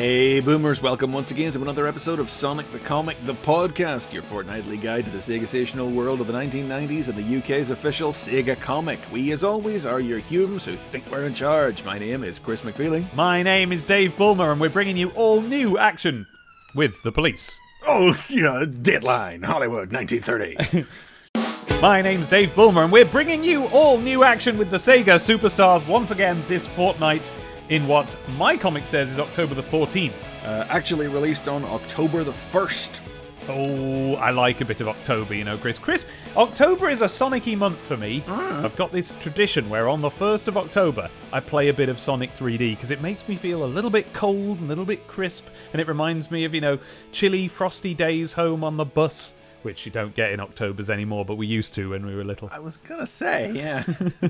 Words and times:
Hey, 0.00 0.40
boomers, 0.40 0.80
welcome 0.80 1.12
once 1.12 1.30
again 1.30 1.52
to 1.52 1.60
another 1.60 1.86
episode 1.86 2.20
of 2.20 2.30
Sonic 2.30 2.72
the 2.72 2.78
Comic, 2.78 3.22
the 3.26 3.34
podcast, 3.34 4.14
your 4.14 4.22
fortnightly 4.22 4.78
guide 4.78 5.04
to 5.04 5.10
the 5.10 5.18
Sega 5.18 5.46
Stational 5.46 5.90
world 5.90 6.22
of 6.22 6.26
the 6.26 6.32
1990s 6.32 7.08
and 7.10 7.18
the 7.18 7.36
UK's 7.36 7.68
official 7.68 8.10
Sega 8.10 8.58
comic. 8.58 8.98
We, 9.12 9.30
as 9.32 9.44
always, 9.44 9.84
are 9.84 10.00
your 10.00 10.20
humans 10.20 10.64
who 10.64 10.76
think 10.76 11.10
we're 11.10 11.26
in 11.26 11.34
charge. 11.34 11.84
My 11.84 11.98
name 11.98 12.24
is 12.24 12.38
Chris 12.38 12.62
McFeely. 12.62 13.12
My 13.12 13.42
name 13.42 13.72
is 13.72 13.84
Dave 13.84 14.16
Bulmer, 14.16 14.52
and 14.52 14.58
we're 14.58 14.70
bringing 14.70 14.96
you 14.96 15.10
all 15.10 15.42
new 15.42 15.76
action 15.76 16.26
with 16.74 17.02
the 17.02 17.12
police. 17.12 17.60
Oh, 17.86 18.18
yeah, 18.30 18.64
Deadline, 18.64 19.42
Hollywood, 19.42 19.92
1930. 19.92 20.86
My 21.82 22.00
name's 22.00 22.28
Dave 22.28 22.54
Bulmer, 22.54 22.84
and 22.84 22.92
we're 22.92 23.04
bringing 23.04 23.44
you 23.44 23.66
all 23.66 23.98
new 23.98 24.24
action 24.24 24.56
with 24.56 24.70
the 24.70 24.78
Sega 24.78 25.16
Superstars 25.18 25.86
once 25.86 26.10
again 26.10 26.42
this 26.48 26.66
fortnight 26.68 27.30
in 27.70 27.86
what 27.86 28.14
my 28.36 28.56
comic 28.56 28.86
says 28.86 29.10
is 29.10 29.18
October 29.18 29.54
the 29.54 29.62
14th. 29.62 30.12
uh, 30.44 30.66
actually 30.68 31.06
released 31.06 31.48
on 31.48 31.64
October 31.64 32.24
the 32.24 32.32
1st. 32.32 33.00
Oh, 33.48 34.14
I 34.14 34.30
like 34.30 34.60
a 34.60 34.64
bit 34.64 34.80
of 34.80 34.88
October, 34.88 35.34
you 35.34 35.44
know, 35.44 35.56
Chris. 35.56 35.78
Chris, 35.78 36.06
October 36.36 36.90
is 36.90 37.02
a 37.02 37.08
Sonic-y 37.08 37.54
month 37.54 37.78
for 37.78 37.96
me. 37.96 38.22
I've 38.28 38.76
got 38.76 38.92
this 38.92 39.12
tradition 39.20 39.68
where 39.70 39.88
on 39.88 40.00
the 40.00 40.10
1st 40.10 40.48
of 40.48 40.56
October, 40.56 41.08
I 41.32 41.40
play 41.40 41.68
a 41.68 41.74
bit 41.74 41.88
of 41.88 41.98
Sonic 41.98 42.34
3D 42.34 42.76
because 42.76 42.90
it 42.90 43.00
makes 43.00 43.26
me 43.28 43.36
feel 43.36 43.64
a 43.64 43.66
little 43.66 43.90
bit 43.90 44.12
cold, 44.12 44.58
and 44.58 44.66
a 44.66 44.68
little 44.68 44.84
bit 44.84 45.06
crisp, 45.08 45.46
and 45.72 45.80
it 45.80 45.88
reminds 45.88 46.30
me 46.30 46.44
of, 46.44 46.54
you 46.54 46.60
know, 46.60 46.78
chilly, 47.12 47.48
frosty 47.48 47.94
days 47.94 48.34
home 48.34 48.62
on 48.62 48.76
the 48.76 48.84
bus, 48.84 49.32
which 49.64 49.86
you 49.86 49.92
don't 49.92 50.14
get 50.14 50.32
in 50.32 50.40
Octobers 50.40 50.90
anymore, 50.90 51.24
but 51.24 51.36
we 51.36 51.46
used 51.46 51.74
to 51.74 51.90
when 51.90 52.06
we 52.06 52.14
were 52.14 52.24
little. 52.24 52.48
I 52.52 52.58
was 52.58 52.76
gonna 52.76 53.06
say, 53.06 53.50
yeah. 53.52 53.84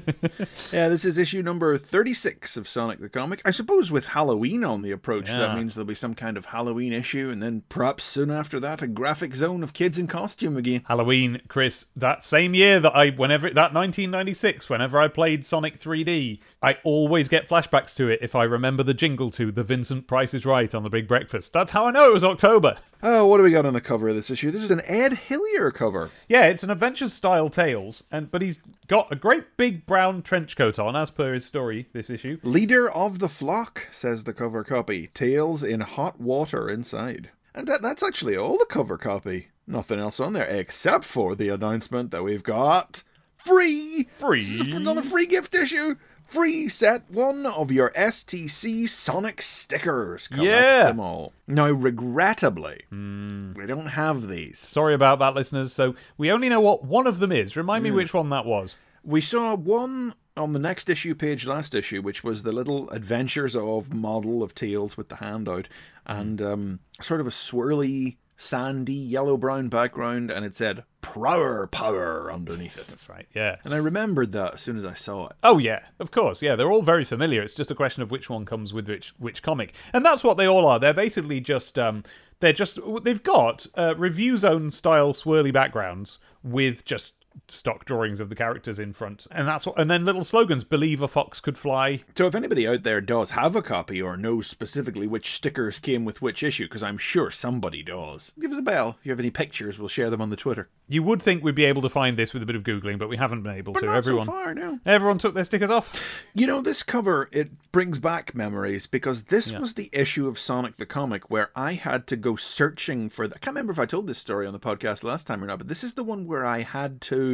yeah, 0.72 0.88
this 0.88 1.04
is 1.04 1.18
issue 1.18 1.42
number 1.42 1.76
36 1.78 2.56
of 2.56 2.68
Sonic 2.68 3.00
the 3.00 3.08
Comic. 3.08 3.42
I 3.44 3.50
suppose 3.50 3.90
with 3.90 4.06
Halloween 4.06 4.64
on 4.64 4.82
the 4.82 4.90
approach, 4.90 5.26
that 5.26 5.56
means 5.56 5.74
there'll 5.74 5.86
be 5.86 5.94
some 5.94 6.14
kind 6.14 6.36
of 6.36 6.46
Halloween 6.46 6.92
issue, 6.92 7.30
and 7.30 7.42
then 7.42 7.62
perhaps 7.68 8.04
soon 8.04 8.30
after 8.30 8.60
that, 8.60 8.82
a 8.82 8.86
graphic 8.86 9.34
zone 9.34 9.62
of 9.62 9.72
kids 9.72 9.98
in 9.98 10.06
costume 10.06 10.56
again. 10.56 10.82
Halloween, 10.86 11.40
Chris, 11.48 11.86
that 11.96 12.24
same 12.24 12.54
year 12.54 12.80
that 12.80 12.94
I, 12.94 13.10
whenever, 13.10 13.48
that 13.48 13.74
1996, 13.74 14.68
whenever 14.68 14.98
I 14.98 15.08
played 15.08 15.44
Sonic 15.44 15.80
3D, 15.80 16.40
I 16.62 16.76
always 16.84 17.28
get 17.28 17.48
flashbacks 17.48 17.94
to 17.96 18.08
it 18.08 18.20
if 18.22 18.34
I 18.34 18.44
remember 18.44 18.82
the 18.82 18.94
jingle 18.94 19.30
to 19.32 19.52
The 19.52 19.64
Vincent 19.64 20.06
Price 20.06 20.34
is 20.34 20.44
Right 20.44 20.74
on 20.74 20.82
The 20.82 20.90
Big 20.90 21.08
Breakfast. 21.08 21.52
That's 21.52 21.70
how 21.70 21.86
I 21.86 21.90
know 21.90 22.10
it 22.10 22.14
was 22.14 22.24
October. 22.24 22.76
Oh, 23.02 23.26
what 23.26 23.38
do 23.38 23.42
we 23.42 23.50
got 23.50 23.64
on 23.64 23.72
the 23.72 23.80
cover 23.80 24.10
of 24.10 24.14
this 24.14 24.30
issue? 24.30 24.50
This 24.50 24.62
is 24.62 24.70
an 24.70 24.82
Ed 24.84 25.12
Hillyer 25.12 25.72
cover. 25.72 26.10
Yeah, 26.28 26.44
it's 26.46 26.62
an 26.62 26.70
adventure 26.70 27.08
style 27.08 27.48
Tails, 27.48 28.04
and 28.10 28.30
but 28.30 28.42
he's 28.42 28.60
got 28.88 29.10
a 29.10 29.16
great 29.16 29.56
big 29.56 29.86
brown 29.86 30.22
trench 30.22 30.56
coat 30.56 30.78
on, 30.78 30.94
as 30.94 31.10
per 31.10 31.32
his 31.32 31.46
story 31.46 31.88
this 31.94 32.10
issue. 32.10 32.38
Leader 32.42 32.90
of 32.90 33.18
the 33.18 33.28
flock, 33.28 33.88
says 33.90 34.24
the 34.24 34.34
cover 34.34 34.64
copy. 34.64 35.06
Tails 35.14 35.62
in 35.62 35.80
hot 35.80 36.20
water 36.20 36.68
inside. 36.68 37.30
And 37.54 37.66
that, 37.68 37.80
that's 37.82 38.02
actually 38.02 38.36
all 38.36 38.58
the 38.58 38.66
cover 38.66 38.98
copy. 38.98 39.48
Nothing 39.66 39.98
else 39.98 40.20
on 40.20 40.34
there 40.34 40.46
except 40.46 41.04
for 41.04 41.34
the 41.34 41.48
announcement 41.48 42.10
that 42.10 42.22
we've 42.24 42.42
got 42.42 43.02
free. 43.36 44.08
Free. 44.14 44.72
Another 44.74 45.02
free 45.02 45.26
gift 45.26 45.54
issue. 45.54 45.96
Free 46.30 46.68
set 46.68 47.10
one 47.10 47.44
of 47.44 47.72
your 47.72 47.90
STC 47.90 48.88
Sonic 48.88 49.42
stickers. 49.42 50.28
Collect 50.28 50.44
Yeah. 50.44 50.84
them 50.84 51.00
all. 51.00 51.32
Now, 51.48 51.72
regrettably, 51.72 52.82
hmm. 52.88 53.52
we 53.54 53.66
don't 53.66 53.86
have 53.88 54.28
these. 54.28 54.56
Sorry 54.56 54.94
about 54.94 55.18
that, 55.18 55.34
listeners. 55.34 55.72
So 55.72 55.96
we 56.16 56.30
only 56.30 56.48
know 56.48 56.60
what 56.60 56.84
one 56.84 57.08
of 57.08 57.18
them 57.18 57.32
is. 57.32 57.56
Remind 57.56 57.82
me 57.82 57.90
hmm. 57.90 57.96
which 57.96 58.14
one 58.14 58.30
that 58.30 58.46
was. 58.46 58.76
We 59.02 59.20
saw 59.20 59.56
one 59.56 60.14
on 60.36 60.52
the 60.52 60.60
next 60.60 60.88
issue 60.88 61.16
page 61.16 61.46
last 61.46 61.74
issue, 61.74 62.00
which 62.00 62.22
was 62.22 62.44
the 62.44 62.52
little 62.52 62.88
adventures 62.90 63.56
of 63.56 63.92
model 63.92 64.44
of 64.44 64.54
Tails 64.54 64.96
with 64.96 65.08
the 65.08 65.16
hand 65.16 65.48
out 65.48 65.68
and 66.06 66.38
hmm. 66.38 66.46
um, 66.46 66.80
sort 67.02 67.20
of 67.20 67.26
a 67.26 67.30
swirly, 67.30 68.18
sandy, 68.40 68.94
yellow 68.94 69.36
brown 69.36 69.68
background, 69.68 70.30
and 70.30 70.44
it 70.44 70.56
said 70.56 70.84
Prower 71.02 71.66
Power 71.66 72.32
underneath 72.32 72.78
it. 72.78 72.86
That's 72.86 73.08
right. 73.08 73.26
Yeah. 73.34 73.56
And 73.64 73.74
I 73.74 73.76
remembered 73.76 74.32
that 74.32 74.54
as 74.54 74.60
soon 74.62 74.78
as 74.78 74.84
I 74.84 74.94
saw 74.94 75.28
it. 75.28 75.36
Oh 75.42 75.58
yeah, 75.58 75.80
of 75.98 76.10
course. 76.10 76.42
Yeah, 76.42 76.56
they're 76.56 76.70
all 76.70 76.82
very 76.82 77.04
familiar. 77.04 77.42
It's 77.42 77.54
just 77.54 77.70
a 77.70 77.74
question 77.74 78.02
of 78.02 78.10
which 78.10 78.30
one 78.30 78.44
comes 78.44 78.72
with 78.72 78.88
which 78.88 79.14
which 79.18 79.42
comic, 79.42 79.74
and 79.92 80.04
that's 80.04 80.24
what 80.24 80.36
they 80.36 80.46
all 80.46 80.66
are. 80.66 80.78
They're 80.78 80.94
basically 80.94 81.40
just 81.40 81.78
um, 81.78 82.02
they're 82.40 82.52
just 82.52 82.78
they've 83.02 83.22
got 83.22 83.66
uh, 83.76 83.94
review 83.96 84.36
zone 84.36 84.70
style 84.70 85.12
swirly 85.12 85.52
backgrounds 85.52 86.18
with 86.42 86.84
just 86.84 87.19
stock 87.48 87.84
drawings 87.84 88.20
of 88.20 88.28
the 88.28 88.34
characters 88.34 88.78
in 88.78 88.92
front, 88.92 89.26
and 89.30 89.46
that's 89.46 89.66
what. 89.66 89.78
And 89.78 89.90
then 89.90 90.04
little 90.04 90.24
slogans: 90.24 90.64
"Believe 90.64 91.02
a 91.02 91.08
fox 91.08 91.40
could 91.40 91.58
fly." 91.58 92.00
So 92.16 92.26
if 92.26 92.34
anybody 92.34 92.66
out 92.66 92.82
there 92.82 93.00
does 93.00 93.30
have 93.30 93.56
a 93.56 93.62
copy 93.62 94.00
or 94.00 94.16
knows 94.16 94.46
specifically 94.46 95.06
which 95.06 95.32
stickers 95.34 95.78
came 95.78 96.04
with 96.04 96.22
which 96.22 96.42
issue, 96.42 96.64
because 96.64 96.82
I'm 96.82 96.98
sure 96.98 97.30
somebody 97.30 97.82
does, 97.82 98.32
give 98.40 98.52
us 98.52 98.58
a 98.58 98.62
bell. 98.62 98.96
If 99.00 99.06
you 99.06 99.12
have 99.12 99.20
any 99.20 99.30
pictures, 99.30 99.78
we'll 99.78 99.88
share 99.88 100.10
them 100.10 100.20
on 100.20 100.30
the 100.30 100.36
Twitter. 100.36 100.68
You 100.88 101.02
would 101.04 101.22
think 101.22 101.42
we'd 101.44 101.54
be 101.54 101.64
able 101.64 101.82
to 101.82 101.88
find 101.88 102.16
this 102.16 102.34
with 102.34 102.42
a 102.42 102.46
bit 102.46 102.56
of 102.56 102.62
googling, 102.64 102.98
but 102.98 103.08
we 103.08 103.16
haven't 103.16 103.42
been 103.42 103.54
able 103.56 103.72
But 103.72 103.80
to. 103.80 103.86
not 103.86 103.96
Everyone, 103.96 104.26
so 104.26 104.32
far, 104.32 104.54
no. 104.54 104.80
everyone 104.84 105.18
took 105.18 105.34
their 105.34 105.44
stickers 105.44 105.70
off. 105.70 106.24
You 106.34 106.46
know, 106.46 106.60
this 106.60 106.82
cover, 106.82 107.28
it 107.32 107.50
brings 107.72 107.98
back 107.98 108.34
memories 108.34 108.86
because 108.86 109.24
this 109.24 109.52
was 109.52 109.74
the 109.74 109.88
issue 109.92 110.26
of 110.26 110.38
Sonic 110.38 110.76
the 110.76 110.86
Comic 110.86 111.30
where 111.30 111.50
I 111.54 111.74
had 111.74 112.06
to 112.08 112.16
go 112.16 112.34
searching 112.36 113.08
for 113.08 113.28
the. 113.28 113.36
I 113.36 113.38
can't 113.38 113.54
remember 113.54 113.72
if 113.72 113.78
I 113.78 113.86
told 113.86 114.06
this 114.06 114.18
story 114.18 114.46
on 114.46 114.52
the 114.52 114.58
podcast 114.58 115.04
last 115.04 115.26
time 115.26 115.42
or 115.42 115.46
not, 115.46 115.58
but 115.58 115.68
this 115.68 115.84
is 115.84 115.94
the 115.94 116.02
one 116.04 116.26
where 116.26 116.44
I 116.44 116.62
had 116.62 117.00
to 117.02 117.29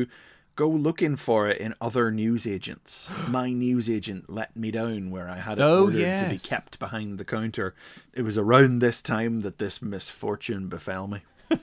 go 0.56 0.68
looking 0.68 1.16
for 1.16 1.46
it 1.48 1.58
in 1.58 1.74
other 1.80 2.10
newsagents. 2.10 3.10
My 3.28 3.52
newsagent 3.52 4.28
let 4.28 4.56
me 4.56 4.70
down 4.70 5.10
where 5.10 5.28
I 5.28 5.36
had 5.36 5.58
it 5.58 5.62
Oh, 5.62 5.84
ordered 5.84 6.18
to 6.18 6.28
be 6.28 6.38
kept 6.38 6.78
behind 6.78 7.18
the 7.18 7.24
counter. 7.24 7.74
It 8.12 8.22
was 8.22 8.38
around 8.38 8.78
this 8.80 9.02
time 9.02 9.42
that 9.42 9.58
this 9.58 9.80
misfortune 9.80 10.68
befell 10.68 11.06
me. 11.06 11.20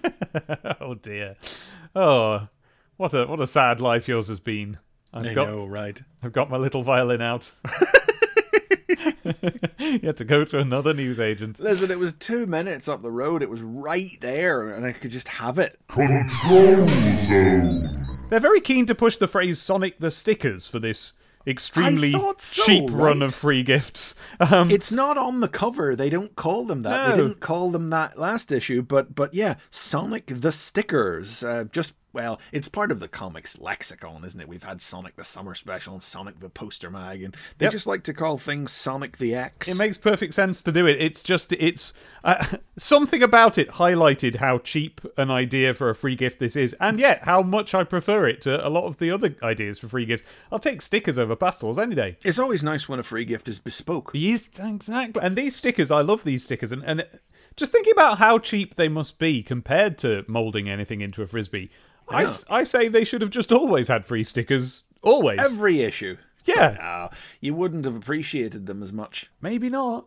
oh 0.82 0.94
dear. 0.94 1.36
Oh, 1.96 2.48
what 2.98 3.14
a 3.14 3.26
what 3.26 3.42
a 3.42 3.48
sad 3.48 3.82
life 3.82 4.08
yours 4.08 4.30
has 4.30 4.40
been. 4.40 4.78
I've 5.14 5.26
I 5.26 5.34
got 5.34 5.48
know, 5.48 5.66
right? 5.68 6.02
I've 6.24 6.34
got 6.34 6.50
my 6.50 6.58
little 6.58 6.84
violin 6.84 7.22
out. 7.22 7.54
you 9.78 10.00
had 10.04 10.18
to 10.18 10.26
go 10.26 10.44
to 10.46 10.60
another 10.60 10.94
newsagent. 10.94 11.60
Listen, 11.60 11.92
it 11.92 12.00
was 12.00 12.14
two 12.14 12.46
minutes 12.46 12.88
up 12.88 13.02
the 13.02 13.12
road. 13.12 13.44
It 13.44 13.50
was 13.50 13.62
right 13.62 14.18
there, 14.22 14.70
and 14.70 14.86
I 14.86 14.94
could 14.94 15.12
just 15.12 15.28
have 15.28 15.60
it. 15.60 15.78
They're 18.34 18.40
very 18.40 18.62
keen 18.62 18.88
to 18.88 18.96
push 18.96 19.18
the 19.18 19.28
phrase 19.28 19.62
Sonic 19.62 20.00
the 20.00 20.10
Stickers 20.10 20.68
for 20.68 20.80
this 20.80 21.14
extremely 21.46 22.14
so, 22.14 22.34
cheap 22.66 22.90
run 22.90 23.22
of 23.22 23.36
free 23.36 23.62
gifts. 23.62 24.16
Um, 24.40 24.72
It's 24.72 24.92
not 24.92 25.20
on 25.20 25.40
the 25.40 25.48
cover. 25.48 25.96
They 25.96 26.10
don't 26.10 26.36
call 26.36 26.66
them 26.66 26.82
that. 26.82 27.12
They 27.12 27.22
didn't 27.22 27.42
call 27.42 27.70
them 27.70 27.92
that 27.92 28.18
last 28.18 28.52
issue, 28.52 28.82
but 28.82 29.14
but 29.14 29.36
yeah, 29.36 29.58
Sonic 29.70 30.26
the 30.26 30.52
Stickers. 30.52 31.44
Uh, 31.44 31.66
just 31.66 31.94
well, 32.14 32.40
it's 32.52 32.68
part 32.70 32.92
of 32.92 33.00
the 33.00 33.08
comics 33.08 33.58
lexicon, 33.60 34.24
isn't 34.24 34.40
it? 34.40 34.48
We've 34.48 34.64
had 34.64 34.82
Sonic 34.82 35.16
the 35.16 35.24
Summer 35.24 35.56
Special 35.56 35.94
and 35.96 36.04
Sonic 36.04 36.40
the 36.40 36.50
Poster 36.50 36.90
Mag, 36.90 37.24
and 37.24 37.36
they 37.58 37.66
Yep. 37.66 37.72
just 37.74 37.88
like 37.88 38.04
to 38.04 38.14
call 38.14 38.38
things 38.38 38.72
Sonic 38.72 39.18
the 39.18 39.34
X. 39.36 39.68
it 39.68 39.78
makes 39.78 39.98
perfect 39.98 40.34
sense 40.34 40.62
to 40.64 40.72
do 40.72 40.86
it. 40.86 41.02
It's 41.02 41.24
just 41.24 41.52
it's 41.54 41.94
uh, 42.24 42.46
something 42.78 43.24
about 43.24 43.58
it 43.58 43.70
highlighted 43.72 44.36
how 44.38 44.60
cheap 44.60 45.02
an 45.18 45.32
idea 45.32 45.74
for 45.74 45.90
a 45.90 45.96
free 45.96 46.16
gift 46.16 46.40
this 46.40 46.56
is, 46.56 46.74
and 46.80 47.00
yet 47.00 47.22
how 47.24 47.42
much 47.42 47.74
I 47.74 47.84
prefer 47.84 48.28
it 48.28 48.42
to 48.44 48.66
a 48.66 48.70
lot 48.70 48.86
of 48.86 48.98
the 49.00 49.12
other 49.12 49.36
ideas 49.42 49.80
for 49.80 49.88
free 49.88 50.06
gifts. 50.06 50.24
I'll 50.52 50.60
take 50.60 50.82
stickers 50.82 51.18
over 51.18 51.36
pastels 51.36 51.78
any 51.80 51.96
day. 51.96 52.18
it's 52.24 52.40
always 52.40 52.64
nice 52.64 52.88
when 52.88 53.00
a 53.00 53.04
free 53.04 53.26
gift 53.26 53.48
is 53.48 53.60
bespoke. 53.60 54.12
Yes, 54.14 54.48
exactly. 54.60 55.22
And 55.24 55.36
these 55.36 55.56
stickers, 55.56 55.90
I 55.92 56.02
love 56.02 56.24
these 56.24 56.44
stickers. 56.44 56.72
And, 56.72 56.84
and 56.86 57.06
just 57.56 57.72
thinking 57.72 57.94
about 57.94 58.18
how 58.20 58.40
cheap 58.40 58.76
they 58.76 58.88
must 58.88 59.20
be 59.20 59.42
compared 59.44 59.98
to 60.00 60.24
molding 60.28 60.70
anything 60.70 61.02
into 61.02 61.22
a 61.22 61.28
frisbee, 61.28 61.70
I, 62.10 62.24
s- 62.24 62.46
I 62.50 62.64
say 62.64 62.88
they 62.88 63.04
should 63.04 63.22
have 63.22 63.30
just 63.32 63.52
always 63.52 63.88
had 63.88 64.06
free 64.06 64.24
stickers. 64.24 64.84
Always. 65.02 65.40
Every 65.40 65.82
issue. 65.82 66.18
yeah. 66.46 66.78
Ah, 66.80 67.10
you 67.42 67.54
wouldn't 67.54 67.86
have 67.86 67.96
appreciated 67.96 68.66
them 68.66 68.82
as 68.84 68.94
much. 68.94 69.30
Maybe 69.42 69.70
not. 69.70 70.06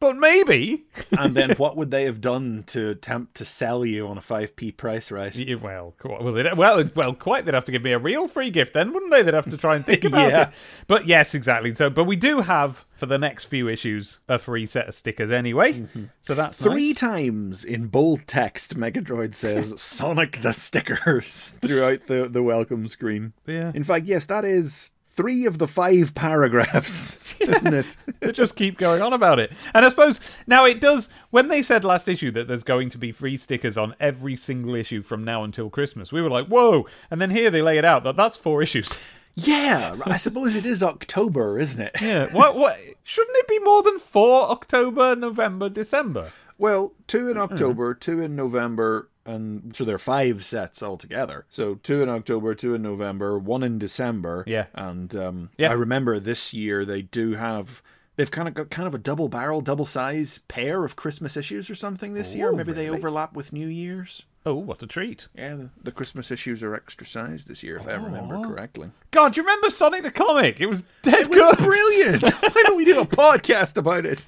But 0.00 0.16
maybe. 0.16 0.84
And 1.18 1.34
then 1.34 1.50
what 1.56 1.76
would 1.76 1.90
they 1.90 2.04
have 2.04 2.20
done 2.20 2.62
to 2.68 2.90
attempt 2.90 3.34
to 3.36 3.44
sell 3.44 3.84
you 3.84 4.06
on 4.06 4.16
a 4.16 4.20
5p 4.20 4.76
price 4.76 5.10
rise? 5.10 5.40
Yeah, 5.40 5.56
well, 5.56 5.94
well, 6.04 6.32
they'd, 6.32 6.54
well, 6.56 6.88
well, 6.94 7.14
quite. 7.14 7.44
They'd 7.44 7.54
have 7.54 7.64
to 7.64 7.72
give 7.72 7.82
me 7.82 7.92
a 7.92 7.98
real 7.98 8.28
free 8.28 8.50
gift 8.50 8.74
then, 8.74 8.92
wouldn't 8.92 9.10
they? 9.10 9.22
They'd 9.22 9.34
have 9.34 9.50
to 9.50 9.56
try 9.56 9.74
and 9.76 9.84
think 9.84 10.04
about 10.04 10.30
Yeah. 10.30 10.42
it. 10.48 10.54
But 10.86 11.06
yes, 11.08 11.34
exactly. 11.34 11.74
So, 11.74 11.90
but 11.90 12.04
we 12.04 12.14
do 12.16 12.40
have 12.42 12.86
for 12.94 13.06
the 13.06 13.18
next 13.18 13.44
few 13.46 13.68
issues 13.68 14.20
a 14.28 14.38
free 14.38 14.66
set 14.66 14.86
of 14.88 14.94
stickers 14.94 15.30
anyway. 15.32 15.72
Mm-hmm. 15.72 16.04
So 16.20 16.34
that's 16.34 16.58
Three 16.58 16.88
nice. 16.90 16.98
times 17.00 17.64
in 17.64 17.86
bold 17.88 18.20
text, 18.28 18.76
Megadroid 18.76 19.34
says 19.34 19.80
Sonic 19.80 20.42
the 20.42 20.52
stickers 20.52 21.50
throughout 21.60 22.06
the, 22.06 22.28
the 22.28 22.42
welcome 22.42 22.86
screen. 22.88 23.32
Yeah. 23.46 23.72
In 23.74 23.82
fact, 23.84 24.04
yes, 24.06 24.26
that 24.26 24.44
is 24.44 24.92
three 25.18 25.44
of 25.46 25.58
the 25.58 25.66
five 25.66 26.14
paragraphs, 26.14 27.34
isn't 27.40 27.74
it? 27.74 27.86
they 28.20 28.30
just 28.30 28.54
keep 28.54 28.78
going 28.78 29.02
on 29.02 29.12
about 29.12 29.38
it. 29.40 29.50
And 29.74 29.84
I 29.84 29.88
suppose 29.88 30.20
now 30.46 30.64
it 30.64 30.80
does. 30.80 31.08
When 31.30 31.48
they 31.48 31.60
said 31.60 31.84
last 31.84 32.06
issue 32.08 32.30
that 32.30 32.46
there's 32.46 32.62
going 32.62 32.88
to 32.90 32.98
be 32.98 33.10
free 33.10 33.36
stickers 33.36 33.76
on 33.76 33.94
every 33.98 34.36
single 34.36 34.74
issue 34.76 35.02
from 35.02 35.24
now 35.24 35.42
until 35.42 35.68
Christmas, 35.70 36.12
we 36.12 36.22
were 36.22 36.30
like, 36.30 36.46
whoa. 36.46 36.86
And 37.10 37.20
then 37.20 37.30
here 37.30 37.50
they 37.50 37.62
lay 37.62 37.78
it 37.78 37.84
out 37.84 38.04
that 38.04 38.14
that's 38.16 38.36
four 38.36 38.62
issues. 38.62 38.96
Yeah, 39.34 39.96
I 40.06 40.16
suppose 40.16 40.54
it 40.54 40.64
is 40.66 40.82
October, 40.82 41.58
isn't 41.60 41.80
it? 41.80 41.96
Yeah. 42.00 42.32
What? 42.32 42.56
What? 42.56 42.78
Shouldn't 43.04 43.36
it 43.38 43.48
be 43.48 43.58
more 43.60 43.82
than 43.82 43.98
four? 43.98 44.50
October, 44.50 45.14
November, 45.16 45.68
December. 45.68 46.32
Well, 46.58 46.92
two 47.06 47.28
in 47.28 47.36
Hmm. 47.36 47.42
October, 47.42 47.94
two 47.94 48.20
in 48.20 48.34
November, 48.36 49.08
and 49.28 49.76
so 49.76 49.84
there 49.84 49.94
are 49.94 49.98
five 49.98 50.42
sets 50.44 50.82
altogether. 50.82 51.44
So 51.50 51.76
two 51.76 52.02
in 52.02 52.08
October, 52.08 52.54
two 52.54 52.74
in 52.74 52.82
November, 52.82 53.38
one 53.38 53.62
in 53.62 53.78
December. 53.78 54.44
Yeah. 54.46 54.66
And 54.74 55.14
um, 55.14 55.50
Yeah. 55.58 55.70
I 55.70 55.74
remember 55.74 56.18
this 56.18 56.52
year 56.54 56.84
they 56.84 57.02
do 57.02 57.34
have. 57.34 57.82
They've 58.16 58.28
kind 58.30 58.48
of 58.48 58.54
got 58.54 58.68
kind 58.70 58.88
of 58.88 58.96
a 58.96 58.98
double 58.98 59.28
barrel, 59.28 59.60
double 59.60 59.84
size 59.86 60.40
pair 60.48 60.84
of 60.84 60.96
Christmas 60.96 61.36
issues 61.36 61.70
or 61.70 61.76
something 61.76 62.14
this 62.14 62.34
year. 62.34 62.48
Oh, 62.50 62.56
Maybe 62.56 62.72
they 62.72 62.88
overlap 62.88 63.34
with 63.34 63.52
New 63.52 63.68
Year's. 63.68 64.24
Oh, 64.44 64.54
what 64.54 64.82
a 64.82 64.86
treat! 64.88 65.28
Yeah, 65.36 65.54
the, 65.56 65.70
the 65.84 65.92
Christmas 65.92 66.30
issues 66.32 66.62
are 66.64 66.74
extra 66.74 67.06
size 67.06 67.44
this 67.44 67.62
year, 67.62 67.76
if 67.76 67.86
I 67.86 67.92
remember 67.94 68.36
Oh. 68.36 68.42
correctly. 68.48 68.90
God, 69.12 69.34
do 69.34 69.40
you 69.40 69.46
remember 69.46 69.68
Sonic 69.70 70.02
the 70.02 70.10
Comic? 70.10 70.58
It 70.60 70.66
was 70.66 70.82
dead 71.02 71.14
It 71.14 71.28
was 71.28 71.38
good. 71.38 71.58
brilliant. 71.58 72.22
Why 72.40 72.62
don't 72.64 72.76
we 72.76 72.84
do 72.86 72.98
a 73.00 73.06
podcast 73.06 73.76
about 73.76 74.04
it? 74.06 74.26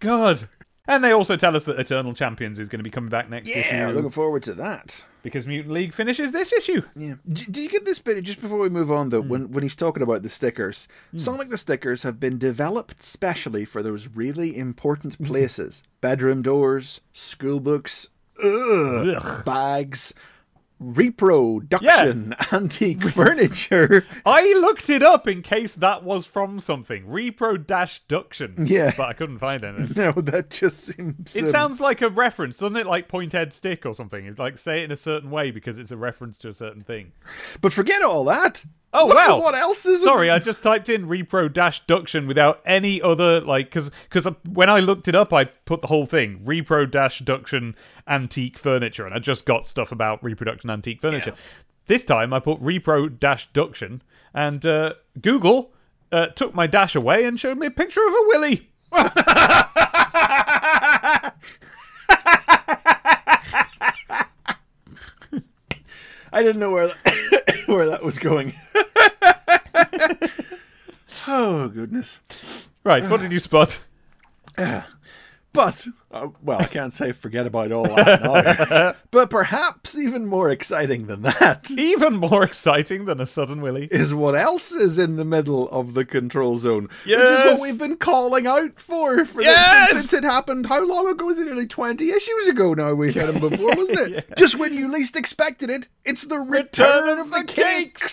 God. 0.00 0.48
And 0.88 1.04
they 1.04 1.12
also 1.12 1.36
tell 1.36 1.54
us 1.54 1.64
that 1.64 1.78
Eternal 1.78 2.14
Champions 2.14 2.58
is 2.58 2.70
going 2.70 2.80
to 2.80 2.84
be 2.84 2.90
coming 2.90 3.10
back 3.10 3.28
next 3.28 3.50
issue. 3.50 3.74
Yeah, 3.74 3.90
looking 3.90 4.10
forward 4.10 4.42
to 4.44 4.54
that. 4.54 5.04
because 5.22 5.46
Mutant 5.46 5.74
League 5.74 5.92
finishes 5.92 6.32
this 6.32 6.50
issue. 6.52 6.80
Yeah. 6.96 7.16
Did 7.28 7.56
you 7.56 7.68
get 7.68 7.84
this 7.84 7.98
bit 7.98 8.24
just 8.24 8.40
before 8.40 8.58
we 8.58 8.70
move 8.70 8.90
on 8.90 9.10
though? 9.10 9.20
When 9.20 9.42
hmm. 9.42 9.52
when 9.52 9.62
he's 9.62 9.76
talking 9.76 10.02
about 10.02 10.22
the 10.22 10.30
stickers, 10.30 10.88
hmm. 11.10 11.18
Sonic 11.18 11.50
the 11.50 11.58
stickers 11.58 12.02
have 12.02 12.18
been 12.18 12.38
developed 12.38 13.02
specially 13.02 13.66
for 13.66 13.82
those 13.82 14.08
really 14.08 14.56
important 14.56 15.22
places: 15.24 15.82
bedroom 16.00 16.40
doors, 16.40 17.02
school 17.12 17.60
books, 17.60 18.08
ugh, 18.42 19.16
Ugh. 19.16 19.44
bags, 19.44 20.14
reproduction, 20.80 22.34
antique 22.52 23.02
furniture. 23.02 24.04
I 24.24 24.52
looked 24.54 24.90
it 24.90 25.02
up 25.02 25.26
in 25.26 25.42
case 25.42 25.74
that 25.76 26.04
was 26.04 26.26
from 26.26 26.60
something. 26.60 27.04
Repro 27.04 27.64
dash 27.64 28.02
duction. 28.08 28.68
Yeah. 28.68 28.92
But 28.96 29.08
I 29.08 29.12
couldn't 29.12 29.38
find 29.38 29.64
anything. 29.64 29.88
No, 29.98 30.12
that 30.12 30.50
just 30.50 30.78
seems. 30.84 31.34
It 31.34 31.44
um, 31.44 31.50
sounds 31.50 31.80
like 31.80 32.02
a 32.02 32.08
reference, 32.08 32.58
doesn't 32.58 32.76
it? 32.76 32.86
Like 32.86 33.08
point 33.08 33.32
head 33.32 33.52
stick 33.52 33.84
or 33.84 33.94
something. 33.94 34.26
It's 34.26 34.38
like 34.38 34.58
say 34.58 34.80
it 34.80 34.84
in 34.84 34.92
a 34.92 34.96
certain 34.96 35.30
way 35.30 35.50
because 35.50 35.78
it's 35.78 35.90
a 35.90 35.96
reference 35.96 36.38
to 36.38 36.48
a 36.48 36.52
certain 36.52 36.82
thing. 36.82 37.12
But 37.60 37.72
forget 37.72 38.02
all 38.02 38.24
that. 38.26 38.64
Oh, 38.92 39.06
Look 39.06 39.16
wow. 39.16 39.38
What 39.38 39.54
else 39.54 39.84
is? 39.84 40.02
Sorry, 40.02 40.30
I 40.30 40.38
just 40.38 40.62
typed 40.62 40.88
in 40.88 41.06
repro 41.06 41.52
dash 41.52 41.84
duction 41.84 42.26
without 42.26 42.62
any 42.64 43.02
other 43.02 43.40
like 43.40 43.66
because 43.66 43.90
because 44.08 44.26
when 44.48 44.70
I 44.70 44.80
looked 44.80 45.08
it 45.08 45.14
up, 45.14 45.32
I 45.32 45.44
put 45.44 45.82
the 45.82 45.88
whole 45.88 46.06
thing 46.06 46.40
repro 46.44 46.90
dash 46.90 47.20
duction 47.22 47.74
antique 48.06 48.58
furniture, 48.58 49.04
and 49.04 49.14
I 49.14 49.18
just 49.18 49.44
got 49.44 49.66
stuff 49.66 49.92
about 49.92 50.24
reproduction 50.24 50.70
antique 50.70 51.02
furniture. 51.02 51.34
This 51.86 52.04
time, 52.04 52.32
I 52.32 52.40
put 52.40 52.60
repro 52.60 53.18
dash 53.18 53.50
duction, 53.52 54.00
and 54.32 54.64
uh, 54.64 54.94
Google 55.20 55.72
uh, 56.10 56.28
took 56.28 56.54
my 56.54 56.66
dash 56.66 56.94
away 56.94 57.24
and 57.24 57.38
showed 57.38 57.58
me 57.58 57.66
a 57.66 57.70
picture 57.70 58.06
of 58.06 58.12
a 58.12 58.24
willy. 58.28 58.70
I 66.32 66.42
didn't 66.42 66.60
know 66.60 66.70
where 66.70 66.88
that, 66.88 67.62
where 67.66 67.88
that 67.88 68.02
was 68.02 68.18
going. 68.18 68.52
oh 71.26 71.68
goodness. 71.68 72.20
Right, 72.84 73.02
what 73.02 73.20
uh. 73.20 73.22
did 73.22 73.32
you 73.32 73.40
spot? 73.40 73.80
Uh. 74.56 74.82
But, 75.58 75.86
uh, 76.12 76.28
well, 76.40 76.60
I 76.60 76.66
can't 76.66 76.92
say 76.92 77.10
forget 77.10 77.44
about 77.44 77.72
all 77.72 77.82
that 77.82 78.22
now. 78.22 78.94
but 79.10 79.28
perhaps 79.28 79.98
even 79.98 80.24
more 80.26 80.50
exciting 80.50 81.06
than 81.06 81.22
that 81.22 81.68
Even 81.72 82.14
more 82.14 82.44
exciting 82.44 83.06
than 83.06 83.20
a 83.20 83.26
sudden 83.26 83.60
willy. 83.60 83.88
is 83.90 84.14
what 84.14 84.36
else 84.36 84.70
is 84.70 84.98
in 85.00 85.16
the 85.16 85.24
middle 85.24 85.68
of 85.70 85.94
the 85.94 86.04
control 86.04 86.58
zone. 86.58 86.82
Which 87.04 87.14
is 87.16 87.18
Yes. 87.28 87.58
what 87.58 87.60
we've 87.68 87.78
been 87.78 87.96
calling 87.96 88.46
out 88.46 88.78
for, 88.78 89.24
for 89.24 89.38
the- 89.38 89.44
Yes. 89.48 89.90
since, 89.90 90.10
since 90.10 90.24
it 90.24 90.24
happened. 90.24 90.66
How 90.66 90.86
long 90.86 91.08
ago 91.08 91.26
was 91.26 91.40
it? 91.40 91.46
Nearly 91.46 91.66
20 91.66 92.08
issues 92.08 92.46
ago 92.46 92.74
now 92.74 92.94
we 92.94 93.12
had 93.12 93.30
him 93.30 93.40
before, 93.40 93.72
wasn't 93.74 94.14
it? 94.14 94.28
Just 94.38 94.58
when 94.60 94.72
you 94.74 94.86
least 94.86 95.16
expected 95.16 95.70
it, 95.70 95.88
it's 96.04 96.22
the 96.22 96.38
return, 96.38 97.18
of 97.18 97.30
the 97.32 97.42
cakes! 97.44 98.12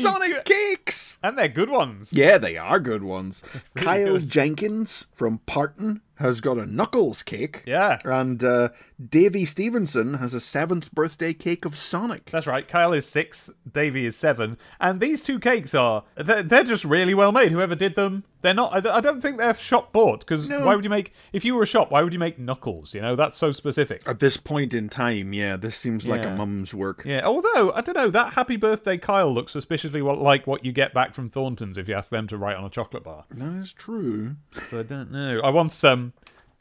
Sonic 0.00 0.44
Cakes! 0.46 1.18
And 1.22 1.36
they're 1.38 1.48
good 1.48 1.68
ones. 1.70 2.12
Yeah, 2.12 2.38
they 2.38 2.56
are 2.56 2.80
good 2.80 3.02
ones. 3.04 3.42
Kyle. 3.74 4.18
Jenkins 4.18 5.06
from 5.12 5.38
Parton 5.46 6.00
has 6.16 6.40
got 6.40 6.58
a 6.58 6.66
Knuckles 6.66 7.22
cake. 7.22 7.62
Yeah. 7.66 7.98
And 8.04 8.42
uh, 8.42 8.68
Davy 9.08 9.44
Stevenson 9.44 10.14
has 10.14 10.34
a 10.34 10.40
seventh 10.40 10.92
birthday 10.92 11.34
cake 11.34 11.64
of 11.64 11.76
Sonic. 11.76 12.26
That's 12.26 12.46
right. 12.46 12.66
Kyle 12.66 12.92
is 12.92 13.06
six, 13.06 13.50
Davey 13.70 14.06
is 14.06 14.16
seven, 14.16 14.56
and 14.80 15.00
these 15.00 15.22
two 15.22 15.38
cakes 15.38 15.74
are 15.74 16.04
they're, 16.14 16.42
they're 16.42 16.64
just 16.64 16.84
really 16.84 17.14
well 17.14 17.32
made. 17.32 17.52
Whoever 17.52 17.74
did 17.74 17.94
them, 17.96 18.24
they're 18.44 18.54
not. 18.54 18.72
I 18.86 19.00
don't- 19.00 19.20
think 19.20 19.38
they're 19.38 19.54
shop 19.54 19.92
bought 19.92 20.20
because 20.20 20.48
No. 20.50 20.66
why 20.66 20.74
would 20.74 20.84
you 20.84 20.90
make 20.90 21.12
if 21.32 21.44
you 21.44 21.54
were 21.54 21.62
a 21.62 21.66
shop? 21.66 21.90
Why 21.90 22.02
would 22.02 22.12
you 22.12 22.18
make 22.18 22.38
knuckles? 22.38 22.92
You 22.94 23.00
know 23.00 23.16
that's 23.16 23.36
so 23.36 23.50
specific. 23.52 24.02
At 24.06 24.18
this 24.20 24.36
point 24.36 24.74
in 24.74 24.88
time, 24.88 25.32
yeah, 25.32 25.56
this 25.56 25.76
seems 25.76 26.06
like 26.06 26.24
a 26.26 26.30
mum's 26.30 26.74
work. 26.74 27.02
Yeah. 27.06 27.22
Although 27.24 27.72
I 27.74 27.80
don't 27.80 27.96
know, 27.96 28.10
that 28.10 28.34
happy 28.34 28.56
birthday 28.56 28.98
Kyle 28.98 29.32
looks 29.32 29.52
suspiciously 29.52 30.02
like 30.02 30.46
what 30.46 30.64
you 30.64 30.72
get 30.72 30.92
back 30.94 31.14
from 31.14 31.28
Thornton's 31.28 31.78
if 31.78 31.88
you 31.88 31.94
ask 31.94 32.10
them 32.10 32.26
to 32.28 32.36
write 32.36 32.56
on 32.56 32.64
a 32.64 32.70
chocolate 32.70 33.02
bar. 33.02 33.24
That 33.30 33.54
is 33.62 33.72
true. 33.72 34.36
So 34.70 34.80
I 34.80 34.82
don't 34.82 35.10
know. 35.10 35.40
I 35.42 35.48
once 35.50 35.82
um. 35.82 36.12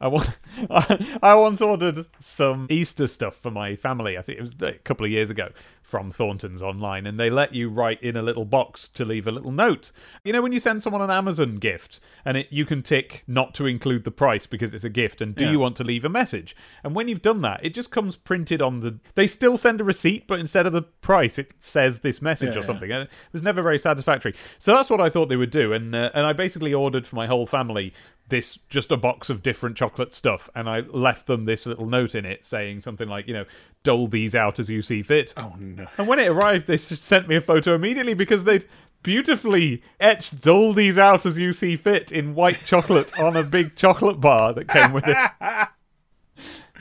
I, 0.03 0.07
wa- 0.07 0.25
I 1.23 1.33
once 1.35 1.61
ordered 1.61 2.05
some 2.19 2.67
Easter 2.69 3.07
stuff 3.07 3.35
for 3.35 3.51
my 3.51 3.75
family. 3.75 4.17
I 4.17 4.21
think 4.21 4.37
it 4.37 4.41
was 4.41 4.55
a 4.61 4.73
couple 4.79 5.05
of 5.05 5.11
years 5.11 5.29
ago 5.29 5.49
from 5.81 6.11
Thornton's 6.11 6.61
online, 6.61 7.05
and 7.05 7.19
they 7.19 7.29
let 7.29 7.53
you 7.53 7.69
write 7.69 8.01
in 8.01 8.15
a 8.17 8.21
little 8.21 8.45
box 8.45 8.89
to 8.89 9.05
leave 9.05 9.27
a 9.27 9.31
little 9.31 9.51
note. 9.51 9.91
You 10.23 10.33
know, 10.33 10.41
when 10.41 10.51
you 10.51 10.59
send 10.59 10.81
someone 10.81 11.01
an 11.01 11.09
Amazon 11.11 11.55
gift, 11.57 11.99
and 12.25 12.37
it, 12.37 12.47
you 12.49 12.65
can 12.65 12.81
tick 12.81 13.23
not 13.27 13.53
to 13.55 13.65
include 13.65 14.03
the 14.03 14.11
price 14.11 14.45
because 14.45 14.73
it's 14.73 14.83
a 14.83 14.89
gift, 14.89 15.21
and 15.21 15.35
do 15.35 15.45
Yeah. 15.45 15.51
you 15.51 15.59
want 15.59 15.75
to 15.77 15.83
leave 15.83 16.03
a 16.05 16.09
message? 16.09 16.55
And 16.83 16.95
when 16.95 17.07
you've 17.07 17.21
done 17.21 17.41
that, 17.41 17.63
it 17.63 17.73
just 17.73 17.91
comes 17.91 18.15
printed 18.15 18.61
on 18.61 18.79
the. 18.79 18.99
They 19.15 19.27
still 19.27 19.57
send 19.57 19.81
a 19.81 19.83
receipt, 19.83 20.27
but 20.27 20.39
instead 20.39 20.65
of 20.65 20.73
the 20.73 20.81
price, 20.81 21.37
it 21.37 21.51
says 21.59 21.99
this 21.99 22.21
message 22.21 22.55
Yeah, 22.55 22.59
or 22.61 22.63
something. 22.63 22.91
And 22.91 23.03
it 23.03 23.09
was 23.31 23.43
never 23.43 23.61
very 23.61 23.79
satisfactory. 23.79 24.33
So 24.59 24.73
that's 24.73 24.89
what 24.89 24.99
I 25.01 25.09
thought 25.09 25.29
they 25.29 25.35
would 25.37 25.51
do, 25.51 25.71
and 25.73 25.93
uh, 25.95 26.09
and 26.13 26.25
I 26.25 26.33
basically 26.33 26.73
ordered 26.73 27.05
for 27.07 27.15
my 27.15 27.27
whole 27.27 27.45
family 27.45 27.93
this 28.29 28.57
just 28.69 28.89
a 28.89 28.95
box 28.95 29.29
of 29.29 29.43
different 29.43 29.75
chocolate 29.75 29.92
stuff, 30.09 30.49
and 30.55 30.69
I 30.69 30.81
left 30.81 31.27
them 31.27 31.45
this 31.45 31.65
little 31.65 31.85
note 31.85 32.15
in 32.15 32.25
it 32.25 32.45
saying 32.45 32.81
something 32.81 33.07
like, 33.07 33.27
you 33.27 33.33
know, 33.33 33.45
dole 33.83 34.07
these 34.07 34.35
out 34.35 34.59
as 34.59 34.69
you 34.69 34.81
see 34.81 35.03
fit. 35.03 35.33
Oh 35.37 35.53
no. 35.59 35.87
And 35.97 36.07
when 36.07 36.19
it 36.19 36.27
arrived, 36.27 36.67
they 36.67 36.77
sent 36.77 37.27
me 37.27 37.35
a 37.35 37.41
photo 37.41 37.75
immediately 37.75 38.13
because 38.13 38.43
they'd 38.43 38.65
beautifully 39.03 39.83
etched 39.99 40.41
dole 40.41 40.73
these 40.73 40.97
out 40.97 41.25
as 41.25 41.37
you 41.37 41.53
see 41.53 41.75
fit 41.75 42.11
in 42.11 42.35
white 42.35 42.65
chocolate 42.65 43.17
on 43.19 43.35
a 43.35 43.43
big 43.43 43.75
chocolate 43.75 44.19
bar 44.19 44.53
that 44.53 44.67
came 44.67 44.93
with 44.93 45.05
it. 45.07 45.17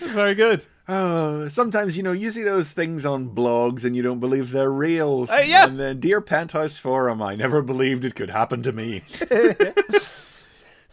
It 0.00 0.08
Very 0.08 0.34
good. 0.34 0.66
Oh, 0.88 1.48
sometimes 1.48 1.96
you 1.96 2.02
know 2.02 2.12
you 2.12 2.30
see 2.30 2.42
those 2.42 2.72
things 2.72 3.06
on 3.06 3.34
blogs 3.34 3.84
and 3.84 3.94
you 3.94 4.02
don't 4.02 4.20
believe 4.20 4.50
they're 4.50 4.72
real. 4.72 5.26
Uh, 5.30 5.42
yeah. 5.44 5.66
And 5.66 5.78
then, 5.78 6.00
dear 6.00 6.20
Penthouse 6.20 6.76
Forum, 6.76 7.22
I 7.22 7.36
never 7.36 7.62
believed 7.62 8.04
it 8.04 8.14
could 8.14 8.30
happen 8.30 8.62
to 8.62 8.72
me. 8.72 9.02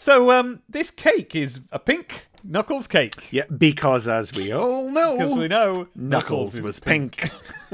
So, 0.01 0.31
um, 0.31 0.61
this 0.69 0.91
cake 0.91 1.35
is 1.35 1.59
a 1.73 1.77
pink 1.77 2.28
Knuckles 2.43 2.87
cake. 2.87 3.27
yeah, 3.31 3.43
because 3.45 4.07
as 4.07 4.33
we 4.33 4.51
all 4.51 4.89
know, 4.89 5.17
Because 5.17 5.37
we 5.37 5.47
know 5.47 5.87
Knuckles 5.95 6.55
is 6.55 6.61
was 6.61 6.79
pink. 6.79 7.29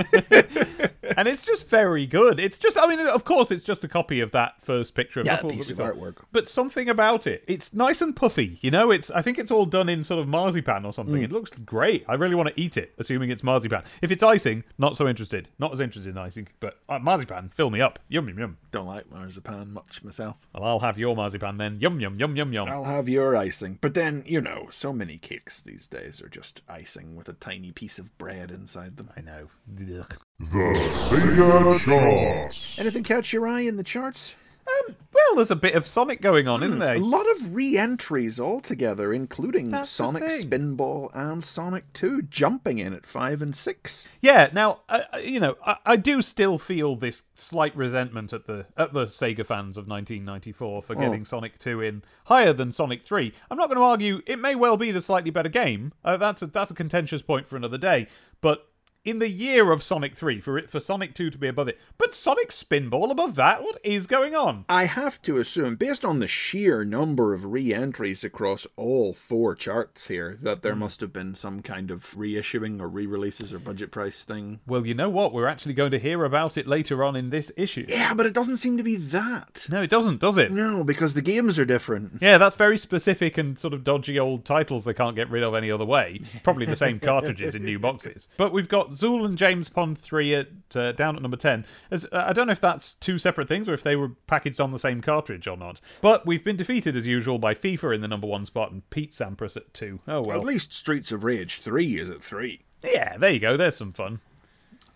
and 1.17 1.27
it's 1.27 1.41
just 1.41 1.69
very 1.69 2.05
good. 2.05 2.39
It's 2.39 2.57
just, 2.59 2.77
I 2.77 2.87
mean, 2.87 2.99
of 2.99 3.23
course, 3.23 3.51
it's 3.51 3.63
just 3.63 3.83
a 3.83 3.87
copy 3.87 4.19
of 4.19 4.31
that 4.31 4.61
first 4.61 4.95
picture 4.95 5.19
of 5.21 5.25
Yeah, 5.25 5.35
Knuckles 5.35 5.53
piece 5.53 5.69
of 5.71 5.77
artwork. 5.77 6.17
But 6.31 6.49
something 6.49 6.89
about 6.89 7.27
it, 7.27 7.43
it's 7.47 7.73
nice 7.73 8.01
and 8.01 8.15
puffy. 8.15 8.57
You 8.61 8.71
know, 8.71 8.91
it's. 8.91 9.09
I 9.11 9.21
think 9.21 9.37
it's 9.39 9.51
all 9.51 9.65
done 9.65 9.87
in 9.89 10.03
sort 10.03 10.19
of 10.19 10.27
marzipan 10.27 10.85
or 10.85 10.89
Mm. 10.91 10.93
something. 10.93 11.21
It 11.23 11.31
looks 11.31 11.51
great. 11.51 12.03
I 12.07 12.15
really 12.15 12.35
want 12.35 12.49
to 12.53 12.59
eat 12.59 12.77
it, 12.77 12.93
assuming 12.97 13.29
it's 13.29 13.43
marzipan. 13.43 13.83
If 14.01 14.11
it's 14.11 14.23
icing, 14.23 14.63
not 14.77 14.95
so 14.97 15.07
interested. 15.07 15.47
Not 15.59 15.71
as 15.73 15.79
interested 15.79 16.09
in 16.09 16.17
icing, 16.17 16.47
but 16.59 16.79
uh, 16.89 16.99
marzipan, 16.99 17.49
fill 17.49 17.69
me 17.69 17.81
up. 17.81 17.99
Yum 18.09 18.27
yum 18.27 18.39
yum. 18.39 18.57
Don't 18.71 18.87
like 18.87 19.09
marzipan 19.11 19.71
much 19.73 20.03
myself. 20.03 20.37
Well, 20.53 20.63
I'll 20.63 20.79
have 20.79 20.97
your 20.99 21.15
marzipan 21.15 21.57
then. 21.57 21.79
Yum 21.79 21.99
yum 21.99 22.19
yum 22.19 22.35
yum 22.35 22.51
yum. 22.53 22.67
I'll 22.69 22.83
have 22.83 23.07
your 23.09 23.35
icing. 23.37 23.77
But 23.81 23.93
then, 23.93 24.23
you 24.25 24.41
know, 24.41 24.54
so 24.71 24.93
many 24.93 25.17
cakes 25.17 25.61
these 25.61 25.87
days 25.87 26.21
are 26.21 26.29
just 26.29 26.61
icing 26.67 27.15
with 27.15 27.29
a 27.29 27.33
tiny 27.33 27.71
piece 27.71 27.99
of 27.99 28.17
bread 28.17 28.51
inside 28.51 28.97
them. 28.97 29.09
I 29.15 29.21
know. 29.21 29.49
Ugh. 29.69 30.17
The 30.39 30.73
Sega 31.09 31.79
Charts. 31.79 32.79
Anything 32.79 33.03
catch 33.03 33.33
your 33.33 33.47
eye 33.47 33.61
in 33.61 33.77
the 33.77 33.83
charts? 33.83 34.35
Um, 34.67 34.95
well, 35.13 35.35
there's 35.35 35.51
a 35.51 35.55
bit 35.55 35.75
of 35.75 35.85
Sonic 35.85 36.21
going 36.21 36.47
on, 36.47 36.63
isn't 36.63 36.79
there? 36.79 36.95
A 36.95 36.99
lot 36.99 37.25
of 37.35 37.55
re-entries 37.55 38.39
altogether, 38.39 39.13
including 39.13 39.71
That's 39.71 39.89
Sonic. 39.89 40.23
Spinball 40.23 41.09
and 41.13 41.43
Sonic 41.43 41.91
2, 41.93 42.23
jumping 42.23 42.79
in 42.79 42.93
at 42.93 43.05
5 43.05 43.41
and 43.41 43.55
6. 43.55 44.09
Yeah. 44.21 44.49
Now, 44.53 44.79
uh, 44.89 45.01
you 45.23 45.39
know, 45.39 45.55
I, 45.65 45.77
I 45.85 45.95
do 45.95 46.21
still 46.21 46.57
feel 46.57 46.95
this 46.95 47.23
slight 47.35 47.75
resentment 47.77 48.33
at 48.33 48.45
the 48.45 48.65
at 48.75 48.93
the 48.93 49.05
Sega 49.05 49.45
fans 49.45 49.77
of 49.77 49.87
1994 49.87 50.81
for 50.81 50.95
getting 50.95 51.25
Sonic 51.25 51.59
2 51.59 51.81
in 51.81 52.03
higher 52.25 52.53
than 52.53 52.71
Sonic 52.71 53.03
3. 53.03 53.33
I'm 53.49 53.57
not 53.57 53.67
going 53.67 53.77
to 53.77 53.83
argue 53.83 54.21
it 54.25 54.39
may 54.39 54.55
well 54.55 54.77
be 54.77 54.91
the 54.91 55.01
slightly 55.01 55.31
better 55.31 55.49
game. 55.49 55.93
Uh, 56.03 56.17
that's 56.17 56.41
a 56.41 56.47
that's 56.47 56.71
a 56.71 56.75
contentious 56.75 57.21
point 57.21 57.47
for 57.47 57.55
another 57.55 57.77
day. 57.77 58.07
But 58.41 58.67
in 59.05 59.19
the 59.19 59.29
year 59.29 59.71
of 59.71 59.83
Sonic 59.83 60.15
3 60.15 60.41
for 60.41 60.57
it 60.57 60.69
for 60.69 60.79
Sonic 60.79 61.13
2 61.13 61.29
to 61.29 61.37
be 61.37 61.47
above 61.47 61.67
it. 61.67 61.79
But 61.97 62.13
Sonic 62.13 62.49
Spinball 62.49 63.11
above 63.11 63.35
that? 63.35 63.61
What 63.61 63.79
is 63.83 64.07
going 64.07 64.35
on? 64.35 64.65
I 64.67 64.85
have 64.85 65.21
to 65.21 65.37
assume, 65.37 65.75
based 65.75 66.03
on 66.03 66.19
the 66.19 66.27
sheer 66.27 66.83
number 66.83 67.33
of 67.33 67.45
re 67.45 67.73
entries 67.73 68.23
across 68.23 68.65
all 68.75 69.13
four 69.13 69.55
charts 69.55 70.07
here, 70.07 70.37
that 70.41 70.63
there 70.63 70.73
hmm. 70.73 70.79
must 70.79 71.01
have 71.01 71.13
been 71.13 71.35
some 71.35 71.61
kind 71.61 71.91
of 71.91 72.15
reissuing 72.15 72.81
or 72.81 72.89
re 72.89 73.05
releases 73.05 73.53
or 73.53 73.59
budget 73.59 73.91
price 73.91 74.23
thing. 74.23 74.59
Well, 74.65 74.85
you 74.85 74.95
know 74.95 75.09
what? 75.09 75.33
We're 75.33 75.47
actually 75.47 75.75
going 75.75 75.91
to 75.91 75.99
hear 75.99 76.25
about 76.25 76.57
it 76.57 76.67
later 76.67 77.03
on 77.03 77.15
in 77.15 77.29
this 77.29 77.51
issue. 77.55 77.85
Yeah, 77.87 78.13
but 78.15 78.25
it 78.25 78.33
doesn't 78.33 78.57
seem 78.57 78.77
to 78.77 78.83
be 78.83 78.97
that. 78.97 79.67
No, 79.69 79.83
it 79.83 79.89
doesn't, 79.89 80.19
does 80.19 80.37
it? 80.37 80.51
No, 80.51 80.83
because 80.83 81.13
the 81.13 81.21
games 81.21 81.59
are 81.59 81.65
different. 81.65 82.13
Yeah, 82.21 82.39
that's 82.39 82.55
very 82.55 82.77
specific 82.77 83.37
and 83.37 83.57
sort 83.59 83.73
of 83.73 83.83
dodgy 83.83 84.19
old 84.19 84.45
titles 84.45 84.85
they 84.85 84.93
can't 84.93 85.15
get 85.15 85.29
rid 85.29 85.43
of 85.43 85.53
any 85.53 85.69
other 85.69 85.85
way. 85.85 86.21
Probably 86.43 86.65
the 86.65 86.75
same 86.75 86.99
cartridges 87.01 87.53
in 87.53 87.63
new 87.63 87.77
boxes. 87.77 88.27
But 88.37 88.51
we've 88.51 88.69
got 88.69 88.94
Zool 88.95 89.25
and 89.25 89.37
James 89.37 89.69
Pond 89.69 89.97
3 89.97 90.35
at, 90.35 90.47
uh, 90.75 90.91
down 90.93 91.15
at 91.15 91.21
number 91.21 91.37
10. 91.37 91.65
As, 91.91 92.05
uh, 92.05 92.25
I 92.27 92.33
don't 92.33 92.47
know 92.47 92.53
if 92.53 92.61
that's 92.61 92.93
two 92.93 93.17
separate 93.17 93.47
things 93.47 93.69
or 93.69 93.73
if 93.73 93.83
they 93.83 93.95
were 93.95 94.09
packaged 94.27 94.59
on 94.61 94.71
the 94.71 94.79
same 94.79 95.01
cartridge 95.01 95.47
or 95.47 95.57
not. 95.57 95.79
But 96.01 96.25
we've 96.25 96.43
been 96.43 96.57
defeated 96.57 96.95
as 96.95 97.07
usual 97.07 97.39
by 97.39 97.53
FIFA 97.53 97.95
in 97.95 98.01
the 98.01 98.07
number 98.07 98.27
one 98.27 98.45
spot 98.45 98.71
and 98.71 98.89
Pete 98.89 99.13
Sampras 99.13 99.57
at 99.57 99.73
2. 99.73 99.99
Oh 100.07 100.21
well. 100.21 100.39
At 100.39 100.45
least 100.45 100.73
Streets 100.73 101.11
of 101.11 101.23
Rage 101.23 101.59
3 101.59 101.99
is 101.99 102.09
at 102.09 102.23
3. 102.23 102.61
Yeah, 102.83 103.17
there 103.17 103.31
you 103.31 103.39
go. 103.39 103.57
There's 103.57 103.77
some 103.77 103.91
fun. 103.91 104.19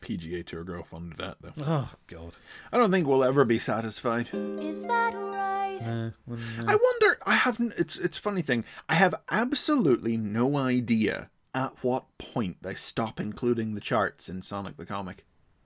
PGA 0.01 0.45
Tour 0.45 0.63
girl 0.63 0.83
funded 0.83 1.17
that, 1.17 1.37
though. 1.41 1.53
Oh, 1.61 1.89
God. 2.07 2.35
I 2.71 2.77
don't 2.77 2.91
think 2.91 3.07
we'll 3.07 3.23
ever 3.23 3.45
be 3.45 3.59
satisfied. 3.59 4.29
Is 4.33 4.85
that 4.85 5.13
right? 5.13 5.79
Uh, 5.81 6.11
well, 6.25 6.39
uh, 6.59 6.65
I 6.67 6.75
wonder. 6.75 7.17
I 7.25 7.35
haven't. 7.35 7.73
It's 7.77 7.97
it's 7.97 8.17
a 8.17 8.21
funny 8.21 8.41
thing. 8.41 8.65
I 8.87 8.95
have 8.95 9.15
absolutely 9.29 10.17
no 10.17 10.57
idea 10.57 11.29
at 11.53 11.83
what 11.83 12.05
point 12.17 12.57
they 12.61 12.75
stop 12.75 13.19
including 13.19 13.73
the 13.73 13.81
charts 13.81 14.29
in 14.29 14.41
Sonic 14.41 14.77
the 14.77 14.85
Comic, 14.85 15.25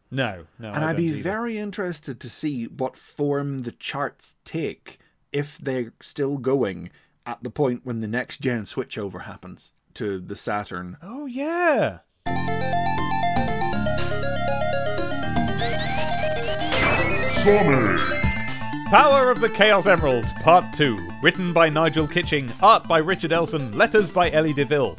no, 0.09 0.45
no. 0.59 0.69
and 0.71 0.83
I 0.83 0.91
I'd 0.91 0.97
be 0.97 1.05
either. 1.05 1.21
very 1.21 1.57
interested 1.57 2.19
to 2.19 2.29
see 2.29 2.65
what 2.65 2.95
form 2.97 3.59
the 3.59 3.71
charts 3.71 4.37
take 4.45 4.99
if 5.31 5.57
they're 5.57 5.93
still 6.01 6.37
going 6.37 6.89
at 7.25 7.41
the 7.43 7.49
point 7.49 7.85
when 7.85 8.01
the 8.01 8.07
next 8.07 8.39
gen 8.39 8.63
switchover 8.63 9.23
happens 9.23 9.71
to 9.95 10.19
the 10.19 10.35
Saturn. 10.35 10.97
Oh, 11.01 11.25
yeah. 11.25 11.99
Sonic! 17.43 17.99
Power 18.89 19.31
of 19.31 19.41
the 19.41 19.49
Chaos 19.49 19.87
Emerald, 19.87 20.25
Part 20.43 20.65
2. 20.75 20.97
Written 21.21 21.51
by 21.51 21.67
Nigel 21.69 22.07
Kitching, 22.07 22.49
art 22.61 22.87
by 22.87 22.99
Richard 22.99 23.33
Elson, 23.33 23.75
letters 23.77 24.09
by 24.09 24.29
Ellie 24.31 24.53
DeVille. 24.53 24.95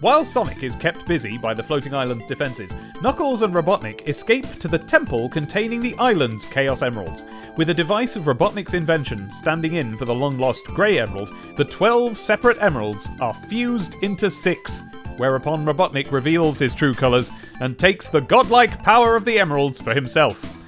While 0.00 0.24
Sonic 0.24 0.62
is 0.62 0.76
kept 0.76 1.06
busy 1.06 1.36
by 1.36 1.52
the 1.52 1.62
floating 1.62 1.92
island's 1.92 2.24
defences, 2.24 2.70
Knuckles 3.02 3.42
and 3.42 3.52
Robotnik 3.52 4.08
escape 4.08 4.46
to 4.58 4.66
the 4.66 4.78
temple 4.78 5.28
containing 5.28 5.82
the 5.82 5.94
island's 5.96 6.46
Chaos 6.46 6.80
Emeralds. 6.80 7.22
With 7.58 7.68
a 7.68 7.74
device 7.74 8.16
of 8.16 8.24
Robotnik's 8.24 8.72
invention 8.72 9.30
standing 9.34 9.74
in 9.74 9.98
for 9.98 10.06
the 10.06 10.14
long 10.14 10.38
lost 10.38 10.64
Grey 10.64 10.98
Emerald, 10.98 11.30
the 11.58 11.66
12 11.66 12.16
separate 12.16 12.56
emeralds 12.62 13.08
are 13.20 13.34
fused 13.34 13.94
into 14.00 14.30
six, 14.30 14.80
whereupon 15.18 15.66
Robotnik 15.66 16.10
reveals 16.10 16.58
his 16.58 16.74
true 16.74 16.94
colours 16.94 17.30
and 17.60 17.78
takes 17.78 18.08
the 18.08 18.22
godlike 18.22 18.82
power 18.82 19.16
of 19.16 19.26
the 19.26 19.38
emeralds 19.38 19.82
for 19.82 19.92
himself. 19.92 20.59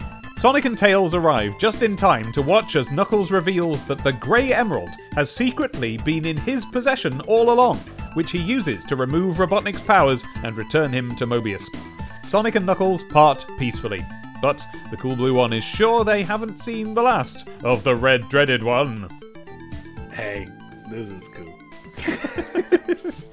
Sonic 0.43 0.65
and 0.65 0.77
Tails 0.77 1.15
arrive 1.15 1.57
just 1.57 1.85
in 1.85 1.95
time 1.95 2.33
to 2.33 2.43
watch 2.43 2.75
as 2.75 2.91
Knuckles 2.91 3.31
reveals 3.31 3.85
that 3.85 4.03
the 4.03 4.13
Grey 4.15 4.53
Emerald 4.53 4.91
has 5.13 5.31
secretly 5.31 5.99
been 5.99 6.27
in 6.27 6.37
his 6.37 6.65
possession 6.65 7.21
all 7.29 7.53
along, 7.53 7.79
which 8.15 8.33
he 8.33 8.39
uses 8.39 8.85
to 8.87 8.97
remove 8.97 9.37
Robotnik's 9.37 9.83
powers 9.83 10.25
and 10.43 10.57
return 10.57 10.93
him 10.93 11.15
to 11.15 11.29
Mobius. 11.29 11.69
Sonic 12.27 12.57
and 12.57 12.67
Knuckles 12.67 13.05
part 13.05 13.47
peacefully, 13.57 14.05
but 14.41 14.67
the 14.91 14.97
Cool 14.97 15.15
Blue 15.15 15.33
One 15.33 15.53
is 15.53 15.63
sure 15.63 16.05
they 16.05 16.25
haven't 16.25 16.59
seen 16.59 16.93
the 16.93 17.03
last 17.03 17.47
of 17.63 17.85
the 17.85 17.95
Red 17.95 18.29
Dreaded 18.29 18.65
One. 18.65 19.09
Hey, 20.11 20.49
this 20.91 21.09
is 21.09 21.29
cool. 21.29 21.57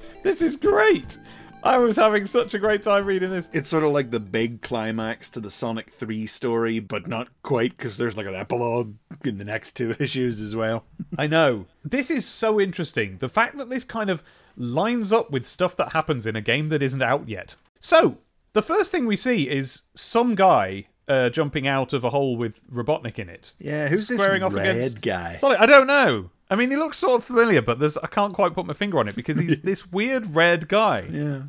This 0.22 0.42
is 0.42 0.56
great! 0.56 1.16
I 1.62 1.76
was 1.78 1.96
having 1.96 2.26
such 2.26 2.54
a 2.54 2.58
great 2.58 2.82
time 2.82 3.04
reading 3.04 3.30
this. 3.30 3.48
It's 3.52 3.68
sort 3.68 3.84
of 3.84 3.92
like 3.92 4.10
the 4.10 4.20
big 4.20 4.62
climax 4.62 5.28
to 5.30 5.40
the 5.40 5.50
Sonic 5.50 5.92
3 5.92 6.26
story, 6.26 6.78
but 6.80 7.06
not 7.06 7.28
quite 7.42 7.76
because 7.76 7.96
there's 7.98 8.16
like 8.16 8.26
an 8.26 8.34
epilogue 8.34 8.94
in 9.24 9.38
the 9.38 9.44
next 9.44 9.72
two 9.72 9.94
issues 10.00 10.40
as 10.40 10.56
well. 10.56 10.84
I 11.18 11.26
know. 11.26 11.66
This 11.84 12.10
is 12.10 12.26
so 12.26 12.60
interesting. 12.60 13.18
The 13.18 13.28
fact 13.28 13.58
that 13.58 13.68
this 13.70 13.84
kind 13.84 14.10
of 14.10 14.22
lines 14.56 15.12
up 15.12 15.30
with 15.30 15.46
stuff 15.46 15.76
that 15.76 15.92
happens 15.92 16.26
in 16.26 16.36
a 16.36 16.40
game 16.40 16.68
that 16.70 16.82
isn't 16.82 17.02
out 17.02 17.28
yet. 17.28 17.56
So, 17.78 18.18
the 18.52 18.62
first 18.62 18.90
thing 18.90 19.06
we 19.06 19.16
see 19.16 19.48
is 19.48 19.82
some 19.94 20.34
guy 20.34 20.86
uh, 21.08 21.28
jumping 21.28 21.66
out 21.66 21.92
of 21.92 22.04
a 22.04 22.10
hole 22.10 22.36
with 22.36 22.66
Robotnik 22.70 23.18
in 23.18 23.28
it. 23.28 23.54
Yeah, 23.58 23.88
who's 23.88 24.06
Squaring 24.08 24.40
this 24.42 24.46
off 24.46 24.54
red 24.54 24.76
against- 24.76 25.00
guy? 25.02 25.36
Sonic, 25.36 25.60
I 25.60 25.66
don't 25.66 25.86
know. 25.86 26.30
I 26.50 26.56
mean, 26.56 26.70
he 26.70 26.76
looks 26.76 26.98
sort 26.98 27.20
of 27.20 27.24
familiar, 27.24 27.62
but 27.62 27.78
there's 27.78 27.96
I 27.98 28.08
can't 28.08 28.34
quite 28.34 28.54
put 28.54 28.66
my 28.66 28.74
finger 28.74 28.98
on 28.98 29.08
it 29.08 29.14
because 29.16 29.36
he's 29.36 29.60
this 29.62 29.90
weird 29.90 30.34
red 30.34 30.68
guy. 30.68 31.08
Yeah. 31.10 31.42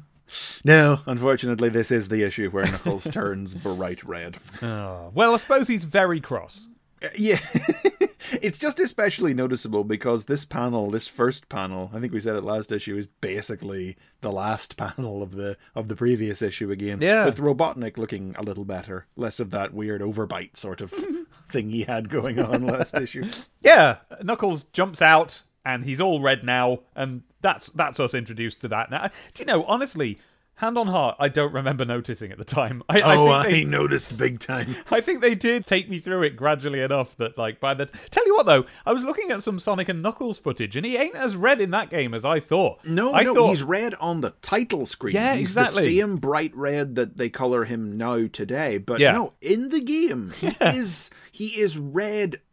No, 0.63 1.01
unfortunately, 1.07 1.67
this 1.69 1.91
is 1.91 2.07
the 2.07 2.23
issue 2.23 2.49
where 2.51 2.65
Knuckles 2.65 3.03
turns 3.11 3.53
bright 3.53 4.03
red. 4.03 4.37
Oh, 4.61 5.11
well, 5.13 5.33
I 5.33 5.37
suppose 5.37 5.67
he's 5.67 5.83
very 5.83 6.21
cross. 6.21 6.69
Uh, 7.01 7.07
Yeah. 7.15 7.39
it's 8.41 8.57
just 8.57 8.79
especially 8.79 9.33
noticeable 9.33 9.83
because 9.83 10.25
this 10.25 10.45
panel, 10.45 10.89
this 10.89 11.07
first 11.07 11.49
panel, 11.49 11.91
I 11.93 11.99
think 11.99 12.13
we 12.13 12.19
said 12.19 12.35
it 12.35 12.43
last 12.43 12.71
issue, 12.71 12.97
is 12.97 13.07
basically 13.19 13.97
the 14.21 14.31
last 14.31 14.77
panel 14.77 15.21
of 15.23 15.35
the 15.35 15.57
of 15.75 15.87
the 15.87 15.95
previous 15.95 16.41
issue 16.41 16.71
again. 16.71 17.01
Yeah. 17.01 17.25
With 17.25 17.37
Robotnik 17.37 17.97
looking 17.97 18.35
a 18.37 18.43
little 18.43 18.65
better. 18.65 19.07
Less 19.15 19.39
of 19.39 19.51
that 19.51 19.73
weird 19.73 20.01
overbite 20.01 20.57
sort 20.57 20.81
of 20.81 20.93
thing 21.49 21.69
he 21.69 21.83
had 21.83 22.09
going 22.09 22.39
on 22.39 22.65
last 22.65 22.95
issue. 22.95 23.25
Yeah, 23.61 23.97
Knuckles 24.23 24.63
jumps 24.65 25.01
out 25.01 25.41
and 25.65 25.83
he's 25.85 26.01
all 26.01 26.21
red 26.21 26.43
now, 26.43 26.79
and 26.95 27.23
that's 27.41 27.67
that's 27.69 27.99
us 27.99 28.13
introduced 28.13 28.61
to 28.61 28.67
that. 28.69 28.89
Now, 28.89 29.09
do 29.33 29.41
you 29.41 29.45
know, 29.45 29.63
honestly, 29.65 30.17
hand 30.55 30.77
on 30.77 30.87
heart, 30.87 31.15
I 31.19 31.27
don't 31.27 31.53
remember 31.53 31.85
noticing 31.85 32.31
at 32.31 32.37
the 32.37 32.43
time. 32.43 32.83
I, 32.87 33.01
Oh, 33.01 33.27
I 33.27 33.39
I, 33.41 33.51
they, 33.51 33.63
noticed 33.65 34.15
big 34.17 34.39
time. 34.39 34.75
I 34.91 35.01
think 35.01 35.21
they 35.21 35.33
did 35.33 35.65
take 35.65 35.89
me 35.89 35.99
through 35.99 36.23
it 36.23 36.35
gradually 36.35 36.81
enough 36.81 37.17
that, 37.17 37.37
like, 37.37 37.59
by 37.59 37.73
the 37.73 37.87
tell 38.11 38.25
you 38.27 38.35
what 38.35 38.45
though, 38.45 38.65
I 38.85 38.93
was 38.93 39.03
looking 39.03 39.31
at 39.31 39.43
some 39.43 39.57
Sonic 39.59 39.89
and 39.89 40.01
Knuckles 40.03 40.37
footage, 40.39 40.75
and 40.75 40.85
he 40.85 40.97
ain't 40.97 41.15
as 41.15 41.35
red 41.35 41.59
in 41.61 41.71
that 41.71 41.89
game 41.89 42.13
as 42.13 42.23
I 42.25 42.39
thought. 42.39 42.85
No, 42.85 43.13
I 43.13 43.23
no, 43.23 43.33
thought, 43.33 43.49
he's 43.49 43.63
red 43.63 43.95
on 43.95 44.21
the 44.21 44.31
title 44.41 44.85
screen. 44.85 45.15
Yeah, 45.15 45.33
he's 45.35 45.49
exactly. 45.49 45.85
the 45.85 45.99
same 45.99 46.17
bright 46.17 46.55
red 46.55 46.95
that 46.95 47.17
they 47.17 47.29
color 47.29 47.65
him 47.65 47.97
now 47.97 48.27
today. 48.27 48.77
But 48.77 48.99
Yeah. 48.99 49.13
no, 49.13 49.33
in 49.41 49.69
the 49.69 49.81
game, 49.81 50.31
he 50.39 50.47
is 50.61 51.09
he 51.31 51.59
is 51.59 51.77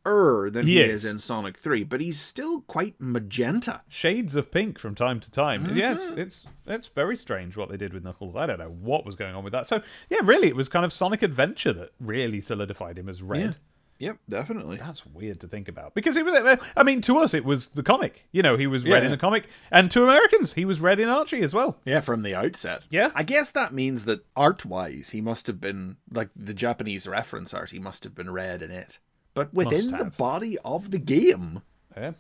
redder 0.09 0.51
than 0.51 0.67
He 0.67 0.75
he, 0.75 0.81
is. 0.81 1.05
is. 1.05 1.11
in 1.11 1.19
Sonic 1.19 1.57
Three, 1.57 1.85
but 1.85 2.01
he's 2.01 2.21
still 2.21 2.63
quite 2.63 2.95
magenta. 2.99 3.83
shades 3.89 4.35
of 4.37 4.51
pink 4.51 4.79
from 4.79 4.95
time 4.95 5.21
to 5.21 5.31
time. 5.31 5.65
Mm-hmm. 5.67 5.77
Yes, 5.77 6.11
it's 6.17 6.47
it's 6.67 6.87
very 6.87 7.17
strange 7.17 7.57
what 7.57 7.69
they 7.71 7.77
did 7.77 7.93
with 7.93 8.05
Knuckles. 8.05 8.37
I 8.37 8.47
don't 8.47 8.59
know 8.59 8.75
what 8.81 9.05
was 9.07 9.17
going 9.17 9.35
on 9.35 9.45
with 9.45 9.53
that. 9.53 9.67
So 9.67 9.83
yeah, 10.11 10.19
really, 10.23 10.49
it 10.49 10.57
was 10.57 10.69
kind 10.69 10.85
of 10.85 10.93
Sonic 10.93 11.23
Adventure 11.23 11.73
that 11.75 11.91
really 12.01 12.41
solidified 12.41 12.99
him 12.99 13.09
as 13.09 13.23
red. 13.23 13.57
Yep, 14.01 14.17
definitely. 14.29 14.77
That's 14.77 15.05
weird 15.05 15.41
to 15.41 15.49
think 15.49 15.67
about 15.67 15.93
because 15.93 16.17
it 16.17 16.25
was. 16.25 16.59
I 16.77 16.83
mean, 16.85 17.01
to 17.01 17.19
us, 17.19 17.35
it 17.35 17.45
was 17.45 17.67
the 17.69 17.83
comic. 17.83 18.27
You 18.31 18.43
know, 18.43 18.57
he 18.57 18.69
was 18.69 18.85
red 18.85 19.01
Yeah. 19.03 19.07
in 19.07 19.11
the 19.11 19.17
comic, 19.17 19.49
and 19.73 19.91
to 19.91 20.05
Americans, 20.05 20.53
he 20.53 20.65
was 20.65 20.79
red 20.79 21.01
in 21.01 21.09
Archie 21.09 21.41
as 21.43 21.53
well. 21.53 21.79
Yeah, 21.85 21.99
from 21.99 22.23
the 22.23 22.33
outset. 22.33 22.85
Yeah. 22.91 23.11
I 23.17 23.25
guess 23.25 23.51
that 23.51 23.73
means 23.75 24.05
that 24.05 24.25
art 24.37 24.65
wise, 24.65 25.11
he 25.11 25.21
must 25.21 25.49
have 25.49 25.61
been 25.61 25.97
like 26.13 26.29
the 26.37 26.55
Japanese 26.55 27.09
reference 27.09 27.53
art. 27.53 27.73
He 27.73 27.81
must 27.81 28.05
have 28.05 28.15
been 28.15 28.31
red 28.31 28.63
in 28.63 28.71
it, 28.71 29.01
but 29.39 29.55
within 29.55 29.91
the 29.93 30.07
body 30.17 30.57
of 30.65 30.91
the 30.91 30.99
game, 30.99 31.63
Yeah. 31.97 32.13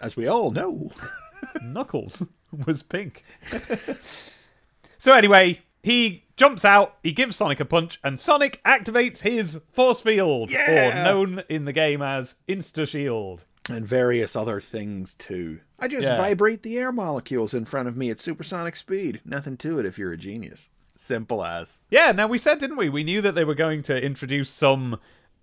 as 0.00 0.16
we 0.16 0.26
all 0.26 0.50
know. 0.50 0.90
Knuckles 1.62 2.22
was 2.66 2.82
pink. 2.82 3.22
so 4.98 5.12
anyway, 5.12 5.60
he 5.82 6.24
jumps 6.36 6.64
out, 6.64 6.96
he 7.02 7.12
gives 7.12 7.36
Sonic 7.36 7.60
a 7.60 7.64
punch, 7.64 7.98
and 8.02 8.18
Sonic 8.18 8.60
activates 8.64 9.18
his 9.20 9.60
force 9.70 10.00
field, 10.00 10.50
or 10.52 10.94
known 10.94 11.42
in 11.48 11.64
the 11.64 11.72
game 11.72 12.02
as 12.02 12.34
Insta 12.48 12.86
Shield. 12.88 13.44
and 13.70 13.86
various 13.86 14.34
other 14.34 14.60
things 14.62 15.14
too. 15.14 15.60
I 15.78 15.88
just 15.88 16.04
Yeah. 16.06 16.16
vibrate 16.16 16.62
the 16.62 16.78
air 16.78 16.90
molecules 16.90 17.52
in 17.54 17.66
front 17.66 17.86
of 17.86 17.96
me 17.98 18.10
at 18.10 18.18
supersonic 18.18 18.74
speed. 18.76 19.20
Nothing 19.26 19.56
to 19.58 19.78
it 19.78 19.84
if 19.86 19.98
you're 19.98 20.12
a 20.12 20.16
genius. 20.16 20.70
Simple 20.96 21.44
as. 21.44 21.78
Yeah, 21.90 22.10
now 22.12 22.26
we 22.28 22.38
said, 22.38 22.58
didn't 22.58 22.78
we? 22.78 22.88
We 22.88 23.04
knew 23.04 23.20
that 23.20 23.34
they 23.34 23.44
were 23.44 23.54
going 23.54 23.82
to 23.84 24.02
introduce 24.02 24.48
some 24.50 24.98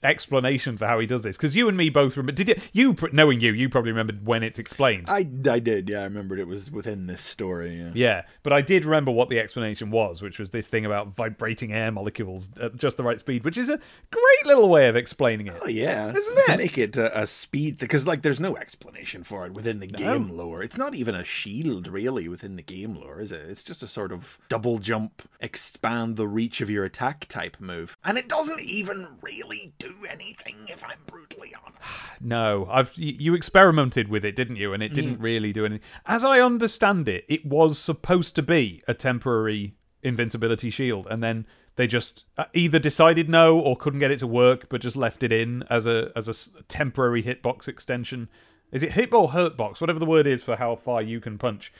explanation 0.05 0.77
for 0.77 0.85
how 0.87 0.99
he 0.99 1.07
does 1.07 1.23
this 1.23 1.35
because 1.37 1.55
you 1.55 1.67
and 1.67 1.77
me 1.77 1.89
both 1.89 2.15
remember. 2.15 2.31
Did 2.31 2.47
you? 2.49 2.55
You 2.73 2.95
knowing 3.11 3.41
you, 3.41 3.51
you 3.53 3.69
probably 3.69 3.91
remembered 3.91 4.25
when 4.25 4.43
it's 4.43 4.59
explained. 4.59 5.09
I, 5.09 5.27
I 5.49 5.59
did, 5.59 5.89
yeah. 5.89 6.01
I 6.01 6.03
remembered 6.03 6.39
it 6.39 6.47
was 6.47 6.71
within 6.71 7.07
this 7.07 7.21
story. 7.21 7.77
Yeah. 7.79 7.91
Yeah, 7.93 8.21
but 8.43 8.53
I 8.53 8.61
did 8.61 8.85
remember 8.85 9.11
what 9.11 9.29
the 9.29 9.39
explanation 9.39 9.91
was, 9.91 10.21
which 10.21 10.39
was 10.39 10.51
this 10.51 10.67
thing 10.67 10.85
about 10.85 11.07
vibrating 11.15 11.73
air 11.73 11.91
molecules 11.91 12.49
at 12.61 12.75
just 12.75 12.97
the 12.97 13.03
right 13.03 13.19
speed, 13.19 13.43
which 13.43 13.57
is 13.57 13.69
a 13.69 13.79
great 14.11 14.45
little 14.45 14.69
way 14.69 14.87
of 14.87 14.95
explaining 14.95 15.47
it. 15.47 15.55
Oh, 15.61 15.67
yeah, 15.67 16.13
Isn't 16.15 16.37
it? 16.37 16.45
to 16.45 16.57
make 16.57 16.77
it 16.77 16.97
a, 16.97 17.21
a 17.21 17.27
speed 17.27 17.77
because 17.77 18.05
like 18.05 18.21
there's 18.21 18.39
no 18.39 18.55
explanation 18.57 19.23
for 19.23 19.45
it 19.45 19.53
within 19.53 19.79
the 19.79 19.87
game 19.87 20.29
lore. 20.29 20.61
It's 20.61 20.77
not 20.77 20.93
even 20.95 21.15
a 21.15 21.23
shield 21.23 21.87
really 21.87 22.27
within 22.27 22.55
the 22.55 22.61
game 22.61 22.95
lore, 22.95 23.19
is 23.19 23.31
it? 23.31 23.41
It's 23.49 23.63
just 23.63 23.81
a 23.83 23.87
sort 23.87 24.11
of 24.11 24.37
double 24.49 24.79
jump, 24.79 25.27
expand 25.39 26.15
the 26.15 26.27
reach 26.27 26.61
of 26.61 26.69
your 26.69 26.83
attack 26.85 27.25
type 27.27 27.57
move, 27.59 27.97
and 28.03 28.17
it 28.17 28.27
doesn't 28.29 28.61
even 28.61 29.07
really 29.21 29.73
do 29.79 29.94
anything. 30.09 30.55
If 30.67 30.83
I'm 30.83 30.99
brutally 31.07 31.53
honest, 31.55 31.81
No, 32.21 32.67
I've 32.71 32.91
you 32.95 33.33
experimented 33.33 34.07
with 34.07 34.25
it, 34.25 34.35
didn't 34.35 34.55
you? 34.57 34.73
And 34.73 34.81
it 34.81 34.93
didn't 34.93 35.19
really 35.19 35.53
do 35.53 35.65
anything. 35.65 35.85
As 36.05 36.23
I 36.23 36.39
understand 36.39 37.07
it, 37.07 37.25
it 37.27 37.45
was 37.45 37.77
supposed 37.77 38.35
to 38.35 38.41
be 38.41 38.81
a 38.87 38.93
temporary 38.93 39.75
invincibility 40.03 40.69
shield, 40.69 41.07
and 41.09 41.21
then 41.23 41.45
they 41.75 41.87
just 41.87 42.25
uh, 42.37 42.45
either 42.53 42.79
decided 42.79 43.27
no 43.29 43.59
or 43.59 43.75
couldn't 43.75 43.99
get 43.99 44.11
it 44.11 44.19
to 44.19 44.27
work, 44.27 44.69
but 44.69 44.81
just 44.81 44.95
left 44.95 45.23
it 45.23 45.31
in 45.31 45.63
as 45.69 45.85
a 45.85 46.11
as 46.15 46.27
a 46.29 46.63
temporary 46.67 47.21
hitbox 47.23 47.67
extension. 47.67 48.29
Is 48.71 48.81
it 48.83 48.93
hit 48.93 49.13
or 49.13 49.29
hurt 49.29 49.55
box? 49.57 49.79
Whatever 49.81 49.99
the 49.99 50.05
word 50.05 50.25
is 50.25 50.41
for 50.41 50.55
how 50.55 50.75
far 50.75 51.01
you 51.01 51.19
can 51.19 51.37
punch. 51.37 51.71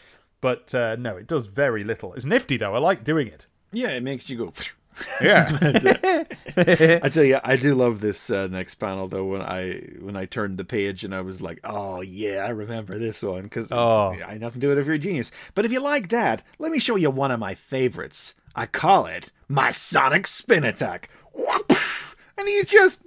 But 0.42 0.76
uh, 0.76 0.96
no, 0.98 1.16
it 1.18 1.28
does 1.28 1.48
very 1.48 1.84
little. 1.84 2.14
It's 2.14 2.26
nifty 2.26 2.58
though. 2.58 2.76
I 2.76 2.80
like 2.80 3.04
doing 3.04 3.28
it. 3.28 3.48
yeah, 3.72 3.90
it 3.92 4.04
makes 4.04 4.30
you 4.30 4.38
go. 4.38 4.54
Yeah. 5.22 5.58
I 6.58 7.10
tell 7.10 7.24
you, 7.24 7.40
I 7.44 7.58
do 7.58 7.76
love 7.76 8.00
this 8.00 8.30
uh, 8.30 8.48
next 8.48 8.76
panel 8.76 9.08
though. 9.08 9.26
When 9.26 9.42
I 9.42 9.82
when 10.00 10.16
I 10.16 10.26
turned 10.26 10.58
the 10.58 10.66
page 10.66 11.04
and 11.04 11.14
I 11.14 11.22
was 11.22 11.42
like, 11.42 11.60
"Oh 11.64 12.02
yeah, 12.02 12.46
I 12.46 12.50
remember 12.50 12.98
this 12.98 13.22
one," 13.22 13.44
because 13.44 13.72
Oh. 13.72 14.16
I 14.26 14.38
nothing 14.38 14.62
to 14.62 14.68
do 14.68 14.72
it 14.72 14.78
if 14.78 14.86
you're 14.86 14.96
a 14.96 15.00
genius. 15.00 15.32
But 15.54 15.66
if 15.66 15.72
you 15.72 15.82
like 15.82 16.10
that, 16.10 16.44
let 16.60 16.72
me 16.72 16.80
show 16.80 16.96
you 16.96 17.10
one 17.10 17.32
of 17.32 17.40
my 17.40 17.56
favorites. 17.56 18.34
I 18.56 18.66
call 18.68 19.06
it 19.06 19.32
my 19.50 19.72
Sonic 19.72 20.28
Spin 20.28 20.64
Attack. 20.64 21.10
Whoop! 21.34 21.74
And 22.38 22.48
he 22.48 22.64
just 22.64 23.02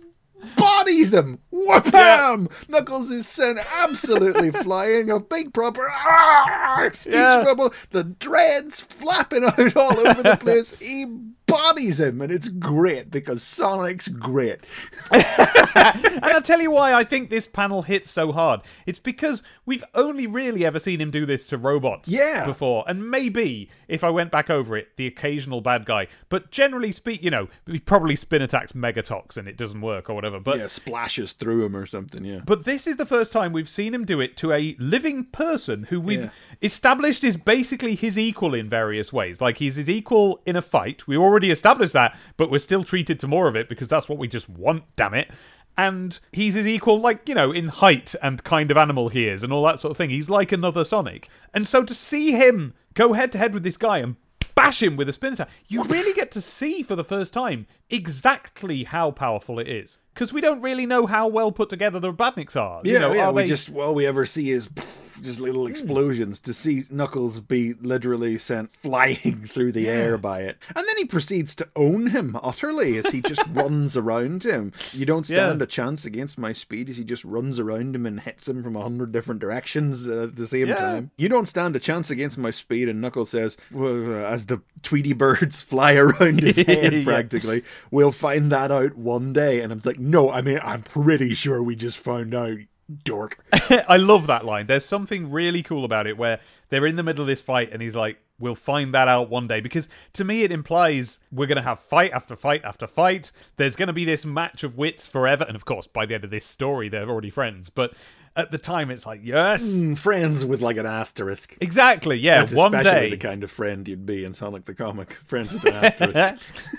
bodies 0.56 1.10
them. 1.10 1.38
Whoop 1.50 1.90
Wham! 1.92 2.48
Knuckles 2.68 3.10
is 3.10 3.26
sent 3.26 3.58
absolutely 3.74 4.50
flying. 4.62 5.10
A 5.10 5.18
big 5.18 5.54
proper 5.54 5.88
ah, 5.90 6.86
speech 6.92 7.14
Yeah. 7.14 7.44
bubble. 7.44 7.72
The 7.90 8.04
dreads 8.04 8.80
flapping 8.80 9.44
out 9.44 9.74
all 9.76 9.98
over 9.98 10.22
the 10.22 10.36
place. 10.38 10.78
He 10.78 11.06
bodies 11.48 11.98
him, 11.98 12.20
and 12.20 12.30
it's 12.30 12.46
great 12.48 13.10
because 13.10 13.42
Sonic's 13.42 14.06
great. 14.06 14.60
and 15.12 16.24
I'll 16.24 16.42
tell 16.42 16.60
you 16.60 16.70
why 16.70 16.94
I 16.94 17.04
think 17.04 17.30
this 17.30 17.46
panel 17.46 17.82
hits 17.82 18.10
so 18.10 18.32
hard. 18.32 18.60
It's 18.86 18.98
because 18.98 19.42
we've 19.66 19.84
only 19.94 20.26
really 20.26 20.64
ever 20.64 20.78
seen 20.78 21.00
him 21.00 21.10
do 21.10 21.26
this 21.26 21.46
to 21.48 21.58
robots 21.58 22.08
Yeah. 22.08 22.44
before. 22.44 22.84
And 22.86 23.10
maybe, 23.10 23.68
if 23.88 24.04
I 24.04 24.10
went 24.10 24.30
back 24.30 24.50
over 24.50 24.76
it, 24.76 24.88
the 24.96 25.06
occasional 25.06 25.60
bad 25.60 25.84
guy. 25.86 26.06
But 26.28 26.50
generally 26.50 26.92
speak, 26.92 27.22
you 27.22 27.30
know, 27.30 27.48
he 27.66 27.78
probably 27.80 28.16
spin 28.16 28.42
attacks 28.42 28.72
Megatox 28.72 29.36
and 29.36 29.48
it 29.48 29.56
doesn't 29.56 29.80
work 29.80 30.08
or 30.10 30.14
whatever. 30.14 30.40
But 30.40 30.58
Yeah, 30.58 30.66
splashes 30.66 31.32
through 31.32 31.64
him 31.64 31.76
or 31.76 31.86
something. 31.86 32.24
Yeah. 32.24 32.40
but 32.44 32.64
this 32.64 32.86
is 32.86 32.96
the 32.96 33.06
first 33.06 33.32
time 33.32 33.52
we've 33.52 33.68
seen 33.68 33.94
him 33.94 34.04
do 34.04 34.20
it 34.20 34.36
to 34.38 34.52
a 34.52 34.76
living 34.78 35.24
person 35.24 35.84
who 35.84 36.00
we've 36.00 36.24
Yeah. 36.24 36.30
established 36.62 37.24
is 37.24 37.36
basically 37.36 37.94
his 37.94 38.18
equal 38.18 38.54
in 38.54 38.68
various 38.68 39.12
ways. 39.12 39.40
Like 39.40 39.58
he's 39.58 39.76
his 39.76 39.88
equal 39.88 40.40
in 40.44 40.56
a 40.56 40.62
fight. 40.62 41.06
We 41.06 41.16
already 41.16 41.37
established 41.44 41.92
that, 41.92 42.16
but 42.36 42.50
we're 42.50 42.58
still 42.58 42.82
treated 42.82 43.20
to 43.20 43.28
more 43.28 43.46
of 43.48 43.56
it 43.56 43.68
because 43.68 43.88
that's 43.88 44.08
what 44.08 44.18
we 44.18 44.26
just 44.26 44.48
want, 44.48 44.84
damn 44.96 45.14
it. 45.14 45.30
And 45.76 46.18
he's 46.32 46.54
his 46.54 46.66
equal, 46.66 47.00
like, 47.00 47.28
you 47.28 47.34
know, 47.36 47.52
in 47.52 47.68
height 47.68 48.16
and 48.20 48.42
kind 48.42 48.70
of 48.72 48.76
animal 48.76 49.08
he 49.08 49.28
is 49.28 49.44
and 49.44 49.52
all 49.52 49.64
that 49.66 49.78
sort 49.78 49.92
of 49.92 49.96
thing. 49.96 50.10
He's 50.10 50.28
like 50.28 50.50
another 50.50 50.84
Sonic. 50.84 51.28
And 51.54 51.68
so 51.68 51.84
to 51.84 51.94
see 51.94 52.32
him 52.32 52.74
go 52.94 53.12
head 53.12 53.30
to 53.32 53.38
head 53.38 53.54
with 53.54 53.62
this 53.62 53.76
guy 53.76 53.98
and 53.98 54.16
bash 54.56 54.82
him 54.82 54.96
with 54.96 55.08
a 55.08 55.12
spin 55.12 55.34
attack, 55.34 55.50
you 55.68 55.84
really 55.84 56.12
get 56.12 56.32
to 56.32 56.40
see 56.40 56.82
for 56.82 56.96
the 56.96 57.04
first 57.04 57.32
time 57.32 57.68
exactly 57.90 58.84
how 58.84 59.10
powerful 59.10 59.58
it 59.58 59.68
is. 59.68 59.98
Because 60.14 60.32
we 60.32 60.40
don't 60.40 60.60
really 60.60 60.84
know 60.84 61.06
how 61.06 61.28
well 61.28 61.52
put 61.52 61.70
together 61.70 62.00
the 62.00 62.12
Badniks 62.12 62.56
are. 62.56 62.80
Yeah, 62.84 62.92
you 62.94 62.98
know, 62.98 63.12
yeah. 63.12 63.26
are 63.26 63.32
We 63.32 63.42
they- 63.42 63.48
just 63.48 63.70
all 63.72 63.94
we 63.94 64.04
ever 64.04 64.26
see 64.26 64.50
is 64.50 64.68
just 65.22 65.38
little 65.38 65.68
explosions. 65.68 66.40
To 66.40 66.52
see 66.52 66.84
Knuckles 66.90 67.38
be 67.38 67.74
literally 67.74 68.36
sent 68.36 68.72
flying 68.80 69.46
through 69.46 69.70
the 69.72 69.88
air 69.88 70.18
by 70.18 70.40
it, 70.40 70.56
and 70.74 70.84
then 70.88 70.96
he 70.96 71.04
proceeds 71.04 71.54
to 71.56 71.68
own 71.76 72.08
him 72.08 72.36
utterly 72.42 72.98
as 72.98 73.06
he 73.10 73.20
just 73.22 73.44
runs 73.52 73.96
around 73.96 74.42
him. 74.42 74.72
You 74.92 75.06
don't 75.06 75.24
stand 75.24 75.60
Yeah. 75.60 75.64
a 75.64 75.66
chance 75.68 76.04
against 76.04 76.36
my 76.36 76.52
speed 76.52 76.88
as 76.88 76.96
he 76.96 77.04
just 77.04 77.24
runs 77.24 77.60
around 77.60 77.94
him 77.94 78.04
and 78.04 78.18
hits 78.18 78.48
him 78.48 78.64
from 78.64 78.74
a 78.74 78.82
hundred 78.82 79.12
different 79.12 79.40
directions 79.40 80.08
uh, 80.08 80.24
at 80.24 80.34
the 80.34 80.48
same 80.48 80.66
Yeah. 80.66 80.74
time. 80.76 81.10
You 81.16 81.28
don't 81.28 81.46
stand 81.46 81.76
a 81.76 81.80
chance 81.80 82.10
against 82.10 82.38
my 82.38 82.50
speed, 82.50 82.88
and 82.88 83.00
Knuckles 83.00 83.30
says, 83.30 83.56
uh, 83.72 84.02
as 84.24 84.46
the 84.46 84.60
Tweety 84.82 85.12
birds 85.12 85.60
fly 85.60 85.94
around 85.94 86.40
his 86.42 86.56
head, 86.56 87.04
practically, 87.04 87.62
we'll 87.90 88.12
find 88.12 88.50
that 88.52 88.70
out 88.70 88.96
one 88.96 89.32
day. 89.32 89.60
And 89.60 89.72
I'm 89.72 89.80
like, 89.84 89.98
no, 89.98 90.30
I 90.30 90.42
mean, 90.42 90.60
I'm 90.62 90.82
pretty 90.82 91.34
sure 91.34 91.62
we 91.62 91.76
just 91.76 91.98
found 91.98 92.34
out, 92.34 92.58
dork. 93.04 93.44
I 93.88 93.96
love 93.96 94.26
that 94.26 94.44
line. 94.44 94.66
There's 94.66 94.84
something 94.84 95.30
really 95.30 95.62
cool 95.62 95.84
about 95.84 96.06
it 96.06 96.16
where 96.16 96.40
they're 96.70 96.86
in 96.86 96.96
the 96.96 97.02
middle 97.02 97.22
of 97.22 97.28
this 97.28 97.40
fight 97.40 97.70
and 97.72 97.82
he's 97.82 97.96
like, 97.96 98.18
We'll 98.40 98.54
find 98.54 98.94
that 98.94 99.08
out 99.08 99.30
one 99.30 99.48
day. 99.48 99.60
Because 99.60 99.88
to 100.12 100.24
me, 100.24 100.44
it 100.44 100.52
implies 100.52 101.18
we're 101.32 101.48
going 101.48 101.56
to 101.56 101.62
have 101.62 101.80
fight 101.80 102.12
after 102.12 102.36
fight 102.36 102.64
after 102.64 102.86
fight. 102.86 103.32
There's 103.56 103.74
going 103.74 103.88
to 103.88 103.92
be 103.92 104.04
this 104.04 104.24
match 104.24 104.62
of 104.62 104.76
wits 104.76 105.06
forever. 105.08 105.44
And 105.44 105.56
of 105.56 105.64
course, 105.64 105.88
by 105.88 106.06
the 106.06 106.14
end 106.14 106.22
of 106.22 106.30
this 106.30 106.44
story, 106.44 106.88
they're 106.88 107.10
already 107.10 107.30
friends. 107.30 107.68
But 107.68 107.94
at 108.38 108.50
the 108.50 108.58
time, 108.58 108.90
it's 108.90 109.04
like, 109.04 109.20
yes. 109.22 109.64
Mm, 109.64 109.98
friends 109.98 110.44
with 110.44 110.62
like 110.62 110.76
an 110.76 110.86
asterisk. 110.86 111.56
Exactly. 111.60 112.16
Yeah. 112.18 112.38
That's 112.38 112.54
one 112.54 112.74
especially 112.74 113.00
day. 113.00 113.10
the 113.10 113.16
kind 113.18 113.44
of 113.44 113.50
friend 113.50 113.86
you'd 113.86 114.06
be 114.06 114.24
in 114.24 114.32
Sonic 114.32 114.64
the 114.64 114.74
Comic. 114.74 115.12
Friends 115.26 115.52
with 115.52 115.64
an 115.64 115.74
asterisk. 115.74 116.38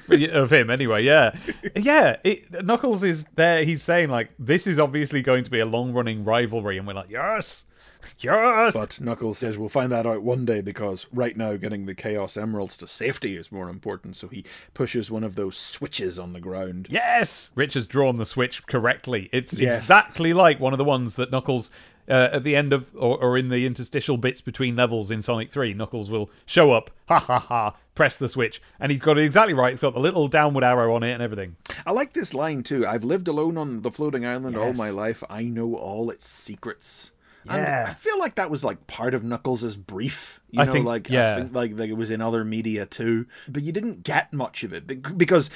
of 0.31 0.51
him 0.51 0.69
anyway 0.69 1.03
yeah 1.03 1.35
yeah 1.75 2.15
it, 2.23 2.65
knuckles 2.65 3.03
is 3.03 3.25
there 3.35 3.63
he's 3.63 3.83
saying 3.83 4.09
like 4.09 4.31
this 4.39 4.65
is 4.65 4.79
obviously 4.79 5.21
going 5.21 5.43
to 5.43 5.51
be 5.51 5.59
a 5.59 5.65
long 5.65 5.93
running 5.93 6.23
rivalry 6.23 6.77
and 6.77 6.87
we're 6.87 6.93
like 6.93 7.09
yes 7.09 7.63
yes 8.19 8.73
but 8.73 8.99
Knuckles 9.01 9.37
says 9.37 9.57
we'll 9.57 9.69
find 9.69 9.91
that 9.91 10.05
out 10.05 10.21
one 10.21 10.45
day 10.45 10.61
because 10.61 11.05
right 11.11 11.35
now 11.35 11.55
getting 11.57 11.85
the 11.85 11.95
Chaos 11.95 12.37
Emeralds 12.37 12.77
to 12.77 12.87
safety 12.87 13.35
is 13.37 13.51
more 13.51 13.69
important. 13.69 14.15
So 14.15 14.27
he 14.27 14.45
pushes 14.73 15.09
one 15.11 15.23
of 15.23 15.35
those 15.35 15.57
switches 15.57 16.17
on 16.19 16.33
the 16.33 16.39
ground. 16.39 16.87
yes 16.89 17.51
rich 17.55 17.73
has 17.73 17.87
drawn 17.87 18.17
the 18.17 18.25
switch 18.25 18.65
correctly 18.67 19.29
it's 19.31 19.53
Yes. 19.53 19.79
exactly 19.79 20.33
like 20.33 20.59
one 20.59 20.73
of 20.73 20.77
the 20.77 20.83
ones 20.85 21.15
that 21.15 21.31
knuckles 21.31 21.71
uh, 22.07 22.29
at 22.33 22.43
the 22.43 22.55
end 22.55 22.73
of 22.73 22.89
or, 22.95 23.21
or 23.23 23.37
in 23.37 23.49
the 23.49 23.65
interstitial 23.67 24.17
bits 24.17 24.41
between 24.41 24.75
levels 24.75 25.11
in 25.11 25.21
Sonic 25.21 25.51
3, 25.51 25.75
Knuckles 25.75 26.09
will 26.09 26.31
show 26.47 26.71
up, 26.71 26.89
ha 27.07 27.19
ha 27.19 27.37
ha, 27.37 27.75
press 27.93 28.17
the 28.17 28.27
switch, 28.27 28.59
and 28.79 28.91
he's 28.91 28.99
got 28.99 29.19
it 29.19 29.25
exactly 29.25 29.53
right. 29.53 29.73
It's 29.73 29.81
got 29.83 29.93
the 29.93 29.99
little 29.99 30.27
downward 30.27 30.63
arrow 30.63 30.95
on 30.95 31.03
it 31.03 31.11
and 31.11 31.21
everything. 31.21 31.55
I 31.85 31.91
like 31.91 32.13
this 32.13 32.33
line 32.33 32.63
too. 32.63 32.87
I've 32.87 33.03
lived 33.03 33.27
alone 33.27 33.57
on 33.59 33.83
the 33.83 33.91
floating 33.91 34.25
island 34.25 34.57
all 34.57 34.73
my 34.73 34.89
life. 34.89 35.23
I 35.29 35.43
know 35.43 35.75
all 35.75 36.09
its 36.09 36.27
secrets. 36.27 37.11
And 37.49 37.61
Yeah. 37.63 37.85
I 37.89 37.93
feel 37.93 38.19
like 38.19 38.35
that 38.35 38.49
was 38.49 38.63
like 38.63 38.85
part 38.87 39.13
of 39.13 39.23
Knuckles' 39.23 39.75
brief. 39.75 40.39
You 40.51 40.61
I 40.61 40.65
know, 40.65 40.71
think- 40.71 40.85
like 40.85 41.09
yeah. 41.09 41.33
I 41.35 41.39
think 41.41 41.53
like, 41.55 41.77
like 41.77 41.89
it 41.89 41.93
was 41.97 42.11
in 42.11 42.21
other 42.21 42.43
media 42.45 42.85
too. 42.85 43.25
But 43.47 43.63
you 43.63 43.71
didn't 43.71 44.03
get 44.03 44.31
much 44.33 44.63
of 44.63 44.73
it 44.73 44.85
because 45.17 45.49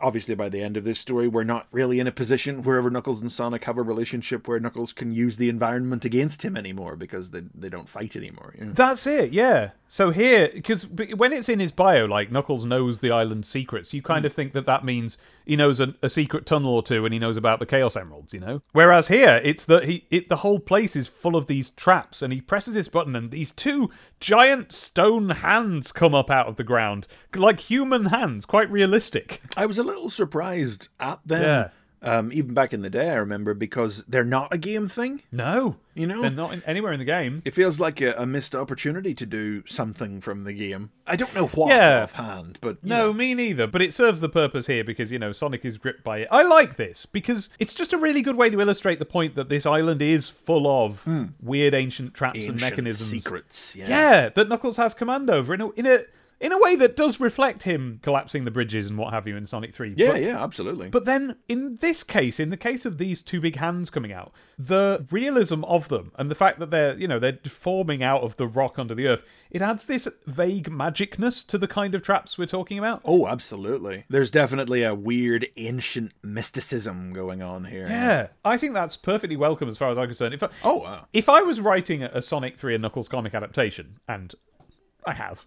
obviously 0.00 0.34
by 0.34 0.48
the 0.48 0.62
end 0.62 0.76
of 0.76 0.84
this 0.84 0.98
story 0.98 1.28
we're 1.28 1.44
not 1.44 1.66
really 1.72 2.00
in 2.00 2.06
a 2.06 2.12
position 2.12 2.62
wherever 2.62 2.90
Knuckles 2.90 3.20
and 3.20 3.30
Sonic 3.30 3.64
have 3.64 3.78
a 3.78 3.82
relationship 3.82 4.46
where 4.46 4.60
Knuckles 4.60 4.92
can 4.92 5.12
use 5.12 5.36
the 5.36 5.48
environment 5.48 6.04
against 6.04 6.42
him 6.42 6.56
anymore 6.56 6.96
because 6.96 7.30
they 7.30 7.42
they 7.54 7.68
don't 7.68 7.88
fight 7.88 8.16
anymore. 8.16 8.54
You 8.58 8.66
know? 8.66 8.72
That's 8.72 9.06
it, 9.06 9.32
yeah. 9.32 9.70
So 9.92 10.10
here, 10.10 10.48
because 10.54 10.86
when 10.86 11.32
it's 11.32 11.48
in 11.48 11.58
his 11.58 11.72
bio, 11.72 12.04
like 12.04 12.30
Knuckles 12.30 12.64
knows 12.64 13.00
the 13.00 13.10
island's 13.10 13.48
secrets, 13.48 13.92
you 13.92 14.02
kind 14.02 14.24
of 14.24 14.32
mm. 14.32 14.36
think 14.36 14.52
that 14.52 14.66
that 14.66 14.84
means 14.84 15.18
he 15.44 15.56
knows 15.56 15.80
a, 15.80 15.96
a 16.00 16.08
secret 16.08 16.46
tunnel 16.46 16.76
or 16.76 16.82
two, 16.84 17.04
and 17.04 17.12
he 17.12 17.18
knows 17.18 17.36
about 17.36 17.58
the 17.58 17.66
Chaos 17.66 17.96
Emeralds, 17.96 18.32
you 18.32 18.38
know. 18.38 18.62
Whereas 18.70 19.08
here, 19.08 19.40
it's 19.42 19.64
that 19.64 19.88
he, 19.88 20.06
it, 20.08 20.28
the 20.28 20.36
whole 20.36 20.60
place 20.60 20.94
is 20.94 21.08
full 21.08 21.34
of 21.34 21.48
these 21.48 21.70
traps, 21.70 22.22
and 22.22 22.32
he 22.32 22.40
presses 22.40 22.74
this 22.74 22.86
button, 22.86 23.16
and 23.16 23.32
these 23.32 23.50
two 23.50 23.90
giant 24.20 24.70
stone 24.72 25.30
hands 25.30 25.90
come 25.90 26.14
up 26.14 26.30
out 26.30 26.46
of 26.46 26.54
the 26.54 26.62
ground, 26.62 27.08
like 27.34 27.58
human 27.58 28.06
hands, 28.06 28.46
quite 28.46 28.70
realistic. 28.70 29.42
I 29.56 29.66
was 29.66 29.76
a 29.76 29.82
little 29.90 30.10
surprised 30.10 30.88
at 30.98 31.20
them. 31.26 31.42
Yeah. 31.42 31.68
Um, 32.02 32.32
even 32.32 32.54
back 32.54 32.72
in 32.72 32.80
the 32.80 32.88
day, 32.88 33.10
I 33.10 33.16
remember 33.16 33.52
because 33.52 34.04
they're 34.08 34.24
not 34.24 34.54
a 34.54 34.56
game 34.56 34.88
thing. 34.88 35.20
No, 35.30 35.76
You 35.94 36.06
know? 36.06 36.22
they're 36.22 36.30
not 36.30 36.54
in, 36.54 36.62
anywhere 36.64 36.94
in 36.94 36.98
the 36.98 37.04
game. 37.04 37.42
It 37.44 37.52
feels 37.52 37.78
like 37.78 38.00
a, 38.00 38.14
a 38.14 38.24
missed 38.24 38.54
opportunity 38.54 39.12
to 39.16 39.26
do 39.26 39.62
something 39.66 40.22
from 40.22 40.44
the 40.44 40.54
game. 40.54 40.92
I 41.06 41.16
don't 41.16 41.34
know 41.34 41.48
what 41.48 41.68
Yeah. 41.68 42.04
offhand, 42.04 42.56
but 42.62 42.82
No, 42.82 43.08
know. 43.08 43.12
me 43.12 43.34
neither. 43.34 43.66
But 43.66 43.82
it 43.82 43.92
serves 43.92 44.20
the 44.22 44.30
purpose 44.30 44.66
here 44.66 44.82
because, 44.82 45.12
you 45.12 45.18
know, 45.18 45.32
Sonic 45.32 45.62
is 45.66 45.76
gripped 45.76 46.02
by 46.02 46.20
it. 46.20 46.28
I 46.30 46.40
like 46.40 46.76
this 46.76 47.04
because 47.04 47.50
it's 47.58 47.74
just 47.74 47.92
a 47.92 47.98
really 47.98 48.22
good 48.22 48.36
way 48.36 48.48
to 48.48 48.58
illustrate 48.62 48.98
the 48.98 49.04
point 49.04 49.34
that 49.34 49.50
this 49.50 49.66
island 49.66 50.00
is 50.00 50.26
full 50.30 50.66
of 50.66 51.06
weird 51.42 51.74
ancient 51.74 52.14
traps 52.14 52.46
and 52.46 52.58
mechanisms. 52.58 53.10
secrets. 53.10 53.76
Yeah. 53.76 53.88
Yeah, 53.90 54.28
that 54.30 54.48
Knuckles 54.48 54.78
has 54.78 54.94
command 54.94 55.28
over 55.28 55.52
in 55.52 55.60
a 55.60 55.68
in 55.72 55.84
a 55.84 56.04
in 56.40 56.52
a 56.52 56.58
way 56.58 56.74
that 56.76 56.96
does 56.96 57.20
reflect 57.20 57.64
him 57.64 58.00
collapsing 58.02 58.44
the 58.44 58.50
bridges 58.50 58.88
and 58.88 58.98
what 58.98 59.12
have 59.12 59.26
you 59.26 59.36
in 59.36 59.46
Sonic 59.46 59.74
3. 59.74 59.94
Yeah, 59.96 60.12
But- 60.12 60.22
yeah, 60.22 60.42
absolutely. 60.42 60.88
But 60.88 61.04
then, 61.04 61.36
in 61.48 61.76
this 61.80 62.02
case, 62.02 62.40
in 62.40 62.48
the 62.50 62.56
case 62.56 62.86
of 62.86 62.96
these 62.98 63.20
two 63.22 63.40
big 63.40 63.56
hands 63.56 63.90
coming 63.90 64.12
out, 64.12 64.32
the 64.58 65.06
realism 65.10 65.64
of 65.64 65.88
them 65.88 66.12
and 66.18 66.30
the 66.30 66.34
fact 66.34 66.58
that 66.58 66.70
they're, 66.70 66.96
you 66.98 67.06
know, 67.08 67.18
they're 67.18 67.38
forming 67.46 68.02
out 68.02 68.22
of 68.22 68.36
the 68.36 68.46
rock 68.46 68.78
under 68.78 68.94
the 68.94 69.06
earth, 69.06 69.22
it 69.50 69.60
adds 69.62 69.86
this 69.86 70.08
vague 70.26 70.70
magicness 70.70 71.46
to 71.46 71.58
the 71.58 71.68
kind 71.68 71.94
of 71.94 72.02
traps 72.02 72.38
we're 72.38 72.46
talking 72.46 72.78
about. 72.78 73.00
oh, 73.04 73.26
absolutely. 73.26 74.04
There's 74.08 74.30
definitely 74.30 74.82
a 74.82 74.94
weird 74.94 75.46
ancient 75.56 76.12
mysticism 76.22 77.12
going 77.12 77.42
on 77.42 77.64
here. 77.66 77.86
Yeah, 77.86 78.28
I 78.44 78.56
think 78.56 78.74
that's 78.74 78.96
perfectly 78.96 79.36
welcome 79.36 79.68
as 79.68 79.76
far 79.76 79.90
as 79.90 79.98
I'm 79.98 80.06
concerned. 80.06 80.34
If 80.34 80.42
I, 80.42 80.48
Oh, 80.64 80.78
wow. 80.78 81.06
if 81.12 81.28
I 81.28 81.42
was 81.42 81.60
writing 81.60 82.02
a 82.02 82.22
Sonic 82.22 82.58
3 82.58 82.74
and 82.76 82.82
Knuckles 82.82 83.08
comic 83.08 83.34
adaptation, 83.34 83.98
and 84.08 84.34
I 85.06 85.12
have 85.14 85.46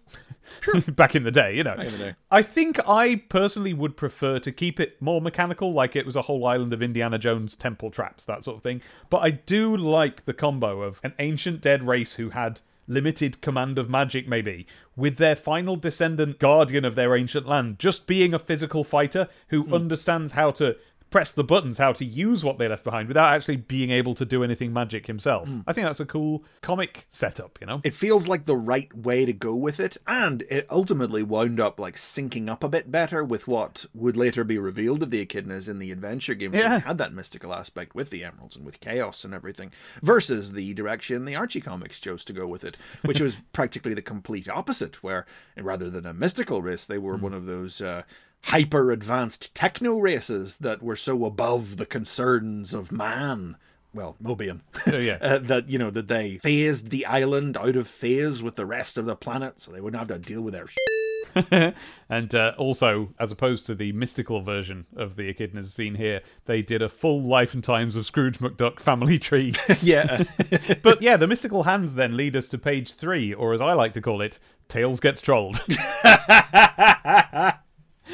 Sure. 0.60 0.80
back 0.92 1.14
in 1.14 1.22
the 1.22 1.30
day, 1.30 1.56
you 1.56 1.64
know, 1.64 1.74
in 1.74 1.90
the 1.90 1.98
day. 1.98 2.14
I 2.30 2.42
think 2.42 2.78
I 2.88 3.16
personally 3.28 3.72
would 3.72 3.96
prefer 3.96 4.38
to 4.40 4.52
keep 4.52 4.78
it 4.80 5.00
more 5.00 5.20
mechanical, 5.20 5.72
like 5.72 5.96
it 5.96 6.06
was 6.06 6.16
a 6.16 6.22
whole 6.22 6.46
island 6.46 6.72
of 6.72 6.82
Indiana 6.82 7.18
Jones 7.18 7.56
temple 7.56 7.90
traps, 7.90 8.24
that 8.24 8.44
sort 8.44 8.56
of 8.56 8.62
thing. 8.62 8.82
But 9.10 9.18
I 9.18 9.30
do 9.30 9.76
like 9.76 10.24
the 10.24 10.34
combo 10.34 10.82
of 10.82 11.00
an 11.02 11.14
ancient 11.18 11.60
dead 11.60 11.84
race 11.84 12.14
who 12.14 12.30
had 12.30 12.60
limited 12.86 13.40
command 13.40 13.78
of 13.78 13.88
magic, 13.88 14.28
maybe, 14.28 14.66
with 14.96 15.16
their 15.16 15.34
final 15.34 15.76
descendant, 15.76 16.38
guardian 16.38 16.84
of 16.84 16.94
their 16.94 17.16
ancient 17.16 17.46
land, 17.46 17.78
just 17.78 18.06
being 18.06 18.34
a 18.34 18.38
physical 18.38 18.84
fighter 18.84 19.28
who 19.48 19.62
hmm. 19.62 19.74
understands 19.74 20.32
how 20.32 20.50
to 20.50 20.76
press 21.14 21.30
the 21.30 21.44
buttons, 21.44 21.78
how 21.78 21.92
to 21.92 22.04
use 22.04 22.42
what 22.42 22.58
they 22.58 22.66
left 22.66 22.82
behind 22.82 23.06
without 23.06 23.32
actually 23.32 23.54
being 23.54 23.92
able 23.92 24.16
to 24.16 24.24
do 24.24 24.42
anything 24.42 24.72
magic 24.72 25.06
himself. 25.06 25.48
I 25.64 25.72
think 25.72 25.86
that's 25.86 26.00
a 26.00 26.04
cool 26.04 26.42
comic 26.60 27.06
setup, 27.08 27.56
you 27.60 27.68
know? 27.68 27.80
It 27.84 27.94
feels 27.94 28.26
like 28.26 28.46
the 28.46 28.56
right 28.56 28.92
way 28.92 29.24
to 29.24 29.32
go 29.32 29.54
with 29.54 29.78
it, 29.78 29.96
and 30.08 30.42
it 30.50 30.66
ultimately 30.70 31.22
wound 31.22 31.60
up 31.60 31.78
like 31.78 31.94
syncing 31.94 32.50
up 32.50 32.64
a 32.64 32.68
bit 32.68 32.90
better 32.90 33.22
with 33.22 33.46
what 33.46 33.86
would 33.94 34.16
later 34.16 34.42
be 34.42 34.58
revealed 34.58 35.04
of 35.04 35.10
the 35.10 35.24
echidnas 35.24 35.68
in 35.68 35.78
the 35.78 35.92
adventure 35.92 36.34
game. 36.34 36.52
Yeah. 36.52 36.80
Had 36.80 36.98
that 36.98 37.14
mystical 37.14 37.54
aspect 37.54 37.94
with 37.94 38.10
the 38.10 38.24
emeralds 38.24 38.56
and 38.56 38.66
with 38.66 38.80
chaos 38.80 39.24
and 39.24 39.32
everything, 39.32 39.70
versus 40.02 40.50
the 40.50 40.74
direction 40.74 41.26
the 41.26 41.36
Archie 41.36 41.60
comics 41.60 42.00
chose 42.00 42.24
to 42.24 42.32
go 42.32 42.48
with 42.48 42.64
it, 42.64 42.76
which 43.04 43.20
was 43.20 43.36
practically 43.52 43.94
the 43.94 44.02
complete 44.02 44.48
opposite, 44.48 45.00
where 45.04 45.26
rather 45.56 45.88
than 45.88 46.06
a 46.06 46.12
mystical 46.12 46.60
race, 46.60 46.84
they 46.84 46.98
were 46.98 47.16
one 47.16 47.34
of 47.34 47.46
those. 47.46 47.80
Uh, 47.80 48.02
Hyper 48.46 48.92
advanced 48.92 49.54
techno 49.54 49.98
races 49.98 50.58
that 50.58 50.82
were 50.82 50.96
so 50.96 51.24
above 51.24 51.76
the 51.76 51.86
concerns 51.86 52.74
of 52.74 52.92
man. 52.92 53.56
Well, 53.94 54.16
Mobian. 54.22 54.60
Oh, 54.86 54.98
yeah. 54.98 55.18
uh, 55.20 55.38
that 55.38 55.68
you 55.70 55.78
know 55.78 55.90
that 55.90 56.08
they 56.08 56.38
phased 56.38 56.90
the 56.90 57.06
island 57.06 57.56
out 57.56 57.76
of 57.76 57.88
phase 57.88 58.42
with 58.42 58.56
the 58.56 58.66
rest 58.66 58.98
of 58.98 59.06
the 59.06 59.16
planet, 59.16 59.60
so 59.60 59.70
they 59.72 59.80
wouldn't 59.80 59.98
have 59.98 60.08
to 60.08 60.18
deal 60.28 60.42
with 60.42 60.54
their. 60.54 60.66
Sh- 60.66 60.76
And 62.10 62.34
uh, 62.34 62.52
also, 62.58 63.14
as 63.18 63.32
opposed 63.32 63.66
to 63.66 63.74
the 63.74 63.92
mystical 63.92 64.42
version 64.42 64.84
of 64.94 65.16
the 65.16 65.32
echidnas 65.32 65.70
seen 65.74 65.94
here, 65.94 66.20
they 66.44 66.60
did 66.60 66.82
a 66.82 66.88
full 66.88 67.22
life 67.22 67.54
and 67.54 67.64
times 67.64 67.96
of 67.96 68.04
Scrooge 68.04 68.38
McDuck 68.40 68.78
family 68.78 69.18
tree. 69.18 69.52
yeah, 69.80 70.22
but 70.82 71.00
yeah, 71.00 71.16
the 71.16 71.26
mystical 71.26 71.62
hands 71.62 71.94
then 71.94 72.16
lead 72.16 72.36
us 72.36 72.46
to 72.48 72.58
page 72.58 72.92
three, 72.94 73.32
or 73.32 73.54
as 73.54 73.60
I 73.62 73.72
like 73.72 73.94
to 73.94 74.02
call 74.02 74.20
it, 74.20 74.38
Tails 74.68 75.00
gets 75.00 75.20
trolled. 75.22 75.60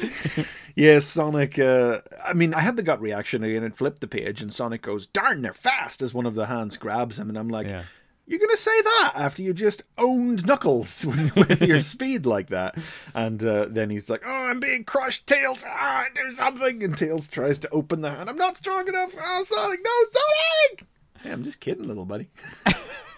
yeah. 0.75 0.99
Sonic. 0.99 1.59
Uh, 1.59 2.01
I 2.25 2.33
mean, 2.33 2.53
I 2.53 2.59
had 2.59 2.77
the 2.77 2.83
gut 2.83 3.01
reaction 3.01 3.43
again 3.43 3.63
and 3.63 3.75
flipped 3.75 4.01
the 4.01 4.07
page, 4.07 4.41
and 4.41 4.53
Sonic 4.53 4.81
goes, 4.81 5.07
"Darn, 5.07 5.41
they're 5.41 5.53
fast!" 5.53 6.01
As 6.01 6.13
one 6.13 6.25
of 6.25 6.35
the 6.35 6.45
hands 6.45 6.77
grabs 6.77 7.19
him, 7.19 7.29
and 7.29 7.37
I'm 7.37 7.49
like. 7.49 7.67
Yeah. 7.67 7.83
You're 8.27 8.39
gonna 8.39 8.55
say 8.55 8.81
that 8.81 9.13
after 9.15 9.41
you 9.41 9.53
just 9.53 9.83
owned 9.97 10.45
Knuckles 10.45 11.03
with, 11.05 11.35
with 11.35 11.61
your 11.63 11.81
speed 11.81 12.25
like 12.25 12.47
that, 12.47 12.77
and 13.13 13.43
uh, 13.43 13.65
then 13.69 13.89
he's 13.89 14.09
like, 14.09 14.21
"Oh, 14.25 14.47
I'm 14.49 14.61
being 14.61 14.85
crushed, 14.85 15.27
Tails! 15.27 15.65
Ah, 15.67 16.05
do 16.15 16.31
something!" 16.31 16.81
And 16.81 16.97
Tails 16.97 17.27
tries 17.27 17.59
to 17.59 17.69
open 17.71 17.99
the 17.99 18.11
hand. 18.11 18.29
I'm 18.29 18.37
not 18.37 18.55
strong 18.55 18.87
enough. 18.87 19.15
Oh, 19.19 19.43
Sonic, 19.43 19.81
no, 19.83 19.91
Sonic! 20.07 20.87
Hey, 21.19 21.31
I'm 21.31 21.43
just 21.43 21.59
kidding, 21.59 21.87
little 21.87 22.05
buddy. 22.05 22.29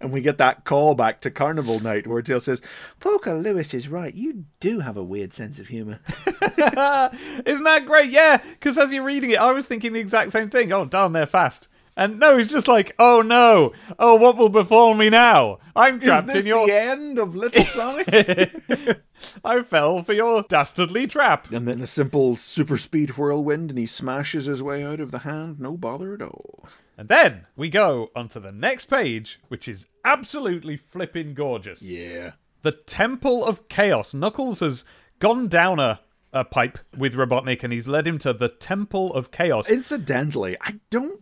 and 0.00 0.12
we 0.12 0.20
get 0.20 0.38
that 0.38 0.64
call 0.64 0.94
back 0.94 1.20
to 1.22 1.30
Carnival 1.30 1.80
Night 1.80 2.06
where 2.06 2.22
Tails 2.22 2.44
says, 2.44 2.62
Porker 3.00 3.34
Lewis 3.34 3.74
is 3.74 3.88
right. 3.88 4.14
You 4.14 4.44
do 4.60 4.80
have 4.80 4.96
a 4.96 5.02
weird 5.02 5.32
sense 5.32 5.58
of 5.58 5.68
humor. 5.68 6.00
Isn't 6.26 7.64
that 7.64 7.84
great? 7.86 8.10
Yeah, 8.10 8.38
because 8.38 8.78
as 8.78 8.90
you're 8.92 9.04
reading 9.04 9.30
it, 9.30 9.38
I 9.38 9.52
was 9.52 9.66
thinking 9.66 9.92
the 9.92 10.00
exact 10.00 10.32
same 10.32 10.50
thing. 10.50 10.72
Oh, 10.72 10.84
darn, 10.84 11.12
they're 11.12 11.26
fast. 11.26 11.68
And 11.94 12.18
no, 12.18 12.38
he's 12.38 12.50
just 12.50 12.68
like, 12.68 12.94
oh 12.98 13.20
no, 13.20 13.72
oh, 13.98 14.14
what 14.14 14.38
will 14.38 14.48
befall 14.48 14.94
me 14.94 15.10
now? 15.10 15.58
I'm 15.76 16.00
trapped 16.00 16.26
this 16.26 16.44
in 16.44 16.48
your. 16.48 16.66
the 16.66 16.74
end 16.74 17.18
of 17.18 17.36
Little 17.36 17.64
Sonic? 17.64 18.08
I 19.44 19.62
fell 19.62 20.02
for 20.02 20.14
your 20.14 20.42
dastardly 20.42 21.06
trap. 21.06 21.52
and 21.52 21.68
then 21.68 21.82
a 21.82 21.86
simple 21.86 22.36
super 22.36 22.78
speed 22.78 23.18
whirlwind, 23.18 23.70
and 23.70 23.78
he 23.78 23.86
smashes 23.86 24.46
his 24.46 24.62
way 24.62 24.82
out 24.82 25.00
of 25.00 25.10
the 25.10 25.20
hand. 25.20 25.60
No 25.60 25.76
bother 25.76 26.14
at 26.14 26.22
all. 26.22 26.66
And 26.96 27.08
then 27.08 27.46
we 27.56 27.68
go 27.68 28.10
onto 28.14 28.38
the 28.40 28.52
next 28.52 28.86
page, 28.86 29.40
which 29.48 29.66
is 29.66 29.86
absolutely 30.04 30.76
flipping 30.76 31.34
gorgeous. 31.34 31.82
Yeah. 31.82 32.32
The 32.62 32.72
Temple 32.72 33.44
of 33.44 33.68
Chaos. 33.68 34.14
Knuckles 34.14 34.60
has 34.60 34.84
gone 35.18 35.48
down 35.48 35.80
a, 35.80 36.00
a 36.32 36.44
pipe 36.44 36.78
with 36.96 37.14
Robotnik 37.14 37.62
and 37.62 37.72
he's 37.72 37.88
led 37.88 38.06
him 38.06 38.18
to 38.18 38.32
the 38.32 38.48
Temple 38.48 39.12
of 39.14 39.30
Chaos. 39.30 39.70
Incidentally, 39.70 40.56
I 40.60 40.80
don't 40.90 41.20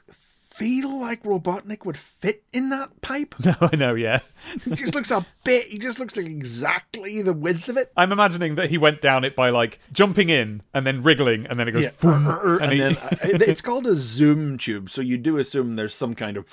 feel 0.61 1.01
like 1.01 1.23
Robotnik 1.23 1.87
would 1.87 1.96
fit 1.96 2.44
in 2.53 2.68
that 2.68 3.01
pipe. 3.01 3.35
No, 3.51 3.55
I 3.62 3.75
know, 3.75 3.94
yeah. 3.94 4.20
he 4.64 4.73
just 4.73 4.94
looks 4.94 5.11
a 5.11 5.25
bit, 5.42 5.64
he 5.64 5.79
just 5.79 5.99
looks 5.99 6.16
like 6.16 6.27
exactly 6.27 7.23
the 7.23 7.33
width 7.33 7.70
of 7.70 7.79
it. 7.79 7.90
I'm 7.96 8.12
imagining 8.12 8.57
that 8.57 8.68
he 8.68 8.77
went 8.77 9.01
down 9.01 9.25
it 9.25 9.35
by 9.35 9.49
like 9.49 9.81
jumping 9.92 10.29
in 10.29 10.61
and 10.75 10.87
then 10.87 11.01
wriggling 11.01 11.46
and 11.46 11.59
then 11.59 11.66
it 11.66 11.73
goes 11.73 11.85
Yeah. 11.85 11.90
and, 12.03 12.62
and, 12.62 12.73
he, 12.73 12.79
then 12.79 12.99
uh, 12.99 13.16
it's 13.23 13.62
called 13.62 13.87
a 13.87 13.94
zoom 13.94 14.59
tube, 14.59 14.90
so 14.90 15.01
you 15.01 15.16
do 15.16 15.38
assume 15.38 15.77
there's 15.77 15.94
some 15.94 16.14
kind 16.14 16.37
of 16.37 16.46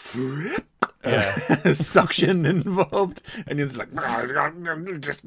uh, 1.04 1.74
suction 1.74 2.46
involved, 2.46 3.22
and 3.46 3.60
it's 3.60 3.76
like 3.76 3.94
just 5.02 5.22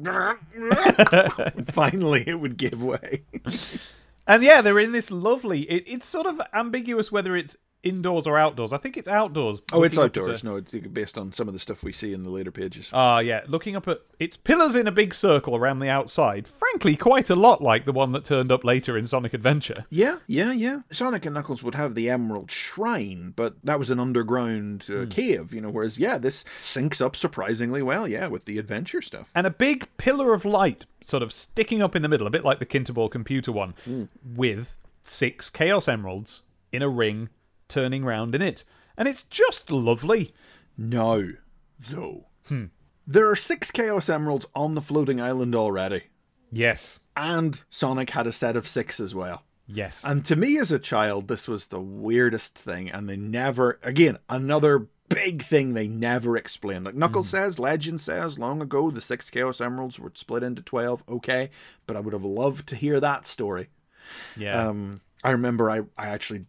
finally 1.71 2.25
it 2.27 2.41
would 2.41 2.57
give 2.57 2.83
way. 2.83 3.25
and 4.27 4.43
yeah, 4.43 4.63
they're 4.63 4.79
in 4.79 4.93
this 4.93 5.11
lovely. 5.11 5.63
It, 5.63 5.85
it's 5.87 6.07
sort 6.07 6.27
of 6.27 6.41
ambiguous 6.55 7.13
whether 7.13 7.37
it's 7.37 7.57
indoors 7.83 8.27
or 8.27 8.39
outdoors. 8.39 8.73
I 8.73 8.77
think 8.79 8.97
it's 8.97 9.09
outdoors. 9.09 9.61
Oh, 9.73 9.83
it's 9.83 9.97
outdoors. 9.97 10.43
a- 10.43 10.47
No, 10.47 10.57
it's 10.57 10.71
based 10.73 11.17
on 11.17 11.33
some 11.33 11.49
of 11.49 11.55
the 11.55 11.61
stuff 11.61 11.83
we 11.83 11.93
see 11.93 12.13
in 12.13 12.23
the 12.23 12.31
later 12.31 12.51
pages. 12.51 12.91
Ah, 12.93 13.21
yeah. 13.21 13.41
Looking 13.49 13.75
up 13.77 13.89
at 13.89 14.01
its 14.19 14.37
pillars 14.37 14.77
in 14.77 14.87
a 14.87 14.93
big 14.93 15.15
circle 15.15 15.57
around 15.57 15.79
the 15.79 15.89
outside. 15.89 16.47
Frankly, 16.47 16.95
quite 16.97 17.31
a 17.31 17.35
lot 17.35 17.63
like 17.63 17.87
the 17.87 17.93
one 17.93 18.13
that 18.13 18.25
turned 18.25 18.53
up 18.53 18.65
later 18.65 18.99
in 18.99 19.07
Sonic 19.07 19.33
Adventure. 19.33 19.87
Yeah, 19.89 20.19
yeah, 20.27 20.53
yeah. 20.53 20.81
Sonic 20.93 21.25
and 21.25 21.35
Knuckles 21.35 21.63
would 21.63 21.75
have 21.75 21.95
the 21.95 22.11
Emerald 22.11 22.51
Shrine, 22.51 23.33
but 23.35 23.55
that 23.65 23.79
was 23.79 23.91
an 23.91 23.99
underground 23.99 24.87
uh, 24.95 25.07
cave, 25.09 25.55
you 25.55 25.61
know. 25.63 25.71
Whereas, 25.71 25.99
yeah, 25.99 26.19
this 26.19 26.45
syncs 26.59 27.01
up 27.01 27.17
surprisingly 27.17 27.83
well, 27.83 28.07
yeah, 28.07 28.27
with 28.27 28.45
the 28.45 28.59
adventure 28.59 29.01
stuff. 29.01 29.31
And 29.35 29.47
a 29.47 29.51
big 29.51 29.89
pillar 29.97 30.35
of 30.35 30.45
light 30.45 30.85
sort 31.03 31.23
of 31.23 31.33
sticking 31.33 31.81
up 31.83 31.97
in 31.97 32.03
the 32.03 32.09
middle, 32.09 32.27
a 32.27 32.31
bit 32.31 32.45
like 32.45 32.59
the 32.59 32.67
Kintobor 32.67 33.11
computer 33.11 33.53
one, 33.53 33.73
with 34.23 34.77
six 35.03 35.49
Chaos 35.49 35.89
Emeralds 35.89 36.43
in 36.73 36.83
a 36.83 36.89
ring 36.89 37.31
turning 37.71 38.05
round 38.05 38.35
in 38.35 38.43
it. 38.43 38.65
And 38.97 39.09
it's 39.09 39.23
just 39.23 39.71
lovely. 39.71 40.35
No, 40.77 41.33
though, 41.79 42.27
there 43.07 43.31
are 43.31 43.37
six 43.37 43.71
Chaos 43.71 44.09
Emeralds 44.09 44.47
on 44.55 44.75
the 44.75 44.83
floating 44.83 45.21
island 45.21 45.55
already, 45.55 46.05
Yes. 46.53 47.01
and 47.17 47.61
Sonic 47.71 48.11
had 48.11 48.27
a 48.27 48.33
set 48.33 48.57
of 48.57 48.69
six 48.69 49.01
as 49.01 49.15
well. 49.15 49.43
Yes. 49.67 50.03
And 50.05 50.25
to 50.27 50.37
me 50.37 50.59
as 50.59 50.73
a 50.73 50.79
child, 50.79 51.29
this 51.29 51.47
was 51.49 51.69
the 51.69 51.81
weirdest 51.81 52.57
thing, 52.59 52.91
and 52.91 53.09
they 53.09 53.17
never, 53.17 53.79
again, 53.83 54.19
another 54.29 54.89
big 55.09 55.43
thing 55.45 55.75
they 55.75 55.87
never 55.89 56.37
explained. 56.37 56.85
Like 56.87 56.95
Knuckles 56.95 57.29
says, 57.29 57.59
Legend 57.59 58.01
says, 58.01 58.39
long 58.39 58.61
ago 58.63 58.91
the 58.91 59.01
six 59.01 59.29
Chaos 59.31 59.61
Emeralds 59.61 59.99
were 59.99 60.13
split 60.15 60.43
into 60.43 60.63
12, 60.63 61.05
okay, 61.09 61.51
but 61.87 61.97
I 61.97 62.01
would 62.01 62.13
have 62.13 62.25
loved 62.25 62.69
to 62.69 62.77
hear 62.77 63.01
that 63.01 63.27
story. 63.27 63.69
yeah. 64.37 64.69
Um, 64.69 65.01
I 65.23 65.33
remember 65.33 65.71
I, 65.71 65.81
I 65.99 66.09
actually, 66.09 66.47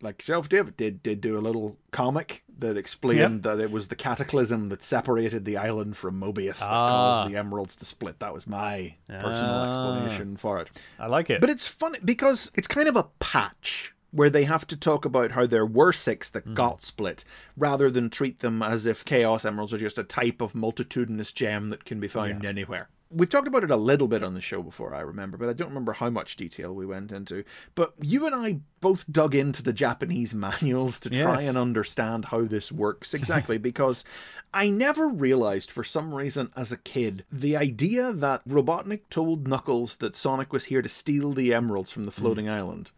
like 0.00 0.22
Shelf 0.22 0.48
David, 0.48 0.76
did, 0.76 1.02
did 1.02 1.20
do 1.20 1.36
a 1.36 1.40
little 1.40 1.76
comic 1.90 2.44
that 2.58 2.76
explained 2.76 3.42
that 3.44 3.60
it 3.60 3.70
was 3.70 3.88
the 3.88 3.94
cataclysm 3.96 4.68
that 4.68 4.82
separated 4.82 5.44
the 5.44 5.56
island 5.56 5.96
from 5.96 6.20
Mobius 6.20 6.58
that 6.60 6.68
Ah. 6.70 6.88
caused 6.88 7.32
the 7.32 7.36
emeralds 7.38 7.76
to 7.76 7.84
split. 7.84 8.18
That 8.20 8.34
was 8.34 8.46
my 8.46 8.94
personal 9.08 9.30
Ah. 9.54 9.68
explanation 9.68 10.36
for 10.36 10.60
it. 10.60 10.70
I 10.98 11.06
like 11.06 11.30
it. 11.30 11.40
But 11.40 11.50
it's 11.50 11.66
funny 11.68 11.98
because 12.04 12.50
it's 12.54 12.68
kind 12.68 12.88
of 12.88 12.96
a 12.96 13.06
patch 13.20 13.94
where 14.10 14.30
they 14.30 14.44
have 14.44 14.66
to 14.66 14.76
talk 14.76 15.04
about 15.04 15.32
how 15.32 15.44
there 15.46 15.66
were 15.66 15.92
six 15.92 16.30
that 16.30 16.54
got 16.54 16.80
split, 16.80 17.24
rather 17.56 17.90
than 17.90 18.08
treat 18.08 18.38
them 18.40 18.62
as 18.62 18.86
if 18.86 19.04
Chaos 19.04 19.44
Emeralds 19.44 19.72
are 19.74 19.78
just 19.78 19.98
a 19.98 20.02
type 20.02 20.40
of 20.40 20.54
multitudinous 20.54 21.30
gem 21.30 21.68
that 21.68 21.84
can 21.84 22.00
be 22.00 22.08
found 22.08 22.44
anywhere. 22.44 22.88
We've 23.10 23.28
talked 23.30 23.48
about 23.48 23.64
it 23.64 23.70
a 23.70 23.76
little 23.76 24.06
bit 24.08 24.22
on 24.22 24.34
the 24.34 24.40
show 24.40 24.62
before, 24.62 24.94
I 24.94 25.00
remember, 25.00 25.38
but 25.38 25.48
I 25.48 25.54
don't 25.54 25.68
remember 25.68 25.94
how 25.94 26.10
much 26.10 26.36
detail 26.36 26.74
we 26.74 26.84
went 26.84 27.10
into. 27.10 27.42
But 27.74 27.94
you 28.00 28.26
and 28.26 28.34
I 28.34 28.60
both 28.80 29.10
dug 29.10 29.34
into 29.34 29.62
the 29.62 29.72
Japanese 29.72 30.34
manuals 30.46 31.00
to 31.00 31.10
try 31.10 31.40
Yes. 31.40 31.48
and 31.48 31.56
understand 31.56 32.26
how 32.26 32.42
this 32.42 32.70
works 32.70 33.14
exactly 33.14 33.56
because 33.70 34.04
I 34.52 34.68
never 34.68 35.08
realized 35.08 35.70
for 35.70 35.84
some 35.84 36.14
reason 36.14 36.50
as 36.56 36.70
a 36.72 36.76
kid 36.76 37.24
the 37.32 37.56
idea 37.56 38.12
that 38.12 38.46
Robotnik 38.46 39.02
told 39.10 39.48
Knuckles 39.48 39.96
that 39.96 40.16
Sonic 40.16 40.52
was 40.52 40.64
here 40.64 40.82
to 40.82 40.88
steal 40.88 41.32
the 41.32 41.54
emeralds 41.54 41.92
from 41.92 42.04
the 42.04 42.12
mm. 42.12 42.14
floating 42.14 42.48
island. 42.48 42.90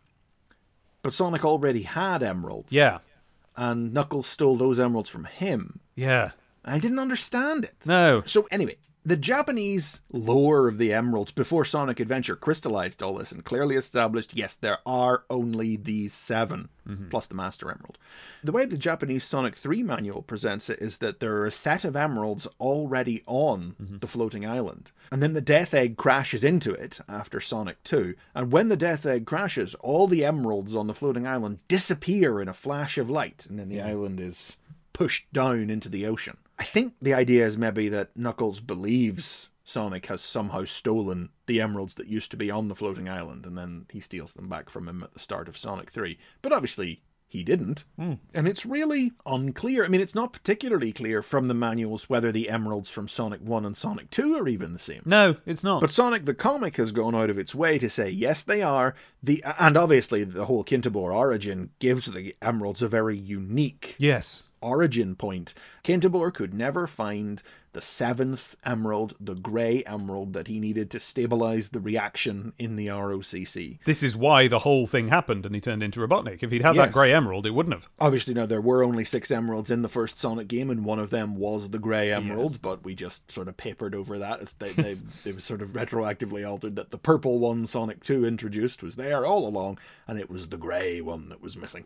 But 1.03 1.12
Sonic 1.12 1.44
already 1.44 1.83
had 1.83 2.23
emeralds. 2.23 2.73
Yeah. 2.73 2.99
And 3.57 3.92
Knuckles 3.92 4.27
stole 4.27 4.57
those 4.57 4.79
emeralds 4.81 5.09
from 5.09 5.25
him. 5.25 5.81
Yeah. 5.94 6.33
I 6.64 6.79
didn't 6.79 6.99
understand 6.99 7.64
it. 7.64 7.75
No. 7.87 8.23
So 8.27 8.46
anyway, 8.51 8.77
the 9.05 9.17
Japanese 9.17 10.03
lore 10.13 10.69
of 10.69 10.77
the 10.77 10.93
emeralds 10.93 11.33
before 11.33 11.65
Sonic 11.65 12.01
Adventure 12.01 12.37
crystallized 12.37 13.03
all 13.03 13.15
this 13.15 13.33
and 13.33 13.45
clearly 13.45 13.77
established 13.77 14.37
yes, 14.37 14.57
there 14.57 14.79
are 14.85 15.25
only 15.31 15.77
these 15.77 16.13
7 16.13 16.69
mm-hmm. 16.87 17.09
plus 17.09 17.27
the 17.27 17.35
Master 17.35 17.71
Emerald. 17.71 17.97
The 18.45 18.53
way 18.53 18.67
the 18.67 18.77
Japanese 18.77 19.25
Sonic 19.25 19.57
3 19.57 19.83
manual 19.83 20.21
presents 20.21 20.69
it 20.69 20.81
is 20.81 20.99
that 20.99 21.21
there 21.21 21.37
are 21.37 21.47
a 21.47 21.51
set 21.51 21.85
of 21.85 21.97
emeralds 21.97 22.47
already 22.61 23.23
on 23.27 23.75
mm-hmm. 23.81 23.99
the 23.99 24.07
floating 24.07 24.45
island. 24.45 24.91
And 25.11 25.23
then 25.23 25.33
the 25.33 25.41
Death 25.41 25.73
Egg 25.73 25.97
crashes 25.97 26.45
into 26.45 26.73
it 26.73 27.01
after 27.09 27.41
Sonic 27.41 27.83
2. 27.85 28.15
And 28.35 28.53
when 28.53 28.69
the 28.69 28.77
Death 28.77 29.07
Egg 29.07 29.25
crashes, 29.25 29.75
all 29.77 30.09
the 30.09 30.25
emeralds 30.25 30.75
on 30.75 30.87
the 30.87 30.95
floating 30.95 31.27
island 31.27 31.61
disappear 31.69 32.41
in 32.41 32.49
a 32.49 32.53
flash 32.53 32.99
of 32.99 33.09
light. 33.09 33.47
And 33.49 33.59
then 33.59 33.71
the 33.71 33.81
island 33.81 34.21
is 34.21 34.57
pushed 34.93 35.33
down 35.33 35.71
into 35.71 35.89
the 35.89 36.05
ocean. 36.07 36.37
I 36.61 36.64
think 36.64 36.92
the 37.01 37.14
idea 37.14 37.46
is 37.46 37.57
maybe 37.57 37.88
that 37.88 38.14
Knuckles 38.14 38.61
believes 38.61 39.49
Sonic 39.64 40.07
has 40.07 40.20
somehow 40.20 40.66
stolen 40.66 41.31
the 41.46 41.59
emeralds 41.59 41.94
that 41.94 42.07
used 42.07 42.31
to 42.33 42.37
be 42.37 42.51
on 42.51 42.68
the 42.68 42.75
floating 42.75 43.09
island, 43.09 43.46
and 43.46 43.57
then 43.57 43.87
he 43.90 43.99
steals 43.99 44.35
them 44.35 44.46
back 44.46 44.68
from 44.68 44.87
him 44.87 45.03
at 45.03 45.14
the 45.14 45.18
start 45.18 45.49
of 45.49 45.57
Sonic 45.57 45.90
3. 45.90 46.18
But 46.42 46.53
obviously, 46.53 47.03
he 47.31 47.45
didn't. 47.45 47.85
Hmm. 47.97 48.14
And 48.35 48.49
it's 48.49 48.66
really 48.66 49.12
unclear. 49.25 49.85
I 49.85 49.88
mean, 49.88 50.01
it's 50.01 50.16
not 50.16 50.33
particularly 50.33 50.93
clear 50.93 51.23
from 51.23 51.47
the 51.47 51.55
manuals 51.55 52.11
whether 52.11 52.33
the 52.33 52.51
emeralds 52.51 52.90
from 52.90 53.07
Sonic 53.07 53.40
1 53.40 53.64
and 53.64 53.77
Sonic 53.77 54.11
2 54.11 54.37
are 54.37 54.49
even 54.49 54.73
the 54.73 54.81
same. 54.81 55.03
No, 55.05 55.37
it's 55.47 55.62
not. 55.62 55.81
But 55.81 55.93
Sonic 55.93 56.25
the 56.25 56.35
comic 56.35 56.77
has 56.77 56.90
gone 56.90 57.14
out 57.14 57.31
of 57.31 57.38
its 57.38 57.55
way 57.55 57.79
to 57.79 57.88
say 57.88 58.11
yes, 58.11 58.43
they 58.43 58.62
are. 58.62 58.97
The 59.23 59.45
and 59.61 59.77
obviously 59.77 60.25
the 60.25 60.47
whole 60.47 60.64
Kintobor 60.64 61.14
origin 61.14 61.71
gives 61.79 62.07
the 62.07 62.35
emeralds 62.43 62.83
a 62.83 62.88
very 62.88 63.16
unique 63.16 63.95
yes. 63.97 64.43
origin 64.61 65.14
point. 65.14 65.55
Kintobor 65.85 66.35
could 66.35 66.53
never 66.53 66.88
find 66.88 67.45
the 67.72 67.80
seventh 67.80 68.56
emerald, 68.64 69.14
the 69.20 69.35
grey 69.35 69.83
emerald 69.85 70.33
that 70.33 70.48
he 70.48 70.59
needed 70.59 70.90
to 70.90 70.98
stabilize 71.00 71.68
the 71.68 71.80
reaction 71.80 72.52
in 72.59 72.76
the 72.76 72.88
ROCC. 72.88 73.78
This 73.85 74.02
is 74.02 74.16
why 74.16 74.48
the 74.48 74.61
whole 74.61 74.87
thing 74.87 75.09
happened 75.09 75.46
and 75.46 75.54
he 75.54 75.61
turned 75.61 75.83
into 75.83 76.00
Robotnik. 76.00 76.42
If 76.42 76.50
he'd 76.50 76.62
had 76.62 76.74
Yes. 76.74 76.87
that 76.87 76.92
grey 76.92 77.12
emerald, 77.12 77.46
it 77.46 77.50
wouldn't 77.50 77.74
have. 77.74 77.88
Obviously, 78.00 78.35
now 78.35 78.46
there 78.46 78.61
were 78.61 78.83
only 78.83 79.04
six 79.04 79.30
emeralds 79.30 79.70
in 79.70 79.83
the 79.83 79.88
first 79.88 80.18
Sonic 80.18 80.48
game, 80.48 80.70
and 80.70 80.85
one 80.85 80.98
of 80.98 81.11
them 81.11 81.37
was 81.37 81.70
the 81.70 81.78
grey 81.78 82.12
emerald. 82.12 82.61
But 82.62 82.85
we 82.85 82.94
just 82.94 83.30
sort 83.30 83.48
of 83.48 83.56
papered 83.56 83.94
over 83.94 84.18
that 84.18 84.40
as 84.40 84.52
they 84.54 84.72
they, 84.72 84.96
they 85.24 85.33
was 85.33 85.44
sort 85.44 85.62
of 85.62 85.70
retroactively 85.70 86.48
altered 86.48 86.76
that 86.76 86.90
the 86.90 86.98
purple 86.98 87.38
one 87.38 87.66
Sonic 87.66 88.02
Two 88.02 88.24
introduced 88.24 88.83
was 88.83 88.96
there 88.96 89.24
all 89.26 89.46
along, 89.46 89.78
and 90.09 90.18
it 90.18 90.28
was 90.30 90.48
the 90.48 90.59
grey 90.59 91.00
one 91.00 91.28
that 91.28 91.40
was 91.40 91.56
missing. 91.56 91.85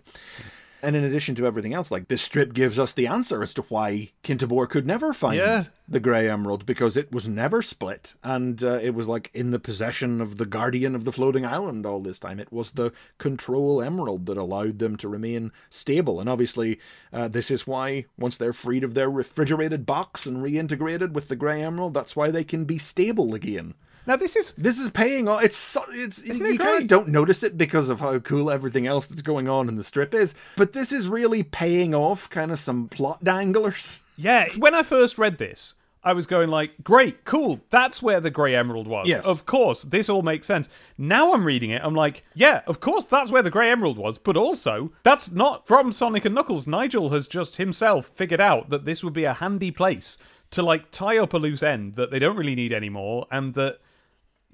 And 0.85 0.95
in 0.97 1.03
addition 1.05 1.35
to 1.37 1.47
everything 1.47 1.73
else, 1.75 1.91
like 1.91 2.09
this 2.09 2.23
strip 2.23 2.53
gives 2.53 2.79
us 2.79 2.93
the 2.93 3.07
answer 3.07 3.43
as 3.43 3.55
to 3.55 3.63
why 3.63 4.11
Kintobor 4.23 4.69
could 4.69 4.87
never 4.87 5.13
find 5.15 5.37
Yeah. 5.39 5.65
the 5.89 6.01
grey 6.01 6.29
emerald 6.31 6.67
because 6.67 6.97
it 6.97 7.11
was 7.11 7.27
never 7.27 7.63
split 7.63 8.15
and 8.23 8.63
uh, 8.63 8.79
it 8.83 8.95
was 8.95 9.09
like 9.09 9.31
in 9.35 9.51
the 9.51 9.59
possession 9.59 10.21
of 10.21 10.37
the 10.39 10.47
guardian 10.47 10.95
of 10.95 11.05
the 11.05 11.13
floating 11.13 11.45
island 11.47 11.87
all 11.87 12.01
this 12.01 12.19
time. 12.19 12.39
It 12.39 12.53
was 12.53 12.73
the 12.73 12.93
control 13.19 13.83
emerald 13.83 14.27
that 14.27 14.37
allowed 14.37 14.79
them 14.79 14.97
to 14.99 15.09
remain 15.09 15.53
stable. 15.71 16.21
And 16.21 16.29
obviously, 16.29 16.79
uh, 17.13 17.29
this 17.29 17.51
is 17.51 17.67
why 17.67 18.05
once 18.19 18.37
they're 18.37 18.53
freed 18.53 18.85
of 18.85 18.95
their 18.95 19.11
refrigerated 19.11 19.87
box 19.87 20.27
and 20.27 20.39
reintegrated 20.39 21.13
with 21.13 21.29
the 21.29 21.37
grey 21.37 21.63
emerald, 21.63 21.95
that's 21.95 22.15
why 22.17 22.31
they 22.31 22.45
can 22.45 22.65
be 22.65 22.79
stable 22.79 23.35
again. 23.35 23.75
Now, 24.07 24.17
this 24.17 24.37
is. 24.37 24.53
This 24.53 24.79
is 24.79 24.91
paying 24.91 25.29
off. 25.29 25.43
It's 25.43 25.57
so, 25.57 25.83
it's 25.91 26.19
Isn't 26.21 26.45
you 26.45 26.55
it 26.55 26.59
kind 26.59 26.83
of 26.83 26.89
don't 26.89 27.09
notice 27.09 27.43
it 27.43 27.57
because 27.57 27.89
of 27.89 28.01
how 28.01 28.19
cool 28.19 28.51
everything 28.51 28.87
else 28.87 29.07
that's 29.07 29.23
going 29.23 29.49
on 29.49 29.69
in 29.69 29.77
the 29.77 29.85
strip 29.85 30.15
is, 30.15 30.35
but 30.57 30.73
this 30.73 30.93
is 30.93 31.09
really 31.09 31.43
paying 31.43 31.95
off 31.95 32.29
kind 32.29 32.53
of 32.53 32.59
some 32.59 32.89
plot 32.89 33.23
danglers. 33.25 34.01
Yeah, 34.17 34.49
when 34.59 34.75
I 34.75 34.83
first 34.83 35.19
read 35.19 35.39
this, 35.39 35.75
I 36.03 36.13
was 36.13 36.27
going 36.27 36.51
like, 36.51 36.73
"Great, 36.85 37.25
cool. 37.25 37.61
That's 37.71 38.03
where 38.03 38.21
the 38.21 38.31
grey 38.31 38.55
emerald 38.55 38.87
was." 38.87 39.09
Yes. 39.09 39.25
Of 39.25 39.47
course, 39.47 39.83
this 39.83 40.09
all 40.09 40.23
makes 40.23 40.47
sense. 40.47 40.69
Now 40.99 41.33
I'm 41.33 41.45
reading 41.45 41.71
it, 41.71 41.83
I'm 41.83 41.95
like, 41.95 42.25
"Yeah, 42.35 42.61
of 42.67 42.81
course 42.81 43.07
that's 43.07 43.31
where 43.31 43.43
the 43.43 43.51
grey 43.51 43.71
emerald 43.71 43.97
was, 43.97 44.19
but 44.19 44.37
also 44.37 44.93
that's 45.03 45.31
not 45.31 45.67
from 45.67 45.93
Sonic 45.93 46.25
and 46.27 46.35
Knuckles. 46.35 46.67
Nigel 46.67 47.11
has 47.11 47.27
just 47.27 47.57
himself 47.57 48.07
figured 48.07 48.41
out 48.41 48.71
that 48.71 48.85
this 48.85 49.03
would 49.03 49.15
be 49.15 49.25
a 49.25 49.35
handy 49.35 49.71
place 49.71 50.19
to 50.51 50.63
like 50.63 50.91
tie 50.93 51.19
up 51.19 51.33
a 51.33 51.39
loose 51.39 51.63
end 51.65 51.97
that 51.97 52.11
they 52.13 52.19
don't 52.21 52.37
really 52.37 52.55
need 52.55 52.73
anymore 52.73 53.27
and 53.33 53.55
that 53.55 53.79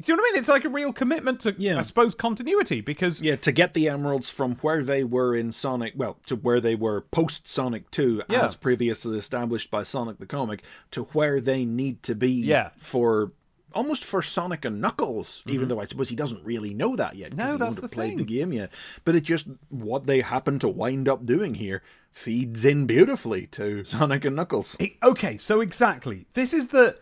do 0.00 0.10
you 0.12 0.16
know 0.16 0.22
what 0.22 0.30
I 0.30 0.32
mean? 0.32 0.40
It's 0.40 0.48
like 0.48 0.64
a 0.64 0.68
real 0.68 0.92
commitment 0.92 1.40
to, 1.40 1.54
Yeah. 1.58 1.78
I 1.78 1.82
suppose, 1.82 2.14
continuity 2.14 2.80
because 2.80 3.20
Yeah, 3.20 3.36
to 3.36 3.52
get 3.52 3.74
the 3.74 3.88
emeralds 3.88 4.30
from 4.30 4.56
where 4.56 4.82
they 4.82 5.04
were 5.04 5.34
in 5.36 5.52
Sonic, 5.52 5.92
well, 5.96 6.18
to 6.26 6.36
where 6.36 6.60
they 6.60 6.74
were 6.74 7.02
post 7.02 7.46
Sonic 7.46 7.90
2, 7.90 8.22
Yeah. 8.28 8.44
as 8.44 8.54
previously 8.54 9.18
established 9.18 9.70
by 9.70 9.82
Sonic 9.82 10.18
the 10.18 10.26
Comic, 10.26 10.62
to 10.92 11.04
where 11.12 11.40
they 11.40 11.64
need 11.64 12.02
to 12.04 12.14
be 12.14 12.30
Yeah. 12.32 12.70
for 12.78 13.32
almost 13.72 14.04
for 14.04 14.20
Sonic 14.20 14.64
and 14.64 14.80
Knuckles, 14.80 15.44
even 15.46 15.68
though 15.68 15.80
I 15.80 15.84
suppose 15.84 16.08
he 16.08 16.16
doesn't 16.16 16.44
really 16.44 16.74
know 16.74 16.96
that 16.96 17.14
yet. 17.14 17.30
'cause 17.36 17.50
Mm-hmm. 17.50 17.58
No, 17.58 17.70
he 17.70 17.80
have 17.82 17.90
played 17.92 18.08
thing. 18.08 18.16
the 18.18 18.24
game 18.24 18.52
yet. 18.52 18.72
But 19.04 19.14
it 19.14 19.20
just, 19.22 19.46
what 19.68 20.06
they 20.06 20.22
happen 20.22 20.58
to 20.58 20.68
wind 20.68 21.08
up 21.08 21.24
doing 21.24 21.54
here 21.54 21.82
feeds 22.10 22.64
in 22.64 22.86
beautifully 22.86 23.46
to 23.52 23.84
Sonic 23.84 24.24
and 24.24 24.34
Knuckles. 24.34 24.76
It- 24.80 24.94
okay, 25.04 25.38
so 25.38 25.60
exactly. 25.60 26.26
This 26.34 26.52
is 26.52 26.68
the. 26.68 26.96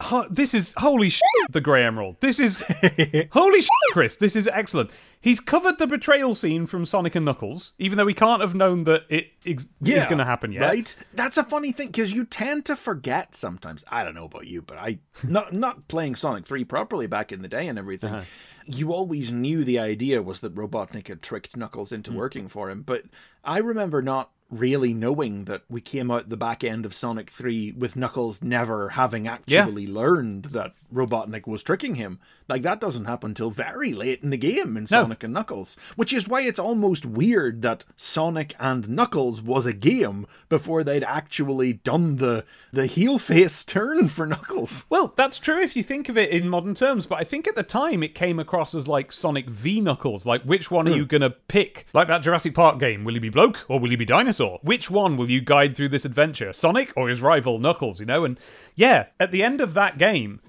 Ho- 0.00 0.26
this 0.30 0.54
is 0.54 0.72
holy 0.78 1.10
shit, 1.10 1.22
the 1.50 1.60
Grey 1.60 1.84
Emerald. 1.84 2.16
This 2.20 2.40
is 2.40 2.60
holy 3.32 3.60
shit, 3.60 3.70
Chris. 3.92 4.16
This 4.16 4.34
is 4.34 4.46
excellent. 4.48 4.90
He's 5.20 5.40
covered 5.40 5.78
the 5.78 5.86
betrayal 5.86 6.34
scene 6.34 6.64
from 6.66 6.86
Sonic 6.86 7.14
and 7.14 7.24
Knuckles, 7.26 7.72
even 7.78 7.98
though 7.98 8.06
we 8.06 8.14
can't 8.14 8.40
have 8.40 8.54
known 8.54 8.84
that 8.84 9.02
it 9.10 9.32
ex- 9.44 9.68
is 9.84 10.04
going 10.06 10.16
to 10.18 10.24
happen 10.24 10.52
yet. 10.52 10.62
Right? 10.62 10.96
That's 11.12 11.36
a 11.36 11.44
funny 11.44 11.72
thing 11.72 11.88
because 11.88 12.12
you 12.12 12.24
tend 12.24 12.64
to 12.66 12.76
forget 12.76 13.34
sometimes. 13.34 13.84
I 13.88 14.02
don't 14.02 14.14
know 14.14 14.24
about 14.24 14.46
you, 14.46 14.62
but 14.62 14.78
I 14.78 15.00
not 15.22 15.52
not 15.52 15.86
playing 15.88 16.16
Sonic 16.16 16.46
Three 16.46 16.64
properly 16.64 17.06
back 17.06 17.30
in 17.32 17.42
the 17.42 17.48
day 17.48 17.68
and 17.68 17.78
everything. 17.78 18.14
Uh-huh. 18.14 18.24
You 18.66 18.92
always 18.92 19.30
knew 19.32 19.64
the 19.64 19.78
idea 19.80 20.22
was 20.22 20.40
that 20.40 20.54
Robotnik 20.54 21.08
had 21.08 21.20
tricked 21.22 21.56
Knuckles 21.56 21.90
Hmm. 21.90 21.96
into 21.96 22.12
working 22.12 22.48
for 22.48 22.70
him, 22.70 22.82
but 22.82 23.02
I 23.44 23.58
remember 23.58 24.00
not 24.00 24.30
really 24.50 24.92
knowing 24.92 25.44
that 25.44 25.62
we 25.70 25.80
came 25.80 26.10
out 26.10 26.28
the 26.28 26.36
back 26.36 26.62
end 26.64 26.84
of 26.84 26.94
Sonic 26.94 27.30
3 27.30 27.72
with 27.72 27.96
Knuckles 27.96 28.42
never 28.42 28.90
having 28.90 29.28
actually 29.28 29.86
learned 29.86 30.46
that 30.46 30.72
Robotnik 30.92 31.46
was 31.46 31.62
tricking 31.62 31.94
him. 31.94 32.18
Like 32.48 32.62
that 32.62 32.80
doesn't 32.80 33.04
happen 33.04 33.32
till 33.32 33.50
very 33.50 33.92
late 33.92 34.24
in 34.24 34.30
the 34.30 34.36
game 34.36 34.76
in 34.76 34.82
No. 34.90 35.02
Sonic 35.02 35.22
and 35.22 35.32
Knuckles, 35.32 35.76
which 35.94 36.12
is 36.12 36.26
why 36.26 36.40
it's 36.42 36.58
almost 36.58 37.06
weird 37.06 37.62
that 37.62 37.84
Sonic 37.96 38.54
and 38.58 38.88
Knuckles 38.88 39.40
was 39.40 39.66
a 39.66 39.72
game 39.72 40.26
before 40.48 40.82
they'd 40.82 41.04
actually 41.04 41.74
done 41.74 42.16
the 42.16 42.44
the 42.72 42.86
heel 42.86 43.18
face 43.20 43.64
turn 43.76 44.08
for 44.08 44.26
Knuckles. 44.26 44.84
Well, 44.90 45.12
that's 45.16 45.38
true 45.38 45.62
if 45.62 45.76
you 45.76 45.84
think 45.84 46.08
of 46.08 46.18
it 46.18 46.30
in 46.30 46.48
modern 46.48 46.74
terms, 46.74 47.06
but 47.06 47.20
I 47.20 47.24
think 47.24 47.46
at 47.46 47.54
the 47.54 47.62
time 47.62 48.02
it 48.02 48.14
came 48.16 48.40
across 48.40 48.74
as 48.74 48.88
like 48.88 49.12
Sonic 49.12 49.48
v 49.48 49.80
Knuckles. 49.80 50.26
Like, 50.26 50.42
which 50.42 50.72
one 50.72 50.88
are 50.88 50.90
Hmm. 50.90 50.96
you 50.96 51.06
going 51.06 51.20
to 51.20 51.30
pick? 51.30 51.86
Like 51.92 52.08
that 52.08 52.22
Jurassic 52.22 52.52
Park 52.54 52.80
game. 52.80 53.04
Will 53.04 53.14
you 53.14 53.20
be 53.20 53.28
bloke 53.30 53.64
or 53.68 53.78
will 53.78 53.92
you 53.92 53.96
be 53.96 54.04
dinosaur? 54.04 54.39
Which 54.62 54.90
one 54.90 55.16
will 55.16 55.30
you 55.30 55.40
guide 55.40 55.76
through 55.76 55.90
this 55.90 56.04
adventure? 56.04 56.52
Sonic 56.52 56.92
or 56.96 57.08
his 57.08 57.20
rival 57.20 57.58
Knuckles, 57.58 58.00
you 58.00 58.06
know? 58.06 58.24
And 58.24 58.38
yeah, 58.74 59.06
at 59.18 59.30
the 59.30 59.42
end 59.42 59.60
of 59.60 59.74
that 59.74 59.98
game, 59.98 60.40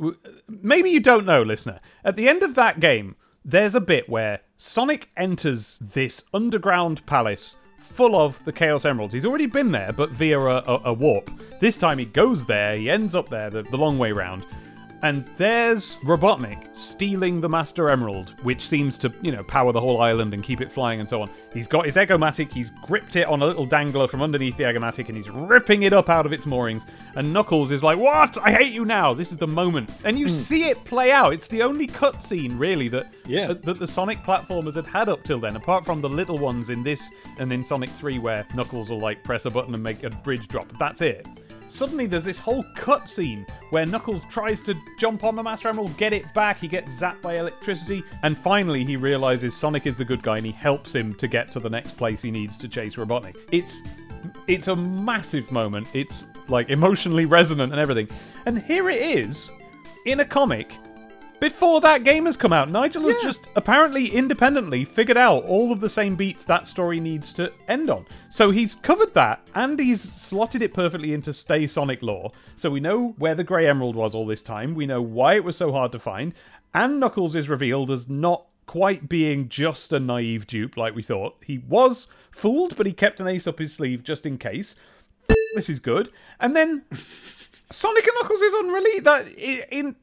maybe 0.47 0.89
you 0.89 0.99
don't 0.99 1.25
know, 1.25 1.41
listener, 1.41 1.79
at 2.03 2.15
the 2.15 2.27
end 2.27 2.43
of 2.43 2.55
that 2.55 2.79
game, 2.79 3.15
there's 3.43 3.75
a 3.75 3.81
bit 3.81 4.07
where 4.07 4.41
Sonic 4.57 5.09
enters 5.17 5.77
this 5.81 6.25
underground 6.33 7.05
palace 7.05 7.57
full 7.79 8.15
of 8.15 8.43
the 8.45 8.53
Chaos 8.53 8.85
Emeralds. 8.85 9.13
He's 9.13 9.25
already 9.25 9.47
been 9.47 9.71
there, 9.71 9.91
but 9.91 10.11
via 10.11 10.39
a, 10.39 10.57
a, 10.59 10.81
a 10.85 10.93
warp. 10.93 11.29
This 11.59 11.77
time 11.77 11.97
he 11.97 12.05
goes 12.05 12.45
there, 12.45 12.77
he 12.77 12.89
ends 12.89 13.15
up 13.15 13.29
there 13.29 13.49
the, 13.49 13.63
the 13.63 13.77
long 13.77 13.97
way 13.97 14.11
round. 14.11 14.45
And 15.03 15.25
there's 15.37 15.95
Robotnik 15.97 16.75
stealing 16.77 17.41
the 17.41 17.49
Master 17.49 17.89
Emerald, 17.89 18.35
which 18.43 18.61
seems 18.67 18.99
to, 18.99 19.11
you 19.21 19.31
know, 19.31 19.43
power 19.43 19.71
the 19.71 19.81
whole 19.81 19.99
island 19.99 20.33
and 20.35 20.43
keep 20.43 20.61
it 20.61 20.71
flying 20.71 20.99
and 20.99 21.09
so 21.09 21.23
on. 21.23 21.29
He's 21.53 21.67
got 21.67 21.85
his 21.85 21.97
Egg-O-Matic, 21.97 22.51
he's 22.51 22.71
gripped 22.85 23.15
it 23.15 23.25
on 23.27 23.41
a 23.41 23.45
little 23.45 23.65
dangler 23.65 24.07
from 24.07 24.21
underneath 24.21 24.57
the 24.57 24.65
Egg-O-Matic, 24.65 25.07
and 25.07 25.17
he's 25.17 25.29
ripping 25.29 25.83
it 25.83 25.91
up 25.91 26.07
out 26.09 26.25
of 26.27 26.33
its 26.33 26.45
moorings. 26.45 26.85
And 27.15 27.33
Knuckles 27.33 27.71
is 27.71 27.83
like, 27.83 27.97
What? 27.97 28.37
I 28.37 28.51
hate 28.51 28.73
you 28.73 28.85
now. 28.85 29.13
This 29.15 29.31
is 29.31 29.37
the 29.37 29.47
moment. 29.47 29.89
And 30.03 30.19
you 30.19 30.29
see 30.29 30.65
it 30.69 30.83
play 30.85 31.11
out. 31.11 31.33
It's 31.33 31.47
the 31.47 31.63
only 31.63 31.87
cutscene, 31.87 32.59
really, 32.59 32.87
that, 32.89 33.11
Yeah. 33.25 33.49
uh, 33.49 33.53
that 33.63 33.79
the 33.79 33.87
Sonic 33.87 34.19
platformers 34.19 34.75
had 34.75 34.85
had 34.85 35.09
up 35.09 35.23
till 35.23 35.39
then, 35.39 35.55
apart 35.55 35.83
from 35.83 36.01
the 36.01 36.09
little 36.09 36.37
ones 36.37 36.69
in 36.69 36.83
this 36.83 37.09
and 37.39 37.51
in 37.51 37.63
Sonic 37.65 37.89
3, 37.89 38.19
where 38.19 38.45
Knuckles 38.55 38.91
will, 38.91 38.99
like, 38.99 39.23
press 39.23 39.45
a 39.45 39.49
button 39.49 39.73
and 39.73 39.81
make 39.83 40.03
a 40.03 40.11
bridge 40.11 40.47
drop. 40.47 40.67
That's 40.77 41.01
it. 41.01 41.25
Suddenly, 41.71 42.07
there's 42.07 42.25
this 42.25 42.37
whole 42.37 42.65
cutscene 42.75 43.49
where 43.69 43.85
Knuckles 43.85 44.25
tries 44.29 44.59
to 44.61 44.75
jump 44.99 45.23
on 45.23 45.35
the 45.35 45.41
Master 45.41 45.69
Emerald, 45.69 45.95
get 45.95 46.11
it 46.11 46.31
back. 46.33 46.59
He 46.59 46.67
gets 46.67 46.91
zapped 46.99 47.21
by 47.21 47.37
electricity, 47.37 48.03
and 48.23 48.37
finally, 48.37 48.83
he 48.83 48.97
realizes 48.97 49.55
Sonic 49.55 49.87
is 49.87 49.95
the 49.95 50.03
good 50.03 50.21
guy, 50.21 50.35
and 50.35 50.45
he 50.45 50.51
helps 50.51 50.93
him 50.93 51.13
to 51.15 51.29
get 51.29 51.49
to 51.53 51.61
the 51.61 51.69
next 51.69 51.93
place 51.95 52.21
he 52.21 52.29
needs 52.29 52.57
to 52.57 52.67
chase 52.67 52.95
Robotnik. 52.95 53.37
It's 53.53 53.81
it's 54.47 54.67
a 54.67 54.75
massive 54.75 55.49
moment. 55.49 55.87
It's 55.93 56.25
like 56.49 56.69
emotionally 56.69 57.25
resonant 57.25 57.71
and 57.71 57.79
everything. 57.79 58.09
And 58.45 58.61
here 58.61 58.89
it 58.89 59.01
is 59.01 59.49
in 60.05 60.19
a 60.19 60.25
comic 60.25 60.75
before 61.41 61.81
that 61.81 62.03
game 62.03 62.27
has 62.27 62.37
come 62.37 62.53
out. 62.53 62.69
Nigel 62.69 63.07
has 63.07 63.17
just 63.17 63.47
apparently 63.55 64.07
independently 64.07 64.85
figured 64.85 65.17
out 65.17 65.43
all 65.43 65.71
of 65.71 65.81
the 65.81 65.89
same 65.89 66.15
beats 66.15 66.43
that 66.45 66.67
story 66.67 66.99
needs 66.99 67.33
to 67.33 67.51
end 67.67 67.89
on. 67.89 68.05
So 68.29 68.51
he's 68.51 68.75
covered 68.75 69.15
that 69.15 69.41
and 69.55 69.77
he's 69.77 70.01
slotted 70.01 70.61
it 70.61 70.71
perfectly 70.73 71.15
into 71.15 71.31
STC 71.31 71.67
Sonic 71.67 72.03
lore. 72.03 72.31
So 72.55 72.69
we 72.69 72.79
know 72.79 73.15
where 73.17 73.33
the 73.33 73.43
Grey 73.43 73.67
Emerald 73.67 73.95
was 73.95 74.13
all 74.13 74.27
this 74.27 74.43
time. 74.43 74.75
We 74.75 74.85
know 74.85 75.01
why 75.01 75.33
it 75.33 75.43
was 75.43 75.57
so 75.57 75.71
hard 75.71 75.91
to 75.93 75.99
find. 75.99 76.35
And 76.75 76.99
Knuckles 76.99 77.35
is 77.35 77.49
revealed 77.49 77.89
as 77.89 78.07
not 78.07 78.45
quite 78.67 79.09
being 79.09 79.49
just 79.49 79.91
a 79.91 79.99
naive 79.99 80.45
dupe 80.45 80.77
like 80.77 80.93
we 80.93 81.01
thought. 81.01 81.37
He 81.43 81.57
was 81.57 82.07
fooled, 82.29 82.77
but 82.77 82.85
he 82.85 82.93
kept 82.93 83.19
an 83.19 83.27
ace 83.27 83.47
up 83.47 83.57
his 83.57 83.73
sleeve 83.73 84.03
just 84.03 84.27
in 84.27 84.37
case. 84.37 84.75
This 85.55 85.69
is 85.69 85.79
good. 85.79 86.11
And 86.39 86.55
then 86.55 86.83
Sonic 87.71 88.05
and 88.05 88.15
Knuckles 88.21 88.41
is 88.41 88.53
unreleased. 88.53 89.03
That 89.05 89.27
in 89.71 89.95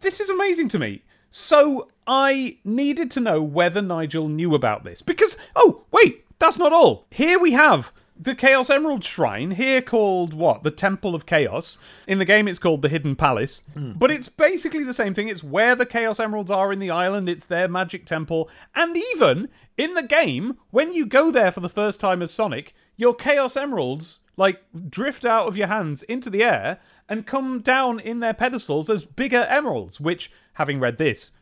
this 0.00 0.20
is 0.20 0.30
amazing 0.30 0.68
to 0.70 0.78
me. 0.78 1.02
So 1.30 1.88
I 2.06 2.58
needed 2.64 3.10
to 3.12 3.20
know 3.20 3.42
whether 3.42 3.82
Nigel 3.82 4.28
knew 4.28 4.54
about 4.54 4.84
this 4.84 5.02
because 5.02 5.36
oh 5.56 5.84
wait, 5.90 6.24
that's 6.38 6.58
not 6.58 6.72
all. 6.72 7.06
Here 7.10 7.38
we 7.38 7.52
have 7.52 7.92
the 8.16 8.34
Chaos 8.34 8.70
Emerald 8.70 9.02
Shrine, 9.02 9.52
here 9.52 9.82
called 9.82 10.34
what? 10.34 10.62
The 10.62 10.70
Temple 10.70 11.14
of 11.14 11.26
Chaos. 11.26 11.78
In 12.06 12.18
the 12.18 12.24
game, 12.24 12.46
it's 12.46 12.60
called 12.60 12.82
the 12.82 12.88
Hidden 12.88 13.16
Palace, 13.16 13.62
hmm. 13.74 13.92
but 13.92 14.10
it's 14.10 14.28
basically 14.28 14.84
the 14.84 14.94
same 14.94 15.14
thing. 15.14 15.28
It's 15.28 15.42
where 15.42 15.74
the 15.74 15.86
Chaos 15.86 16.20
Emeralds 16.20 16.50
are 16.50 16.72
in 16.72 16.78
the 16.78 16.90
island. 16.90 17.28
It's 17.28 17.46
their 17.46 17.66
magic 17.66 18.06
temple, 18.06 18.48
and 18.74 18.96
even 18.96 19.48
in 19.76 19.94
the 19.94 20.02
game, 20.02 20.58
when 20.70 20.92
you 20.92 21.06
go 21.06 21.30
there 21.30 21.50
for 21.50 21.60
the 21.60 21.68
first 21.68 21.98
time 21.98 22.22
as 22.22 22.30
Sonic, 22.30 22.74
your 22.96 23.14
Chaos 23.14 23.56
Emeralds 23.56 24.20
like 24.36 24.62
drift 24.88 25.24
out 25.24 25.46
of 25.46 25.56
your 25.56 25.68
hands 25.68 26.02
into 26.04 26.30
the 26.30 26.42
air 26.42 26.80
and 27.08 27.26
come 27.26 27.60
down 27.60 28.00
in 28.00 28.20
their 28.20 28.34
pedestals 28.34 28.88
as 28.90 29.04
bigger 29.04 29.46
emeralds, 29.48 30.00
which, 30.00 30.30
having 30.54 30.80
read 30.80 30.96
this, 30.98 31.32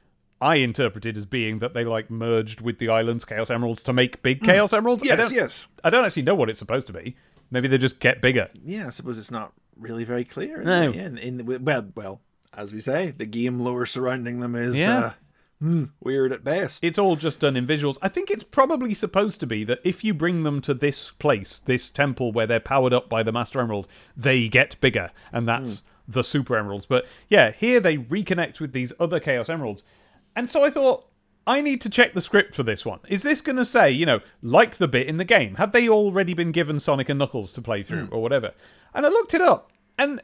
I 0.40 0.56
interpreted 0.56 1.16
as 1.16 1.24
being 1.26 1.60
that 1.60 1.72
they 1.72 1.84
like 1.84 2.10
merged 2.10 2.60
with 2.60 2.78
the 2.78 2.88
island's 2.88 3.24
chaos 3.24 3.48
emeralds 3.50 3.82
to 3.84 3.92
make 3.92 4.22
big 4.22 4.42
chaos 4.42 4.72
emeralds. 4.72 5.02
I 5.04 5.06
Yes, 5.14 5.18
don't, 5.18 5.32
yes. 5.32 5.66
I 5.84 5.90
don't 5.90 6.04
actually 6.04 6.22
know 6.22 6.34
what 6.34 6.50
it's 6.50 6.58
supposed 6.58 6.88
to 6.88 6.92
be. 6.92 7.16
Maybe 7.50 7.68
they 7.68 7.78
just 7.78 8.00
get 8.00 8.20
bigger. 8.20 8.48
Yeah, 8.64 8.88
I 8.88 8.90
suppose 8.90 9.18
it's 9.18 9.30
not 9.30 9.52
really 9.76 10.04
very 10.04 10.24
clear. 10.24 10.62
No. 10.62 10.90
it? 10.90 10.96
Yeah, 10.96 11.06
in, 11.06 11.18
in, 11.18 11.64
well, 11.64 11.86
well, 11.94 12.20
as 12.54 12.72
we 12.72 12.80
say, 12.80 13.12
the 13.16 13.26
game 13.26 13.60
lore 13.60 13.86
surrounding 13.86 14.40
them 14.40 14.54
is 14.56 14.74
Yeah. 14.76 14.98
uh, 14.98 15.12
hmm, 15.62 15.84
weird 16.00 16.32
at 16.32 16.42
best. 16.42 16.82
It's 16.82 16.98
all 16.98 17.14
just 17.14 17.38
done 17.38 17.56
in 17.56 17.66
visuals. 17.66 17.96
I 18.02 18.08
think 18.08 18.30
it's 18.30 18.42
probably 18.42 18.94
supposed 18.94 19.38
to 19.40 19.46
be 19.46 19.62
that 19.64 19.78
if 19.84 20.02
you 20.02 20.12
bring 20.12 20.42
them 20.42 20.60
to 20.62 20.74
this 20.74 21.12
place, 21.12 21.60
this 21.60 21.88
temple 21.88 22.32
where 22.32 22.48
they're 22.48 22.58
powered 22.58 22.92
up 22.92 23.08
by 23.08 23.22
the 23.22 23.30
Master 23.30 23.60
Emerald, 23.60 23.86
they 24.16 24.48
get 24.48 24.80
bigger, 24.80 25.12
and 25.32 25.46
that's 25.46 25.82
the 26.08 26.24
Super 26.24 26.56
Emeralds. 26.56 26.84
But 26.84 27.06
yeah, 27.28 27.52
here 27.52 27.78
they 27.78 27.96
reconnect 27.96 28.58
with 28.58 28.72
these 28.72 28.92
other 28.98 29.20
Chaos 29.20 29.48
Emeralds. 29.48 29.84
And 30.34 30.50
so 30.50 30.64
I 30.64 30.70
thought, 30.70 31.06
I 31.46 31.60
need 31.60 31.80
to 31.82 31.90
check 31.90 32.12
the 32.12 32.20
script 32.20 32.56
for 32.56 32.64
this 32.64 32.84
one. 32.84 32.98
Is 33.08 33.22
this 33.22 33.40
going 33.40 33.56
to 33.56 33.64
say, 33.64 33.90
you 33.90 34.04
know, 34.04 34.20
like 34.42 34.78
the 34.78 34.88
bit 34.88 35.06
in 35.06 35.16
the 35.16 35.24
game? 35.24 35.54
Have 35.56 35.70
they 35.70 35.88
already 35.88 36.34
been 36.34 36.50
given 36.50 36.80
Sonic 36.80 37.08
and 37.08 37.20
Knuckles 37.20 37.52
to 37.52 37.62
play 37.62 37.84
through 37.84 38.08
or 38.10 38.20
whatever? 38.20 38.52
And 38.94 39.06
I 39.06 39.10
looked 39.10 39.32
it 39.34 39.40
up, 39.40 39.70
and 39.96 40.20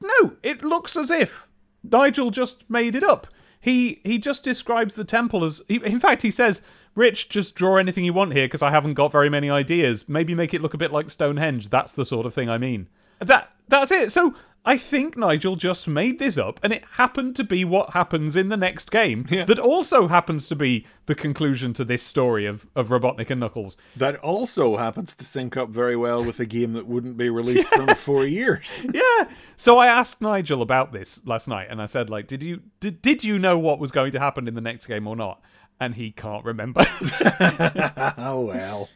no, 0.00 0.36
it 0.44 0.62
looks 0.62 0.96
as 0.96 1.10
if 1.10 1.48
Nigel 1.82 2.30
just 2.30 2.68
made 2.70 2.94
it 2.94 3.02
up. 3.02 3.26
He 3.64 4.02
he 4.04 4.18
just 4.18 4.44
describes 4.44 4.94
the 4.94 5.04
temple 5.04 5.42
as. 5.42 5.62
He, 5.68 5.76
in 5.76 5.98
fact, 5.98 6.20
he 6.20 6.30
says, 6.30 6.60
"Rich, 6.94 7.30
just 7.30 7.54
draw 7.54 7.78
anything 7.78 8.04
you 8.04 8.12
want 8.12 8.34
here 8.34 8.44
because 8.44 8.60
I 8.60 8.70
haven't 8.70 8.92
got 8.92 9.10
very 9.10 9.30
many 9.30 9.48
ideas. 9.48 10.06
Maybe 10.06 10.34
make 10.34 10.52
it 10.52 10.60
look 10.60 10.74
a 10.74 10.78
bit 10.78 10.92
like 10.92 11.10
Stonehenge. 11.10 11.70
That's 11.70 11.92
the 11.92 12.04
sort 12.04 12.26
of 12.26 12.34
thing 12.34 12.50
I 12.50 12.58
mean." 12.58 12.88
That 13.20 13.50
that's 13.66 13.90
it. 13.90 14.12
So 14.12 14.34
I 14.66 14.78
think 14.78 15.16
Nigel 15.16 15.56
just 15.56 15.86
made 15.86 16.18
this 16.18 16.38
up, 16.38 16.58
and 16.62 16.72
it 16.72 16.84
happened 16.92 17.36
to 17.36 17.44
be 17.44 17.64
what 17.66 17.90
happens 17.90 18.34
in 18.34 18.48
the 18.48 18.56
next 18.56 18.90
game. 18.90 19.26
That 19.28 19.58
also 19.58 20.08
happens 20.08 20.48
to 20.48 20.56
be 20.56 20.86
the 21.06 21.14
conclusion 21.14 21.74
to 21.74 21.84
this 21.84 22.02
story 22.02 22.46
of 22.46 22.66
of 22.74 22.88
Robotnik 22.88 23.28
and 23.30 23.40
Knuckles. 23.40 23.76
that 23.96 24.16
also 24.16 24.76
happens 24.76 25.14
to 25.16 25.24
sync 25.24 25.56
up 25.56 25.68
very 25.68 25.96
well 25.96 26.24
with 26.24 26.40
a 26.40 26.46
game 26.46 26.72
that 26.72 26.86
wouldn't 26.86 27.16
be 27.16 27.28
released 27.28 27.68
for 27.68 27.94
four 27.94 28.24
years. 28.24 28.86
yeah. 28.94 29.28
So 29.56 29.78
I 29.78 29.86
asked 29.86 30.20
Nigel 30.22 30.62
about 30.62 30.92
this 30.92 31.20
last 31.26 31.46
night, 31.46 31.66
and 31.70 31.82
I 31.82 31.86
said, 31.86 32.08
like, 32.08 32.26
did 32.26 32.42
you 32.42 32.62
did, 32.80 33.02
did 33.02 33.22
you 33.22 33.38
know 33.38 33.58
what 33.58 33.78
was 33.78 33.90
going 33.90 34.12
to 34.12 34.20
happen 34.20 34.48
in 34.48 34.54
the 34.54 34.60
next 34.60 34.86
game 34.86 35.06
or 35.06 35.16
not? 35.16 35.42
And 35.80 35.94
he 35.94 36.10
can't 36.12 36.44
remember. 36.44 36.82
oh 38.16 38.46
well. 38.46 38.88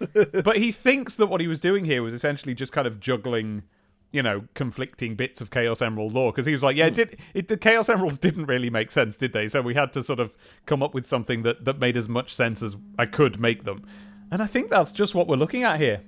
but 0.44 0.56
he 0.56 0.72
thinks 0.72 1.16
that 1.16 1.26
what 1.26 1.40
he 1.40 1.46
was 1.48 1.60
doing 1.60 1.84
here 1.84 2.02
was 2.02 2.14
essentially 2.14 2.54
just 2.54 2.72
kind 2.72 2.86
of 2.86 3.00
juggling, 3.00 3.64
you 4.10 4.22
know, 4.22 4.44
conflicting 4.54 5.14
bits 5.14 5.40
of 5.40 5.50
Chaos 5.50 5.82
Emerald 5.82 6.12
lore. 6.12 6.32
Because 6.32 6.46
he 6.46 6.52
was 6.52 6.62
like, 6.62 6.76
yeah, 6.76 6.86
it 6.86 6.90
hmm. 6.90 6.96
did 6.96 7.18
it, 7.34 7.48
the 7.48 7.56
Chaos 7.56 7.88
Emeralds 7.88 8.18
didn't 8.26 8.46
really 8.46 8.70
make 8.70 8.90
sense, 8.90 9.16
did 9.16 9.32
they? 9.32 9.48
So 9.48 9.62
we 9.62 9.74
had 9.74 9.92
to 9.94 10.02
sort 10.02 10.20
of 10.20 10.34
come 10.66 10.82
up 10.82 10.94
with 10.94 11.06
something 11.06 11.42
that 11.42 11.64
that 11.64 11.78
made 11.78 11.96
as 11.96 12.08
much 12.08 12.34
sense 12.34 12.62
as 12.62 12.76
I 12.98 13.06
could 13.06 13.40
make 13.40 13.64
them. 13.64 13.84
And 14.30 14.42
I 14.42 14.46
think 14.46 14.70
that's 14.70 14.92
just 14.92 15.14
what 15.14 15.26
we're 15.26 15.36
looking 15.36 15.64
at 15.64 15.80
here. 15.80 16.02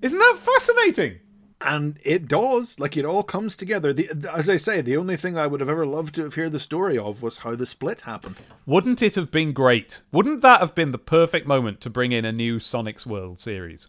Isn't 0.00 0.18
that 0.18 0.38
fascinating? 0.40 1.18
And 1.64 1.98
it 2.02 2.28
does. 2.28 2.78
Like 2.78 2.96
it 2.96 3.04
all 3.04 3.22
comes 3.22 3.56
together. 3.56 3.92
The, 3.92 4.10
as 4.32 4.48
I 4.48 4.56
say, 4.56 4.80
the 4.80 4.96
only 4.96 5.16
thing 5.16 5.36
I 5.36 5.46
would 5.46 5.60
have 5.60 5.68
ever 5.68 5.86
loved 5.86 6.14
to 6.16 6.24
have 6.24 6.34
heard 6.34 6.52
the 6.52 6.60
story 6.60 6.98
of 6.98 7.22
was 7.22 7.38
how 7.38 7.54
the 7.54 7.66
split 7.66 8.02
happened. 8.02 8.36
Wouldn't 8.66 9.02
it 9.02 9.14
have 9.14 9.30
been 9.30 9.52
great? 9.52 10.02
Wouldn't 10.12 10.40
that 10.42 10.60
have 10.60 10.74
been 10.74 10.92
the 10.92 10.98
perfect 10.98 11.46
moment 11.46 11.80
to 11.82 11.90
bring 11.90 12.12
in 12.12 12.24
a 12.24 12.32
new 12.32 12.58
Sonic's 12.58 13.06
World 13.06 13.40
series? 13.40 13.88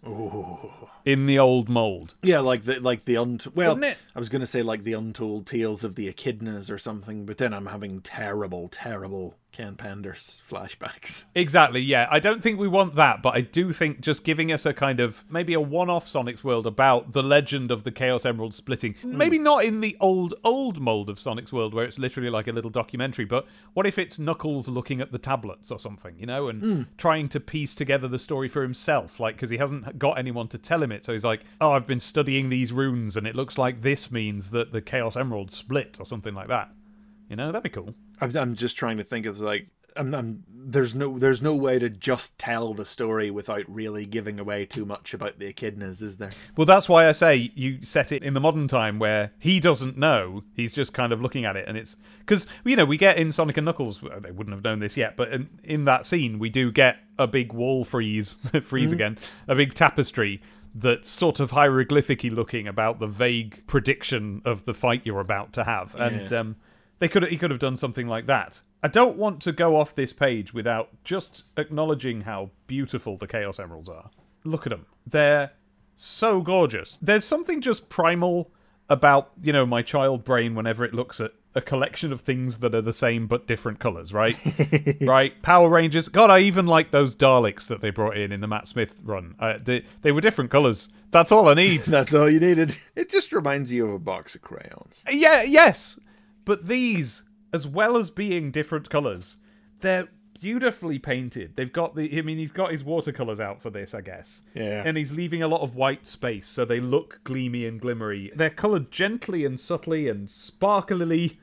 In 1.05 1.25
the 1.25 1.39
old 1.39 1.69
mold. 1.69 2.15
Yeah, 2.21 2.39
like 2.39 2.63
the 2.63 2.79
like 2.79 3.05
the 3.05 3.15
unt. 3.15 3.55
Well? 3.55 3.83
I 3.83 4.19
was 4.19 4.29
going 4.29 4.41
to 4.41 4.45
say 4.45 4.61
like 4.61 4.83
the 4.83 4.93
untold 4.93 5.47
tales 5.47 5.83
of 5.83 5.95
the 5.95 6.11
echidnas 6.11 6.71
or 6.71 6.77
something, 6.77 7.25
but 7.25 7.37
then 7.37 7.53
I'm 7.53 7.67
having 7.67 8.01
terrible, 8.01 8.69
terrible 8.69 9.35
Ken 9.53 9.75
Penders 9.75 10.41
flashbacks. 10.49 11.25
Exactly, 11.35 11.79
yeah. 11.79 12.07
I 12.09 12.19
don't 12.19 12.41
think 12.41 12.59
we 12.59 12.67
want 12.67 12.95
that, 12.95 13.21
but 13.21 13.35
I 13.35 13.41
do 13.41 13.71
think 13.71 14.01
just 14.01 14.23
giving 14.23 14.51
us 14.51 14.65
a 14.65 14.73
kind 14.73 14.99
of 14.99 15.23
maybe 15.29 15.53
a 15.53 15.61
one 15.61 15.91
off 15.91 16.07
Sonic's 16.07 16.43
World 16.43 16.65
about 16.65 17.13
the 17.13 17.21
legend 17.21 17.69
of 17.69 17.83
the 17.83 17.91
Chaos 17.91 18.25
Emerald 18.25 18.55
splitting. 18.55 18.95
Hmm. 18.95 19.15
Maybe 19.15 19.37
not 19.37 19.63
in 19.63 19.79
the 19.79 19.95
old, 19.99 20.33
old 20.43 20.81
mold 20.81 21.07
of 21.07 21.19
Sonic's 21.19 21.53
World 21.53 21.75
where 21.75 21.85
it's 21.85 21.99
literally 21.99 22.31
like 22.31 22.47
a 22.47 22.51
little 22.51 22.71
documentary, 22.71 23.25
but 23.25 23.45
what 23.73 23.85
if 23.85 23.99
it's 23.99 24.17
Knuckles 24.17 24.67
looking 24.67 25.01
at 25.01 25.11
the 25.11 25.19
tablets 25.19 25.69
or 25.69 25.79
something, 25.79 26.17
you 26.17 26.25
know, 26.25 26.47
and 26.47 26.61
hmm. 26.61 26.81
trying 26.97 27.29
to 27.29 27.39
piece 27.39 27.75
together 27.75 28.07
the 28.07 28.17
story 28.17 28.47
for 28.47 28.63
himself? 28.63 29.19
Like, 29.19 29.35
because 29.35 29.51
he 29.51 29.57
hasn't 29.57 29.99
got 29.99 30.17
anyone 30.17 30.47
to 30.47 30.57
tell 30.57 30.81
him 30.81 30.91
it. 30.91 31.03
So 31.03 31.13
he's 31.13 31.23
like, 31.23 31.41
oh, 31.61 31.73
I've 31.73 31.87
been 31.87 31.99
studying 31.99 32.49
these 32.49 32.73
runes 32.73 33.17
and 33.17 33.27
it 33.27 33.35
looks 33.35 33.59
like 33.59 33.83
this 33.83 34.11
means 34.11 34.49
that 34.49 34.71
the 34.71 34.81
Chaos 34.81 35.15
Emerald 35.15 35.51
split 35.51 35.97
or 35.99 36.07
something 36.07 36.33
like 36.33 36.47
that. 36.47 36.71
You 37.29 37.35
know, 37.35 37.51
that'd 37.51 37.63
be 37.63 37.69
cool. 37.69 37.93
I'm, 38.23 38.35
I'm 38.37 38.55
just 38.55 38.75
trying 38.75 38.97
to 38.97 39.03
think 39.03 39.25
of 39.25 39.39
like. 39.39 39.67
I'm, 39.95 40.11
I'm, 40.15 40.43
there's 40.51 40.95
no 40.95 41.19
there's 41.19 41.39
no 41.43 41.55
way 41.55 41.77
to 41.77 41.87
just 41.87 42.39
tell 42.39 42.73
the 42.73 42.83
story 42.83 43.29
without 43.29 43.65
really 43.67 44.07
giving 44.07 44.39
away 44.39 44.65
too 44.65 44.85
much 44.85 45.13
about 45.13 45.37
the 45.37 45.53
echidnas, 45.53 46.01
is 46.01 46.17
there? 46.17 46.31
Well, 46.57 46.65
that's 46.65 46.89
why 46.89 47.07
I 47.07 47.11
say 47.11 47.51
you 47.53 47.83
set 47.83 48.11
it 48.11 48.23
in 48.23 48.33
the 48.33 48.39
modern 48.39 48.67
time 48.67 48.97
where 48.97 49.33
he 49.37 49.59
doesn't 49.59 49.95
know. 49.95 50.43
He's 50.55 50.73
just 50.73 50.93
kind 50.93 51.13
of 51.13 51.21
looking 51.21 51.45
at 51.45 51.55
it, 51.55 51.67
and 51.67 51.77
it's 51.77 51.95
because 52.21 52.47
you 52.65 52.75
know 52.75 52.85
we 52.85 52.97
get 52.97 53.17
in 53.17 53.31
Sonic 53.31 53.57
and 53.57 53.65
Knuckles. 53.65 54.01
They 54.01 54.31
wouldn't 54.31 54.55
have 54.55 54.63
known 54.63 54.79
this 54.79 54.97
yet, 54.97 55.15
but 55.15 55.31
in, 55.31 55.47
in 55.63 55.85
that 55.85 56.07
scene 56.07 56.39
we 56.39 56.49
do 56.49 56.71
get 56.71 56.97
a 57.19 57.27
big 57.27 57.53
wall 57.53 57.85
freeze, 57.85 58.37
freeze 58.63 58.93
again, 58.93 59.19
a 59.47 59.53
big 59.53 59.75
tapestry 59.75 60.41
that's 60.73 61.07
sort 61.07 61.39
of 61.39 61.51
hieroglyphic-y 61.51 62.31
looking 62.31 62.67
about 62.67 62.97
the 62.97 63.05
vague 63.05 63.61
prediction 63.67 64.41
of 64.43 64.65
the 64.65 64.73
fight 64.73 65.03
you're 65.05 65.19
about 65.19 65.53
to 65.53 65.65
have, 65.65 65.93
and 65.99 66.21
Yes. 66.21 66.31
um, 66.31 66.55
they 67.03 67.09
could 67.09 67.25
he 67.25 67.35
could 67.35 67.51
have 67.51 67.59
done 67.59 67.75
something 67.75 68.07
like 68.07 68.27
that. 68.27 68.61
I 68.81 68.87
don't 68.87 69.17
want 69.17 69.41
to 69.41 69.51
go 69.51 69.75
off 69.75 69.93
this 69.93 70.13
page 70.13 70.53
without 70.53 70.87
just 71.03 71.43
acknowledging 71.57 72.21
how 72.21 72.51
beautiful 72.65 73.17
the 73.17 73.27
Chaos 73.27 73.59
Emeralds 73.59 73.89
are. 73.89 74.09
Look 74.45 74.65
at 74.65 74.69
them. 74.69 74.85
They're 75.05 75.51
so 75.97 76.39
gorgeous. 76.39 76.97
There's 77.01 77.25
something 77.25 77.59
just 77.59 77.89
primal 77.89 78.51
about 78.87 79.31
you 79.41 79.51
know 79.51 79.65
my 79.65 79.81
child 79.81 80.23
brain 80.23 80.55
whenever 80.55 80.85
it 80.85 80.93
looks 80.93 81.19
at 81.19 81.33
a 81.55 81.59
collection 81.61 82.13
of 82.13 82.21
things 82.21 82.59
that 82.59 82.73
are 82.73 82.81
the 82.81 82.93
same 82.93 83.27
but 83.27 83.47
different 83.47 83.79
colors, 83.79 84.13
right? 84.13 84.37
right. 85.01 85.41
Power 85.41 85.67
Rangers. 85.67 86.07
God, 86.07 86.29
I 86.29 86.39
even 86.39 86.67
like 86.67 86.91
those 86.91 87.13
Daleks 87.17 87.67
that 87.67 87.81
they 87.81 87.89
brought 87.89 88.15
in 88.15 88.31
in 88.31 88.39
the 88.39 88.47
Matt 88.47 88.69
Smith 88.69 88.95
run. 89.03 89.35
Uh, 89.39 89.57
they 89.61 89.83
they 90.03 90.13
were 90.13 90.21
different 90.21 90.51
colors. 90.51 90.87
That's 91.11 91.33
all 91.33 91.49
I 91.49 91.53
need. 91.53 91.81
That's 91.83 92.13
all 92.13 92.29
you 92.29 92.39
needed. 92.39 92.77
It 92.95 93.09
just 93.09 93.33
reminds 93.33 93.73
you 93.73 93.87
of 93.87 93.93
a 93.93 93.99
box 93.99 94.35
of 94.35 94.41
crayons. 94.41 95.03
yeah. 95.11 95.43
Yes. 95.43 95.99
But 96.45 96.67
these, 96.67 97.23
as 97.53 97.67
well 97.67 97.97
as 97.97 98.09
being 98.09 98.51
different 98.51 98.89
colors, 98.89 99.37
they're 99.79 100.09
beautifully 100.41 100.99
painted. 100.99 101.55
They've 101.55 101.71
got 101.71 101.95
the. 101.95 102.17
I 102.17 102.21
mean, 102.21 102.37
he's 102.37 102.51
got 102.51 102.71
his 102.71 102.83
watercolors 102.83 103.39
out 103.39 103.61
for 103.61 103.69
this, 103.69 103.93
I 103.93 104.01
guess. 104.01 104.43
Yeah. 104.53 104.83
And 104.85 104.97
he's 104.97 105.11
leaving 105.11 105.41
a 105.41 105.47
lot 105.47 105.61
of 105.61 105.75
white 105.75 106.05
space, 106.05 106.47
so 106.47 106.65
they 106.65 106.79
look 106.79 107.21
gleamy 107.23 107.65
and 107.65 107.81
glimmery. 107.81 108.35
They're 108.35 108.49
colored 108.49 108.91
gently 108.91 109.45
and 109.45 109.59
subtly 109.59 110.09
and 110.09 110.27
sparklily, 110.27 111.37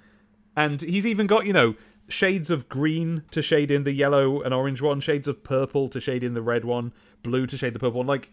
and 0.56 0.82
he's 0.82 1.06
even 1.06 1.26
got 1.26 1.46
you 1.46 1.52
know 1.52 1.74
shades 2.08 2.50
of 2.50 2.68
green 2.68 3.22
to 3.30 3.40
shade 3.40 3.70
in 3.70 3.84
the 3.84 3.92
yellow 3.92 4.42
and 4.42 4.52
orange 4.52 4.82
one, 4.82 5.00
shades 5.00 5.28
of 5.28 5.42
purple 5.44 5.88
to 5.88 6.00
shade 6.00 6.24
in 6.24 6.34
the 6.34 6.42
red 6.42 6.64
one, 6.64 6.92
blue 7.22 7.46
to 7.46 7.56
shade 7.56 7.72
the 7.72 7.78
purple 7.78 7.98
one. 7.98 8.06
Like, 8.06 8.30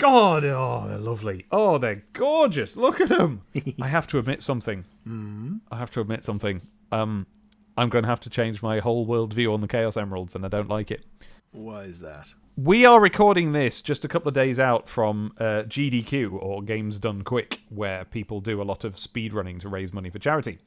God, 0.00 0.46
oh, 0.46 0.86
they're 0.88 0.96
lovely. 0.96 1.44
Oh, 1.52 1.76
they're 1.76 2.02
gorgeous. 2.14 2.74
Look 2.74 3.02
at 3.02 3.10
them. 3.10 3.42
I 3.82 3.86
have 3.86 4.06
to 4.08 4.18
admit 4.18 4.42
something. 4.42 4.86
Mm-hmm. 5.06 5.56
I 5.70 5.76
have 5.76 5.90
to 5.90 6.00
admit 6.00 6.24
something. 6.24 6.62
Um, 6.90 7.26
I'm 7.76 7.90
going 7.90 8.04
to 8.04 8.08
have 8.08 8.20
to 8.20 8.30
change 8.30 8.62
my 8.62 8.78
whole 8.78 9.06
worldview 9.06 9.52
on 9.52 9.60
the 9.60 9.68
Chaos 9.68 9.98
Emeralds, 9.98 10.34
and 10.34 10.46
I 10.46 10.48
don't 10.48 10.70
like 10.70 10.90
it. 10.90 11.04
Why 11.50 11.82
is 11.82 12.00
that? 12.00 12.32
We 12.56 12.86
are 12.86 12.98
recording 12.98 13.52
this 13.52 13.82
just 13.82 14.06
a 14.06 14.08
couple 14.08 14.28
of 14.28 14.34
days 14.34 14.58
out 14.58 14.88
from 14.88 15.34
uh, 15.38 15.64
GDQ, 15.68 16.32
or 16.32 16.62
Games 16.62 16.98
Done 16.98 17.20
Quick, 17.20 17.60
where 17.68 18.06
people 18.06 18.40
do 18.40 18.62
a 18.62 18.64
lot 18.64 18.84
of 18.84 18.98
speed 18.98 19.34
running 19.34 19.58
to 19.58 19.68
raise 19.68 19.92
money 19.92 20.08
for 20.08 20.18
charity. 20.18 20.60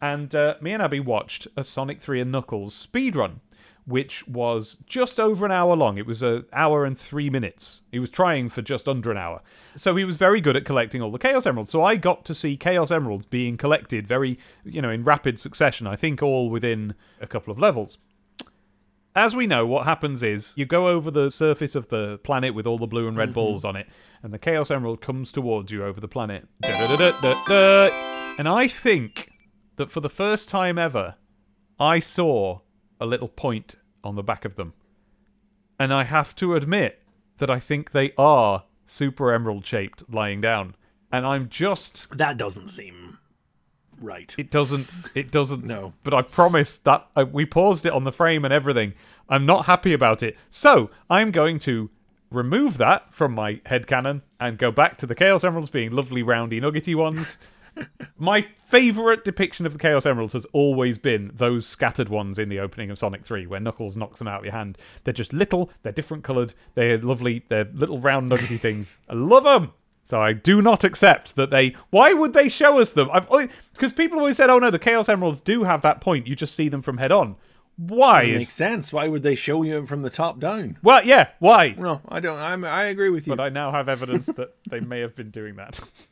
And 0.00 0.32
uh, 0.32 0.54
me 0.60 0.70
and 0.70 0.82
Abby 0.82 1.00
watched 1.00 1.48
a 1.56 1.64
Sonic 1.64 2.00
3 2.00 2.20
and 2.20 2.30
Knuckles 2.30 2.72
speed 2.72 3.16
run, 3.16 3.40
which 3.86 4.26
was 4.26 4.78
just 4.86 5.20
over 5.20 5.46
an 5.46 5.52
hour 5.52 5.76
long. 5.76 5.96
It 5.96 6.06
was 6.06 6.22
an 6.22 6.44
hour 6.52 6.84
and 6.84 6.98
three 6.98 7.30
minutes. 7.30 7.82
He 7.92 8.00
was 8.00 8.10
trying 8.10 8.48
for 8.48 8.60
just 8.60 8.88
under 8.88 9.12
an 9.12 9.16
hour. 9.16 9.42
So 9.76 9.94
he 9.94 10.04
was 10.04 10.16
very 10.16 10.40
good 10.40 10.56
at 10.56 10.64
collecting 10.64 11.00
all 11.00 11.12
the 11.12 11.18
Chaos 11.18 11.46
Emeralds. 11.46 11.70
So 11.70 11.84
I 11.84 11.94
got 11.94 12.24
to 12.24 12.34
see 12.34 12.56
Chaos 12.56 12.90
Emeralds 12.90 13.26
being 13.26 13.56
collected 13.56 14.06
very, 14.08 14.38
you 14.64 14.82
know, 14.82 14.90
in 14.90 15.04
rapid 15.04 15.38
succession. 15.38 15.86
I 15.86 15.94
think 15.94 16.20
all 16.20 16.50
within 16.50 16.94
a 17.20 17.28
couple 17.28 17.52
of 17.52 17.60
levels. 17.60 17.98
As 19.14 19.34
we 19.36 19.46
know, 19.46 19.64
what 19.64 19.86
happens 19.86 20.22
is 20.22 20.52
you 20.56 20.66
go 20.66 20.88
over 20.88 21.10
the 21.10 21.30
surface 21.30 21.74
of 21.74 21.88
the 21.88 22.18
planet 22.18 22.54
with 22.54 22.66
all 22.66 22.76
the 22.76 22.86
blue 22.86 23.08
and 23.08 23.16
red 23.16 23.28
mm-hmm. 23.28 23.34
balls 23.34 23.64
on 23.64 23.76
it, 23.76 23.86
and 24.22 24.34
the 24.34 24.38
Chaos 24.38 24.70
Emerald 24.70 25.00
comes 25.00 25.32
towards 25.32 25.72
you 25.72 25.84
over 25.84 26.00
the 26.00 26.08
planet. 26.08 26.46
And 28.38 28.48
I 28.48 28.68
think 28.68 29.30
that 29.76 29.90
for 29.90 30.00
the 30.00 30.10
first 30.10 30.50
time 30.50 30.76
ever, 30.76 31.14
I 31.78 31.98
saw 32.00 32.60
a 33.00 33.06
little 33.06 33.28
point 33.28 33.74
on 34.04 34.14
the 34.16 34.22
back 34.22 34.44
of 34.44 34.56
them. 34.56 34.72
And 35.78 35.92
I 35.92 36.04
have 36.04 36.34
to 36.36 36.54
admit 36.54 37.02
that 37.38 37.50
I 37.50 37.58
think 37.58 37.90
they 37.90 38.12
are 38.16 38.64
super 38.84 39.32
emerald 39.32 39.66
shaped 39.66 40.02
lying 40.12 40.40
down. 40.40 40.74
And 41.12 41.26
I'm 41.26 41.48
just 41.48 42.16
That 42.16 42.36
doesn't 42.36 42.68
seem 42.68 43.18
right. 44.00 44.34
it 44.38 44.50
doesn't 44.50 44.88
it 45.14 45.30
doesn't 45.30 45.64
No. 45.64 45.92
but 46.02 46.12
I 46.14 46.22
promise 46.22 46.78
that 46.78 47.06
uh, 47.16 47.24
we 47.30 47.46
paused 47.46 47.86
it 47.86 47.92
on 47.92 48.04
the 48.04 48.12
frame 48.12 48.44
and 48.44 48.52
everything. 48.52 48.94
I'm 49.28 49.46
not 49.46 49.66
happy 49.66 49.92
about 49.92 50.22
it. 50.22 50.36
So, 50.50 50.90
I'm 51.10 51.30
going 51.30 51.58
to 51.60 51.90
remove 52.30 52.78
that 52.78 53.12
from 53.14 53.32
my 53.34 53.54
headcanon 53.66 54.22
and 54.40 54.58
go 54.58 54.70
back 54.70 54.98
to 54.98 55.06
the 55.06 55.14
Chaos 55.14 55.44
Emeralds 55.44 55.70
being 55.70 55.90
lovely 55.92 56.22
roundy 56.22 56.60
nuggety 56.60 56.94
ones. 56.94 57.38
My 58.18 58.46
favourite 58.58 59.24
depiction 59.24 59.66
of 59.66 59.72
the 59.72 59.78
Chaos 59.78 60.06
Emeralds 60.06 60.32
has 60.32 60.46
always 60.46 60.96
been 60.98 61.30
those 61.34 61.66
scattered 61.66 62.08
ones 62.08 62.38
in 62.38 62.48
the 62.48 62.60
opening 62.60 62.90
of 62.90 62.98
Sonic 62.98 63.24
3, 63.24 63.46
where 63.46 63.60
Knuckles 63.60 63.96
knocks 63.96 64.18
them 64.18 64.28
out 64.28 64.38
of 64.38 64.44
your 64.44 64.54
hand. 64.54 64.78
They're 65.04 65.12
just 65.12 65.32
little, 65.32 65.70
they're 65.82 65.92
different 65.92 66.24
coloured, 66.24 66.54
they're 66.74 66.98
lovely, 66.98 67.44
they're 67.48 67.68
little 67.72 67.98
round 67.98 68.28
nuggety 68.28 68.56
things. 68.56 68.98
I 69.08 69.14
love 69.14 69.44
them! 69.44 69.72
So 70.04 70.22
I 70.22 70.34
do 70.34 70.62
not 70.62 70.84
accept 70.84 71.34
that 71.34 71.50
they. 71.50 71.74
Why 71.90 72.12
would 72.12 72.32
they 72.32 72.48
show 72.48 72.78
us 72.78 72.92
them? 72.92 73.10
I've 73.12 73.28
because 73.72 73.92
people 73.92 74.20
always 74.20 74.36
said, 74.36 74.50
"Oh 74.50 74.60
no, 74.60 74.70
the 74.70 74.78
Chaos 74.78 75.08
Emeralds 75.08 75.40
do 75.40 75.64
have 75.64 75.82
that 75.82 76.00
point. 76.00 76.28
You 76.28 76.36
just 76.36 76.54
see 76.54 76.68
them 76.68 76.80
from 76.80 76.98
head 76.98 77.10
on." 77.10 77.34
Why 77.76 78.20
Doesn't 78.20 78.34
is 78.34 78.40
make 78.40 78.48
sense. 78.48 78.92
Why 78.92 79.06
would 79.08 79.22
they 79.22 79.34
show 79.34 79.62
you 79.62 79.74
them 79.74 79.86
from 79.86 80.00
the 80.02 80.08
top 80.08 80.38
down? 80.38 80.78
well? 80.82 81.04
Yeah, 81.04 81.28
why? 81.40 81.74
No, 81.76 82.00
I 82.08 82.20
don't. 82.20 82.38
I'm, 82.38 82.64
I 82.64 82.84
agree 82.84 83.10
with 83.10 83.26
you. 83.26 83.36
But 83.36 83.42
I 83.42 83.48
now 83.50 83.70
have 83.70 83.88
evidence 83.88 84.26
that 84.26 84.54
they 84.70 84.80
may 84.80 85.00
have 85.00 85.14
been 85.14 85.30
doing 85.30 85.56
that, 85.56 85.78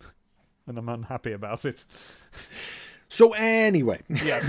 and 0.66 0.78
I'm 0.78 0.88
unhappy 0.88 1.32
about 1.32 1.64
it. 1.64 1.84
So 3.08 3.32
anyway, 3.32 4.00
Yeah. 4.08 4.40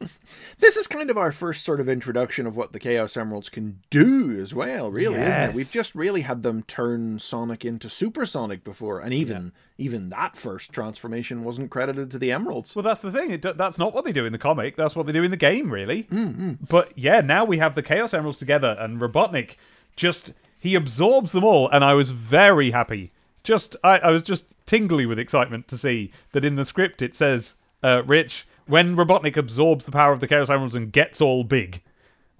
this 0.58 0.76
is 0.76 0.86
kind 0.86 1.10
of 1.10 1.18
our 1.18 1.32
first 1.32 1.64
sort 1.64 1.80
of 1.80 1.88
introduction 1.88 2.46
of 2.46 2.56
what 2.56 2.72
the 2.72 2.78
Chaos 2.80 3.16
Emeralds 3.16 3.48
can 3.48 3.80
do 3.90 4.40
as 4.40 4.54
well, 4.54 4.90
really, 4.90 5.20
isn't 5.20 5.42
it? 5.50 5.54
We've 5.54 5.70
just 5.70 5.94
really 5.94 6.22
had 6.22 6.42
them 6.42 6.62
turn 6.64 7.18
Sonic 7.18 7.64
into 7.64 7.88
Super 7.88 8.26
Sonic 8.26 8.64
before, 8.64 9.00
and 9.00 9.12
even 9.12 9.52
even 9.78 10.10
that 10.10 10.36
first 10.36 10.72
transformation 10.72 11.44
wasn't 11.44 11.70
credited 11.70 12.10
to 12.12 12.18
the 12.18 12.32
Emeralds. 12.32 12.74
Well, 12.74 12.82
that's 12.82 13.00
the 13.00 13.12
thing. 13.12 13.32
It, 13.32 13.42
that's 13.56 13.78
not 13.78 13.94
what 13.94 14.04
they 14.04 14.12
do 14.12 14.24
in 14.26 14.32
the 14.32 14.38
comic. 14.38 14.76
That's 14.76 14.96
what 14.96 15.06
they 15.06 15.12
do 15.12 15.24
in 15.24 15.30
the 15.30 15.36
game, 15.36 15.70
really. 15.72 16.04
Mm, 16.04 16.34
mm. 16.36 16.58
But 16.68 16.96
yeah, 16.96 17.20
now 17.20 17.44
we 17.44 17.58
have 17.58 17.74
the 17.74 17.82
Chaos 17.82 18.14
Emeralds 18.14 18.38
together, 18.38 18.76
and 18.78 19.00
Robotnik 19.00 19.56
just 19.96 20.32
he 20.58 20.74
absorbs 20.74 21.32
them 21.32 21.44
all, 21.44 21.68
and 21.68 21.84
I 21.84 21.94
was 21.94 22.10
very 22.10 22.70
happy. 22.70 23.12
Just 23.44 23.76
I, 23.84 23.98
I 23.98 24.10
was 24.10 24.22
just 24.22 24.56
tingly 24.66 25.06
with 25.06 25.18
excitement 25.18 25.68
to 25.68 25.78
see 25.78 26.10
that 26.32 26.44
in 26.44 26.56
the 26.56 26.64
script 26.64 27.02
it 27.02 27.14
says, 27.14 27.54
uh, 27.82 28.02
"Rich, 28.04 28.48
when 28.66 28.96
Robotnik 28.96 29.36
absorbs 29.36 29.84
the 29.84 29.92
power 29.92 30.12
of 30.12 30.20
the 30.20 30.26
Chaos 30.26 30.50
Emeralds 30.50 30.74
and 30.74 30.90
gets 30.90 31.20
all 31.20 31.44
big." 31.44 31.82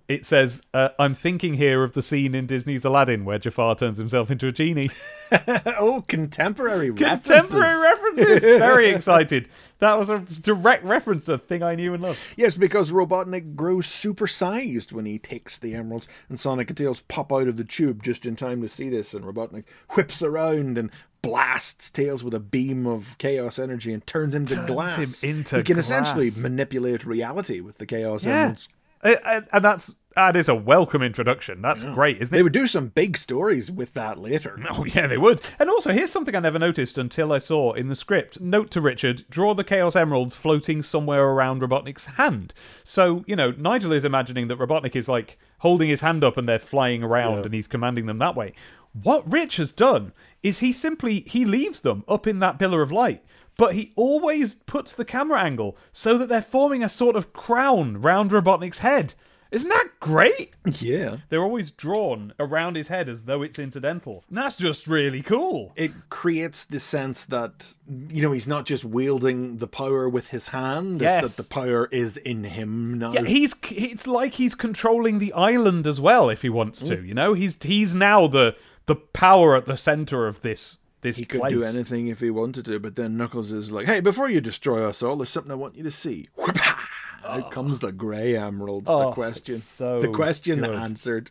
It 0.07 0.27
says, 0.27 0.61
uh, 0.75 0.91
"I'm 0.99 1.15
thinking 1.15 1.55
here 1.55 1.83
of 1.83 1.95
the 1.95 2.03
scene 2.03 2.35
in 2.35 2.47
Disney's 2.47 2.85
Aladdin 2.85 3.25
where 3.25 3.39
Jafar 3.39 3.75
turns 3.77 3.97
himself 3.97 4.31
into 4.31 4.47
a 4.47 4.53
genie." 4.53 4.91
oh, 5.79 6.05
contemporary 6.07 6.91
references. 6.91 7.51
Contemporary 7.51 7.81
references. 7.83 8.43
Very 8.59 8.91
excited. 8.91 9.49
That 9.79 9.99
was 9.99 10.11
a 10.11 10.19
direct 10.19 10.85
reference 10.85 11.25
to 11.25 11.35
a 11.35 11.39
thing 11.39 11.63
I 11.63 11.75
knew 11.75 11.95
and 11.95 12.03
loved. 12.03 12.19
Yes, 12.37 12.55
because 12.55 12.93
Robotnik 12.93 13.57
grows 13.57 13.87
supersized 13.87 14.93
when 14.93 15.07
he 15.07 15.19
takes 15.19 15.59
the 15.59 15.75
emeralds, 15.75 16.07
and 16.29 16.39
Sonic 16.39 16.69
and 16.69 16.77
Tails 16.77 17.01
pop 17.09 17.33
out 17.33 17.49
of 17.49 17.57
the 17.57 17.65
tube 17.65 18.03
just 18.03 18.27
in 18.27 18.37
time 18.37 18.61
to 18.61 18.69
see 18.69 18.89
this, 18.91 19.15
and 19.15 19.25
Robotnik 19.25 19.65
whips 19.91 20.23
around 20.23 20.77
and 20.77 20.91
blasts 21.23 21.91
Tails 21.91 22.23
with 22.23 22.35
a 22.35 22.41
beam 22.41 22.87
of 22.87 23.17
chaos 23.17 23.59
energy 23.59 23.93
and 23.95 24.07
turns 24.07 24.35
him 24.35 24.45
to 24.45 24.55
Turns 24.57 24.67
glass. 24.71 25.25
him 25.25 25.31
into 25.39 25.57
he 25.57 25.63
can 25.63 25.79
essentially 25.79 26.31
manipulate 26.39 27.07
reality 27.07 27.61
with 27.61 27.79
the 27.79 27.87
chaos 27.87 28.25
Yeah. 28.25 28.41
emeralds. 28.41 28.69
And 29.05 29.65
that's 29.65 29.97
that 30.17 30.37
is 30.37 30.49
a 30.49 30.55
welcome 30.55 31.03
introduction. 31.03 31.61
That's 31.61 31.83
great, 31.83 32.23
isn't 32.23 32.33
it? 32.33 32.39
They 32.39 32.43
would 32.43 32.53
do 32.53 32.69
some 32.69 32.89
big 32.89 33.17
stories 33.17 33.71
with 33.71 33.95
that 33.95 34.19
later. 34.19 34.61
Oh 34.77 34.85
yeah, 34.85 35.07
they 35.07 35.19
would. 35.19 35.41
And 35.59 35.69
also, 35.69 35.93
here's 35.93 36.11
something 36.11 36.35
I 36.35 36.41
never 36.41 36.59
noticed 36.59 36.99
until 36.99 37.33
I 37.33 37.39
saw 37.39 37.75
in 37.75 37.89
the 37.89 37.95
script. 37.95 38.41
Note 38.41 38.71
to 38.73 38.81
Richard: 38.81 39.25
draw 39.29 39.55
the 39.55 39.63
Chaos 39.63 39.95
Emeralds 39.95 40.35
floating 40.35 40.83
somewhere 40.83 41.25
around 41.25 41.61
Robotnik's 41.61 42.07
hand. 42.07 42.55
So 42.83 43.25
you 43.27 43.37
know, 43.37 43.53
Nigel 43.53 43.93
is 43.93 44.05
imagining 44.05 44.49
that 44.49 44.59
Robotnik 44.59 44.97
is 44.97 45.09
like 45.09 45.39
holding 45.59 45.89
his 45.89 46.01
hand 46.01 46.25
up 46.25 46.37
and 46.37 46.49
they're 46.49 46.59
flying 46.59 47.03
around, 47.03 47.45
and 47.45 47.55
he's 47.55 47.69
commanding 47.69 48.07
them 48.07 48.19
that 48.19 48.35
way. 48.35 48.55
What 49.03 49.31
Rich 49.31 49.57
has 49.57 49.73
done 49.73 50.13
is 50.43 50.61
he 50.61 50.73
simply 50.73 51.21
he 51.21 51.45
leaves 51.45 51.81
them 51.81 52.05
up 52.09 52.27
in 52.27 52.39
that 52.39 52.59
pillar 52.59 52.83
of 52.83 52.93
light. 52.93 53.25
But 53.57 53.75
he 53.75 53.93
always 53.97 54.55
puts 54.57 54.95
the 54.95 55.05
camera 55.05 55.41
angle 55.41 55.77
so 55.93 56.19
that 56.19 56.29
they're 56.29 56.43
forming 56.43 56.83
a 56.83 56.89
sort 56.89 57.17
of 57.17 57.33
crown 57.33 58.01
round 58.01 58.31
Robotnik's 58.33 58.79
head. 58.79 59.15
Isn't 59.53 59.69
that 59.69 59.89
great? 60.01 60.51
Yeah. 60.81 61.19
They're 61.29 61.45
always 61.45 61.71
drawn 61.71 62.33
around 62.41 62.75
his 62.75 62.89
head 62.89 63.09
as 63.09 63.23
though 63.23 63.43
it's 63.43 63.57
incidental. 63.57 64.25
And 64.29 64.37
that's 64.39 64.57
just 64.57 64.89
really 64.89 65.23
cool. 65.23 65.73
It 65.77 65.93
creates 66.09 66.65
the 66.65 66.81
sense 66.81 67.25
that, 67.27 67.75
you 68.09 68.21
know, 68.23 68.33
he's 68.33 68.49
not 68.49 68.67
just 68.67 68.85
wielding 68.85 69.59
the 69.59 69.69
power 69.69 70.09
with 70.09 70.29
his 70.31 70.49
hand, 70.49 71.01
Yes. 71.01 71.23
it's 71.25 71.37
that 71.37 71.43
the 71.45 71.49
power 71.49 71.89
is 71.93 72.17
in 72.17 72.43
him 72.43 72.99
now. 72.99 73.13
Yeah, 73.13 73.23
he's 73.27 73.55
it's 73.71 74.09
like 74.09 74.35
he's 74.35 74.57
controlling 74.57 75.21
the 75.21 75.33
island 75.35 75.87
as 75.87 76.01
well 76.01 76.31
if 76.31 76.43
he 76.43 76.49
wants 76.49 76.83
to, 76.83 77.05
you 77.05 77.15
know? 77.15 77.35
He's 77.35 77.57
he's 77.63 77.95
now 77.95 78.27
the 78.27 78.57
the 78.87 78.97
power 78.97 79.55
at 79.55 79.67
the 79.67 79.77
center 79.77 80.27
of 80.27 80.43
this 80.43 80.79
this 81.05 81.19
He 81.19 81.25
could 81.25 81.39
place. 81.41 81.53
do 81.53 81.63
anything 81.63 82.09
if 82.09 82.19
he 82.19 82.31
wanted 82.31 82.65
to, 82.65 82.81
but 82.81 82.97
then 82.97 83.17
Knuckles 83.17 83.53
is 83.53 83.71
like, 83.71 83.87
"Hey, 83.87 84.01
before 84.01 84.29
you 84.29 84.41
destroy 84.41 84.85
us 84.85 85.01
all, 85.05 85.15
there's 85.17 85.31
something 85.31 85.53
I 85.53 85.55
want 85.55 85.77
you 85.77 85.85
to 85.85 85.93
see." 85.93 86.29
Whoop-ah! 86.35 86.89
Out 87.25 87.45
oh. 87.47 87.49
comes 87.51 87.79
the 87.81 87.93
grey 87.93 88.37
emerald. 88.37 88.85
Oh, 88.89 89.07
the 89.07 89.13
question, 89.13 89.59
so 89.61 90.01
the 90.03 90.09
question 90.09 90.59
good. 90.61 90.75
answered. 90.75 91.31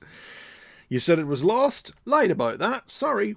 You 0.89 0.99
said 0.99 1.17
it 1.19 1.27
was 1.27 1.43
lost. 1.43 1.93
Lied 2.05 2.29
about 2.31 2.59
that. 2.59 2.89
Sorry. 2.89 3.35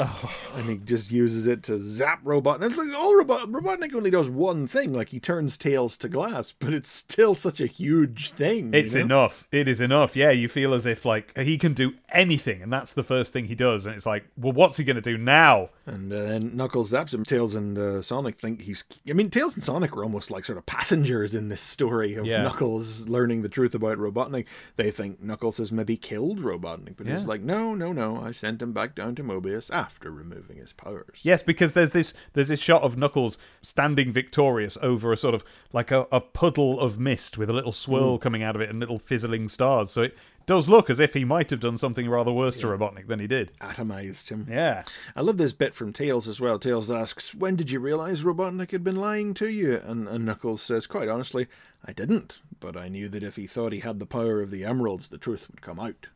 Oh. 0.00 0.34
And 0.56 0.68
he 0.68 0.76
just 0.78 1.12
uses 1.12 1.46
it 1.46 1.62
to 1.64 1.78
zap 1.78 2.24
Robotnik. 2.24 2.70
It's 2.70 2.76
like 2.76 2.92
all 2.96 3.14
Robot- 3.14 3.50
Robotnik 3.52 3.94
only 3.94 4.10
does 4.10 4.28
one 4.28 4.66
thing, 4.66 4.92
like 4.92 5.10
he 5.10 5.20
turns 5.20 5.56
tails 5.56 5.96
to 5.98 6.08
glass, 6.08 6.52
but 6.58 6.72
it's 6.72 6.88
still 6.88 7.34
such 7.36 7.60
a 7.60 7.66
huge 7.66 8.32
thing. 8.32 8.72
you 8.72 8.78
It's 8.80 8.94
know? 8.94 9.00
enough. 9.02 9.46
It 9.52 9.68
is 9.68 9.80
enough. 9.80 10.16
Yeah, 10.16 10.30
you 10.30 10.48
feel 10.48 10.74
as 10.74 10.84
if 10.86 11.04
like 11.04 11.36
he 11.38 11.58
can 11.58 11.74
do 11.74 11.92
anything, 12.14 12.62
and 12.62 12.72
that's 12.72 12.92
the 12.92 13.02
first 13.02 13.32
thing 13.32 13.46
he 13.46 13.54
does. 13.54 13.86
And 13.86 13.94
it's 13.94 14.06
like, 14.06 14.24
well, 14.36 14.52
what's 14.52 14.76
he 14.76 14.84
going 14.84 14.96
to 14.96 15.02
do 15.02 15.18
now? 15.18 15.70
And 15.86 16.12
uh, 16.12 16.22
then 16.22 16.56
Knuckles 16.56 16.92
zaps 16.92 17.12
him. 17.12 17.24
Tails 17.24 17.54
and 17.54 17.76
uh, 17.76 18.00
Sonic 18.02 18.38
think 18.38 18.62
he's. 18.62 18.84
I 19.08 19.12
mean, 19.12 19.30
Tails 19.30 19.54
and 19.54 19.62
Sonic 19.62 19.96
are 19.96 20.02
almost 20.02 20.30
like 20.30 20.44
sort 20.44 20.56
of 20.58 20.64
passengers 20.66 21.34
in 21.34 21.48
this 21.48 21.60
story 21.60 22.14
of 22.14 22.24
Yeah. 22.26 22.42
Knuckles 22.42 23.08
learning 23.08 23.42
the 23.42 23.48
truth 23.48 23.74
about 23.74 23.98
Robotnik. 23.98 24.46
They 24.76 24.90
think 24.90 25.22
Knuckles 25.22 25.58
has 25.58 25.72
maybe 25.72 25.96
killed 25.96 26.40
Robotnik, 26.40 26.96
but 26.96 27.06
he's 27.06 27.26
like, 27.26 27.40
no, 27.42 27.74
no, 27.74 27.92
no. 27.92 28.20
I 28.20 28.32
sent 28.32 28.62
him 28.62 28.72
back 28.72 28.94
down 28.94 29.14
to 29.16 29.22
Mobius 29.24 29.70
after 29.74 30.10
removing 30.10 30.56
his 30.58 30.72
powers. 30.72 31.20
Yes, 31.22 31.42
because 31.42 31.72
there's 31.72 31.90
this 31.90 32.14
there's 32.32 32.48
this 32.48 32.60
shot 32.60 32.82
of 32.82 32.96
Knuckles 32.96 33.36
standing 33.62 34.12
victorious 34.12 34.78
over 34.82 35.12
a 35.12 35.16
sort 35.16 35.34
of 35.34 35.44
like 35.72 35.90
a, 35.90 36.06
a 36.12 36.20
puddle 36.20 36.78
of 36.80 36.98
mist 36.98 37.36
with 37.36 37.50
a 37.50 37.52
little 37.52 37.72
swirl 37.72 38.18
coming 38.18 38.42
out 38.42 38.54
of 38.54 38.62
it 38.62 38.70
and 38.70 38.78
little 38.80 38.98
fizzling 38.98 39.48
stars. 39.48 39.90
So 39.90 40.02
it 40.02 40.16
does 40.46 40.68
look 40.68 40.90
as 40.90 41.00
if 41.00 41.14
he 41.14 41.24
might 41.24 41.50
have 41.50 41.60
done 41.60 41.76
something 41.76 42.08
rather 42.08 42.32
worse 42.32 42.56
to 42.58 42.66
Robotnik 42.66 43.06
than 43.06 43.20
he 43.20 43.26
did. 43.26 43.52
Atomized 43.60 44.28
him. 44.28 44.46
Yeah. 44.50 44.84
I 45.16 45.20
love 45.22 45.36
this 45.38 45.52
bit 45.52 45.74
from 45.74 45.92
Tails 45.92 46.28
as 46.28 46.40
well. 46.40 46.58
Tails 46.58 46.90
asks, 46.90 47.34
When 47.34 47.56
did 47.56 47.70
you 47.70 47.80
realize 47.80 48.22
Robotnik 48.24 48.70
had 48.70 48.84
been 48.84 48.96
lying 48.96 49.34
to 49.34 49.48
you? 49.48 49.80
And, 49.84 50.08
and 50.08 50.24
Knuckles 50.24 50.62
says, 50.62 50.86
Quite 50.86 51.08
honestly, 51.08 51.48
I 51.84 51.92
didn't, 51.92 52.40
but 52.60 52.76
I 52.76 52.88
knew 52.88 53.08
that 53.08 53.22
if 53.22 53.36
he 53.36 53.46
thought 53.46 53.72
he 53.72 53.80
had 53.80 53.98
the 53.98 54.06
power 54.06 54.40
of 54.40 54.50
the 54.50 54.64
emeralds, 54.64 55.08
the 55.08 55.18
truth 55.18 55.48
would 55.50 55.62
come 55.62 55.80
out. 55.80 56.06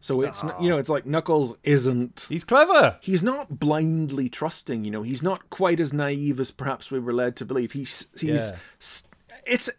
So 0.00 0.20
it's, 0.22 0.42
n 0.42 0.52
you 0.60 0.68
know, 0.68 0.78
it's 0.78 0.88
like 0.88 1.06
Knuckles 1.06 1.54
isn't. 1.62 2.26
He's 2.28 2.42
clever. 2.42 2.98
He's 3.00 3.22
not 3.22 3.60
blindly 3.60 4.28
trusting, 4.28 4.84
you 4.84 4.90
know. 4.90 5.02
He's 5.02 5.22
not 5.22 5.48
quite 5.48 5.78
as 5.78 5.92
naive 5.92 6.40
as 6.40 6.50
perhaps 6.50 6.90
we 6.90 6.98
were 6.98 7.12
led 7.12 7.36
to 7.36 7.44
believe. 7.44 7.70
He's 7.70 8.08
he's 8.18 8.50
Yeah. 8.50 8.56
it's 9.46 9.70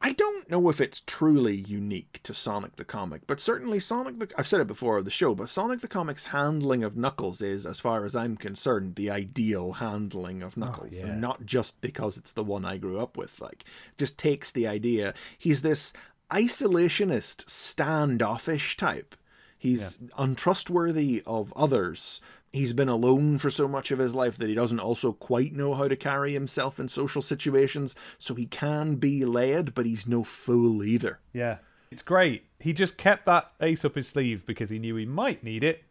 I 0.00 0.12
don't 0.12 0.50
know 0.50 0.68
if 0.68 0.80
it's 0.80 1.00
truly 1.00 1.54
unique 1.54 2.20
to 2.24 2.34
Sonic 2.34 2.76
the 2.76 2.84
comic, 2.84 3.22
but 3.26 3.40
certainly 3.40 3.80
Sonic 3.80 4.18
the 4.18 4.28
I've 4.36 4.46
said 4.46 4.60
it 4.60 4.66
before 4.66 4.98
on 4.98 5.04
the 5.04 5.10
show, 5.10 5.34
but 5.34 5.48
Sonic 5.48 5.80
the 5.80 5.88
comic's 5.88 6.26
handling 6.26 6.84
of 6.84 6.96
Knuckles 6.96 7.40
is 7.40 7.66
as 7.66 7.80
far 7.80 8.04
as 8.04 8.14
I'm 8.14 8.36
concerned 8.36 8.94
the 8.94 9.10
ideal 9.10 9.72
handling 9.72 10.42
of 10.42 10.56
oh, 10.56 10.60
Knuckles, 10.60 11.00
yeah. 11.00 11.06
and 11.06 11.20
not 11.20 11.46
just 11.46 11.80
because 11.80 12.16
it's 12.16 12.32
the 12.32 12.44
one 12.44 12.64
I 12.64 12.76
grew 12.76 12.98
up 12.98 13.16
with, 13.16 13.40
like 13.40 13.64
just 13.96 14.18
takes 14.18 14.52
the 14.52 14.66
idea. 14.66 15.14
He's 15.38 15.62
this 15.62 15.92
isolationist 16.30 17.48
standoffish 17.48 18.76
type. 18.76 19.14
He's 19.58 19.98
untrustworthy 20.18 21.22
of 21.26 21.52
others. 21.56 22.20
He's 22.56 22.72
been 22.72 22.88
alone 22.88 23.36
for 23.36 23.50
so 23.50 23.68
much 23.68 23.90
of 23.90 23.98
his 23.98 24.14
life 24.14 24.38
that 24.38 24.48
he 24.48 24.54
doesn't 24.54 24.80
also 24.80 25.12
quite 25.12 25.52
know 25.52 25.74
how 25.74 25.88
to 25.88 25.94
carry 25.94 26.32
himself 26.32 26.80
in 26.80 26.88
social 26.88 27.20
situations, 27.20 27.94
so 28.18 28.34
he 28.34 28.46
can 28.46 28.94
be 28.94 29.26
led, 29.26 29.74
but 29.74 29.84
he's 29.84 30.06
no 30.06 30.24
fool 30.24 30.82
either. 30.82 31.18
Yeah. 31.34 31.58
It's 31.90 32.00
great. 32.00 32.44
He 32.58 32.72
just 32.72 32.96
kept 32.96 33.26
that 33.26 33.52
ace 33.60 33.84
up 33.84 33.94
his 33.94 34.08
sleeve 34.08 34.46
because 34.46 34.70
he 34.70 34.78
knew 34.78 34.96
he 34.96 35.04
might 35.04 35.44
need 35.44 35.62
it. 35.62 35.84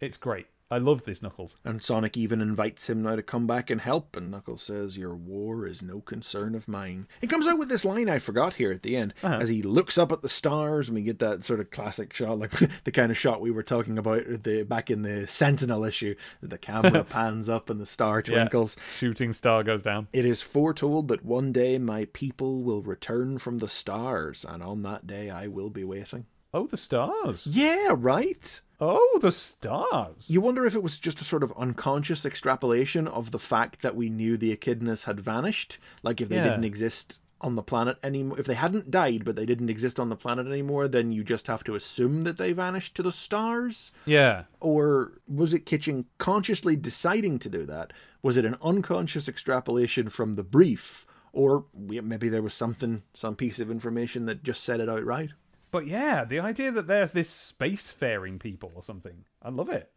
It's 0.00 0.16
great. 0.16 0.46
I 0.68 0.78
love 0.78 1.04
this 1.04 1.22
Knuckles. 1.22 1.54
And 1.64 1.80
Sonic 1.80 2.16
even 2.16 2.40
invites 2.40 2.90
him 2.90 3.02
now 3.04 3.14
to 3.14 3.22
come 3.22 3.46
back 3.46 3.70
and 3.70 3.80
help, 3.80 4.16
and 4.16 4.32
Knuckles 4.32 4.64
says, 4.64 4.98
Your 4.98 5.14
war 5.14 5.64
is 5.66 5.80
no 5.80 6.00
concern 6.00 6.56
of 6.56 6.66
mine. 6.66 7.06
He 7.20 7.28
comes 7.28 7.46
out 7.46 7.58
with 7.58 7.68
this 7.68 7.84
line 7.84 8.08
I 8.08 8.18
forgot 8.18 8.54
here 8.54 8.72
at 8.72 8.82
the 8.82 8.96
end, 8.96 9.14
uh-huh. 9.22 9.38
as 9.40 9.48
he 9.48 9.62
looks 9.62 9.96
up 9.96 10.10
at 10.10 10.22
the 10.22 10.28
stars, 10.28 10.88
and 10.88 10.96
we 10.96 11.02
get 11.02 11.20
that 11.20 11.44
sort 11.44 11.60
of 11.60 11.70
classic 11.70 12.12
shot, 12.12 12.40
like 12.40 12.50
the 12.84 12.90
kind 12.90 13.12
of 13.12 13.18
shot 13.18 13.40
we 13.40 13.52
were 13.52 13.62
talking 13.62 13.96
about 13.96 14.24
the 14.42 14.64
back 14.64 14.90
in 14.90 15.02
the 15.02 15.28
Sentinel 15.28 15.84
issue, 15.84 16.16
the 16.42 16.58
camera 16.58 17.04
pans 17.08 17.48
up 17.48 17.70
and 17.70 17.80
the 17.80 17.86
star 17.86 18.18
Yeah. 18.26 18.34
twinkles. 18.38 18.76
Shooting 18.98 19.32
star 19.32 19.62
goes 19.62 19.84
down. 19.84 20.08
It 20.12 20.24
is 20.24 20.42
foretold 20.42 21.06
that 21.08 21.24
one 21.24 21.52
day 21.52 21.78
my 21.78 22.06
people 22.12 22.64
will 22.64 22.82
return 22.82 23.38
from 23.38 23.58
the 23.58 23.68
stars, 23.68 24.44
and 24.44 24.64
on 24.64 24.82
that 24.82 25.06
day 25.06 25.30
I 25.30 25.46
will 25.46 25.70
be 25.70 25.84
waiting. 25.84 26.26
Oh, 26.52 26.66
the 26.66 26.76
stars. 26.76 27.46
Yeah, 27.46 27.94
right? 27.96 28.60
Oh, 28.80 29.18
the 29.22 29.32
stars. 29.32 30.28
You 30.28 30.40
wonder 30.40 30.66
if 30.66 30.74
it 30.74 30.82
was 30.82 30.98
just 30.98 31.20
a 31.20 31.24
sort 31.24 31.42
of 31.42 31.52
unconscious 31.56 32.26
extrapolation 32.26 33.08
of 33.08 33.30
the 33.30 33.38
fact 33.38 33.80
that 33.82 33.96
we 33.96 34.10
knew 34.10 34.36
the 34.36 34.54
echidnas 34.54 35.04
had 35.04 35.20
vanished. 35.20 35.78
Like 36.02 36.20
if 36.20 36.28
they 36.28 36.36
Yeah. 36.36 36.44
didn't 36.44 36.64
exist 36.64 37.18
on 37.40 37.54
the 37.54 37.62
planet 37.62 37.96
anymore, 38.02 38.38
if 38.38 38.46
they 38.46 38.54
hadn't 38.54 38.90
died 38.90 39.24
but 39.24 39.36
they 39.36 39.46
didn't 39.46 39.70
exist 39.70 39.98
on 39.98 40.08
the 40.10 40.16
planet 40.16 40.46
anymore, 40.46 40.88
then 40.88 41.12
you 41.12 41.24
just 41.24 41.46
have 41.46 41.64
to 41.64 41.74
assume 41.74 42.22
that 42.22 42.36
they 42.38 42.52
vanished 42.52 42.94
to 42.96 43.02
the 43.02 43.12
stars? 43.12 43.92
Yeah. 44.04 44.44
Or 44.60 45.12
was 45.26 45.54
it 45.54 45.66
Kitching 45.66 46.06
consciously 46.18 46.76
deciding 46.76 47.38
to 47.40 47.48
do 47.48 47.64
that? 47.64 47.92
Was 48.22 48.36
it 48.36 48.44
an 48.44 48.56
unconscious 48.62 49.28
extrapolation 49.28 50.08
from 50.10 50.34
the 50.34 50.44
brief? 50.44 51.06
Or 51.32 51.66
maybe 51.74 52.28
there 52.30 52.42
was 52.42 52.54
something, 52.54 53.02
some 53.14 53.36
piece 53.36 53.60
of 53.60 53.70
information 53.70 54.24
that 54.26 54.42
just 54.42 54.64
said 54.64 54.80
it 54.80 54.88
outright? 54.88 55.30
But 55.70 55.86
yeah, 55.86 56.24
the 56.24 56.40
idea 56.40 56.70
that 56.72 56.86
there's 56.86 57.12
this 57.12 57.30
spacefaring 57.30 58.38
people 58.38 58.72
or 58.74 58.82
something. 58.82 59.24
I 59.42 59.50
love 59.50 59.68
it. 59.68 59.90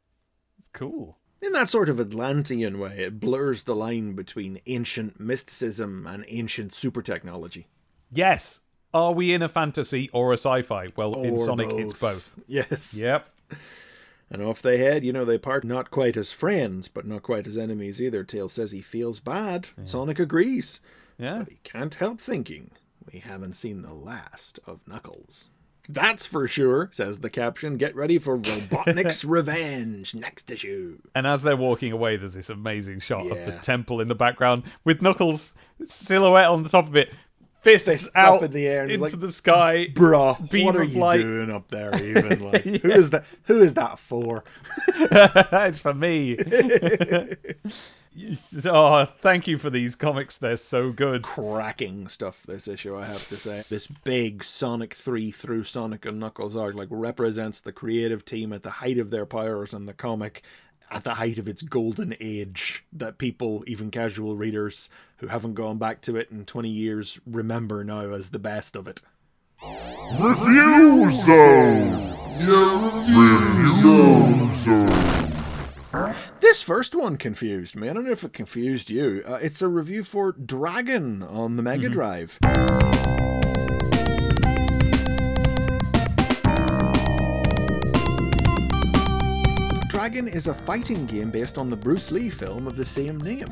It's 0.57 0.69
cool. 0.73 1.17
In 1.41 1.53
that 1.53 1.69
sort 1.69 1.87
of 1.87 1.99
Atlantean 1.99 2.79
way, 2.79 2.99
it 2.99 3.19
blurs 3.19 3.63
the 3.63 3.75
line 3.75 4.13
between 4.13 4.59
ancient 4.65 5.19
mysticism 5.19 6.05
and 6.05 6.25
ancient 6.27 6.73
super 6.73 7.01
technology. 7.01 7.67
Yes. 8.11 8.59
Are 8.93 9.13
we 9.13 9.33
in 9.33 9.41
a 9.41 9.47
fantasy 9.47 10.09
or 10.11 10.31
a 10.31 10.37
sci-fi? 10.37 10.87
Well, 10.97 11.21
in 11.21 11.35
Or 11.35 11.45
Sonic, 11.45 11.69
it's 11.71 11.99
both. 11.99 12.37
Yes. 12.47 12.97
Yep. 12.99 13.29
And 14.31 14.41
off 14.41 14.61
they 14.61 14.79
head, 14.79 15.05
you 15.05 15.13
know, 15.13 15.25
they 15.25 15.37
part 15.37 15.63
not 15.63 15.91
quite 15.91 16.17
as 16.17 16.31
friends, 16.31 16.87
but 16.87 17.05
not 17.05 17.23
quite 17.23 17.47
as 17.47 17.57
enemies 17.57 18.01
either. 18.01 18.23
Tails 18.23 18.53
says 18.53 18.71
he 18.71 18.81
feels 18.81 19.19
bad. 19.19 19.67
Sonic 19.83 20.19
agrees. 20.19 20.81
Yeah. 21.17 21.39
But 21.39 21.49
he 21.49 21.59
can't 21.63 21.93
help 21.93 22.19
thinking 22.19 22.71
we 23.11 23.19
haven't 23.19 23.55
seen 23.55 23.81
the 23.81 23.93
last 23.93 24.59
of 24.67 24.87
Knuckles. 24.87 25.47
That's 25.87 26.25
for 26.25 26.47
sure, 26.47 26.89
says 26.91 27.19
the 27.21 27.29
caption. 27.29 27.77
Get 27.77 27.95
ready 27.95 28.19
for 28.19 28.37
Robotnik's 28.37 29.25
Revenge 29.25 30.13
next 30.13 30.51
issue. 30.51 30.99
And 31.15 31.25
as 31.25 31.41
they're 31.41 31.57
walking 31.57 31.91
away, 31.91 32.15
there's 32.17 32.35
this 32.35 32.49
amazing 32.49 32.99
shot 32.99 33.25
of 33.31 33.45
the 33.45 33.53
temple 33.61 33.99
in 34.01 34.07
the 34.07 34.15
background 34.15 34.63
with 34.83 35.01
Knuckles 35.01 35.53
silhouette 35.85 36.47
on 36.49 36.61
the 36.63 36.69
top 36.69 36.87
of 36.87 36.95
it, 36.95 37.11
fists, 37.61 37.87
Fists 37.87 38.09
out 38.15 38.37
up 38.37 38.43
in 38.43 38.51
the 38.51 38.67
air, 38.67 38.83
and 38.83 38.91
into 38.91 39.03
like, 39.03 39.19
the 39.19 39.31
sky. 39.31 39.87
Bruh, 39.93 40.49
Beam 40.49 40.65
what 40.65 40.75
are 40.75 40.83
you 40.83 40.99
light. 40.99 41.21
doing 41.21 41.49
up 41.49 41.67
there 41.69 41.95
even? 42.03 42.51
Like, 42.51 42.63
who 42.63 42.91
is 42.91 43.09
that 43.09 43.25
who 43.43 43.59
is 43.59 43.73
that 43.73 43.97
for? 43.97 44.43
it's 44.87 45.79
for 45.79 45.93
me. 45.93 46.37
oh, 48.65 49.05
thank 49.05 49.47
you 49.47 49.57
for 49.57 49.69
these 49.69 49.95
comics. 49.95 50.37
They're 50.37 50.57
so 50.57 50.91
good. 50.91 51.23
cracking 51.23 52.07
stuff 52.07 52.43
this 52.45 52.67
issue 52.67 52.97
i 52.97 53.05
have 53.05 53.27
to 53.27 53.35
say 53.35 53.61
this 53.69 53.87
big 53.87 54.43
sonic 54.43 54.93
3 54.93 55.31
through 55.31 55.63
sonic 55.63 56.05
and 56.05 56.19
knuckles 56.19 56.55
arc 56.55 56.75
like 56.75 56.87
represents 56.91 57.61
the 57.61 57.71
creative 57.71 58.25
team 58.25 58.53
at 58.53 58.63
the 58.63 58.69
height 58.69 58.97
of 58.97 59.09
their 59.11 59.25
powers 59.25 59.73
in 59.73 59.85
the 59.85 59.93
comic 59.93 60.43
at 60.91 61.03
the 61.03 61.15
height 61.15 61.37
of 61.37 61.47
its 61.47 61.61
golden 61.61 62.15
age 62.19 62.85
that 62.91 63.17
people 63.17 63.63
even 63.67 63.91
casual 63.91 64.35
readers 64.35 64.89
who 65.17 65.27
haven't 65.27 65.53
gone 65.53 65.77
back 65.77 66.01
to 66.01 66.15
it 66.15 66.31
in 66.31 66.45
20 66.45 66.69
years 66.69 67.19
remember 67.25 67.83
now 67.83 68.11
as 68.11 68.31
the 68.31 68.39
best 68.39 68.75
of 68.75 68.87
it 68.87 69.01
Review 70.19 71.11
Zone! 71.11 72.15
Review 72.39 73.75
Zone! 73.81 75.28
This 76.39 76.61
first 76.61 76.93
one 76.93 77.17
confused 77.17 77.75
me. 77.75 77.89
I 77.89 77.93
don't 77.93 78.05
know 78.05 78.11
if 78.11 78.23
it 78.23 78.33
confused 78.33 78.89
you. 78.89 79.23
Uh, 79.25 79.39
it's 79.41 79.61
a 79.61 79.67
review 79.67 80.03
for 80.03 80.33
dragon 80.33 81.23
on 81.23 81.55
the 81.55 81.63
mega 81.63 81.89
drive. 81.89 82.37
Dragon 89.89 90.27
is 90.27 90.47
a 90.47 90.53
fighting 90.53 91.05
game 91.07 91.29
based 91.29 91.57
on 91.57 91.69
the 91.69 91.75
Bruce 91.75 92.11
Lee 92.11 92.29
film 92.29 92.67
of 92.67 92.75
the 92.75 92.85
same 92.85 93.19
name. 93.19 93.51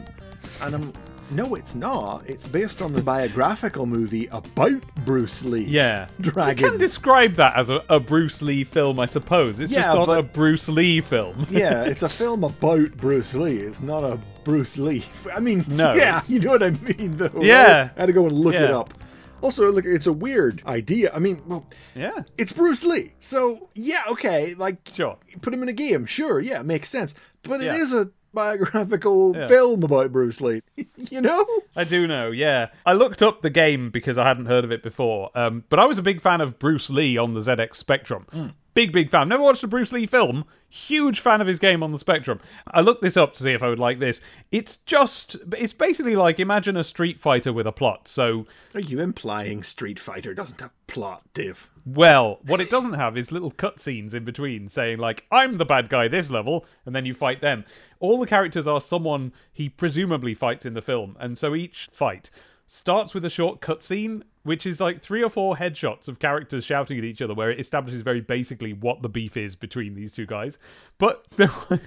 And 0.61 0.75
I'm 0.75 0.93
no, 1.30 1.55
it's 1.55 1.75
not. 1.75 2.23
It's 2.28 2.47
based 2.47 2.82
on 2.82 2.93
the 2.93 3.01
biographical 3.01 3.86
movie 3.86 4.28
about 4.28 4.82
Bruce 5.05 5.43
Lee. 5.43 5.63
Yeah. 5.65 6.07
Dragon. 6.21 6.63
You 6.63 6.69
can 6.71 6.80
describe 6.80 7.34
that 7.36 7.55
as 7.55 7.69
a, 7.69 7.84
a 7.89 7.99
Bruce 7.99 8.41
Lee 8.41 8.63
film, 8.63 8.99
I 8.99 9.05
suppose. 9.07 9.59
It's 9.59 9.71
Yeah, 9.71 9.82
just 9.82 9.95
not 9.95 10.07
but- 10.07 10.19
a 10.19 10.23
Bruce 10.23 10.69
Lee 10.69 11.01
film. 11.01 11.45
yeah, 11.49 11.84
it's 11.86 12.03
a 12.03 12.09
film 12.09 12.43
about 12.43 12.95
Bruce 12.97 13.34
Lee. 13.34 13.57
It's 13.57 13.82
not 13.82 14.03
a 14.03 14.17
Bruce 14.43 14.78
Lee. 14.78 15.03
I 15.36 15.39
mean, 15.39 15.65
No, 15.67 15.93
yeah, 15.95 16.09
it's- 16.17 16.30
you 16.30 16.39
know 16.39 16.51
what 16.51 16.63
I 16.63 16.69
mean, 16.71 17.17
though. 17.17 17.28
right? 17.28 17.45
Yeah. 17.45 17.89
I 17.95 17.99
had 17.99 18.05
to 18.05 18.13
go 18.13 18.25
and 18.25 18.34
look 18.38 18.55
it 18.55 18.71
up. 18.71 18.93
Also, 19.41 19.71
look, 19.71 19.86
it's 19.86 20.07
a 20.07 20.13
weird 20.13 20.63
idea. 20.65 21.11
I 21.13 21.19
mean, 21.19 21.41
well, 21.45 21.63
yeah. 21.93 22.23
it's 22.39 22.51
Bruce 22.51 22.84
Lee. 22.84 23.13
So, 23.19 23.69
yeah, 23.75 24.01
okay, 24.09 24.55
like, 24.55 24.78
Sure. 24.91 25.15
put 25.41 25.53
him 25.53 25.61
in 25.61 25.69
a 25.69 25.73
game. 25.73 26.07
Sure, 26.07 26.39
yeah, 26.39 26.63
makes 26.63 26.89
sense. 26.89 27.13
But 27.43 27.61
it 27.61 27.65
Yeah. 27.65 27.75
is 27.75 27.93
a 27.93 28.09
biographical 28.34 29.36
Yeah. 29.36 29.47
film 29.47 29.84
about 29.84 30.11
Bruce 30.11 30.41
Lee. 30.41 30.61
you 30.97 31.21
know? 31.21 31.45
I 31.75 31.84
do 31.84 32.07
know, 32.07 32.32
yeah. 32.32 32.67
I 32.86 32.93
looked 32.93 33.21
up 33.21 33.41
the 33.41 33.49
game 33.49 33.89
because 33.89 34.17
I 34.17 34.28
hadn't 34.28 34.45
heard 34.47 34.63
of 34.63 34.71
it 34.71 34.84
before. 34.84 35.32
Um, 35.36 35.63
but 35.69 35.80
I 35.80 35.86
was 35.86 35.97
a 35.97 36.03
big 36.03 36.21
fan 36.21 36.41
of 36.41 36.59
Bruce 36.59 36.89
Lee 36.89 37.17
on 37.17 37.34
the 37.34 37.41
ZX 37.41 37.75
Spectrum. 37.75 38.25
Hmm. 38.32 38.47
Big, 38.73 38.91
big 38.91 39.09
fan. 39.09 39.28
Never 39.28 39.41
watched 39.41 39.63
a 39.63 39.67
Bruce 39.67 39.91
Lee 39.91 40.05
film. 40.05 40.45
Huge 40.69 41.19
fan 41.19 41.41
of 41.41 41.47
his 41.47 41.57
game 41.57 41.82
on 41.82 41.91
the 41.91 41.97
Spectrum. 41.97 42.39
I 42.69 42.82
looked 42.82 43.01
this 43.01 43.17
up 43.17 43.34
to 43.34 43.41
see 43.43 43.51
if 43.53 43.63
I 43.63 43.69
would 43.69 43.80
like 43.80 43.97
this. 43.99 44.21
It's 44.51 44.78
just, 44.78 45.36
it's 45.53 45.73
basically 45.73 46.15
like 46.15 46.39
imagine 46.39 46.78
a 46.78 46.84
Street 46.84 47.19
Fighter 47.19 47.51
with 47.51 47.65
a 47.65 47.71
plot. 47.71 48.07
So, 48.07 48.45
Are 48.75 48.80
you 48.80 48.99
implying 48.99 49.63
Street 49.63 49.99
Fighter 49.99 50.36
doesn't 50.36 50.61
have 50.61 50.69
plot, 50.86 51.23
Dave? 51.34 51.67
Well, 51.88 52.39
what 52.45 52.59
it 52.59 52.69
doesn't 52.69 52.93
have 52.93 53.15
is 53.15 53.31
little 53.31 53.51
cutscenes 53.51 54.13
in 54.13 54.25
between 54.25 54.67
saying, 54.67 54.97
like, 54.97 55.25
I'm 55.31 55.57
the 55.57 55.63
bad 55.63 55.88
guy 55.88 56.09
this 56.09 56.29
level, 56.29 56.65
and 56.85 56.93
then 56.93 57.05
you 57.05 57.13
fight 57.13 57.39
them. 57.39 57.63
All 58.01 58.19
the 58.19 58.27
characters 58.27 58.67
are 58.67 58.81
someone 58.81 59.31
he 59.53 59.69
presumably 59.69 60.33
fights 60.33 60.65
in 60.65 60.73
the 60.73 60.81
film. 60.81 61.15
And 61.17 61.38
so 61.38 61.55
each 61.55 61.88
fight 61.89 62.29
starts 62.65 63.13
with 63.13 63.23
a 63.23 63.29
short 63.29 63.61
cutscene, 63.61 64.23
which 64.43 64.65
is 64.65 64.81
like 64.81 65.01
three 65.01 65.23
or 65.23 65.29
four 65.29 65.55
headshots 65.55 66.09
of 66.09 66.19
characters 66.19 66.65
shouting 66.65 66.97
at 66.97 67.05
each 67.05 67.21
other, 67.21 67.33
where 67.33 67.51
it 67.51 67.59
establishes 67.59 68.01
very 68.01 68.19
basically 68.19 68.73
what 68.73 69.01
the 69.01 69.09
beef 69.09 69.38
is 69.38 69.55
between 69.55 69.93
these 69.93 70.13
two 70.13 70.25
guys. 70.25 70.59
But 70.97 71.25
they're 71.38 71.51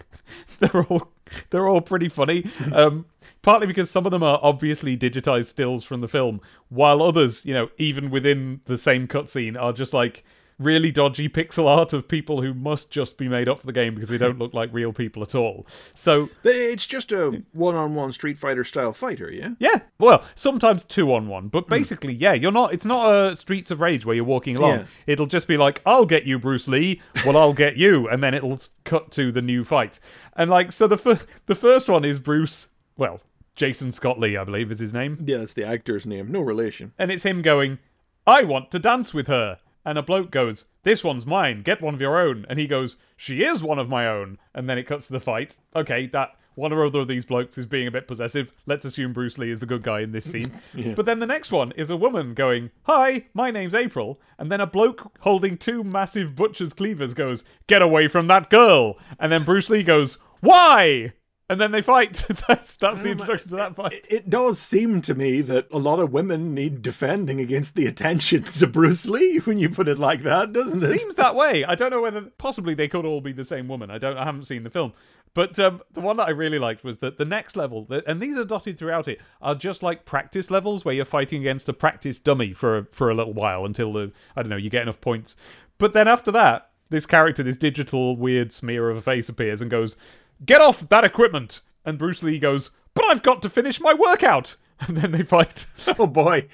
they're 0.60 0.84
all 0.84 1.12
they're 1.50 1.68
all 1.68 1.80
pretty 1.80 2.08
funny. 2.08 2.50
Um, 2.72 3.06
partly 3.42 3.66
because 3.66 3.90
some 3.90 4.06
of 4.06 4.12
them 4.12 4.22
are 4.22 4.38
obviously 4.42 4.96
digitized 4.96 5.46
stills 5.46 5.84
from 5.84 6.00
the 6.00 6.08
film, 6.08 6.40
while 6.68 7.02
others, 7.02 7.44
you 7.44 7.54
know, 7.54 7.70
even 7.78 8.10
within 8.10 8.60
the 8.66 8.78
same 8.78 9.08
cutscene, 9.08 9.60
are 9.60 9.72
just 9.72 9.92
like 9.92 10.24
really 10.60 10.92
dodgy 10.92 11.28
pixel 11.28 11.66
art 11.66 11.92
of 11.92 12.06
people 12.06 12.42
who 12.42 12.54
must 12.54 12.90
just 12.90 13.18
be 13.18 13.28
made 13.28 13.48
up 13.48 13.60
for 13.60 13.66
the 13.66 13.72
game 13.72 13.94
because 13.94 14.10
they 14.10 14.18
don't 14.18 14.38
look 14.38 14.54
like 14.54 14.68
real 14.72 14.92
people 14.92 15.22
at 15.22 15.34
all. 15.34 15.66
So 15.94 16.28
It's 16.44 16.86
just 16.86 17.10
a 17.10 17.42
one-on-one 17.52 18.12
Street 18.12 18.38
Fighter 18.38 18.62
style 18.62 18.92
fighter, 18.92 19.30
yeah. 19.30 19.50
yeah, 19.58 19.80
well, 19.98 20.22
sometimes 20.34 20.84
two 20.84 21.12
on 21.12 21.28
one, 21.28 21.48
but 21.48 21.64
hmm. 21.64 21.70
basically, 21.70 22.12
yeah, 22.12 22.34
you're 22.34 22.52
not. 22.52 22.72
It's 22.72 22.84
not 22.84 23.10
a 23.10 23.34
Streets 23.34 23.70
of 23.70 23.80
Rage 23.80 24.04
where 24.04 24.14
you're 24.14 24.24
walking 24.24 24.56
along. 24.56 24.70
Yeah. 24.70 24.84
It'll 25.06 25.26
just 25.26 25.48
be 25.48 25.56
like, 25.56 25.80
"I'll 25.86 26.06
get 26.06 26.24
you, 26.24 26.38
Bruce 26.38 26.68
Lee." 26.68 27.00
Well, 27.24 27.36
I'll 27.36 27.54
get 27.54 27.76
you, 27.76 28.08
and 28.08 28.22
then 28.22 28.34
it'll 28.34 28.58
cut 28.84 29.10
to 29.12 29.32
the 29.32 29.42
new 29.42 29.64
fight. 29.64 29.98
And 30.36 30.50
like, 30.50 30.72
so 30.72 30.86
the 30.86 30.98
fir- 30.98 31.20
the 31.46 31.54
first 31.54 31.88
one 31.88 32.04
is 32.04 32.18
Bruce. 32.18 32.68
Well, 32.96 33.20
Jason 33.56 33.92
Scott 33.92 34.18
Lee, 34.18 34.36
I 34.36 34.44
believe, 34.44 34.70
is 34.70 34.78
his 34.78 34.94
name, 34.94 35.22
Yeah, 35.24 35.38
that's 35.38 35.54
the 35.54 35.66
actor's 35.66 36.06
name. 36.06 36.30
No 36.30 36.40
relation. 36.40 36.92
and 36.98 37.10
it's 37.10 37.24
him 37.24 37.42
going, 37.42 37.78
"I 38.26 38.42
want 38.42 38.70
to 38.72 38.78
dance 38.78 39.14
with 39.14 39.26
her." 39.28 39.58
And 39.84 39.98
a 39.98 40.02
bloke 40.02 40.30
goes, 40.30 40.64
This 40.82 41.02
one's 41.02 41.26
mine, 41.26 41.62
get 41.62 41.80
one 41.80 41.94
of 41.94 42.00
your 42.00 42.18
own. 42.20 42.46
And 42.48 42.58
he 42.58 42.66
goes, 42.66 42.96
She 43.16 43.42
is 43.42 43.62
one 43.62 43.78
of 43.78 43.88
my 43.88 44.06
own. 44.06 44.38
And 44.54 44.68
then 44.68 44.78
it 44.78 44.86
cuts 44.86 45.06
to 45.06 45.12
the 45.12 45.20
fight. 45.20 45.58
Okay, 45.74 46.06
that 46.08 46.36
one 46.54 46.72
or 46.72 46.84
other 46.84 47.00
of 47.00 47.08
these 47.08 47.24
blokes 47.24 47.56
is 47.56 47.64
being 47.64 47.86
a 47.86 47.90
bit 47.92 48.06
possessive. 48.08 48.52
Let's 48.66 48.84
assume 48.84 49.12
Bruce 49.12 49.38
Lee 49.38 49.50
is 49.50 49.60
the 49.60 49.66
good 49.66 49.82
guy 49.82 50.00
in 50.00 50.12
this 50.12 50.30
scene. 50.30 50.52
But 50.94 51.06
then 51.06 51.18
the 51.20 51.26
next 51.26 51.52
one 51.52 51.72
is 51.72 51.88
a 51.90 51.96
woman 51.96 52.34
going, 52.34 52.70
Hi, 52.82 53.26
my 53.32 53.50
name's 53.50 53.74
April. 53.74 54.20
And 54.38 54.50
then 54.52 54.60
a 54.60 54.66
bloke 54.66 55.10
holding 55.20 55.56
two 55.56 55.82
massive 55.82 56.36
butcher's 56.36 56.72
cleavers 56.72 57.14
goes, 57.14 57.44
Get 57.66 57.82
away 57.82 58.08
from 58.08 58.26
that 58.26 58.50
girl. 58.50 58.98
And 59.18 59.32
then 59.32 59.44
Bruce 59.44 59.70
Lee 59.70 59.82
goes, 59.82 60.18
Why? 60.40 61.12
And 61.50 61.60
then 61.60 61.72
they 61.72 61.82
fight. 61.82 62.24
that's 62.48 62.76
that's 62.76 63.00
the 63.00 63.10
introduction 63.10 63.48
to 63.48 63.56
that 63.56 63.74
fight. 63.74 63.92
It, 63.92 64.06
it 64.08 64.30
does 64.30 64.60
seem 64.60 65.02
to 65.02 65.16
me 65.16 65.40
that 65.40 65.66
a 65.72 65.78
lot 65.78 65.98
of 65.98 66.12
women 66.12 66.54
need 66.54 66.80
defending 66.80 67.40
against 67.40 67.74
the 67.74 67.86
attentions 67.86 68.62
of 68.62 68.70
Bruce 68.70 69.06
Lee 69.06 69.38
when 69.38 69.58
you 69.58 69.68
put 69.68 69.88
it 69.88 69.98
like 69.98 70.22
that, 70.22 70.52
doesn't 70.52 70.80
it? 70.80 71.00
seems 71.00 71.16
that 71.16 71.34
way. 71.34 71.64
I 71.64 71.74
don't 71.74 71.90
know 71.90 72.02
whether 72.02 72.22
possibly 72.38 72.74
they 72.74 72.86
could 72.86 73.04
all 73.04 73.20
be 73.20 73.32
the 73.32 73.44
same 73.44 73.66
woman. 73.66 73.90
I 73.90 73.98
don't. 73.98 74.16
I 74.16 74.24
haven't 74.24 74.44
seen 74.44 74.62
the 74.62 74.70
film, 74.70 74.92
but 75.34 75.58
um, 75.58 75.82
the 75.92 76.00
one 76.00 76.16
that 76.18 76.28
I 76.28 76.30
really 76.30 76.60
liked 76.60 76.84
was 76.84 76.98
that 76.98 77.18
the 77.18 77.24
next 77.24 77.56
level, 77.56 77.88
and 78.06 78.22
these 78.22 78.38
are 78.38 78.44
dotted 78.44 78.78
throughout 78.78 79.08
it, 79.08 79.20
are 79.42 79.56
just 79.56 79.82
like 79.82 80.04
practice 80.04 80.52
levels 80.52 80.84
where 80.84 80.94
you're 80.94 81.04
fighting 81.04 81.40
against 81.40 81.68
a 81.68 81.72
practice 81.72 82.20
dummy 82.20 82.52
for 82.52 82.78
a, 82.78 82.84
for 82.84 83.10
a 83.10 83.14
little 83.14 83.34
while 83.34 83.64
until 83.64 83.92
the 83.92 84.12
I 84.36 84.42
don't 84.42 84.50
know 84.50 84.56
you 84.56 84.70
get 84.70 84.82
enough 84.82 85.00
points. 85.00 85.34
But 85.78 85.94
then 85.94 86.06
after 86.06 86.30
that, 86.30 86.70
this 86.90 87.06
character, 87.06 87.42
this 87.42 87.56
digital 87.56 88.16
weird 88.16 88.52
smear 88.52 88.90
of 88.90 88.96
a 88.96 89.00
face 89.00 89.28
appears 89.28 89.60
and 89.60 89.70
goes, 89.70 89.96
"Get 90.44 90.60
off 90.60 90.88
that 90.88 91.04
equipment!" 91.04 91.60
And 91.84 91.98
Bruce 91.98 92.22
Lee 92.22 92.38
goes, 92.38 92.70
"But 92.94 93.04
I've 93.06 93.22
got 93.22 93.42
to 93.42 93.50
finish 93.50 93.80
my 93.80 93.94
workout." 93.94 94.56
And 94.88 94.96
then 94.96 95.10
they 95.12 95.22
fight. 95.24 95.66
Oh 95.98 96.06
boy, 96.06 96.48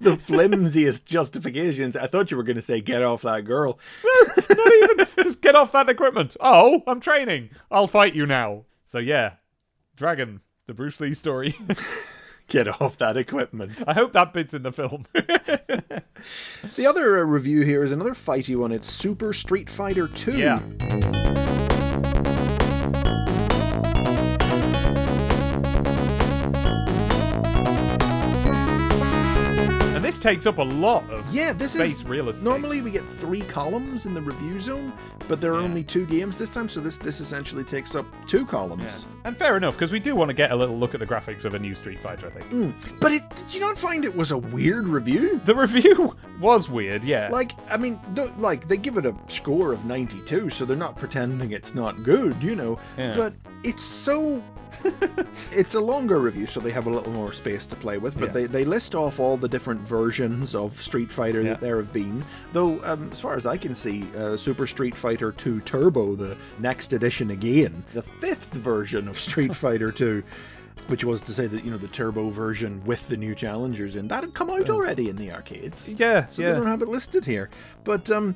the 0.00 0.16
flimsiest 0.16 1.06
justifications. 1.06 1.96
I 1.96 2.06
thought 2.06 2.30
you 2.30 2.36
were 2.36 2.44
going 2.44 2.54
to 2.54 2.62
say 2.62 2.80
"get 2.80 3.02
off 3.02 3.22
that 3.22 3.44
girl." 3.44 3.80
Not 4.48 4.72
even. 4.82 5.06
Just 5.24 5.40
get 5.40 5.56
off 5.56 5.72
that 5.72 5.88
equipment. 5.88 6.36
Oh, 6.38 6.84
I'm 6.86 7.00
training. 7.00 7.50
I'll 7.72 7.88
fight 7.88 8.14
you 8.14 8.26
now. 8.26 8.66
So 8.86 8.98
yeah, 8.98 9.32
Dragon, 9.96 10.40
the 10.68 10.74
Bruce 10.74 11.00
Lee 11.00 11.14
story. 11.14 11.56
Get 12.46 12.68
off 12.80 12.96
that 12.98 13.16
equipment. 13.16 13.82
I 13.88 13.94
hope 13.94 14.12
that 14.12 14.32
bit's 14.32 14.54
in 14.54 14.62
the 14.62 14.70
film. 14.70 15.06
The 15.12 16.86
other 16.86 17.18
uh, 17.18 17.22
review 17.22 17.62
here 17.62 17.82
is 17.82 17.90
another 17.90 18.14
fighty 18.14 18.54
one. 18.54 18.70
It's 18.70 18.92
Super 18.92 19.32
Street 19.32 19.68
Fighter 19.68 20.06
2. 20.06 20.32
yeah. 20.38 20.60
Takes 30.24 30.46
up 30.46 30.56
a 30.56 30.62
lot 30.62 31.08
of 31.10 31.22
Yeah, 31.34 31.52
this 31.52 31.72
space 31.72 31.96
is 31.96 32.04
real 32.04 32.30
estate. 32.30 32.42
normally 32.44 32.80
we 32.80 32.90
get 32.90 33.06
three 33.06 33.42
columns 33.42 34.06
in 34.06 34.14
the 34.14 34.22
review 34.22 34.58
zone, 34.58 34.90
but 35.28 35.38
there 35.38 35.52
are 35.52 35.60
Yeah. 35.60 35.66
only 35.68 35.84
two 35.84 36.06
games 36.06 36.38
this 36.38 36.48
time, 36.48 36.66
so 36.66 36.80
this 36.80 36.96
this 36.96 37.20
essentially 37.20 37.62
takes 37.62 37.94
up 37.94 38.06
two 38.26 38.46
columns. 38.46 39.04
And 39.24 39.36
fair 39.36 39.58
enough, 39.58 39.74
because 39.74 39.92
we 39.92 40.00
do 40.00 40.16
want 40.16 40.30
to 40.30 40.34
get 40.34 40.50
a 40.50 40.56
little 40.56 40.78
look 40.78 40.94
at 40.94 41.00
the 41.00 41.06
graphics 41.06 41.44
of 41.44 41.52
a 41.52 41.58
new 41.58 41.74
Street 41.74 41.98
Fighter, 41.98 42.26
I 42.28 42.30
think. 42.30 42.50
Mm. 42.50 42.72
But 43.00 43.12
it, 43.12 43.22
did 43.36 43.52
you 43.54 43.60
not 43.60 43.76
find 43.76 44.02
it 44.06 44.16
was 44.16 44.30
a 44.30 44.38
weird 44.38 44.86
review? 44.88 45.40
The 45.44 45.54
review 45.54 46.16
was 46.40 46.70
weird, 46.70 47.04
yeah. 47.04 47.28
Like, 47.30 47.52
I 47.70 47.76
mean, 47.76 48.00
like 48.38 48.66
they 48.66 48.78
give 48.78 48.96
it 48.96 49.04
a 49.04 49.14
score 49.28 49.72
of 49.72 49.84
92, 49.84 50.48
so 50.48 50.64
they're 50.64 50.74
not 50.74 50.96
pretending 50.96 51.52
it's 51.52 51.74
not 51.74 52.02
good, 52.02 52.34
you 52.42 52.56
know. 52.56 52.78
Yeah. 52.96 53.12
But 53.14 53.34
it's 53.62 53.84
so. 53.84 54.42
it's 55.52 55.74
a 55.74 55.80
longer 55.80 56.18
review, 56.18 56.46
so 56.46 56.60
they 56.60 56.70
have 56.70 56.86
a 56.86 56.90
little 56.90 57.12
more 57.12 57.32
space 57.32 57.66
to 57.68 57.76
play 57.76 57.98
with. 57.98 58.14
But 58.18 58.26
Yes. 58.26 58.34
they, 58.34 58.44
they 58.46 58.64
list 58.64 58.94
off 58.94 59.18
all 59.20 59.36
the 59.36 59.48
different 59.48 59.80
versions 59.82 60.54
of 60.54 60.80
Street 60.80 61.10
Fighter 61.10 61.40
Yeah. 61.42 61.50
that 61.50 61.60
there 61.60 61.76
have 61.78 61.92
been. 61.92 62.24
Though, 62.52 62.80
um, 62.84 63.08
as 63.12 63.20
far 63.20 63.34
as 63.36 63.46
I 63.46 63.56
can 63.56 63.74
see, 63.74 64.04
uh, 64.16 64.36
Super 64.36 64.66
Street 64.66 64.94
Fighter 64.94 65.32
2 65.32 65.60
Turbo, 65.62 66.14
the 66.14 66.36
next 66.58 66.92
edition 66.92 67.30
again, 67.30 67.84
the 67.92 68.02
fifth 68.02 68.52
version 68.54 69.08
of 69.08 69.18
Street 69.18 69.54
Fighter 69.64 69.90
2. 69.92 70.22
Which 70.88 71.04
was 71.04 71.22
to 71.22 71.32
say 71.32 71.46
that 71.46 71.64
you 71.64 71.70
know 71.70 71.76
the 71.78 71.86
turbo 71.86 72.30
version 72.30 72.82
with 72.84 73.06
the 73.08 73.16
new 73.16 73.34
challengers 73.36 73.94
in 73.94 74.08
that 74.08 74.24
had 74.24 74.34
come 74.34 74.50
out 74.50 74.68
already 74.68 75.08
in 75.08 75.14
the 75.14 75.30
arcades 75.30 75.88
yeah, 75.88 76.26
so 76.26 76.42
yeah. 76.42 76.48
they 76.48 76.54
don't 76.58 76.66
have 76.66 76.82
it 76.82 76.88
listed 76.88 77.24
here. 77.24 77.48
But 77.84 78.10
um, 78.10 78.34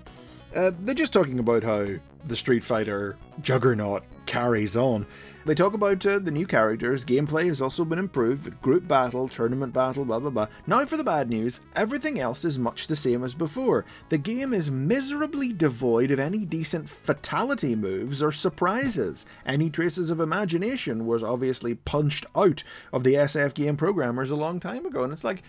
uh, 0.55 0.70
they're 0.80 0.94
just 0.94 1.12
talking 1.12 1.40
about 1.40 1.64
how 1.64 1.86
the 2.26 2.36
Street 2.36 2.62
Fighter 2.62 3.16
juggernaut 3.42 4.05
carries 4.26 4.76
on. 4.76 5.05
They 5.49 5.55
talk 5.55 5.72
about 5.72 6.05
uh, 6.05 6.18
the 6.18 6.30
new 6.30 6.46
characters. 6.46 7.07
Gameplay 7.07 7.46
has 7.46 7.62
also 7.62 7.82
been 7.82 7.99
improved 7.99 8.44
with 8.44 8.61
group 8.61 8.86
battle, 8.86 9.28
tournament 9.28 9.72
battle, 9.72 10.05
blah 10.05 10.18
blah 10.18 10.28
blah. 10.28 10.49
Now 10.66 10.84
for 10.84 10.99
the 10.99 11.05
bad 11.05 11.30
news. 11.30 11.61
Everything 11.74 12.20
else 12.20 12.44
is 12.44 12.59
much 12.59 12.86
the 12.86 12.94
same 12.94 13.24
as 13.24 13.34
before. 13.34 13.86
The 14.11 14.18
game 14.18 14.53
is 14.53 14.70
miserably 14.70 15.55
devoid 15.55 16.11
of 16.11 16.20
any 16.20 16.44
decent 16.44 16.90
fatality 16.90 17.74
moves 17.74 18.22
or 18.22 18.30
surprises. 18.30 19.24
Any 19.46 19.70
traces 19.70 20.11
of 20.11 20.20
imagination 20.20 21.07
was 21.07 21.22
obviously 21.22 21.76
punched 21.76 22.26
out 22.36 22.62
of 22.92 23.03
the 23.03 23.14
SF 23.14 23.55
game 23.55 23.78
programmers 23.78 24.30
a 24.30 24.36
long 24.36 24.61
time 24.61 24.84
ago, 24.84 25.03
and 25.03 25.14
it's 25.14 25.24
like. 25.24 25.42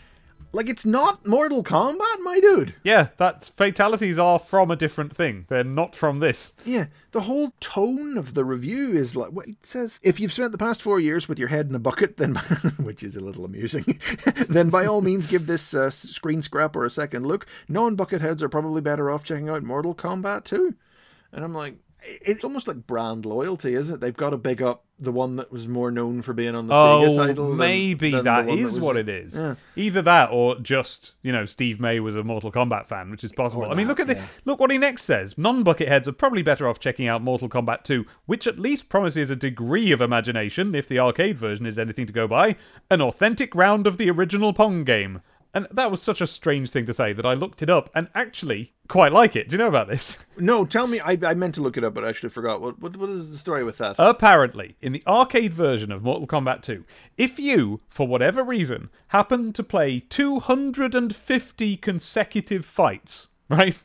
Like 0.52 0.68
it's 0.68 0.86
not 0.86 1.28
Mortal 1.28 1.64
Kombat, 1.64 2.24
my 2.24 2.40
dude. 2.40 2.74
Yeah, 2.84 3.10
that's 3.18 3.50
fatalities 3.50 4.18
are 4.18 4.40
from 4.40 4.72
a 4.72 4.76
different 4.76 5.16
thing. 5.16 5.46
They're 5.48 5.64
not 5.64 5.96
from 5.96 6.20
this. 6.20 6.54
Yeah, 6.66 6.88
the 7.12 7.22
whole 7.22 7.54
tone 7.60 8.18
of 8.18 8.34
the 8.34 8.44
review 8.44 8.92
is 8.92 9.16
like 9.16 9.32
what 9.32 9.48
it 9.48 9.64
says. 9.64 10.00
If 10.02 10.20
you've 10.20 10.34
spent 10.34 10.52
the 10.52 10.58
past 10.58 10.82
four 10.82 11.00
years 11.00 11.30
with 11.30 11.38
your 11.38 11.50
head 11.50 11.68
in 11.70 11.76
a 11.76 11.80
bucket, 11.80 12.18
then 12.18 12.36
which 12.80 13.04
is 13.04 13.16
a 13.16 13.22
little 13.22 13.46
amusing, 13.46 14.00
then 14.50 14.70
by 14.70 14.86
all 14.86 15.02
means 15.02 15.28
give 15.28 15.46
this 15.46 15.74
uh, 15.76 15.92
screen 15.92 16.42
scrapper 16.42 16.84
a 16.84 16.90
second 16.90 17.28
look. 17.28 17.46
Non-bucket 17.68 18.22
heads 18.22 18.42
are 18.42 18.50
probably 18.50 18.82
better 18.82 19.12
off 19.12 19.24
checking 19.24 19.50
out 19.50 19.62
Mortal 19.62 19.94
Kombat 19.94 20.46
2. 20.46 20.74
And 21.32 21.46
I'm 21.46 21.54
like, 21.54 21.76
it's 22.02 22.44
almost 22.44 22.68
like 22.68 22.88
brand 22.88 23.26
loyalty, 23.26 23.76
isn't 23.76 23.96
it? 23.96 24.00
They've 24.00 24.16
got 24.16 24.30
to 24.32 24.38
big 24.38 24.62
up 24.62 24.86
the 24.98 25.12
one 25.12 25.38
that 25.38 25.52
was 25.52 25.68
more 25.68 25.92
known 25.92 26.22
for 26.22 26.34
being 26.34 26.56
on 26.56 26.68
the 26.68 26.74
Sega 26.74 27.08
oh, 27.08 27.18
title. 27.18 27.46
Oh, 27.46 27.50
than- 27.50 27.58
maybe 27.58 28.12
than 28.12 28.18
the 28.20 28.24
that 28.24 28.46
was- 28.46 28.80
what 28.80 28.98
it 28.98 29.10
is. 29.10 29.36
Yeah. 29.36 29.56
Either 29.76 30.02
that, 30.02 30.30
or 30.32 30.58
just 30.60 31.16
you 31.22 31.32
know, 31.32 31.46
Steve 31.46 31.80
May 31.80 32.00
was 32.00 32.16
a 32.16 32.24
Mortal 32.24 32.52
Kombat 32.52 32.88
fan, 32.88 33.12
which 33.12 33.24
is 33.24 33.32
possible. 33.32 33.66
Oh, 33.66 33.72
I 33.72 33.76
mean, 33.76 33.88
look 33.88 34.00
at 34.00 34.08
the 34.08 34.22
look 34.46 34.60
what 34.60 34.72
he 34.72 34.78
next 34.78 35.04
says. 35.04 35.38
Non-bucket 35.38 36.08
are 36.08 36.12
probably 36.12 36.42
better 36.42 36.68
off 36.68 36.80
checking 36.80 37.08
out 37.08 37.22
Mortal 37.22 37.50
Kombat 37.50 37.84
2, 37.84 38.06
which 38.26 38.48
at 38.48 38.60
least 38.60 38.90
promises 38.90 39.30
a 39.30 39.36
degree 39.36 39.92
of 39.92 40.02
imagination, 40.02 40.76
if 40.76 40.88
the 40.88 41.00
arcade 41.00 41.38
version 41.38 41.66
is 41.66 41.80
anything 41.80 42.06
to 42.06 42.14
go 42.14 42.28
by. 42.28 42.56
An 42.90 43.02
authentic 43.02 43.56
round 43.56 43.88
of 43.88 43.98
the 43.98 44.10
original 44.10 44.54
Pong 44.54 44.84
game. 44.84 45.22
And 45.54 45.68
that 45.72 45.90
was 45.90 46.02
such 46.02 46.22
a 46.22 46.28
strange 46.28 46.70
thing 46.70 46.86
to 46.86 46.94
say 46.94 47.12
that 47.14 47.26
I 47.26 47.34
looked 47.34 47.62
it 47.62 47.70
up 47.70 47.90
and 47.96 48.08
actually 48.14 48.74
quite 48.88 49.12
like 49.12 49.36
it. 49.36 49.50
Do 49.50 49.54
you 49.54 49.58
know 49.58 49.68
about 49.68 49.88
this? 49.88 50.18
No, 50.40 50.64
tell 50.64 50.88
me. 50.88 51.02
I, 51.02 51.18
I 51.22 51.34
meant 51.34 51.56
to 51.56 51.62
look 51.62 51.76
it 51.76 51.84
up, 51.84 51.94
but 51.94 52.06
I 52.06 52.10
actually 52.10 52.30
forgot. 52.30 52.62
What, 52.62 52.80
what 52.80 52.96
what 52.96 53.10
is 53.10 53.30
the 53.30 53.38
story 53.38 53.62
with 53.66 53.78
that? 53.80 53.98
Apparently, 54.00 54.78
in 54.82 54.94
the 54.94 55.04
arcade 55.06 55.54
version 55.54 55.92
of 55.92 56.02
Mortal 56.02 56.28
Kombat 56.28 56.62
2, 56.62 56.86
if 57.18 57.38
you, 57.38 57.82
for 57.90 58.08
whatever 58.08 58.42
reason, 58.42 58.90
happen 59.10 59.52
to 59.52 59.64
play 59.64 60.00
250 60.00 61.76
consecutive 61.78 62.66
fights, 62.66 63.28
right? 63.50 63.76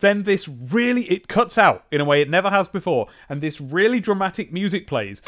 then 0.00 0.24
this 0.24 0.46
really 0.46 1.10
it 1.10 1.26
cuts 1.26 1.56
out 1.58 1.84
in 1.90 2.00
a 2.00 2.04
way 2.04 2.20
it 2.20 2.28
never 2.28 2.50
has 2.50 2.68
before, 2.68 3.06
and 3.30 3.40
this 3.40 3.60
really 3.60 3.98
dramatic 3.98 4.52
music 4.52 4.86
plays. 4.86 5.22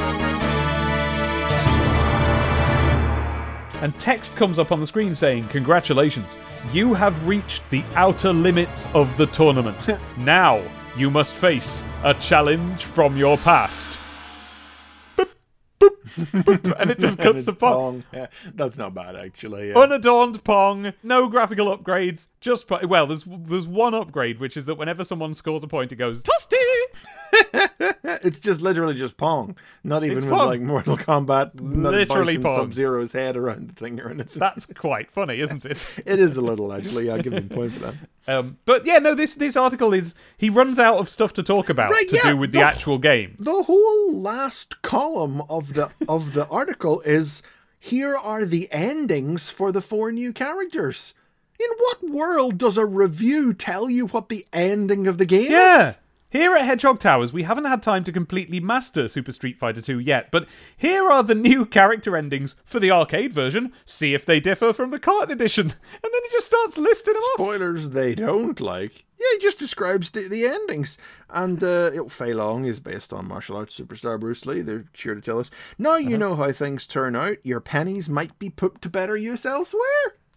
And 3.81 3.99
text 3.99 4.37
comes 4.37 4.59
up 4.59 4.73
on 4.73 4.81
the 4.81 4.87
screen 4.87 5.15
saying, 5.15 5.49
Congratulations, 5.49 6.37
you 6.73 6.95
have 6.95 7.27
reached 7.27 7.69
the 7.71 7.83
outer 7.95 8.33
limits 8.33 8.87
of 8.95 9.15
the 9.17 9.27
tournament. 9.27 9.89
now 10.19 10.63
you 10.97 11.11
must 11.11 11.35
face 11.35 11.83
a 12.05 12.15
challenge 12.15 12.85
from 12.85 13.17
your 13.17 13.39
past. 13.39 13.99
Boop, 15.17 15.29
boop, 15.81 15.97
and 16.33 16.91
it 16.91 16.99
just 16.99 17.19
cuts 17.19 17.45
to 17.47 17.53
pong. 17.53 18.03
Pong. 18.03 18.05
Yeah, 18.13 18.27
that's 18.55 18.79
not 18.79 18.95
bad 18.95 19.17
actually. 19.17 19.69
Yeah. 19.71 19.79
Unadorned 19.79 20.43
Pong, 20.45 20.93
no 21.03 21.29
graphical 21.29 21.77
upgrades, 21.77 22.27
just 22.41 22.67
po- 22.69 22.87
well, 22.87 23.07
there's 23.07 23.25
there's 23.27 23.67
one 23.69 23.95
upgrade, 23.95 24.41
which 24.41 24.57
is 24.57 24.67
that 24.67 24.77
whenever 24.77 25.05
someone 25.05 25.35
scores 25.35 25.63
a 25.65 25.69
point, 25.69 25.93
it 25.93 25.97
goes 25.97 26.23
it's 28.23 28.39
just 28.39 28.61
literally 28.61 28.95
just 28.95 29.17
Pong, 29.17 29.57
not 29.85 30.05
even 30.05 30.19
It's 30.19 30.27
with 30.27 30.35
Pong. 30.35 30.47
like 30.49 30.61
Mortal 30.61 30.97
Kombat, 30.97 31.59
not 31.61 31.93
Literally 31.93 32.39
Pong. 32.39 32.57
Sub 32.57 32.73
Zero's 32.73 33.13
head 33.13 33.37
around 33.37 33.69
the 33.71 33.75
thing 33.75 34.01
or 34.01 34.11
anything. 34.11 34.39
That's 34.39 34.67
quite 34.67 35.11
funny, 35.11 35.41
isn't 35.41 35.65
it? 35.65 35.87
It 36.07 36.19
is 36.19 36.37
a 36.37 36.43
little 36.43 36.73
actually. 36.73 37.11
I'll 37.11 37.23
give 37.23 37.33
him 37.33 37.49
a 37.51 37.55
point 37.55 37.73
for 37.73 37.79
that. 37.81 37.95
Um, 38.29 38.59
but 38.65 38.85
yeah, 38.87 38.99
no, 38.99 39.15
this 39.15 39.35
this 39.35 39.57
article 39.57 39.93
is 39.95 40.15
he 40.37 40.51
runs 40.51 40.79
out 40.79 40.99
of 40.99 41.09
stuff 41.09 41.33
to 41.35 41.43
talk 41.43 41.69
about 41.69 41.91
Right, 41.91 42.09
to 42.11 42.17
yeah, 42.17 42.31
do 42.33 42.37
with 42.37 42.53
the 42.53 42.59
the- 42.61 42.65
actual 42.67 42.99
game. 42.99 43.37
The 43.39 43.63
whole 43.63 44.13
last 44.13 44.83
column 44.83 45.43
of 45.49 45.75
the 45.75 45.91
of 46.09 46.33
the 46.33 46.47
article 46.49 47.01
is 47.03 47.43
here 47.79 48.17
are 48.17 48.45
the 48.45 48.69
endings 48.73 49.49
for 49.51 49.73
the 49.73 49.81
four 49.81 50.13
new 50.13 50.33
characters. 50.33 51.15
In 51.59 51.69
what 51.79 52.11
world 52.11 52.59
does 52.59 52.77
a 52.79 52.87
review 52.87 53.53
tell 53.55 53.89
you 53.91 54.07
what 54.07 54.29
the 54.29 54.47
ending 54.53 55.07
of 55.07 55.19
the 55.19 55.27
game 55.27 55.51
Yeah. 55.51 55.91
is? 55.91 55.99
Here 56.31 56.55
at 56.55 56.65
Hedgehog 56.65 57.01
Towers, 57.01 57.33
we 57.33 57.43
haven't 57.43 57.65
had 57.65 57.83
time 57.83 58.05
to 58.05 58.13
completely 58.13 58.61
master 58.61 59.09
Super 59.09 59.33
Street 59.33 59.59
Fighter 59.59 59.81
2 59.83 59.99
yet, 59.99 60.31
but 60.31 60.47
here 60.77 61.11
are 61.11 61.25
the 61.25 61.35
new 61.51 61.67
character 61.67 62.17
endings 62.17 62.55
for 62.65 62.79
the 62.79 62.93
arcade 62.93 63.33
version. 63.33 63.73
See 63.85 64.15
if 64.15 64.25
they 64.25 64.39
differ 64.39 64.73
from 64.73 64.91
the 64.91 65.01
carton 65.01 65.33
edition. 65.33 65.73
And 66.03 66.13
then 66.15 66.21
he 66.25 66.31
just 66.31 66.47
starts 66.47 66.79
listing 66.79 67.15
them 67.15 67.23
off. 67.23 67.35
Spoilers 67.35 67.91
they 67.91 68.15
don't 68.15 68.61
like. 68.61 69.05
Yeah, 69.19 69.27
he 69.35 69.39
just 69.41 69.59
describes 69.59 70.11
the, 70.13 70.29
the 70.29 70.47
endings. 70.47 70.99
And 71.29 71.63
uh, 71.65 72.05
Fei 72.09 72.33
Long 72.33 72.65
is 72.65 72.79
based 72.79 73.13
on 73.13 73.27
martial 73.29 73.57
arts 73.57 73.79
superstar 73.79 74.19
Bruce 74.19 74.47
Lee. 74.47 74.61
They're 74.63 74.85
sure 74.95 75.15
to 75.17 75.21
tell 75.21 75.41
us. 75.41 75.51
Now 75.79 75.97
you 75.97 76.17
know 76.17 76.37
how 76.37 76.53
things 76.53 76.87
turn 76.87 77.17
out. 77.17 77.39
Your 77.45 77.61
pennies 77.61 78.09
might 78.09 78.39
be 78.39 78.51
put 78.51 78.81
to 78.83 78.89
better 78.89 79.17
use 79.17 79.45
elsewhere. 79.45 79.83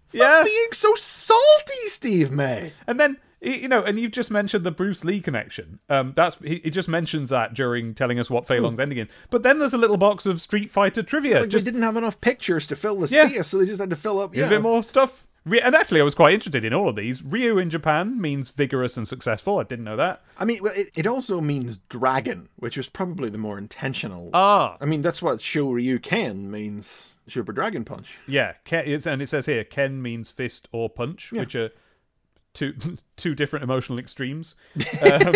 Stop 0.06 0.20
Yeah. 0.20 0.44
being 0.44 0.68
so 0.74 0.96
salty, 0.96 1.88
Steve 1.88 2.32
May. 2.32 2.74
And 2.88 3.00
then 3.00 3.18
you 3.44 3.68
know, 3.68 3.84
and 3.84 4.00
you've 4.00 4.12
just 4.12 4.32
mentioned 4.32 4.64
the 4.64 4.72
Bruce 4.72 5.04
Lee 5.04 5.20
connection. 5.20 5.80
Um, 5.89 6.14
that's 6.16 6.38
he, 6.38 6.62
he 6.64 6.70
just 6.70 6.88
mentions 6.89 7.30
that 7.30 7.54
during 7.54 7.94
telling 7.94 8.20
us 8.20 8.30
what 8.30 8.48
Fei 8.48 8.60
Long's 8.60 8.80
ending 8.80 8.98
in. 8.98 9.10
But 9.30 9.44
then 9.44 9.60
there's 9.60 9.74
a 9.74 9.78
little 9.78 9.98
box 9.98 10.26
of 10.26 10.41
Street 10.41 10.72
Fighter 10.72 11.04
trivia. 11.04 11.41
Like 11.41 11.50
just 11.50 11.66
they 11.66 11.72
didn't 11.72 11.84
have 11.84 11.98
enough 11.98 12.20
pictures 12.22 12.66
to 12.68 12.76
fill 12.76 13.00
the 13.00 13.08
Yeah. 13.14 13.28
space, 13.28 13.48
so 13.48 13.58
they 13.60 13.66
just 13.66 13.80
had 13.82 13.89
to 13.89 13.96
fill 13.96 14.20
up. 14.20 14.34
a 14.34 14.38
Yeah, 14.38 14.50
bit 14.50 14.62
more 14.62 14.82
stuff. 14.84 15.28
And 15.46 15.76
actually, 15.76 16.00
I 16.00 16.06
was 16.06 16.16
quite 16.16 16.34
interested 16.34 16.64
in 16.64 16.74
all 16.74 16.88
of 16.88 16.96
these. 16.96 17.22
Ryu 17.22 17.58
in 17.58 17.70
Japan 17.70 18.22
means 18.22 18.50
vigorous 18.50 18.96
and 18.96 19.06
successful. 19.06 19.60
I 19.60 19.64
didn't 19.64 19.84
know 19.84 19.98
that. 19.98 20.22
I 20.38 20.46
mean, 20.46 20.60
well, 20.64 20.72
it, 20.74 20.88
it 20.96 21.06
also 21.06 21.41
means 21.41 21.80
dragon, 21.89 22.48
which 22.56 22.78
was 22.78 22.88
probably 22.88 23.30
the 23.30 23.38
more 23.38 23.58
intentional. 23.58 24.30
Ah, 24.34 24.78
I 24.80 24.86
mean, 24.86 25.02
that's 25.02 25.22
what 25.22 25.39
Shoryuken 25.39 26.46
means. 26.46 27.10
Super 27.28 27.52
Dragon 27.54 27.84
Punch. 27.86 28.18
yeah. 28.28 28.54
Ken, 28.66 28.86
and 29.06 29.22
it 29.22 29.30
says 29.30 29.46
here, 29.46 29.64
Ken 29.64 30.02
means 30.02 30.30
fist 30.30 30.68
or 30.72 30.89
punch, 30.89 31.32
which 31.32 31.56
are 31.56 31.72
two 32.54 32.76
two 33.18 33.36
different 33.36 33.64
emotional 33.64 33.99
extremes. 33.99 34.56
Um, 35.01 35.34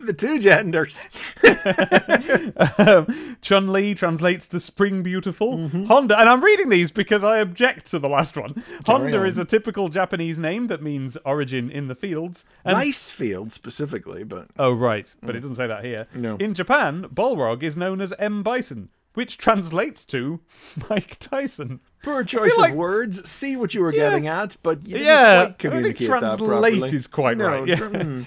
the 0.00 0.12
two 0.12 0.38
genders. 0.38 1.06
Um, 2.78 3.36
Chun 3.40 3.72
Li 3.72 3.94
translates 3.94 4.46
to 4.48 4.60
spring 4.60 5.02
beautiful. 5.02 5.58
Mm-hmm. 5.58 5.84
Honda, 5.84 6.18
and 6.18 6.28
I'm 6.28 6.42
reading 6.42 6.68
these 6.68 6.90
because 6.90 7.24
I 7.24 7.38
object 7.38 7.90
to 7.90 7.98
the 7.98 8.08
last 8.08 8.36
one. 8.36 8.62
Honda 8.86 9.18
on. 9.18 9.26
is 9.26 9.38
a 9.38 9.44
typical 9.44 9.88
Japanese 9.88 10.38
name 10.38 10.66
that 10.68 10.82
means 10.82 11.16
origin 11.24 11.70
in 11.70 11.88
the 11.88 11.94
fields. 11.94 12.44
And 12.64 12.76
Rice 12.76 13.10
field 13.10 13.52
specifically, 13.52 14.24
but 14.24 14.48
Oh, 14.58 14.72
right. 14.72 15.12
But 15.22 15.34
it 15.34 15.38
mm. 15.38 15.42
doesn't 15.42 15.56
say 15.56 15.66
that 15.66 15.84
here. 15.84 16.06
No. 16.14 16.36
In 16.36 16.54
Japan, 16.54 17.06
Balrog 17.12 17.62
is 17.62 17.76
known 17.76 18.00
as 18.00 18.12
M. 18.18 18.42
Bison, 18.42 18.90
which 19.14 19.38
translates 19.38 20.04
to 20.06 20.40
Mike 20.90 21.16
Tyson. 21.18 21.80
poor 22.02 22.22
choice 22.22 22.52
of 22.52 22.58
like- 22.58 22.74
words. 22.74 23.28
See 23.28 23.56
what 23.56 23.72
you 23.72 23.80
were 23.80 23.92
getting 23.92 24.26
at, 24.26 24.56
but 24.62 24.82
you 24.86 24.94
didn't 24.98 25.06
Yeah, 25.06 25.44
quite 25.44 25.48
I 25.48 25.52
communicate 25.58 26.10
that 26.10 26.38
translate 26.38 26.92
is 26.92 27.06
quite 27.06 27.38
No, 27.38 27.48
right, 27.48 27.66
yeah. 27.68 27.76
tr- 27.76 27.84
mm. 27.86 28.26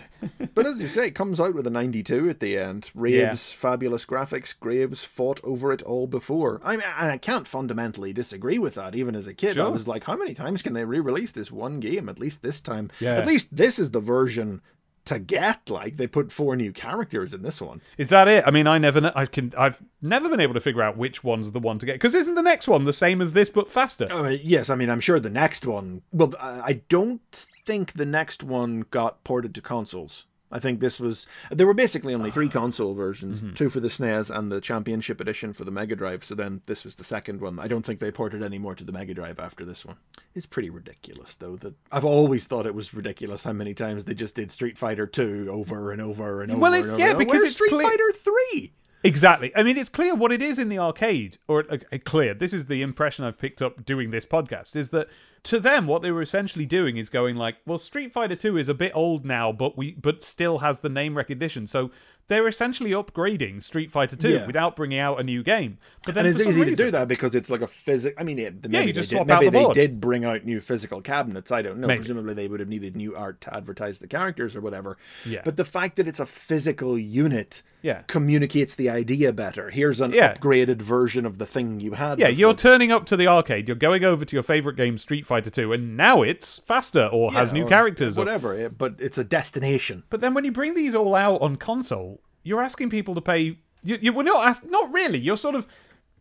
but 0.56 0.66
as 0.66 0.82
you 0.82 0.88
say, 0.88 1.08
it 1.08 1.16
comes 1.16 1.40
out 1.40 1.54
with 1.54 1.68
a 1.68 1.70
92 1.70 2.30
at 2.30 2.40
the 2.40 2.58
end. 2.58 2.90
Raves, 2.96 3.52
fabulous 3.54 4.06
graphics. 4.06 4.58
Graves 4.60 5.04
fought 5.04 5.40
over 5.44 5.72
it 5.72 5.84
all 5.84 6.08
before. 6.08 6.60
I 6.64 6.78
mean, 6.78 6.86
I 6.98 7.18
can't 7.18 7.46
fundamentally 7.48 8.14
disagree 8.14 8.58
with 8.58 8.74
that. 8.76 8.96
Even 8.96 9.16
as 9.16 9.28
a 9.28 9.34
kid, 9.34 9.60
I 9.60 9.68
was 9.68 9.88
like, 9.88 10.06
how 10.06 10.16
many 10.18 10.34
times 10.34 10.62
can 10.64 10.74
they 10.74 10.86
re-release 10.86 11.34
this 11.34 11.52
one 11.52 11.80
game? 11.80 12.10
At 12.10 12.18
least 12.20 12.42
this 12.42 12.60
time. 12.62 12.90
Yeah. 13.00 13.14
At 13.16 13.28
least 13.28 13.56
this 13.56 13.78
is 13.78 13.92
the 13.92 14.00
version 14.00 14.62
to 15.08 15.20
get. 15.20 15.70
Like 15.70 15.98
they 15.98 16.08
put 16.08 16.32
four 16.32 16.56
new 16.56 16.72
characters 16.72 17.34
in 17.34 17.42
this 17.42 17.60
one. 17.60 17.82
Is 17.98 18.10
that 18.10 18.28
it? 18.28 18.44
I 18.48 18.52
mean, 18.52 18.68
I 18.68 18.78
never, 18.78 19.12
I 19.16 19.26
can, 19.26 19.54
I've 19.58 19.82
never 20.02 20.30
been 20.30 20.40
able 20.40 20.54
to 20.54 20.62
figure 20.62 20.82
out 20.82 20.98
which 20.98 21.24
one's 21.24 21.52
the 21.52 21.60
one 21.60 21.80
to 21.80 21.86
get. 21.86 21.94
Because 21.94 22.16
isn't 22.16 22.36
the 22.36 22.42
next 22.42 22.68
one 22.68 22.86
the 22.86 22.94
same 22.94 23.22
as 23.22 23.34
this 23.34 23.50
but 23.50 23.68
faster? 23.68 24.08
Uh, 24.12 24.30
yes, 24.30 24.70
I 24.70 24.76
mean, 24.76 24.90
I'm 24.90 25.00
sure 25.00 25.20
the 25.20 25.30
next 25.30 25.66
one. 25.66 26.02
Well, 26.12 26.34
I 26.40 26.78
I 26.78 26.82
don't 26.90 27.22
think 27.66 27.94
the 27.94 28.06
next 28.06 28.44
one 28.44 28.86
got 28.92 29.24
ported 29.24 29.56
to 29.56 29.62
consoles. 29.62 30.26
I 30.52 30.60
think 30.60 30.80
this 30.80 31.00
was. 31.00 31.28
There 31.52 31.68
were 31.68 31.74
basically 31.74 32.14
only 32.14 32.32
three 32.32 32.48
ah. 32.48 32.52
console 32.52 32.94
versions 32.94 33.42
mm-hmm. 33.42 33.54
two 33.56 33.70
for 33.70 33.80
the 33.80 33.90
SNES 33.90 34.36
and 34.36 34.52
the 34.52 34.62
Championship 34.62 35.20
Edition 35.20 35.54
for 35.54 35.66
the 35.66 35.72
Mega 35.72 35.96
Drive. 35.96 36.24
So 36.24 36.36
then 36.36 36.62
this 36.66 36.84
was 36.84 36.96
the 36.96 37.04
second 37.04 37.42
one. 37.42 37.60
I 37.60 37.68
don't 37.68 37.86
think 37.86 38.00
they 38.00 38.12
ported 38.12 38.42
any 38.42 38.58
more 38.58 38.76
to 38.76 38.84
the 38.84 38.92
Mega 38.92 39.14
Drive 39.14 39.40
after 39.40 39.66
this 39.66 39.86
one. 39.86 39.98
It's 40.36 40.46
pretty 40.46 40.70
ridiculous, 40.70 41.36
though. 41.36 41.58
That 41.58 41.74
I've 41.92 42.06
always 42.06 42.48
thought 42.48 42.66
it 42.66 42.76
was 42.76 42.94
ridiculous 42.94 43.44
how 43.44 43.54
many 43.54 43.74
times 43.74 44.06
they 44.06 44.14
just 44.14 44.36
did 44.36 44.52
Street 44.52 44.78
Fighter 44.78 45.06
2 45.06 45.50
over 45.52 45.92
and 45.92 46.02
over 46.02 46.42
and 46.42 46.52
over. 46.52 46.62
Well, 46.62 46.74
it's- 46.74 46.98
yeah, 46.98 47.14
because 47.14 47.44
it's 47.44 47.56
Street 47.56 47.70
clear- 47.70 47.88
Fighter 47.88 48.12
3. 48.14 48.74
Exactly. 49.04 49.52
I 49.56 49.64
mean, 49.64 49.78
it's 49.78 49.90
clear 49.90 50.16
what 50.16 50.32
it 50.32 50.42
is 50.42 50.58
in 50.58 50.70
the 50.70 50.80
arcade, 50.80 51.38
or 51.48 51.66
uh, 51.72 51.78
uh, 51.92 51.98
clear. 52.04 52.34
This 52.34 52.52
is 52.52 52.66
the 52.66 52.82
impression 52.82 53.26
I've 53.26 53.38
picked 53.38 53.62
up 53.62 53.86
doing 53.86 54.12
this 54.12 54.26
podcast. 54.26 54.76
Is 54.76 54.90
that 54.90 55.08
to 55.44 55.60
them 55.60 55.86
what 55.88 56.02
they 56.02 56.12
were 56.12 56.22
essentially 56.22 56.66
doing 56.66 56.98
is 56.98 57.10
going 57.10 57.36
like, 57.36 57.58
well, 57.66 57.78
Street 57.78 58.12
Fighter 58.12 58.36
Two 58.36 58.58
is 58.58 58.68
a 58.68 58.74
bit 58.74 58.92
old 58.96 59.24
now, 59.24 59.52
but 59.52 59.78
we 59.78 59.92
but 59.92 60.24
still 60.24 60.60
has 60.60 60.80
the 60.80 60.90
name 60.90 61.16
recognition. 61.16 61.68
So 61.68 61.92
they're 62.28 62.48
essentially 62.48 62.92
upgrading 62.92 63.64
Street 63.64 63.92
Fighter 63.92 64.16
Two 64.16 64.30
Yeah. 64.30 64.46
without 64.46 64.76
bringing 64.76 65.00
out 65.00 65.20
a 65.20 65.24
new 65.24 65.44
game. 65.44 65.78
But 66.06 66.16
then 66.16 66.26
And 66.26 66.36
it's 66.38 66.46
easy 66.48 66.64
to 66.66 66.76
do 66.76 66.92
that 66.92 67.08
because 67.08 67.36
it's 67.36 67.50
like 67.50 67.62
a 67.62 67.68
physic. 67.68 68.16
I 68.18 68.24
mean, 68.24 68.40
it, 68.40 68.64
maybe 68.70 68.88
you 68.88 68.94
they 68.94 69.00
just 69.02 69.10
did, 69.10 69.16
swap 69.18 69.32
out 69.32 69.42
maybe 69.44 69.58
the 69.58 69.68
they 69.68 69.74
did 69.74 70.00
bring 70.02 70.26
out 70.26 70.44
new 70.46 70.60
physical 70.62 71.02
cabinets. 71.02 71.52
I 71.52 71.62
don't 71.62 71.80
know. 71.80 71.88
Maybe. 71.88 72.00
Presumably, 72.00 72.34
they 72.34 72.48
would 72.48 72.60
have 72.60 72.70
needed 72.70 72.96
new 72.96 73.16
art 73.16 73.42
to 73.42 73.56
advertise 73.56 74.00
the 74.00 74.08
characters 74.08 74.56
or 74.56 74.62
whatever. 74.62 74.98
Yeah. 75.26 75.42
But 75.44 75.58
the 75.58 75.66
fact 75.66 75.96
that 75.98 76.08
it's 76.08 76.20
a 76.20 76.26
physical 76.26 76.98
unit 76.98 77.62
Yeah. 77.82 78.02
communicates 78.08 78.76
the 78.76 78.90
idea 78.90 79.32
better. 79.34 79.70
Here's 79.70 80.02
an 80.02 80.12
Yeah. 80.12 80.34
upgraded 80.34 80.82
version 80.82 81.26
of 81.26 81.38
the 81.38 81.46
thing 81.46 81.80
you 81.80 81.94
had. 81.94 82.20
Yeah, 82.20 82.28
before. 82.28 82.40
you're 82.40 82.54
turning 82.56 82.92
up 82.92 83.06
to 83.08 83.18
the 83.18 83.28
arcade. 83.28 83.68
You're 83.68 83.76
going 83.76 84.04
over 84.04 84.26
to 84.26 84.36
your 84.36 84.44
favorite 84.44 84.76
game, 84.76 84.98
Street 84.98 85.26
Fighter 85.26 85.50
Two, 85.50 85.72
and 85.74 85.96
now 85.98 86.22
it's 86.22 86.60
faster 86.60 87.06
or 87.06 87.32
has 87.34 87.52
new 87.54 87.66
or 87.66 87.70
characters. 87.70 88.18
or- 88.18 88.22
whatever. 88.22 88.58
yeah, 88.58 88.68
but 88.70 88.96
it's 89.00 89.18
a 89.18 89.24
destination. 89.24 90.04
But 90.10 90.22
then 90.22 90.34
when 90.34 90.46
you 90.46 90.52
bring 90.52 90.74
these 90.74 90.96
all 90.96 91.16
out 91.16 91.42
on 91.42 91.56
console, 91.58 92.17
you're 92.48 92.62
asking 92.64 92.90
people 92.90 93.14
to 93.16 93.22
pay. 93.22 93.58
You, 93.84 93.98
you 94.02 94.14
well, 94.14 94.26
not 94.26 94.48
ask, 94.48 94.64
not 94.66 94.92
really. 94.94 95.20
You're 95.20 95.38
sort 95.38 95.56
of. 95.56 95.68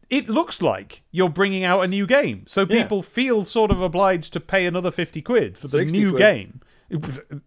It 0.08 0.28
looks 0.28 0.62
like 0.62 1.02
you're 1.10 1.28
bringing 1.28 1.64
out 1.64 1.80
a 1.82 1.88
new 1.88 2.06
game, 2.06 2.44
so 2.46 2.60
Yeah. 2.62 2.82
people 2.82 3.02
feel 3.02 3.44
sort 3.44 3.70
of 3.72 3.80
obliged 3.82 4.32
to 4.34 4.40
pay 4.40 4.64
another 4.66 4.90
fifty 4.90 5.20
quid 5.22 5.58
for 5.58 5.66
the 5.68 5.78
60 5.78 5.98
new 5.98 6.10
quid. 6.10 6.20
game. 6.20 6.60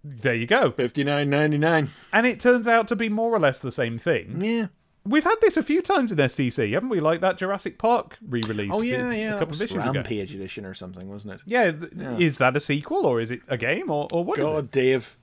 There 0.04 0.36
you 0.36 0.46
go. 0.46 0.72
Fifty 0.72 1.04
nine 1.06 1.30
ninety 1.30 1.58
nine. 1.58 1.92
And 2.12 2.28
it 2.28 2.40
turns 2.40 2.68
out 2.68 2.88
to 2.90 2.96
be 2.96 3.08
more 3.10 3.32
or 3.34 3.40
less 3.40 3.60
the 3.60 3.72
same 3.72 3.98
thing. 3.98 4.42
Yeah. 4.44 4.68
We've 5.06 5.24
had 5.24 5.38
this 5.42 5.56
a 5.56 5.64
few 5.64 5.82
times 5.82 6.12
in 6.12 6.18
STC, 6.18 6.74
haven't 6.74 6.90
we? 6.90 7.00
Like 7.00 7.22
that 7.22 7.38
Jurassic 7.38 7.80
Park 7.80 8.18
re-release. 8.28 8.70
Oh 8.74 8.82
yeah, 8.82 9.10
yeah, 9.12 9.28
a 9.28 9.32
that 9.32 9.40
couple 9.40 9.48
was 9.48 9.62
of 9.62 9.72
issues 9.72 9.84
ago. 9.86 9.94
Rampage 9.94 10.36
edition 10.36 10.66
or 10.66 10.74
something, 10.74 11.08
wasn't 11.10 11.36
it? 11.36 11.42
Yeah, 11.46 11.72
th- 11.72 11.94
is 12.20 12.38
that 12.40 12.58
a 12.58 12.60
sequel 12.60 13.06
or 13.06 13.22
is 13.22 13.32
it 13.32 13.40
a 13.48 13.58
game 13.58 13.90
or, 13.90 14.10
or 14.12 14.26
what 14.26 14.38
is 14.38 14.48
it? 14.48 14.52
God, 14.52 14.72
Dave. 14.72 15.18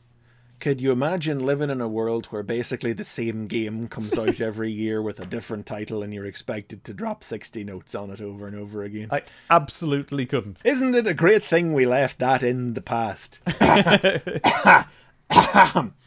Could 0.58 0.80
you 0.80 0.90
imagine 0.90 1.44
living 1.44 1.68
in 1.68 1.80
a 1.82 1.88
world 1.88 2.26
where 2.26 2.42
basically 2.42 2.92
the 2.92 3.04
same 3.04 3.46
game 3.46 3.88
comes 3.88 4.16
out 4.18 4.40
every 4.46 4.70
year 4.70 5.02
with 5.02 5.20
a 5.20 5.26
different 5.26 5.66
title 5.66 6.02
and 6.02 6.14
you're 6.14 6.24
expected 6.24 6.82
to 6.84 6.94
drop 6.94 7.22
60 7.22 7.62
notes 7.64 7.94
on 7.94 8.10
it 8.10 8.20
over 8.20 8.46
and 8.46 8.56
over 8.56 8.82
again? 8.82 9.08
I 9.12 9.22
absolutely 9.50 10.24
couldn't. 10.24 10.62
Isn't 10.64 10.94
it 10.94 11.06
a 11.06 11.14
great 11.14 11.44
thing 11.44 11.74
we 11.74 11.84
left 11.84 12.18
that 12.20 12.42
in 12.42 12.74
the 12.74 12.80
past? 12.80 13.40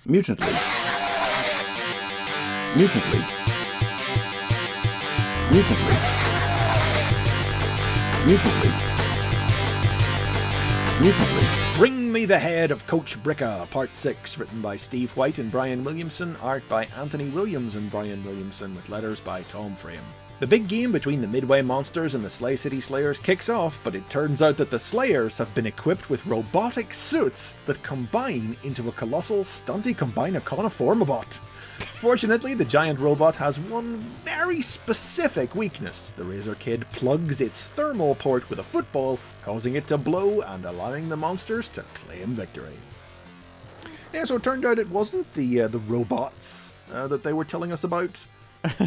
Mutant 0.06 0.40
League. 0.42 0.58
Mutant 2.76 3.14
League. 3.14 3.40
Mutant 11.02 11.59
Bring 12.10 12.22
Me 12.22 12.26
the 12.26 12.40
Head 12.40 12.72
of 12.72 12.88
Coach 12.88 13.22
Bricka, 13.22 13.70
Part 13.70 13.96
6, 13.96 14.40
written 14.40 14.64
by 14.64 14.78
Steve 14.78 15.16
White 15.16 15.38
and 15.38 15.52
Brian 15.52 15.84
Williamson, 15.84 16.36
art 16.38 16.68
by 16.68 16.86
Anthony 16.98 17.30
Williams 17.30 17.76
and 17.76 17.92
Brian 17.92 18.26
Williamson, 18.26 18.76
with 18.76 18.90
letters 18.90 19.20
by 19.20 19.44
Tom 19.44 19.76
Frame. 19.76 20.02
The 20.40 20.48
big 20.48 20.68
game 20.68 20.92
between 20.92 21.22
the 21.22 21.28
Midway 21.28 21.62
Monsters 21.62 22.16
and 22.16 22.26
the 22.26 22.30
Slay 22.32 22.56
City 22.56 22.82
Slayers 22.82 23.20
kicks 23.20 23.48
off, 23.48 23.80
but 23.84 23.94
it 23.94 24.10
turns 24.10 24.42
out 24.42 24.58
that 24.58 24.72
the 24.72 24.80
Slayers 24.80 25.38
have 25.38 25.54
been 25.54 25.68
equipped 25.68 26.10
with 26.10 26.26
robotic 26.26 26.96
suits 26.96 27.54
that 27.68 27.84
combine 27.84 28.58
into 28.64 28.90
a 28.90 28.94
colossal 28.94 29.42
stunty 29.42 29.96
combinaconoformabot. 29.96 31.40
Fortunately, 31.80 32.54
the 32.54 32.66
giant 32.66 33.00
robot 33.00 33.36
has 33.36 33.60
one 33.60 33.98
very 34.24 34.62
specific 34.62 35.56
weakness. 35.56 36.14
The 36.16 36.24
Razor 36.24 36.56
Kid 36.56 36.86
plugs 36.92 37.42
its 37.42 37.62
thermal 37.64 38.16
port 38.16 38.50
with 38.50 38.60
a 38.60 38.64
football, 38.64 39.20
causing 39.44 39.76
it 39.76 39.88
to 39.88 39.98
blow 39.98 40.42
and 40.42 40.66
allowing 40.66 41.10
the 41.10 41.18
monsters 41.18 41.70
to 41.70 41.84
claim 41.94 42.28
victory. 42.30 42.78
Yeah, 44.14 44.26
so 44.26 44.38
it 44.38 44.44
turned 44.44 44.66
out 44.66 44.80
it 44.80 44.90
wasn't 44.90 45.32
the 45.34 45.62
uh, 45.62 45.68
the 45.68 45.80
robots 45.80 46.74
uh, 46.92 47.08
that 47.08 47.24
they 47.24 47.34
were 47.34 47.46
telling 47.46 47.72
us 47.72 47.84
about 47.84 48.18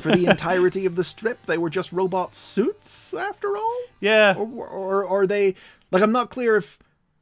for 0.01 0.11
the 0.11 0.27
entirety 0.31 0.87
of 0.87 0.97
the 0.97 1.05
strip. 1.05 1.47
They 1.47 1.59
were 1.59 1.71
just 1.71 1.93
robot 1.93 2.35
suits 2.35 3.15
after 3.15 3.57
all. 3.57 3.79
Yeah. 4.01 4.35
Or, 4.37 4.47
or, 4.47 4.69
or 4.69 5.09
are 5.09 5.27
they 5.27 5.55
like? 5.91 6.03
I'm 6.03 6.13
not 6.13 6.31
clear 6.31 6.57
if 6.57 6.79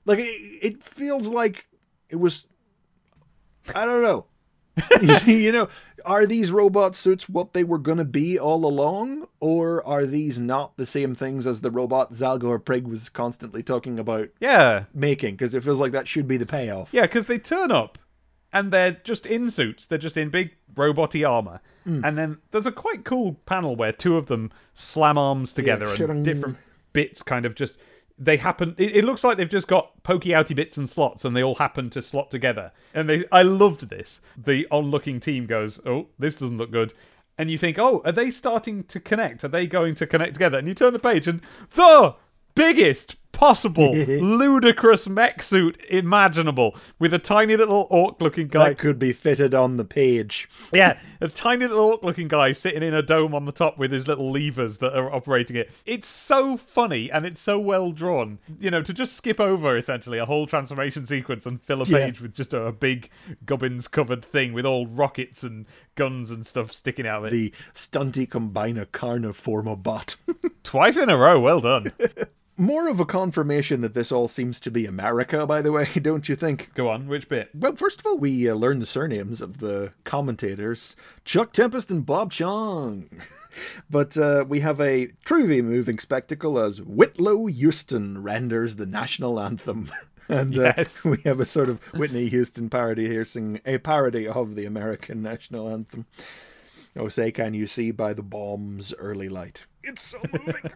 like 0.07 0.19
it, 0.19 0.59
it 0.63 0.83
feels 0.83 1.29
like 1.29 1.67
it 2.09 2.17
was. 2.17 2.47
I 3.75 3.85
don't 3.85 4.03
know. 4.03 4.27
you 5.27 5.53
know, 5.53 5.69
are 6.05 6.27
these 6.27 6.51
robot 6.51 6.97
suits 6.97 7.29
what 7.29 7.53
they 7.53 7.65
were 7.65 7.79
going 7.79 7.99
to 7.99 8.05
be 8.05 8.39
all 8.39 8.65
along, 8.65 9.27
or 9.41 9.87
are 9.87 10.07
these 10.07 10.39
not 10.39 10.77
the 10.77 10.87
same 10.87 11.15
things 11.15 11.47
as 11.47 11.61
the 11.61 11.71
robot 11.71 12.13
Zalgor 12.13 12.63
Prig 12.65 12.87
was 12.87 13.09
constantly 13.09 13.63
talking 13.63 13.99
about 13.99 14.29
Yeah. 14.41 14.85
making? 14.95 15.35
Because 15.35 15.55
it 15.55 15.63
feels 15.63 15.81
like 15.81 15.93
that 15.93 16.09
should 16.09 16.27
be 16.29 16.37
the 16.37 16.47
payoff. 16.47 16.93
Yeah, 16.93 17.03
because 17.03 17.27
they 17.27 17.39
turn 17.39 17.71
up 17.71 17.99
and 18.53 18.73
they're 18.73 18.93
just 19.05 19.27
in 19.27 19.51
suits. 19.51 19.87
They're 19.87 19.99
just 19.99 20.17
in 20.17 20.31
big 20.31 20.53
roboty 20.75 21.29
armor. 21.29 21.61
Mm. 21.87 22.05
And 22.07 22.19
then 22.19 22.39
there's 22.51 22.67
a 22.67 22.73
quite 22.73 23.05
cool 23.05 23.35
panel 23.47 23.77
where 23.77 23.93
two 23.93 24.17
of 24.17 24.27
them 24.27 24.51
slam 24.75 25.19
arms 25.19 25.53
together 25.53 25.87
shadang. 25.87 26.11
and 26.11 26.25
different 26.25 26.57
bits 26.93 27.23
kind 27.23 27.45
of 27.47 27.55
just. 27.55 27.79
They 28.23 28.37
happen. 28.37 28.75
It, 28.77 28.97
it 28.97 29.05
looks 29.05 29.25
like 29.25 29.39
they've 29.39 29.49
just 29.49 29.67
got 29.67 30.03
pokey 30.03 30.31
outy 30.31 30.55
bits 30.55 30.77
and 30.77 30.89
slots, 30.89 31.25
and 31.25 31.35
they 31.35 31.43
all 31.43 31.55
happen 31.55 31.89
to 31.91 32.03
slot 32.03 32.31
together. 32.31 32.71
And 32.93 33.09
they, 33.09 33.25
I 33.33 33.43
loved 33.43 33.89
this. 33.89 34.21
The 34.37 34.69
onlooking 34.71 35.21
team 35.21 35.47
goes, 35.47 35.81
"Oh, 35.87 36.09
this 36.19 36.37
doesn't 36.37 36.59
look 36.59 36.71
good," 36.71 36.93
and 37.39 37.51
you 37.51 37.57
think, 37.57 37.79
"Oh, 37.79 38.03
are 38.05 38.13
they 38.13 38.31
starting 38.31 38.85
to 38.85 39.01
connect? 39.01 39.43
Are 39.43 39.49
they 39.49 39.67
going 39.67 39.95
to 39.97 40.07
connect 40.07 40.35
together?" 40.35 40.59
And 40.59 40.69
you 40.69 40.75
turn 40.75 40.93
the 40.93 40.99
page, 40.99 41.27
and 41.27 41.41
the 41.71 42.15
biggest 42.55 43.17
possible 43.41 43.95
ludicrous 44.21 45.09
mech 45.09 45.43
suit 45.43 45.81
imaginable 45.89 46.77
with 46.99 47.15
a 47.15 47.19
tiny 47.19 47.57
little 47.57 47.87
orc 47.89 48.21
looking 48.21 48.47
guy 48.49 48.69
That 48.69 48.77
could 48.79 48.99
be 48.99 49.15
fitted 49.15 49.55
on 49.55 49.79
the 49.79 49.85
page. 49.87 50.47
yeah 50.75 50.99
a 51.23 51.29
tiny 51.29 51.67
little 51.67 51.85
orc 51.87 52.03
looking 52.03 52.29
guy 52.29 52.53
sitting 52.53 52.83
in 52.83 52.93
a 52.93 53.01
dome 53.01 53.35
on 53.35 53.47
the 53.47 53.53
top 53.53 53.79
with 53.79 53.93
his 53.93 54.07
little 54.07 54.31
levers 54.31 54.77
that 54.79 54.95
are 54.95 55.11
operating 55.11 55.57
it 55.57 55.71
it's 55.87 56.07
so 56.07 56.59
funny 56.59 57.11
and 57.11 57.25
it's 57.25 57.41
so 57.41 57.59
well 57.59 57.93
drawn 57.93 58.39
you 58.59 58.71
know 58.71 58.83
to 58.83 58.93
just 58.93 59.15
skip 59.15 59.41
over 59.41 59.75
essentially 59.75 60.19
a 60.19 60.27
whole 60.27 60.47
transformation 60.47 61.07
sequence 61.07 61.47
and 61.47 61.63
fill 61.63 61.81
a 61.81 61.87
Yeah. 61.87 62.05
page 62.05 62.21
with 62.21 62.35
just 62.35 62.53
a, 62.53 62.61
a 62.67 62.73
big 62.73 63.09
gubbins 63.47 63.89
covered 63.89 64.23
thing 64.23 64.53
with 64.53 64.67
all 64.67 64.87
rockets 64.87 65.43
and 65.45 65.65
guns 65.95 66.31
and 66.31 66.45
stuff 66.45 66.73
sticking 66.73 67.07
out 67.07 67.25
of 67.25 67.25
it 67.29 67.31
The 67.31 67.55
stunty 67.73 68.29
combina 68.29 68.85
carniforma 68.85 69.83
bot. 69.83 70.17
twice 70.63 70.99
in 70.99 71.09
a 71.09 71.17
row 71.17 71.41
well 71.41 71.63
done 71.63 71.91
More 72.61 72.89
of 72.89 73.01
a 73.01 73.07
confirmation 73.07 73.81
that 73.81 73.95
this 73.95 74.13
all 74.13 74.29
seems 74.29 74.61
to 74.61 74.71
be 74.71 74.85
America, 74.85 75.47
by 75.47 75.63
the 75.63 75.73
way, 75.73 75.87
don't 76.03 76.29
you 76.29 76.37
think? 76.37 76.73
go 76.75 76.89
on 76.91 77.09
which 77.09 77.27
bit 77.29 77.49
Well, 77.55 77.75
first 77.75 78.01
of 78.01 78.07
all, 78.07 78.19
we 78.19 78.49
uh, 78.51 78.55
learn 78.55 78.81
the 78.81 78.87
surnames 78.87 79.41
of 79.41 79.59
the 79.59 79.95
commentators 80.05 80.95
Chuck 81.25 81.53
Tempest 81.55 81.91
and 81.91 82.05
Bob 82.05 82.31
Chong. 82.33 83.09
But 83.91 84.17
uh, 84.17 84.45
we 84.47 84.61
have 84.61 84.81
a 84.81 85.09
truly 85.25 85.61
moving 85.61 85.99
spectacle 85.99 86.57
as 86.61 86.81
Whitlow 86.81 87.47
Houston 87.47 88.23
renders 88.23 88.77
the 88.77 88.87
national 88.87 89.41
anthem. 89.41 89.91
And 90.29 90.57
uh, 90.57 90.75
Yes. 90.77 91.05
we 91.05 91.17
have 91.25 91.41
a 91.41 91.47
sort 91.47 91.69
of 91.69 91.81
Whitney 91.93 92.29
Houston 92.29 92.71
parody 92.71 93.09
here, 93.09 93.25
singing 93.25 93.61
a 93.67 93.79
parody 93.79 94.29
of 94.29 94.55
the 94.55 94.67
American 94.67 95.21
national 95.23 95.69
anthem. 95.69 96.07
Oh, 96.97 97.09
say, 97.09 97.33
can 97.33 97.53
you 97.55 97.67
see 97.67 97.91
by 97.91 98.13
the 98.13 98.23
bomb's 98.23 98.95
early 98.95 99.29
light? 99.29 99.65
It's 99.83 100.03
so 100.05 100.21
moving. 100.33 100.71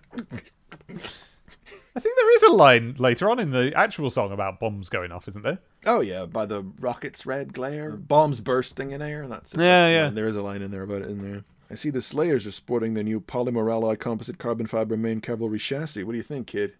I 1.96 2.00
think 2.00 2.16
there 2.16 2.36
is 2.36 2.42
a 2.44 2.52
line 2.52 2.94
later 2.98 3.30
on 3.30 3.38
in 3.38 3.50
the 3.50 3.72
actual 3.76 4.10
song 4.10 4.32
about 4.32 4.58
bombs 4.60 4.88
going 4.88 5.12
off 5.12 5.28
isn't 5.28 5.42
there 5.42 5.58
Oh 5.86 6.00
yeah, 6.00 6.24
by 6.24 6.46
the 6.46 6.62
rocket's 6.80 7.26
red 7.26 7.52
glare, 7.52 7.90
bombs 7.90 8.40
bursting 8.40 8.92
in 8.92 9.02
air. 9.02 9.28
That's 9.28 9.52
it. 9.52 9.60
Yeah, 9.60 9.86
yeah. 9.88 10.06
And 10.06 10.16
there 10.16 10.26
is 10.28 10.34
a 10.36 10.40
line 10.40 10.62
in 10.62 10.70
there 10.70 10.82
about 10.82 11.02
it 11.02 11.10
in 11.10 11.20
there. 11.20 11.44
I 11.70 11.74
see 11.74 11.90
the 11.90 12.00
Slayers 12.00 12.46
are 12.46 12.52
sporting 12.52 12.94
the 12.94 13.02
new 13.02 13.20
polymer 13.20 13.70
alloy 13.70 13.96
composite 13.96 14.38
carbon 14.38 14.66
fiber 14.66 14.96
main 14.96 15.20
cavalry 15.20 15.58
chassis. 15.58 16.02
What 16.02 16.12
do 16.12 16.16
you 16.16 16.22
think, 16.24 16.46
kid? 16.46 16.72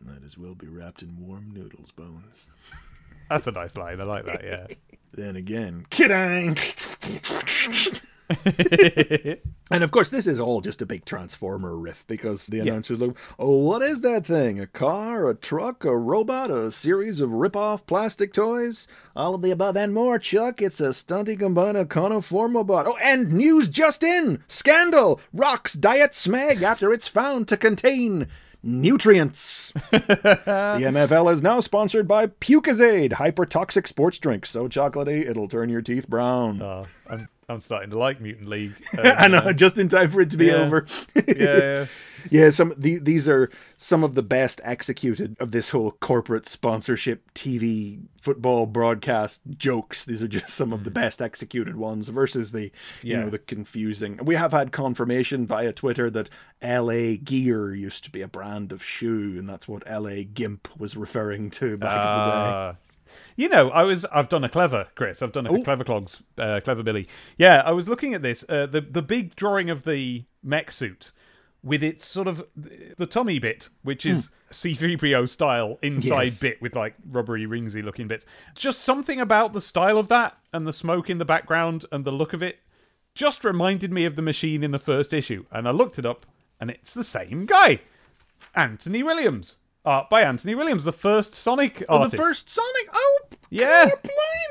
Might 0.00 0.22
as 0.22 0.36
well 0.36 0.54
be 0.54 0.66
wrapped 0.66 1.00
in 1.00 1.16
warm 1.18 1.50
noodles 1.54 1.92
bones. 1.92 2.48
that's 3.30 3.46
a 3.46 3.52
nice 3.52 3.74
line 3.78 4.02
i 4.02 4.04
like 4.04 4.26
that 4.26 4.44
yeah 4.44 4.66
Then 5.14 5.36
again, 5.36 5.86
kidding. 5.90 6.56
and 9.70 9.84
of 9.84 9.90
course, 9.90 10.10
this 10.10 10.26
is 10.26 10.40
all 10.40 10.60
just 10.60 10.82
a 10.82 10.86
big 10.86 11.04
transformer 11.04 11.76
riff 11.76 12.04
because 12.06 12.46
the 12.46 12.60
announcers 12.60 12.98
look, 12.98 13.18
oh, 13.38 13.58
what 13.58 13.82
is 13.82 14.00
that 14.02 14.26
thing? 14.26 14.60
A 14.60 14.66
car, 14.66 15.28
a 15.28 15.34
truck, 15.34 15.84
a 15.84 15.96
robot, 15.96 16.50
a 16.50 16.70
series 16.70 17.20
of 17.20 17.32
rip-off 17.32 17.86
plastic 17.86 18.32
toys? 18.32 18.88
All 19.14 19.34
of 19.34 19.42
the 19.42 19.50
above 19.50 19.76
and 19.76 19.92
more, 19.92 20.18
Chuck. 20.18 20.62
It's 20.62 20.80
a 20.80 20.90
stunty 20.90 21.38
combina 21.38 21.84
conoformabot. 21.86 22.84
Oh, 22.86 22.98
and 23.02 23.32
news 23.32 23.68
just 23.68 24.02
in! 24.02 24.42
Scandal! 24.46 25.20
Rocks 25.32 25.74
Diet 25.74 26.12
Smeg 26.12 26.62
after 26.62 26.92
it's 26.92 27.08
found 27.08 27.48
to 27.48 27.56
contain 27.56 28.28
nutrients. 28.62 29.72
The 29.92 30.88
MFL 30.88 31.32
is 31.32 31.42
now 31.42 31.60
sponsored 31.60 32.08
by 32.08 32.26
Pucazade, 32.26 33.12
hypertoxic 33.12 33.86
sports 33.86 34.18
drink. 34.18 34.46
So 34.46 34.68
chocolatey, 34.68 35.28
it'll 35.28 35.48
turn 35.48 35.68
your 35.68 35.82
teeth 35.82 36.08
brown. 36.08 36.62
Oh, 36.62 36.86
I'm, 37.08 37.28
I'm 37.48 37.60
starting 37.60 37.90
to 37.90 37.98
like 37.98 38.20
Mutant 38.20 38.48
League. 38.48 38.72
I 39.02 39.28
know, 39.28 39.38
Uh, 39.38 39.52
just 39.52 39.76
in 39.76 39.88
time 39.88 40.10
for 40.10 40.20
it 40.20 40.30
to 40.30 40.36
be 40.36 40.46
yeah. 40.46 40.54
over. 40.54 40.86
yeah, 41.14 41.22
yeah. 41.36 41.86
yeah, 42.30 42.50
some 42.50 42.72
the, 42.78 42.98
these 42.98 43.28
are 43.28 43.50
some 43.76 44.04
of 44.04 44.14
the 44.14 44.22
best 44.22 44.60
executed 44.64 45.36
of 45.40 45.50
this 45.50 45.70
whole 45.70 45.90
corporate 45.90 46.46
sponsorship 46.46 47.34
TV 47.34 48.00
football 48.20 48.66
broadcast 48.66 49.40
jokes. 49.58 50.04
These 50.04 50.22
are 50.22 50.28
just 50.28 50.50
some 50.50 50.72
of 50.72 50.84
the 50.84 50.90
best 50.92 51.20
executed 51.20 51.76
ones 51.76 52.08
versus 52.08 52.52
the 52.52 52.70
you 53.02 53.14
Yeah. 53.14 53.24
know 53.24 53.30
the 53.30 53.38
confusing. 53.40 54.20
We 54.22 54.36
have 54.36 54.52
had 54.52 54.70
confirmation 54.70 55.46
via 55.46 55.72
Twitter 55.72 56.08
that 56.10 56.30
LA 56.62 57.16
Gear 57.22 57.74
used 57.74 58.04
to 58.04 58.10
be 58.10 58.22
a 58.22 58.28
brand 58.28 58.70
of 58.70 58.84
shoe, 58.84 59.34
and 59.36 59.48
that's 59.48 59.66
what 59.66 59.82
LA 59.90 60.22
Gimp 60.32 60.68
was 60.78 60.96
referring 60.96 61.50
to 61.50 61.76
back 61.76 62.04
in 62.04 62.08
the 62.08 62.72
day. 62.72 62.78
You 63.36 63.48
know, 63.48 63.70
I 63.70 63.82
was 63.82 64.04
I've 64.06 64.28
done 64.28 64.44
a 64.44 64.48
clever, 64.48 64.88
Chris. 64.94 65.22
I've 65.22 65.32
done 65.32 65.46
a 65.46 65.62
clever 65.62 65.84
clogs, 65.84 66.22
uh, 66.38 66.60
clever 66.62 66.82
Billy. 66.82 67.08
Yeah, 67.38 67.62
I 67.64 67.72
was 67.72 67.88
looking 67.88 68.14
at 68.14 68.22
this. 68.22 68.44
Uh, 68.48 68.66
the 68.66 68.80
the 68.80 69.02
big 69.02 69.34
drawing 69.36 69.70
of 69.70 69.84
the 69.84 70.24
mech 70.42 70.70
suit 70.72 71.12
with 71.64 71.82
its 71.82 72.04
sort 72.04 72.26
of 72.26 72.44
the 72.56 73.06
tummy 73.06 73.38
bit, 73.38 73.68
which 73.82 74.04
is 74.04 74.30
C3PO 74.50 75.28
style 75.28 75.78
inside 75.80 76.24
Yes. 76.24 76.40
bit 76.40 76.60
with 76.60 76.74
like 76.74 76.94
rubbery 77.08 77.46
ringsy 77.46 77.84
looking 77.84 78.08
bits. 78.08 78.26
Just 78.56 78.80
something 78.82 79.20
about 79.20 79.52
the 79.52 79.60
style 79.60 79.96
of 79.96 80.08
that 80.08 80.36
and 80.52 80.66
the 80.66 80.72
smoke 80.72 81.08
in 81.08 81.18
the 81.18 81.24
background 81.24 81.86
and 81.92 82.04
the 82.04 82.10
look 82.10 82.32
of 82.32 82.42
it 82.42 82.58
just 83.14 83.44
reminded 83.44 83.92
me 83.92 84.04
of 84.04 84.16
the 84.16 84.22
machine 84.22 84.64
in 84.64 84.72
the 84.72 84.78
first 84.78 85.12
issue. 85.14 85.44
And 85.52 85.68
I 85.68 85.70
looked 85.70 85.98
it 86.00 86.06
up, 86.06 86.26
and 86.60 86.68
it's 86.70 86.94
the 86.94 87.04
same 87.04 87.46
guy, 87.46 87.80
Anthony 88.56 89.02
Williams. 89.02 89.56
Art 89.84 90.08
by 90.10 90.22
Anthony 90.22 90.54
Williams, 90.54 90.84
the 90.84 90.92
first 90.92 91.34
Sonic 91.34 91.82
Oh, 91.88 91.96
artist. 91.98 92.12
the 92.12 92.16
first 92.18 92.48
Sonic. 92.48 92.88
Oh, 92.92 93.20
Yeah. 93.50 93.88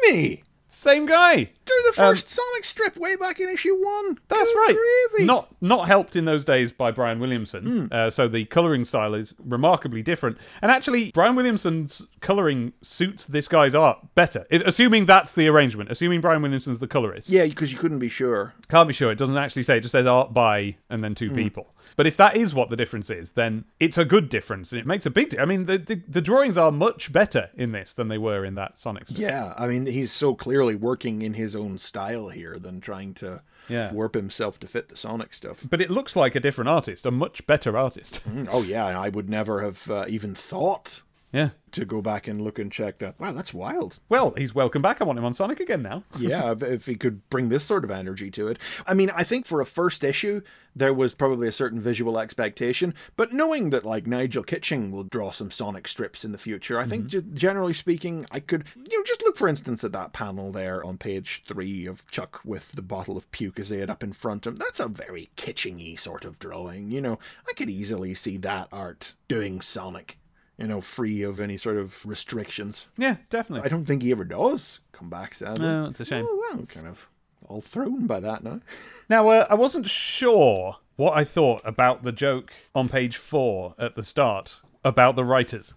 Blimey! 0.04 0.44
Same 0.70 1.06
guy. 1.06 1.36
They're 1.36 1.78
the 1.92 1.94
first 1.96 2.28
Sonic 2.28 2.66
strip 2.66 2.98
way 2.98 3.16
back 3.16 3.40
in 3.40 3.48
issue 3.50 3.76
one. 3.76 4.08
Um, 4.10 4.18
That's 4.30 4.52
Good 4.52 4.58
right. 4.58 4.76
gravy. 5.12 5.26
Not 5.28 5.48
not 5.62 5.88
helped 5.88 6.16
in 6.16 6.26
those 6.26 6.44
days 6.44 6.72
by 6.72 6.90
Brian 6.90 7.20
Williamson. 7.20 7.64
Hmm. 7.66 7.86
Uh, 7.94 8.10
so 8.10 8.28
the 8.28 8.46
coloring 8.46 8.84
style 8.84 9.14
is 9.14 9.36
remarkably 9.46 10.02
different. 10.02 10.40
And 10.64 10.72
actually, 10.72 11.12
Brian 11.12 11.36
Williamson's 11.36 12.02
coloring 12.20 12.74
suits 12.82 13.26
this 13.26 13.48
guy's 13.48 13.76
art 13.76 14.00
better. 14.16 14.48
It, 14.50 14.64
assuming 14.68 15.06
that's 15.06 15.34
the 15.34 15.48
arrangement. 15.50 15.92
Assuming 15.92 16.20
Brian 16.20 16.42
Williamson's 16.42 16.80
the 16.80 16.88
colorist. 16.88 17.30
Yeah, 17.30 17.46
because 17.46 17.72
you 17.72 17.78
couldn't 17.78 18.00
be 18.00 18.10
sure. 18.10 18.56
Can't 18.68 18.88
be 18.88 18.94
sure. 18.96 19.12
It 19.12 19.20
doesn't 19.20 19.38
actually 19.38 19.64
say. 19.64 19.78
It 19.78 19.82
just 19.82 19.92
says 19.92 20.08
art 20.08 20.34
by 20.34 20.78
and 20.90 21.04
then 21.04 21.14
two 21.14 21.30
Hmm. 21.30 21.36
people. 21.36 21.76
But 21.96 22.08
if 22.08 22.16
that 22.18 22.36
is 22.36 22.54
what 22.54 22.70
the 22.70 22.76
difference 22.78 23.10
is, 23.10 23.32
then 23.32 23.66
it's 23.80 23.98
a 23.98 24.06
good 24.06 24.30
difference. 24.30 24.72
And 24.72 24.80
it 24.80 24.86
makes 24.88 25.06
a 25.06 25.10
big. 25.10 25.30
Di- 25.32 25.40
I 25.40 25.46
mean, 25.46 25.66
the, 25.66 25.78
the 25.78 26.02
the 26.08 26.22
drawings 26.22 26.58
are 26.58 26.72
much 26.72 27.12
better 27.12 27.50
in 27.56 27.72
this 27.72 27.94
than 27.94 28.08
they 28.08 28.18
were 28.18 28.44
in 28.46 28.56
that 28.56 28.78
Sonic. 28.80 29.08
strip. 29.08 29.20
Yeah, 29.20 29.54
I 29.58 29.68
mean, 29.68 29.86
he's 29.86 30.12
so 30.12 30.34
clearly 30.36 30.76
working 30.76 31.22
in 31.22 31.34
his 31.36 31.56
own 31.56 31.78
style 31.78 32.30
here 32.30 32.58
than 32.60 32.82
trying 32.82 33.14
to 33.16 33.42
Yeah. 33.68 33.92
warp 33.94 34.16
himself 34.16 34.60
to 34.62 34.68
fit 34.68 34.90
the 34.90 34.98
Sonic 34.98 35.34
stuff. 35.34 35.66
But 35.70 35.82
it 35.82 35.90
looks 35.92 36.16
like 36.16 36.36
a 36.36 36.40
different 36.40 36.70
artist, 36.70 37.06
a 37.06 37.12
much 37.12 37.46
better 37.48 37.78
artist. 37.78 38.22
Mm, 38.28 38.48
Oh 38.52 38.64
yeah, 38.64 38.88
and 38.88 38.98
I 38.98 39.10
would 39.10 39.30
never 39.30 39.62
have 39.62 39.90
uh, 39.90 40.06
even 40.08 40.34
thought 40.36 41.02
Yeah. 41.34 41.50
to 41.72 41.86
go 41.86 42.02
back 42.02 42.28
and 42.28 42.42
look 42.42 42.60
and 42.60 42.70
check 42.72 42.98
that. 43.00 43.18
Wow, 43.20 43.32
that's 43.32 43.54
wild. 43.54 44.00
Well, 44.10 44.34
he's 44.38 44.54
welcome 44.54 44.82
back. 44.82 45.00
I 45.00 45.06
want 45.06 45.18
him 45.18 45.24
on 45.24 45.34
Sonic 45.34 45.62
again 45.62 45.82
now. 45.82 46.04
yeah, 46.20 46.54
if, 46.60 46.86
he 46.86 46.96
could 46.96 47.28
bring 47.30 47.48
this 47.48 47.64
sort 47.64 47.86
of 47.86 47.92
energy 47.92 48.30
to 48.32 48.50
it. 48.50 48.60
I 48.86 48.94
mean, 48.94 49.10
I 49.12 49.24
think 49.24 49.46
for 49.46 49.62
a 49.62 49.66
first 49.66 50.04
issue, 50.04 50.42
there 50.76 50.94
was 50.94 51.14
probably 51.14 51.48
a 51.48 51.52
certain 51.54 51.80
visual 51.80 52.20
expectation, 52.20 52.94
but 53.16 53.32
knowing 53.32 53.70
that 53.70 53.86
like 53.86 54.06
Nigel 54.08 54.44
Kitching 54.44 54.92
will 54.92 55.06
draw 55.06 55.32
some 55.32 55.52
Sonic 55.52 55.88
strips 55.88 56.26
in 56.26 56.34
the 56.34 56.38
future, 56.38 56.78
I 56.80 56.86
think 56.86 57.06
Mm-hmm. 57.08 57.34
ge- 57.34 57.40
generally 57.40 57.74
speaking, 57.74 58.26
I 58.32 58.42
could, 58.42 58.66
you 58.76 58.98
know, 59.00 59.04
just 59.06 59.22
look 59.24 59.38
for 59.38 59.48
instance 59.48 59.84
at 59.86 59.94
that 59.94 60.12
panel 60.12 60.52
there 60.52 60.84
on 60.84 60.98
page 60.98 61.44
three 61.48 61.86
of 61.86 62.06
Chuck 62.12 62.42
with 62.44 62.74
the 62.74 62.82
bottle 62.82 63.16
of 63.16 63.32
Pucazade 63.32 63.90
up 63.90 64.04
in 64.04 64.12
front 64.12 64.46
of 64.46 64.54
him. 64.54 64.58
That's 64.58 64.80
a 64.82 64.88
very 64.90 65.30
kitching-y 65.38 65.96
sort 65.96 66.26
of 66.26 66.40
drawing, 66.40 66.92
you 66.92 67.00
know. 67.02 67.18
I 67.50 67.54
could 67.54 67.70
easily 67.70 68.14
see 68.16 68.36
that 68.38 68.68
art 68.74 69.14
doing 69.30 69.62
Sonic. 69.62 70.18
You 70.62 70.68
know, 70.68 70.82
free 70.82 71.24
of 71.24 71.42
any 71.42 71.58
sort 71.58 71.78
of 71.78 72.06
restrictions. 72.06 72.86
Yeah, 72.98 73.18
definitely. 73.30 73.66
I 73.66 73.70
don't 73.70 73.86
think 73.86 74.04
he 74.04 74.12
ever 74.12 74.24
does 74.24 74.80
come 74.92 75.10
back, 75.10 75.34
sadly. 75.34 75.66
No, 75.66 75.86
it's 75.86 76.00
a 76.00 76.06
shame. 76.06 76.26
Oh, 76.28 76.44
well, 76.54 76.66
kind 76.68 76.88
of 76.88 77.10
all 77.48 77.62
thrown 77.62 78.08
by 78.08 78.20
that 78.20 78.44
now. 78.44 78.62
Now, 79.10 79.28
uh, 79.28 79.46
I 79.50 79.56
wasn't 79.56 79.90
sure 79.90 80.78
what 80.96 81.18
I 81.18 81.26
thought 81.26 81.62
about 81.66 82.04
the 82.04 82.12
joke 82.14 82.54
on 82.74 82.88
page 82.88 83.18
four 83.18 83.76
at 83.78 83.96
the 83.96 84.04
start 84.04 84.58
about 84.86 85.16
the 85.18 85.26
writers. 85.26 85.74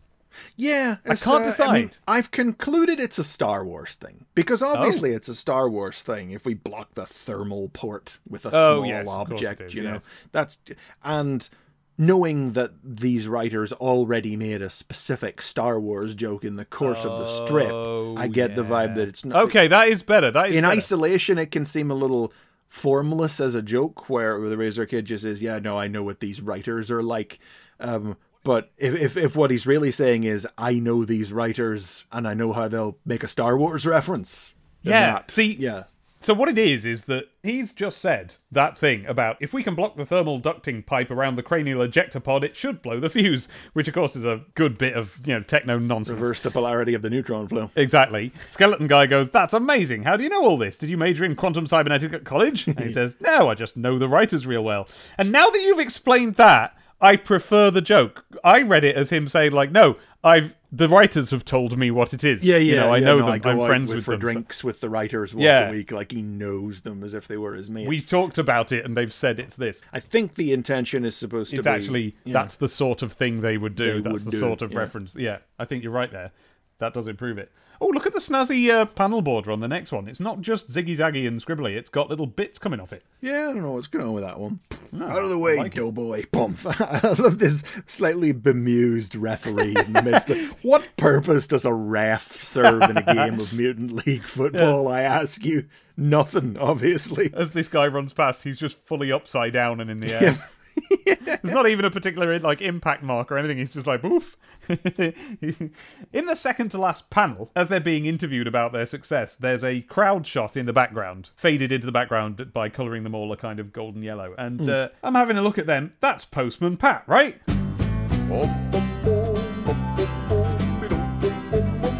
Yeah, 0.56 0.96
I 1.06 1.14
can't 1.16 1.44
decide. 1.44 1.96
I've 2.06 2.30
concluded 2.30 2.98
it's 3.00 3.18
a 3.18 3.24
Star 3.24 3.64
Wars 3.64 3.94
thing 3.94 4.24
because 4.34 4.62
obviously 4.62 5.12
it's 5.12 5.28
a 5.28 5.34
Star 5.34 5.68
Wars 5.70 6.02
thing. 6.02 6.30
If 6.32 6.44
we 6.44 6.54
block 6.54 6.94
the 6.94 7.06
thermal 7.06 7.70
port 7.72 8.18
with 8.28 8.44
a 8.46 8.48
Oh, 8.48 8.74
small 8.82 8.86
yes, 8.86 9.08
object, 9.08 9.74
you 9.74 9.82
know, 9.82 10.00
that's 10.32 10.58
and 11.04 11.48
knowing 11.96 12.52
that 12.52 12.72
these 12.82 13.28
writers 13.28 13.72
already 13.74 14.36
made 14.36 14.60
a 14.62 14.70
specific 14.70 15.40
Star 15.40 15.78
Wars 15.80 16.14
joke 16.14 16.44
in 16.44 16.56
the 16.56 16.64
course 16.64 17.04
of 17.04 17.18
the 17.18 17.26
strip, 17.26 17.70
Oh, 17.70 18.14
I 18.18 18.26
get 18.28 18.56
the 18.56 18.62
vibe 18.64 18.96
that 18.96 19.08
it's 19.08 19.24
not 19.24 19.44
Okay, 19.44 19.68
that 19.68 19.88
is 19.88 20.02
better. 20.02 20.30
That 20.30 20.48
is 20.50 20.56
in 20.56 20.62
better. 20.62 20.76
isolation 20.76 21.38
it 21.38 21.50
can 21.50 21.64
seem 21.64 21.90
a 21.90 21.94
little 21.94 22.32
formless 22.68 23.38
as 23.40 23.54
a 23.54 23.62
joke 23.62 24.10
where 24.10 24.40
the 24.48 24.56
razor 24.56 24.84
kid 24.84 25.04
just 25.04 25.22
says 25.22 25.40
yeah 25.40 25.60
no 25.60 25.78
i 25.78 25.86
know 25.86 26.02
what 26.02 26.18
these 26.18 26.40
writers 26.40 26.90
are 26.90 27.04
like 27.04 27.38
um 27.78 28.16
but 28.42 28.72
if, 28.78 28.94
if 28.96 29.16
if 29.16 29.36
what 29.36 29.52
he's 29.52 29.64
really 29.64 29.92
saying 29.92 30.24
is 30.24 30.44
i 30.58 30.72
know 30.72 31.04
these 31.04 31.32
writers 31.32 32.04
and 32.10 32.26
i 32.26 32.34
know 32.34 32.52
how 32.52 32.66
they'll 32.66 32.98
make 33.06 33.22
a 33.22 33.28
star 33.28 33.56
wars 33.56 33.86
reference 33.86 34.54
Yeah, 34.82 35.20
see- 35.28 35.54
yeah 35.54 35.84
So 36.24 36.32
what 36.32 36.48
it 36.48 36.56
is 36.56 36.86
is 36.86 37.04
that 37.04 37.24
he's 37.42 37.74
just 37.74 37.98
said 37.98 38.36
that 38.50 38.78
thing 38.78 39.04
about 39.04 39.36
if 39.40 39.52
we 39.52 39.62
can 39.62 39.74
block 39.74 39.94
the 39.94 40.06
thermal 40.06 40.40
ducting 40.40 40.86
pipe 40.86 41.10
around 41.10 41.36
the 41.36 41.42
cranial 41.42 41.82
ejector 41.82 42.18
pod, 42.18 42.42
it 42.42 42.56
should 42.56 42.80
blow 42.80 42.98
the 42.98 43.10
fuse, 43.10 43.46
which 43.74 43.88
of 43.88 43.92
course 43.92 44.16
is 44.16 44.24
a 44.24 44.40
good 44.54 44.78
bit 44.78 44.94
of 44.94 45.18
you 45.26 45.34
know 45.34 45.42
techno 45.42 45.78
nonsense. 45.78 46.18
reverse 46.18 46.40
the 46.40 46.50
polarity 46.50 46.94
of 46.94 47.02
the 47.02 47.10
neutron 47.10 47.46
flow 47.46 47.70
Exactly. 47.76 48.32
Skeleton 48.48 48.86
guy 48.86 49.04
goes, 49.04 49.28
That's 49.28 49.52
amazing. 49.52 50.04
How 50.04 50.16
do 50.16 50.22
you 50.22 50.30
know 50.30 50.42
all 50.42 50.56
this? 50.56 50.78
Did 50.78 50.88
you 50.88 50.96
major 50.96 51.26
in 51.26 51.36
quantum 51.36 51.66
cybernetics 51.66 52.14
at 52.14 52.24
college? 52.24 52.66
And 52.68 52.80
he 52.80 52.90
says, 52.90 53.18
No, 53.20 53.50
I 53.50 53.54
just 53.54 53.76
know 53.76 53.98
the 53.98 54.08
writers 54.08 54.46
real 54.46 54.64
well. 54.64 54.88
And 55.18 55.30
now 55.30 55.50
that 55.50 55.60
you've 55.60 55.78
explained 55.78 56.36
that, 56.36 56.74
I 57.02 57.16
prefer 57.16 57.70
the 57.70 57.82
joke. 57.82 58.24
I 58.42 58.62
read 58.62 58.82
it 58.82 58.96
as 58.96 59.10
him 59.10 59.28
saying, 59.28 59.52
like, 59.52 59.70
no, 59.70 59.98
I've 60.22 60.54
the 60.76 60.88
writers 60.88 61.30
have 61.30 61.44
told 61.44 61.76
me 61.78 61.90
what 61.90 62.12
it 62.12 62.24
is. 62.24 62.44
yeah 62.44 62.56
yeah 62.56 62.58
You 62.58 62.76
know, 62.80 62.92
I 62.92 62.96
yeah, 62.98 63.04
know 63.06 63.18
no, 63.18 63.32
them. 63.32 63.40
I 63.46 63.50
I'm 63.50 63.66
friends 63.66 63.90
with, 63.90 63.96
with 63.98 64.04
for 64.04 64.10
them. 64.12 64.20
So- 64.20 64.32
drinks 64.32 64.64
with 64.64 64.80
the 64.80 64.88
writers 64.90 65.34
once 65.34 65.44
Yeah. 65.44 65.68
a 65.68 65.70
week 65.70 65.92
like 65.92 66.12
he 66.12 66.22
knows 66.22 66.80
them 66.82 67.02
as 67.04 67.14
if 67.14 67.28
they 67.28 67.36
were 67.36 67.54
his 67.54 67.70
mates 67.70 67.88
we 67.88 68.00
talked 68.00 68.38
about 68.38 68.72
it 68.72 68.84
and 68.84 68.96
they've 68.96 69.12
said 69.12 69.38
it's 69.38 69.56
this. 69.56 69.82
i 69.92 70.00
think 70.00 70.34
the 70.34 70.52
intention 70.52 71.04
is 71.04 71.16
supposed 71.16 71.50
to 71.50 71.56
It's 71.58 71.64
be 71.66 71.70
actually 71.70 72.16
yeah. 72.24 72.32
that's 72.34 72.56
the 72.56 72.68
sort 72.68 73.02
of 73.02 73.12
thing 73.12 73.40
they 73.40 73.56
would 73.56 73.76
do. 73.76 73.94
They 73.94 74.00
that's 74.00 74.24
would 74.24 74.24
the 74.24 74.30
do, 74.32 74.38
sort 74.40 74.62
of 74.62 74.74
reference. 74.74 75.14
Yeah, 75.16 75.38
I 75.58 75.64
think 75.64 75.82
you're 75.84 75.92
right 75.92 76.10
there. 76.10 76.32
That 76.78 76.94
does 76.94 77.06
improve 77.06 77.38
it. 77.38 77.52
Oh, 77.80 77.88
look 77.88 78.06
at 78.06 78.12
the 78.12 78.20
snazzy 78.20 78.70
uh, 78.70 78.86
panel 78.86 79.20
border 79.20 79.50
on 79.50 79.60
the 79.60 79.68
next 79.68 79.90
one. 79.92 80.08
It's 80.08 80.20
not 80.20 80.40
just 80.40 80.68
Ziggy 80.68 80.96
Zaggy 80.96 81.26
and 81.26 81.40
Scribbly. 81.44 81.76
It's 81.76 81.88
got 81.88 82.08
little 82.08 82.26
bits 82.26 82.58
coming 82.58 82.80
off 82.80 82.92
it. 82.92 83.04
Yeah, 83.20 83.48
I 83.50 83.52
don't 83.52 83.62
know 83.62 83.72
what's 83.72 83.88
going 83.88 84.06
on 84.06 84.12
with 84.14 84.24
that 84.24 84.38
one. 84.38 84.60
No, 84.92 85.06
Out 85.06 85.22
of 85.22 85.28
the 85.28 85.38
way, 85.38 85.56
like 85.56 85.74
doughboy. 85.74 86.24
Pump. 86.30 86.58
I 86.80 87.14
love 87.18 87.38
this 87.38 87.64
slightly 87.86 88.32
bemused 88.32 89.16
referee 89.16 89.74
in 89.84 89.92
the 89.92 90.02
midst 90.02 90.30
of 90.30 90.38
what 90.62 90.88
purpose 90.96 91.46
does 91.48 91.64
a 91.64 91.72
ref 91.72 92.40
serve 92.40 92.82
in 92.82 92.96
a 92.96 93.02
game 93.14 93.40
of 93.40 93.52
Mutant 93.56 93.90
League 94.06 94.22
football, 94.22 94.86
I 94.88 95.02
ask 95.02 95.44
you? 95.44 95.66
Nothing, 95.96 96.56
obviously. 96.58 97.32
As 97.34 97.50
this 97.52 97.68
guy 97.68 97.86
runs 97.86 98.12
past, 98.12 98.44
he's 98.44 98.58
just 98.58 98.78
fully 98.78 99.12
upside 99.12 99.52
down 99.52 99.80
and 99.80 99.90
in 99.90 100.00
the 100.00 100.12
air. 100.12 100.48
There's 101.04 101.44
not 101.54 101.68
even 101.68 101.84
a 101.84 101.90
particular 101.90 102.38
like 102.38 102.60
impact 102.62 103.02
mark 103.02 103.30
or 103.30 103.38
anything. 103.38 103.58
He's 103.58 103.72
just 103.74 103.86
like 103.86 104.02
boof. 104.02 104.36
in 104.68 106.26
the 106.26 106.34
second 106.34 106.70
to 106.70 106.78
last 106.78 107.10
panel, 107.10 107.50
as 107.54 107.68
they're 107.68 107.80
being 107.80 108.06
interviewed 108.06 108.46
about 108.46 108.72
their 108.72 108.86
success, 108.86 109.36
there's 109.36 109.62
a 109.64 109.82
crowd 109.82 110.26
shot 110.26 110.56
in 110.56 110.66
the 110.66 110.72
background, 110.72 111.30
faded 111.36 111.70
into 111.72 111.86
the 111.86 111.92
background 111.92 112.52
by 112.52 112.68
colouring 112.68 113.02
them 113.04 113.14
all 113.14 113.30
a 113.32 113.36
kind 113.36 113.60
of 113.60 113.72
golden 113.72 114.02
yellow. 114.02 114.34
And 114.38 114.68
uh, 114.68 114.88
I'm 115.02 115.14
having 115.14 115.36
a 115.38 115.42
look 115.42 115.58
at 115.58 115.66
them. 115.66 115.92
That's 116.00 116.24
Postman 116.24 116.76
Pat, 116.76 117.04
right? 117.06 117.40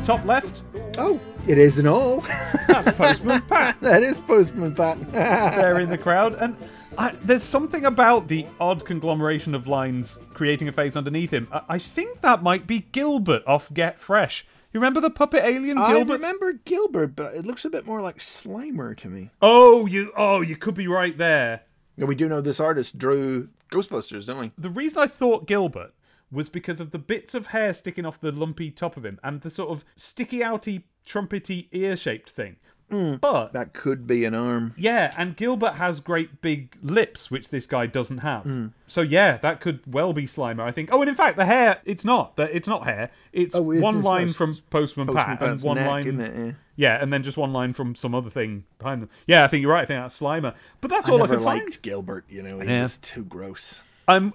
Top 0.05 0.25
left, 0.27 0.63
Oh, 0.99 1.19
it 1.49 1.57
isn't 1.59 1.87
all. 1.87 2.21
that's 2.69 2.93
Postman 2.97 3.41
Pat. 3.49 3.81
that 3.81 4.03
is 4.03 4.21
Postman 4.21 4.75
Pat. 4.75 4.99
there 5.13 5.81
in 5.81 5.89
the 5.89 5.97
crowd, 5.99 6.35
and 6.35 6.57
I, 6.97 7.17
there's 7.23 7.43
something 7.43 7.85
about 7.85 8.29
the 8.29 8.47
odd 8.61 8.85
conglomeration 8.85 9.55
of 9.55 9.67
lines 9.67 10.19
creating 10.33 10.69
a 10.69 10.73
face 10.73 10.97
underneath 10.97 11.33
him. 11.33 11.49
I, 11.51 11.63
I 11.71 11.79
think 11.79 12.21
that 12.21 12.43
might 12.43 12.67
be 12.67 12.81
Gilbert 12.93 13.43
off 13.47 13.73
Get 13.73 13.99
Fresh. 13.99 14.47
You 14.73 14.81
remember 14.81 15.01
the 15.01 15.11
puppet 15.11 15.45
alien 15.45 15.77
Gilbert? 15.77 16.15
I 16.15 16.17
remember 16.17 16.53
Gilbert, 16.65 17.15
but 17.15 17.35
it 17.35 17.47
looks 17.47 17.65
a 17.65 17.71
bit 17.71 17.87
more 17.87 18.01
like 18.01 18.19
Slimer 18.19 18.97
to 18.99 19.09
me. 19.09 19.31
Oh, 19.41 19.87
you 19.87 20.13
oh, 20.17 20.41
you 20.41 20.57
could 20.57 20.75
be 20.75 20.89
right 20.89 21.17
there. 21.17 21.63
Yeah, 21.97 22.07
we 22.07 22.17
do 22.17 22.29
know 22.29 22.41
this 22.41 22.61
artist 22.61 22.99
drew 22.99 23.51
Ghostbusters, 23.71 24.27
don't 24.27 24.39
we? 24.39 24.53
The 24.59 24.71
reason 24.71 25.03
I 25.03 25.07
thought 25.07 25.47
Gilbert 25.47 25.93
was 26.31 26.49
because 26.49 26.81
of 26.81 26.91
the 26.91 26.99
bits 26.99 27.35
of 27.35 27.49
hair 27.49 27.73
sticking 27.73 28.05
off 28.05 28.21
the 28.21 28.33
lumpy 28.33 28.71
top 28.71 28.97
of 28.97 29.05
him 29.05 29.21
and 29.23 29.41
the 29.41 29.51
sort 29.51 29.71
of 29.71 29.85
sticky 29.95 30.41
outy 30.41 30.83
trumpety 31.07 31.69
ear 31.71 31.97
shaped 31.97 32.31
thing. 32.31 32.57
Mm. 32.91 33.21
But 33.21 33.53
That 33.55 33.73
could 33.73 34.07
be 34.07 34.25
an 34.25 34.35
arm. 34.35 34.75
Yeah, 34.77 35.13
and 35.17 35.37
Gilbert 35.37 35.75
has 35.75 36.01
great 36.01 36.41
big 36.43 36.77
lips, 36.83 37.31
which 37.31 37.49
this 37.49 37.67
guy 37.67 37.87
doesn't 37.87 38.19
have. 38.19 38.45
Mm. 38.45 38.73
So 38.87 39.01
yeah, 39.01 39.39
that 39.39 39.61
could 39.61 39.81
well 39.87 40.13
be 40.13 40.25
Slimer, 40.27 40.61
I 40.61 40.71
think. 40.71 40.91
Oh, 40.93 41.01
and 41.01 41.09
in 41.09 41.15
fact, 41.15 41.37
the 41.37 41.47
hair, 41.47 41.81
it's 41.85 42.05
not. 42.05 42.37
That 42.37 42.51
It's 42.53 42.69
not 42.69 42.85
hair. 42.85 43.11
It's 43.33 43.55
Oh, 43.57 43.71
it 43.71 43.81
one 43.81 44.03
line 44.03 44.33
from 44.33 44.55
Postman, 44.71 45.07
Postman 45.07 45.15
Pat 45.17 45.39
Pat's 45.41 45.63
and 45.63 45.63
one 45.63 45.77
neck, 45.77 45.87
line. 45.89 46.07
isn't 46.07 46.21
it? 46.21 46.37
Yeah. 46.47 46.53
Yeah, 46.77 47.03
and 47.03 47.13
then 47.13 47.23
just 47.23 47.37
one 47.37 47.53
line 47.53 47.73
from 47.73 47.95
some 47.95 48.15
other 48.15 48.31
thing 48.31 48.65
behind 48.79 49.01
them. 49.03 49.09
Yeah, 49.27 49.45
I 49.45 49.49
think 49.49 49.63
you're 49.63 49.73
right. 49.73 49.83
I 49.83 49.87
think 49.87 50.01
that's 50.03 50.19
Slimer. 50.19 50.55
But 50.81 50.91
that's 50.91 51.09
I 51.09 51.13
all 51.13 51.23
I 51.23 51.27
can 51.29 51.43
liked 51.43 51.63
find. 51.75 51.83
Gilbert, 51.83 52.25
you 52.29 52.43
know, 52.43 52.59
he 52.61 52.69
Yeah. 52.69 52.83
was 52.83 52.97
too 52.99 53.25
gross. 53.25 53.83
I'm. 54.07 54.35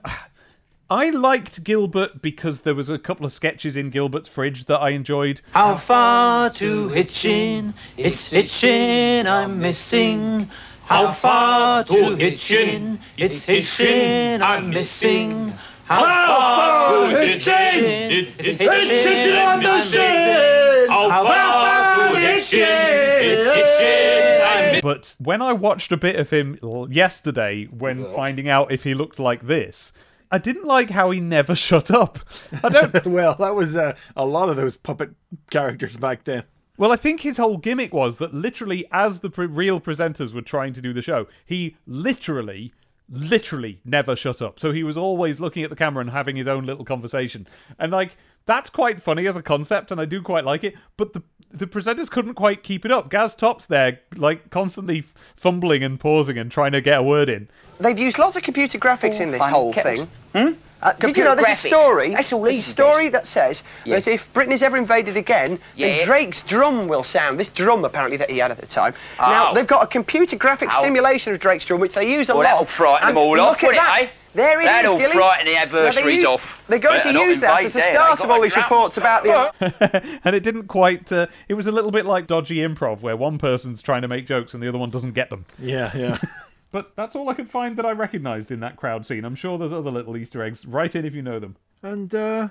I 0.92 1.12
liked 1.12 1.64
Gilbert 1.64 2.20
because 2.20 2.62
there 2.62 2.74
was 2.74 2.90
a 2.90 2.98
couple 2.98 3.24
of 3.24 3.32
sketches 3.32 3.78
in 3.78 3.92
Gilbert's 3.92 4.28
fridge 4.28 4.66
that 4.66 4.80
I 4.80 4.90
enjoyed. 4.90 5.40
How 5.52 5.76
far 5.76 6.50
to 6.50 6.88
hitchin? 6.88 7.76
It's 7.96 8.32
hitchin 8.32 9.28
I'm 9.28 9.60
missing. 9.60 10.50
How 10.86 11.12
far 11.12 11.84
to 11.84 12.16
hitchin? 12.16 12.98
It's 13.18 13.44
hitchin 13.44 14.42
I'm 14.42 14.72
missing. 14.72 15.54
How 15.86 16.00
far 16.00 17.08
to 17.12 17.18
hitchin? 17.20 18.26
It's 18.40 18.58
hitchin 18.58 19.36
I'm 19.36 19.60
missing. 19.60 20.90
How 20.90 21.10
far 21.10 22.10
to 22.10 22.20
hitchin? 22.20 22.66
It's 22.66 23.48
hitchin 23.48 24.42
I'm 24.44 24.72
missing. 24.72 24.82
But 24.82 25.14
when 25.20 25.44
I 25.44 25.54
watched 25.54 25.92
a 25.92 25.98
bit 25.98 26.16
of 26.16 26.32
him 26.32 26.58
yesterday, 26.90 27.66
when 27.66 28.12
finding 28.16 28.50
out 28.50 28.72
if 28.72 28.84
he 28.84 28.96
looked 28.96 29.20
like 29.20 29.46
this, 29.46 29.94
I 30.32 30.38
didn't 30.38 30.66
like 30.66 30.90
how 30.92 31.12
he 31.12 31.20
never 31.20 31.56
shut 31.68 31.90
up. 31.92 32.20
I 32.64 32.70
don't. 32.70 33.06
Well, 33.06 33.36
that 33.36 33.56
was 33.56 33.76
uh, 33.76 33.96
a 34.16 34.26
lot 34.26 34.50
of 34.50 34.56
those 34.56 34.78
puppet 34.78 35.12
characters 35.50 35.96
back 35.98 36.24
then. 36.26 36.44
well, 36.78 36.92
I 36.92 36.96
think 36.96 37.22
his 37.22 37.38
whole 37.38 37.58
gimmick 37.58 37.94
was 37.94 38.18
that 38.18 38.34
literally, 38.34 38.86
as 38.92 39.20
the 39.22 39.30
pre- 39.30 39.46
real 39.48 39.80
presenters 39.82 40.34
were 40.34 40.42
trying 40.42 40.74
to 40.74 40.82
do 40.82 40.94
the 40.94 41.02
show, 41.02 41.28
he 41.46 41.76
literally. 41.88 42.74
Literally 43.12 43.82
never 43.84 44.16
shut 44.16 44.40
up. 44.40 44.60
So 44.60 44.72
he 44.72 44.84
was 44.84 44.96
always 44.96 45.40
looking 45.40 45.64
at 45.64 45.72
the 45.72 45.76
camera 45.76 46.02
and 46.02 46.12
having 46.12 46.36
his 46.36 46.48
own 46.48 46.68
little 46.68 46.86
conversation. 46.86 47.48
And 47.80 47.92
like 47.92 48.16
that's 48.46 48.70
quite 48.70 49.02
funny 49.02 49.26
as 49.26 49.36
a 49.36 49.42
concept 49.42 49.92
and 49.92 50.00
I 50.00 50.06
do 50.06 50.22
quite 50.22 50.46
like 50.46 50.64
it, 50.64 50.76
but 50.96 51.14
the 51.14 51.24
the 51.52 51.66
presenters 51.68 52.10
couldn't 52.10 52.36
quite 52.36 52.64
keep 52.64 52.86
it 52.86 52.92
up. 52.92 53.10
Gaz 53.10 53.36
Top's 53.36 53.66
there 53.66 54.00
like 54.16 54.50
constantly 54.50 55.04
fumbling 55.36 55.84
and 55.84 56.00
pausing 56.00 56.38
and 56.38 56.52
trying 56.52 56.72
to 56.74 56.82
get 56.82 57.00
a 57.00 57.04
word 57.04 57.30
in. 57.30 57.48
They've 57.80 57.98
used 57.98 58.20
lots 58.20 58.36
of 58.36 58.44
computer 58.44 58.78
graphics 58.78 59.20
in 59.20 59.32
this 59.32 59.42
whole 59.42 59.74
Kept- 59.74 60.08
thing. 60.34 60.58
Uh, 60.82 60.94
did 60.94 61.18
you 61.18 61.26
know 61.26 61.36
there's 61.36 61.46
graphics. 61.46 61.66
a 61.66 61.68
story? 61.68 62.10
That's 62.14 62.32
all 62.32 62.44
there's 62.44 62.56
easy, 62.56 62.70
a 62.70 62.74
story 62.74 63.10
that 63.10 63.28
says 63.28 63.64
Yeah. 63.84 63.96
that 64.00 64.08
if 64.08 64.32
Britain 64.32 64.54
is 64.54 64.64
ever 64.64 64.78
invaded 64.78 65.18
again, 65.18 65.60
Yeah. 65.76 65.88
then 65.98 66.06
Drake's 66.06 66.42
drum 66.42 66.88
will 66.88 67.04
sound. 67.04 67.38
This 67.38 67.50
drum, 67.50 67.84
apparently, 67.84 68.16
that 68.16 68.30
he 68.30 68.38
had 68.38 68.50
at 68.52 68.60
the 68.60 68.66
time. 68.66 68.94
Now 69.20 69.50
Oh. 69.52 69.54
they've 69.54 69.68
got 69.68 69.84
a 69.84 69.88
computer 69.88 70.38
graphic 70.38 70.70
Oh. 70.74 70.82
simulation 70.82 71.34
of 71.34 71.40
Drake's 71.42 71.66
drum, 71.66 71.82
which 71.82 71.96
they 71.96 72.10
use 72.10 72.30
a 72.30 72.34
Well, 72.34 72.44
lot. 72.44 72.52
that'll 72.52 72.66
frighten 72.66 73.08
them 73.10 73.18
all 73.18 73.32
look 73.36 73.42
off, 73.42 73.58
at 73.58 73.64
won't 73.64 73.76
it, 73.76 73.80
that. 73.80 74.02
eh? 74.04 74.08
There 74.40 74.62
it 74.62 74.66
That'll 74.66 74.96
is, 74.96 75.02
Gilly. 75.02 75.14
frighten 75.14 75.46
the 75.48 75.54
Now, 75.54 75.66
they 75.66 75.78
adversaries 75.80 76.22
u- 76.22 76.28
off. 76.30 76.64
They're 76.68 76.80
going 76.80 77.00
Better 77.00 77.14
to 77.14 77.20
use 77.20 77.40
that 77.42 77.64
as 77.66 77.74
the 77.74 77.82
start 77.82 78.20
they 78.20 78.24
of 78.26 78.32
all 78.32 78.42
these 78.42 78.56
reports 78.56 78.98
about 78.98 79.24
the. 79.24 80.20
and 80.24 80.36
it 80.36 80.44
didn't 80.44 80.68
quite. 80.68 81.12
Uh, 81.12 81.28
it 81.48 81.56
was 81.56 81.68
a 81.68 81.72
little 81.72 81.92
bit 81.92 82.06
like 82.06 82.28
dodgy 82.28 82.58
improv, 82.58 83.02
where 83.02 83.18
one 83.18 83.38
person's 83.38 83.82
trying 83.82 84.02
to 84.04 84.08
make 84.08 84.26
jokes 84.26 84.54
and 84.54 84.64
the 84.64 84.68
other 84.70 84.78
one 84.78 84.90
doesn't 84.90 85.14
get 85.14 85.30
them. 85.30 85.46
Yeah, 85.58 85.96
yeah. 85.96 86.18
But 86.72 86.96
that's 86.96 87.16
all 87.16 87.28
I 87.30 87.34
could 87.34 87.50
find 87.50 87.78
that 87.78 87.86
I 87.88 87.94
recognised 87.94 88.52
in 88.52 88.60
that 88.60 88.76
crowd 88.76 89.04
scene. 89.04 89.26
I'm 89.26 89.34
sure 89.34 89.58
there's 89.58 89.74
other 89.74 89.90
little 89.90 90.16
Easter 90.16 90.44
eggs. 90.44 90.68
Write 90.68 90.96
in 90.96 91.04
if 91.04 91.16
you 91.16 91.24
know 91.24 91.40
them. 91.40 91.56
and 91.82 92.14
uh, 92.14 92.50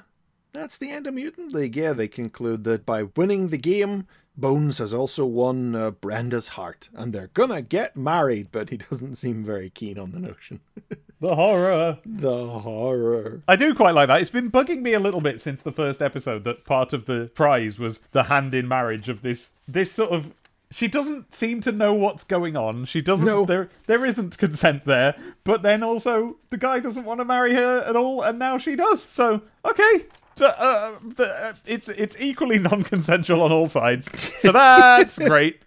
that's 0.52 0.76
the 0.76 0.90
end 0.90 1.06
of 1.06 1.14
Mutant 1.14 1.52
League. 1.54 1.76
Yeah, 1.76 1.92
they 1.92 2.08
conclude 2.08 2.64
that 2.64 2.84
by 2.84 3.04
winning 3.04 3.50
the 3.50 3.58
game, 3.58 4.08
Bones 4.38 4.78
has 4.78 4.94
also 4.94 5.26
won 5.26 5.74
uh, 5.74 5.90
Brenda's 5.90 6.48
heart, 6.48 6.88
and 6.94 7.12
they're 7.12 7.30
gonna 7.34 7.60
get 7.60 7.96
married. 7.96 8.48
But 8.52 8.70
he 8.70 8.76
doesn't 8.90 9.16
seem 9.16 9.44
very 9.44 9.68
keen 9.70 9.98
on 9.98 10.12
the 10.12 10.18
notion. 10.20 10.60
The 11.20 11.34
horror. 11.34 11.98
the 12.06 12.46
horror. 12.46 13.42
I 13.48 13.56
do 13.56 13.74
quite 13.74 13.96
like 13.96 14.06
that. 14.06 14.20
It's 14.20 14.30
been 14.30 14.52
bugging 14.52 14.82
me 14.82 14.92
a 14.92 15.00
little 15.00 15.20
bit 15.20 15.40
since 15.40 15.60
the 15.60 15.72
first 15.72 16.00
episode 16.00 16.44
that 16.44 16.64
part 16.64 16.92
of 16.92 17.06
the 17.06 17.28
prize 17.34 17.76
was 17.76 17.98
the 18.12 18.22
hand 18.24 18.54
in 18.54 18.68
marriage 18.68 19.08
of 19.08 19.22
this 19.22 19.50
this 19.66 19.90
sort 19.90 20.10
of 20.12 20.32
she 20.70 20.86
doesn't 20.86 21.34
seem 21.34 21.60
to 21.62 21.72
know 21.72 21.92
what's 21.92 22.22
going 22.22 22.56
on. 22.56 22.84
She 22.84 23.00
doesn't 23.00 23.26
No. 23.26 23.44
there 23.44 23.68
there 23.88 24.06
isn't 24.06 24.38
consent 24.38 24.84
there, 24.84 25.16
but 25.42 25.62
then 25.62 25.82
also 25.82 26.36
the 26.50 26.56
guy 26.56 26.78
doesn't 26.78 27.04
want 27.04 27.18
to 27.18 27.24
marry 27.24 27.54
her 27.54 27.80
at 27.80 27.96
all 27.96 28.22
and 28.22 28.38
now 28.38 28.56
she 28.56 28.76
does. 28.76 29.02
So, 29.02 29.42
okay. 29.64 30.04
Uh, 30.40 30.46
uh, 30.46 30.98
the, 31.16 31.26
uh, 31.26 31.52
it's 31.66 31.88
it's 31.88 32.16
equally 32.18 32.58
non-consensual 32.58 33.42
on 33.42 33.52
all 33.52 33.68
sides. 33.68 34.10
So 34.40 34.52
that's 34.52 35.18
great. 35.28 35.62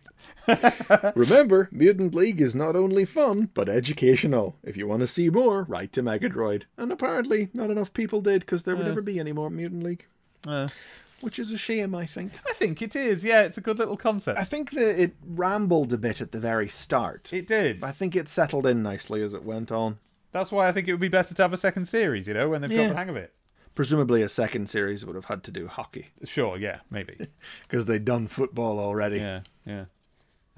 Remember, 1.15 1.69
Mutant 1.72 2.15
League 2.15 2.41
is 2.41 2.55
not 2.55 2.76
only 2.76 3.05
fun, 3.05 3.49
but 3.53 3.69
educational. 3.69 4.57
If 4.63 4.76
you 4.76 4.88
want 4.88 5.01
to 5.01 5.07
see 5.07 5.30
more, 5.30 5.63
write 5.63 5.93
to 5.93 6.03
Megadroid. 6.03 6.63
And 6.78 6.91
apparently, 6.91 7.49
not 7.53 7.69
enough 7.69 7.93
people 7.93 8.22
did, 8.22 8.41
because 8.41 8.63
there 8.63 8.76
would 8.76 8.88
never 8.88 9.01
be 9.01 9.19
any 9.19 9.32
more 9.32 9.49
Mutant 9.49 9.84
League. 9.84 10.05
Uh. 10.47 10.69
Which 11.22 11.38
is 11.38 11.51
a 11.51 11.57
shame, 11.57 11.93
I 11.93 12.07
think. 12.07 12.34
I 12.49 12.53
think 12.53 12.82
it 12.82 12.95
is. 12.95 13.24
Yeah, 13.24 13.41
it's 13.41 13.57
a 13.57 13.61
good 13.61 13.78
little 13.78 13.95
concept. 13.95 14.39
I 14.39 14.43
think 14.43 14.72
that 14.72 14.99
it 14.99 15.15
rambled 15.24 15.93
a 15.93 15.97
bit 15.97 16.19
at 16.19 16.32
the 16.32 16.39
very 16.39 16.67
start. 16.67 17.32
It 17.32 17.45
did. 17.45 17.84
I 17.84 17.91
think 17.91 18.15
it 18.15 18.28
settled 18.28 18.65
in 18.65 18.82
nicely 18.82 19.22
as 19.22 19.36
it 19.36 19.43
went 19.43 19.72
on. 19.72 19.99
That's 20.32 20.51
why 20.51 20.67
I 20.67 20.72
think 20.72 20.88
it 20.88 20.93
would 20.93 21.01
be 21.01 21.09
better 21.09 21.36
to 21.36 21.41
have 21.43 21.53
a 21.53 21.57
second 21.57 21.86
series, 21.86 22.28
you 22.28 22.34
know, 22.34 22.49
when 22.49 22.61
they've 22.61 22.72
got 22.72 22.89
the 22.89 22.95
hang 22.95 23.09
of 23.09 23.17
it. 23.17 23.34
Presumably, 23.76 24.22
a 24.22 24.30
second 24.30 24.69
series 24.69 25.05
would 25.05 25.15
have 25.15 25.26
had 25.26 25.43
to 25.43 25.51
do 25.51 25.67
hockey, 25.67 26.09
Sure, 26.26 26.57
yeah, 26.57 26.80
maybe. 26.89 27.17
because 27.63 27.86
they'd 27.86 28.03
done 28.05 28.28
football 28.28 28.80
already. 28.80 29.17
Yeah, 29.17 29.41
yeah. 29.65 29.86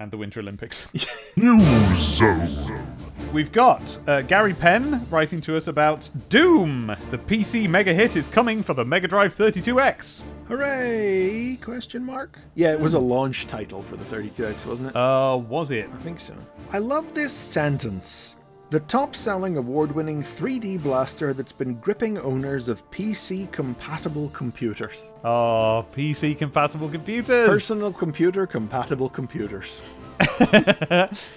And 0.00 0.10
the 0.10 0.16
Winter 0.16 0.40
Olympics. 0.40 0.88
News 1.36 1.98
Zone. 1.98 2.96
We've 3.32 3.52
got 3.52 3.96
uh, 4.08 4.22
Gary 4.22 4.52
Penn 4.52 5.06
writing 5.08 5.40
to 5.42 5.56
us 5.56 5.68
about 5.68 6.10
Doom. 6.28 6.88
The 7.10 7.18
PC 7.18 7.68
mega 7.68 7.94
hit 7.94 8.16
is 8.16 8.26
coming 8.26 8.62
for 8.62 8.74
the 8.74 8.84
Mega 8.84 9.06
Drive 9.06 9.36
32X. 9.36 10.22
Hooray! 10.48 11.56
Question 11.62 12.04
mark? 12.04 12.38
Yeah, 12.56 12.72
it 12.72 12.80
was 12.80 12.94
a 12.94 12.98
launch 12.98 13.46
title 13.46 13.82
for 13.84 13.96
the 13.96 14.04
32X, 14.04 14.66
wasn't 14.66 14.88
it? 14.90 14.96
Uh, 14.96 15.36
was 15.36 15.70
it? 15.70 15.88
I 15.92 15.96
think 15.98 16.18
so. 16.20 16.34
I 16.72 16.78
love 16.78 17.14
this 17.14 17.32
sentence. 17.32 18.34
The 18.74 18.80
top 18.80 19.14
selling 19.14 19.56
award 19.56 19.92
winning 19.92 20.20
3D 20.20 20.82
blaster 20.82 21.32
that's 21.32 21.52
been 21.52 21.76
gripping 21.76 22.18
owners 22.18 22.68
of 22.68 22.82
PC 22.90 23.48
compatible 23.52 24.30
computers. 24.30 25.06
Oh, 25.22 25.86
PC 25.94 26.36
compatible 26.36 26.88
computers. 26.88 27.48
Personal 27.48 27.92
computer 27.92 28.48
compatible 28.48 29.08
computers. 29.08 29.80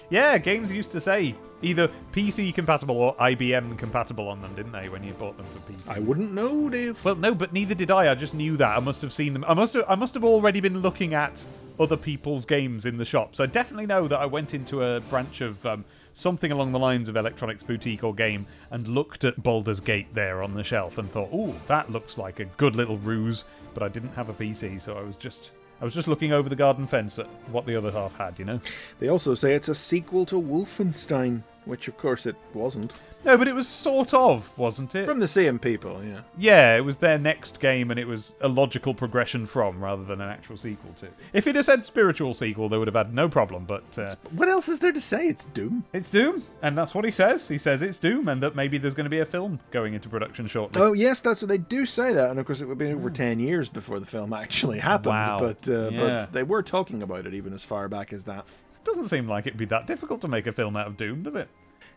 yeah, 0.09 0.39
games 0.39 0.71
used 0.71 0.91
to 0.93 0.99
say 0.99 1.35
either 1.61 1.91
PC 2.11 2.55
compatible 2.55 2.97
or 2.97 3.15
IBM 3.17 3.77
compatible 3.77 4.29
on 4.29 4.41
them, 4.41 4.55
didn't 4.55 4.71
they, 4.71 4.89
when 4.89 5.03
you 5.03 5.13
bought 5.13 5.37
them 5.37 5.45
for 5.53 5.59
PC? 5.71 5.95
I 5.95 5.99
wouldn't 5.99 6.33
know, 6.33 6.69
Dave. 6.69 7.05
Well, 7.05 7.13
no, 7.13 7.35
but 7.35 7.53
neither 7.53 7.75
did 7.75 7.91
I. 7.91 8.09
I 8.09 8.15
just 8.15 8.33
knew 8.33 8.57
that. 8.57 8.75
I 8.75 8.79
must 8.79 9.03
have 9.03 9.13
seen 9.13 9.33
them. 9.33 9.45
I 9.47 9.53
must 9.53 9.75
have. 9.75 9.85
I 9.87 9.93
must 9.93 10.15
have 10.15 10.23
already 10.23 10.59
been 10.59 10.79
looking 10.79 11.13
at 11.13 11.45
other 11.79 11.97
people's 11.97 12.45
games 12.45 12.87
in 12.87 12.97
the 12.97 13.05
shops. 13.05 13.39
I 13.39 13.45
definitely 13.45 13.85
know 13.85 14.07
that 14.07 14.17
I 14.17 14.25
went 14.25 14.55
into 14.55 14.81
a 14.81 15.01
branch 15.01 15.41
of 15.41 15.63
um, 15.67 15.85
something 16.17 16.51
along 16.51 16.71
the 16.71 16.79
lines 16.79 17.09
of 17.09 17.15
Electronics 17.15 17.63
Boutique 17.63 18.03
or 18.03 18.13
Game 18.13 18.47
and 18.71 18.87
looked 18.87 19.23
at 19.23 19.41
Baldur's 19.41 19.79
Gate 19.79 20.13
there 20.13 20.41
on 20.41 20.53
the 20.53 20.63
shelf 20.63 20.97
and 20.97 21.11
thought, 21.11 21.33
"Ooh, 21.33 21.53
that 21.67 21.91
looks 21.91 22.17
like 22.17 22.39
a 22.39 22.45
good 22.45 22.75
little 22.75 22.97
ruse." 22.97 23.43
But 23.73 23.83
I 23.83 23.87
didn't 23.89 24.13
have 24.13 24.29
a 24.29 24.33
PC, 24.33 24.79
so 24.81 24.97
I 24.97 25.01
was 25.01 25.17
just. 25.17 25.51
I 25.79 25.85
was 25.85 25.93
just 25.93 26.07
looking 26.07 26.33
over 26.33 26.49
the 26.49 26.55
garden 26.55 26.87
fence 26.87 27.19
at 27.19 27.27
what 27.51 27.67
the 27.67 27.75
other 27.75 27.91
half 27.91 28.17
had, 28.17 28.39
you 28.39 28.45
know? 28.45 28.59
They 28.99 29.09
also 29.09 29.35
say 29.35 29.53
it's 29.53 29.69
a 29.69 29.75
sequel 29.75 30.25
to 30.25 30.35
Wolfenstein, 30.35 31.43
which 31.67 31.87
of 31.87 31.97
course 31.97 32.25
it 32.25 32.35
wasn't. 32.53 32.93
No, 33.25 33.37
but 33.37 33.47
it 33.47 33.55
was 33.55 33.67
sort 33.67 34.13
of, 34.13 34.55
wasn't 34.57 34.95
it? 34.95 35.05
From 35.05 35.19
the 35.19 35.27
same 35.27 35.59
people, 35.59 36.01
yeah. 36.03 36.21
Yeah, 36.37 36.77
it 36.77 36.81
was 36.81 36.97
their 36.97 37.17
next 37.17 37.59
game, 37.59 37.91
and 37.91 37.99
it 37.99 38.07
was 38.07 38.33
a 38.41 38.47
logical 38.47 38.93
progression 38.93 39.45
from 39.45 39.83
rather 39.83 40.03
than 40.05 40.21
an 40.21 40.29
actual 40.29 40.55
sequel 40.55 40.93
to. 40.97 41.07
If 41.33 41.45
it 41.47 41.55
had 41.55 41.65
said 41.65 41.83
spiritual 41.83 42.33
sequel, 42.33 42.69
they 42.69 42.77
would 42.77 42.87
have 42.87 42.95
had 42.95 43.13
no 43.13 43.27
problem. 43.27 43.65
But 43.65 43.83
uh, 43.99 44.15
What 44.31 44.47
else 44.47 44.69
is 44.69 44.79
there 44.79 44.91
to 44.93 45.01
say? 45.01 45.27
It's 45.27 45.45
Doom. 45.45 45.83
it's 45.93 46.09
Doom, 46.09 46.43
and 46.61 46.77
that's 46.77 46.95
what 46.95 47.03
he 47.05 47.11
says. 47.11 47.47
He 47.47 47.57
says 47.57 47.81
it's 47.81 47.97
Doom, 47.97 48.29
and 48.29 48.41
that 48.43 48.55
maybe 48.55 48.77
there's 48.77 48.93
going 48.95 49.05
to 49.05 49.09
be 49.09 49.19
a 49.19 49.25
film 49.25 49.59
going 49.71 49.93
into 49.93 50.07
production 50.09 50.47
shortly. 50.47 50.81
Oh 50.81 50.93
yes, 50.93 51.19
that's 51.19 51.41
what 51.41 51.49
they 51.49 51.57
do 51.57 51.85
say 51.85 52.13
that, 52.13 52.29
and 52.29 52.39
of 52.39 52.45
course 52.45 52.61
it 52.61 52.65
would 52.67 52.77
be 52.77 52.91
over 52.91 53.09
ten 53.09 53.39
years 53.39 53.67
before 53.67 53.99
the 53.99 54.05
film 54.05 54.31
actually 54.31 54.79
happened. 54.79 55.13
Wow. 55.15 55.39
But 55.39 55.67
uh, 55.67 55.89
Yeah. 55.89 55.99
but 56.19 56.33
they 56.33 56.43
were 56.43 56.63
talking 56.63 57.01
about 57.03 57.25
it 57.25 57.33
even 57.33 57.51
as 57.53 57.63
far 57.63 57.89
back 57.89 58.13
as 58.13 58.23
that. 58.25 58.45
Doesn't 58.87 59.09
seem 59.09 59.27
like 59.27 59.45
it'd 59.45 59.59
be 59.59 59.65
that 59.65 59.85
difficult 59.85 60.21
to 60.21 60.29
make 60.29 60.47
a 60.47 60.53
film 60.53 60.77
out 60.77 60.87
of 60.87 60.95
Doom, 60.95 61.23
does 61.23 61.35
it? 61.35 61.49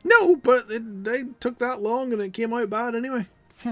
No, 0.02 0.34
but 0.34 0.68
it, 0.70 1.04
they 1.04 1.22
took 1.38 1.58
that 1.60 1.80
long 1.80 2.12
and 2.12 2.20
it 2.20 2.32
came 2.32 2.52
out 2.52 2.68
bad 2.68 2.96
anyway. 2.96 3.26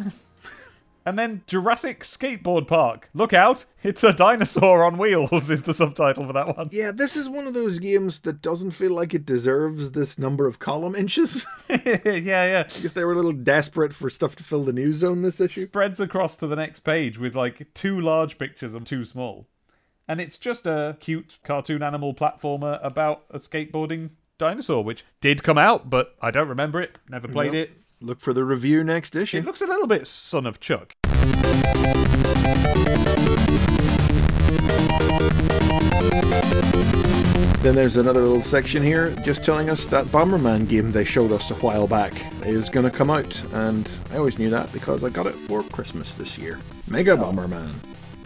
And 1.08 1.18
then 1.18 1.42
Jurassic 1.46 2.04
Skateboard 2.04 2.66
Park. 2.66 3.08
Look 3.14 3.32
out! 3.32 3.64
It's 3.82 4.04
a 4.04 4.12
dinosaur 4.12 4.84
on 4.84 4.98
wheels. 4.98 5.48
Is 5.48 5.62
the 5.62 5.72
subtitle 5.72 6.26
for 6.26 6.34
that 6.34 6.54
one? 6.54 6.68
Yeah, 6.70 6.90
this 6.90 7.16
is 7.16 7.30
one 7.30 7.46
of 7.46 7.54
those 7.54 7.78
games 7.78 8.20
that 8.20 8.42
doesn't 8.42 8.72
feel 8.72 8.92
like 8.92 9.14
it 9.14 9.24
deserves 9.24 9.92
this 9.92 10.18
number 10.18 10.46
of 10.46 10.58
column 10.58 10.94
inches. 10.94 11.46
yeah, 11.70 11.98
yeah. 12.04 12.64
I 12.68 12.80
guess 12.80 12.92
they 12.92 13.04
were 13.04 13.14
a 13.14 13.16
little 13.16 13.32
desperate 13.32 13.94
for 13.94 14.10
stuff 14.10 14.36
to 14.36 14.44
fill 14.44 14.64
the 14.64 14.72
news 14.74 14.98
zone 14.98 15.22
this 15.22 15.40
issue. 15.40 15.64
spreads 15.64 15.98
across 15.98 16.36
to 16.36 16.46
the 16.46 16.56
next 16.56 16.80
page 16.80 17.16
with 17.16 17.34
like 17.34 17.72
two 17.72 18.02
large 18.02 18.36
pictures 18.36 18.74
and 18.74 18.86
two 18.86 19.06
small. 19.06 19.46
And 20.08 20.20
it's 20.22 20.38
just 20.38 20.66
a 20.66 20.96
cute 21.00 21.38
cartoon 21.44 21.82
animal 21.82 22.14
platformer 22.14 22.80
about 22.82 23.24
a 23.30 23.38
skateboarding 23.38 24.10
dinosaur, 24.38 24.82
which 24.82 25.04
did 25.20 25.42
come 25.42 25.58
out, 25.58 25.90
but 25.90 26.16
I 26.22 26.30
don't 26.30 26.48
remember 26.48 26.80
it. 26.80 26.96
Never 27.10 27.28
played 27.28 27.52
No. 27.52 27.58
it. 27.60 27.70
Look 28.00 28.20
for 28.20 28.32
the 28.32 28.44
review 28.44 28.82
next 28.84 29.14
issue. 29.16 29.38
It 29.38 29.44
looks 29.44 29.60
a 29.60 29.66
little 29.66 29.88
bit 29.88 30.06
Son 30.06 30.46
of 30.46 30.60
Chuck. 30.60 30.94
Then 37.60 37.74
there's 37.74 37.96
another 37.96 38.20
little 38.22 38.42
section 38.42 38.82
here 38.82 39.10
just 39.24 39.44
telling 39.44 39.68
us 39.68 39.84
that 39.86 40.06
Bomberman 40.06 40.68
game 40.68 40.90
they 40.92 41.04
showed 41.04 41.32
us 41.32 41.50
a 41.50 41.54
while 41.54 41.86
back 41.88 42.14
is 42.46 42.68
going 42.68 42.84
to 42.88 42.90
come 42.90 43.10
out. 43.10 43.42
And 43.52 43.90
I 44.10 44.16
always 44.16 44.38
knew 44.38 44.48
that 44.50 44.72
because 44.72 45.02
I 45.04 45.10
got 45.10 45.26
it 45.26 45.34
for 45.34 45.62
Christmas 45.64 46.14
this 46.14 46.38
year. 46.38 46.58
Mega 46.86 47.12
oh. 47.12 47.16
Bomberman. 47.18 47.74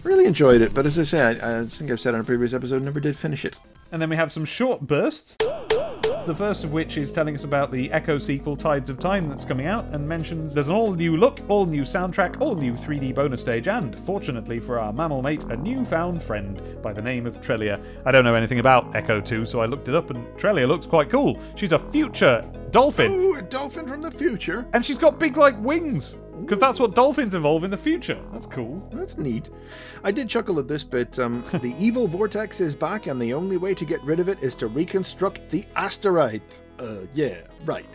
Really 0.03 0.25
enjoyed 0.25 0.61
it, 0.61 0.73
but 0.73 0.85
as 0.85 0.99
I 0.99 1.03
say, 1.03 1.21
I, 1.21 1.61
I 1.61 1.65
think 1.65 1.89
I've 1.89 2.01
said 2.01 2.13
on 2.13 2.19
a 2.19 2.23
previous 2.25 2.53
episode, 2.53 2.81
never 2.83 2.99
did 2.99 3.15
finish 3.15 3.45
it. 3.45 3.55
And 3.91 4.01
then 4.01 4.09
we 4.09 4.15
have 4.17 4.31
some 4.33 4.43
short 4.43 4.81
bursts. 4.81 5.37
The 5.37 6.35
first 6.35 6.63
of 6.63 6.71
which 6.73 6.97
is 6.97 7.11
telling 7.11 7.35
us 7.35 7.43
about 7.43 7.71
the 7.71 7.89
Ecco 7.89 8.17
sequel 8.17 8.55
Tides 8.57 8.89
of 8.89 8.97
Time 8.99 9.27
that's 9.27 9.45
coming 9.45 9.65
out 9.65 9.85
and 9.93 10.07
mentions 10.07 10.53
there's 10.53 10.69
an 10.69 10.75
all 10.75 10.93
new 10.93 11.15
look, 11.17 11.39
all 11.49 11.65
new 11.65 11.81
soundtrack, 11.83 12.39
all 12.41 12.55
new 12.55 12.73
3D 12.73 13.13
bonus 13.13 13.41
stage, 13.41 13.67
and, 13.67 13.97
fortunately 13.99 14.57
for 14.57 14.79
our 14.79 14.91
mammal 14.93 15.21
mate, 15.21 15.43
a 15.45 15.55
newfound 15.57 16.21
friend 16.23 16.61
by 16.81 16.91
the 16.93 17.01
name 17.01 17.25
of 17.25 17.39
Trellia. 17.41 17.81
I 18.05 18.11
don't 18.11 18.23
know 18.23 18.35
anything 18.35 18.59
about 18.59 18.93
Ecco 18.95 19.23
2, 19.23 19.45
so 19.45 19.61
I 19.61 19.65
looked 19.65 19.87
it 19.89 19.95
up 19.95 20.09
and 20.11 20.25
Trellia 20.37 20.67
looks 20.67 20.85
quite 20.85 21.09
cool. 21.09 21.37
She's 21.55 21.71
a 21.73 21.79
future 21.79 22.43
dolphin, 22.71 23.11
Ooh, 23.11 23.35
a 23.35 23.41
dolphin 23.41 23.85
from 23.87 24.01
the 24.01 24.11
future. 24.11 24.65
and 24.73 24.83
she's 24.83 24.97
got 24.97 25.19
big, 25.19 25.35
like, 25.37 25.61
wings, 25.61 26.15
because 26.41 26.59
that's 26.59 26.79
what 26.79 26.95
dolphins 26.95 27.35
evolve 27.35 27.63
in 27.63 27.71
the 27.71 27.77
future. 27.77 28.19
That's 28.31 28.45
cool. 28.45 28.87
That's 28.91 29.17
neat. 29.17 29.49
I 30.03 30.11
did 30.11 30.29
chuckle 30.29 30.59
at 30.59 30.67
this 30.67 30.83
bit. 30.83 31.17
Um, 31.19 31.43
the 31.53 31.75
evil 31.79 32.07
vortex 32.07 32.59
is 32.59 32.75
back, 32.75 33.07
and 33.07 33.21
the 33.21 33.33
only 33.33 33.57
way 33.57 33.73
to 33.73 33.85
get 33.85 34.01
rid 34.03 34.19
of 34.19 34.29
it 34.29 34.41
is 34.41 34.55
to 34.57 34.67
reconstruct 34.67 35.49
the 35.49 35.65
asteroid. 35.75 36.41
Uh, 36.79 36.97
yeah, 37.13 37.37
right. 37.65 37.85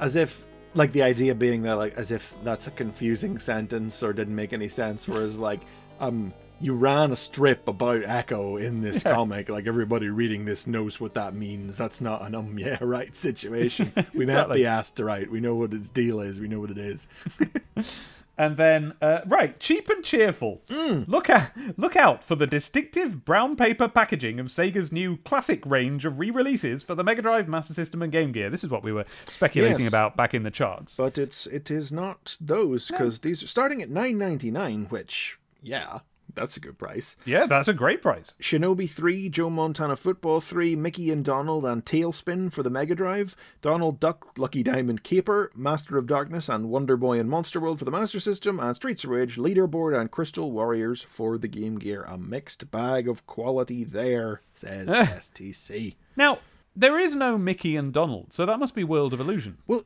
As 0.00 0.16
if, 0.16 0.44
like, 0.74 0.92
the 0.92 1.02
idea 1.02 1.34
being 1.34 1.62
that, 1.62 1.74
like, 1.74 1.94
as 1.94 2.10
if 2.10 2.34
that's 2.42 2.66
a 2.66 2.70
confusing 2.70 3.38
sentence 3.38 4.02
or 4.02 4.12
didn't 4.12 4.34
make 4.34 4.52
any 4.52 4.68
sense. 4.68 5.06
Whereas, 5.06 5.38
like, 5.38 5.60
um, 6.00 6.32
you 6.60 6.74
ran 6.74 7.12
a 7.12 7.16
strip 7.16 7.68
about 7.68 8.02
Ecco 8.02 8.56
in 8.56 8.80
this 8.80 9.02
comic. 9.02 9.48
Like, 9.48 9.66
everybody 9.66 10.08
reading 10.08 10.44
this 10.44 10.66
knows 10.66 11.00
what 11.00 11.14
that 11.14 11.34
means. 11.34 11.76
That's 11.76 12.00
not 12.00 12.22
an 12.22 12.34
um, 12.34 12.58
yeah, 12.58 12.78
right 12.80 13.16
situation. 13.16 13.92
We 14.14 14.24
met 14.26 14.32
Exactly. 14.34 14.58
the 14.62 14.66
asteroid. 14.66 15.28
We 15.30 15.40
know 15.40 15.54
what 15.54 15.72
its 15.74 15.88
deal 15.90 16.20
is. 16.20 16.40
We 16.40 16.48
know 16.48 16.60
what 16.60 16.70
it 16.70 16.78
is. 16.78 17.06
And 18.38 18.58
then, 18.58 18.92
uh, 19.00 19.20
right, 19.24 19.58
cheap 19.58 19.88
and 19.88 20.04
cheerful. 20.04 20.60
Look 20.68 21.30
at 21.30 21.56
look 21.78 21.96
out 21.96 22.22
for 22.22 22.34
the 22.34 22.46
distinctive 22.46 23.24
brown 23.24 23.56
paper 23.56 23.88
packaging 23.88 24.38
of 24.38 24.48
Sega's 24.48 24.92
new 24.92 25.16
classic 25.16 25.64
range 25.64 26.04
of 26.04 26.18
re-releases 26.18 26.82
for 26.82 26.94
the 26.94 27.02
Mega 27.02 27.22
Drive, 27.22 27.48
Master 27.48 27.72
System, 27.72 28.02
and 28.02 28.12
Game 28.12 28.32
Gear. 28.32 28.50
This 28.50 28.62
is 28.62 28.68
what 28.68 28.82
we 28.84 28.92
were 28.92 29.06
speculating 29.26 29.84
Yes. 29.84 29.88
about 29.88 30.18
back 30.18 30.34
in 30.34 30.42
the 30.42 30.50
charts. 30.50 30.98
But 30.98 31.16
it's 31.16 31.46
it 31.46 31.70
is 31.70 31.90
not 31.90 32.36
those 32.38 32.88
because 32.88 33.20
these 33.20 33.42
are 33.42 33.46
starting 33.46 33.80
at 33.80 33.88
nine 33.88 34.18
ninety 34.18 34.50
nine, 34.50 34.84
which 34.90 35.38
yeah, 35.62 36.00
that's 36.36 36.56
a 36.56 36.60
good 36.60 36.78
price. 36.78 37.16
Yeah, 37.24 37.46
that's 37.46 37.66
a 37.66 37.74
great 37.74 38.02
price. 38.02 38.34
Shinobi 38.40 38.88
3, 38.88 39.28
Joe 39.30 39.50
Montana 39.50 39.96
Football 39.96 40.40
3, 40.40 40.76
Mickey 40.76 41.10
and 41.10 41.24
Donald 41.24 41.64
and 41.64 41.84
TaleSpin 41.84 42.52
for 42.52 42.62
the 42.62 42.70
Mega 42.70 42.94
Drive, 42.94 43.34
Donald 43.62 43.98
Duck, 43.98 44.38
Lucky 44.38 44.62
Diamond 44.62 45.02
Caper, 45.02 45.50
Master 45.56 45.98
of 45.98 46.06
Darkness 46.06 46.48
and 46.48 46.68
Wonder 46.70 46.96
Boy 46.96 47.18
and 47.18 47.28
Monster 47.28 47.58
World 47.58 47.78
for 47.80 47.84
the 47.84 47.90
Master 47.90 48.20
System, 48.20 48.60
and 48.60 48.76
Streets 48.76 49.02
of 49.02 49.10
Rage, 49.10 49.36
Leaderboard 49.36 49.98
and 49.98 50.10
Crystal 50.10 50.52
Warriors 50.52 51.02
for 51.02 51.38
the 51.38 51.48
Game 51.48 51.78
Gear. 51.78 52.02
A 52.02 52.16
mixed 52.16 52.70
bag 52.70 53.08
of 53.08 53.26
quality 53.26 53.82
there, 53.82 54.42
says 54.52 54.88
STC. 54.88 55.96
Now, 56.14 56.38
there 56.76 56.98
is 56.98 57.16
no 57.16 57.38
Mickey 57.38 57.74
and 57.74 57.92
Donald, 57.92 58.32
so 58.32 58.44
that 58.46 58.58
must 58.58 58.74
be 58.74 58.84
World 58.84 59.14
of 59.14 59.20
Illusion, 59.20 59.58
Well, 59.66 59.82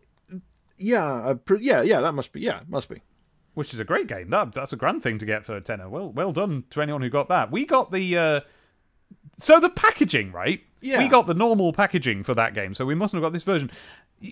yeah, 0.76 1.04
uh, 1.04 1.34
yeah, 1.60 1.82
yeah, 1.82 2.00
that 2.00 2.12
must 2.12 2.32
be, 2.32 2.40
yeah, 2.40 2.60
must 2.68 2.88
be. 2.88 3.02
Which 3.54 3.72
is 3.74 3.80
a 3.80 3.84
great 3.84 4.06
game. 4.06 4.30
That 4.30 4.52
that's 4.54 4.72
a 4.72 4.76
grand 4.76 5.02
thing 5.02 5.18
to 5.18 5.26
get 5.26 5.44
for 5.44 5.56
a 5.56 5.60
tenner. 5.60 5.88
Well, 5.88 6.10
well 6.10 6.32
done 6.32 6.64
to 6.70 6.82
anyone 6.82 7.02
who 7.02 7.10
got 7.10 7.28
that. 7.28 7.50
We 7.50 7.64
got 7.66 7.90
the 7.92 8.16
uh, 8.16 8.40
so 9.38 9.58
the 9.60 9.70
packaging 9.70 10.32
right. 10.32 10.60
Yeah. 10.82 10.98
we 10.98 11.08
got 11.08 11.26
the 11.26 11.34
normal 11.34 11.72
packaging 11.74 12.22
for 12.22 12.32
that 12.34 12.54
game, 12.54 12.72
so 12.74 12.86
we 12.86 12.94
mustn't 12.94 13.18
have 13.22 13.26
got 13.26 13.34
this 13.34 13.42
version. 13.42 13.70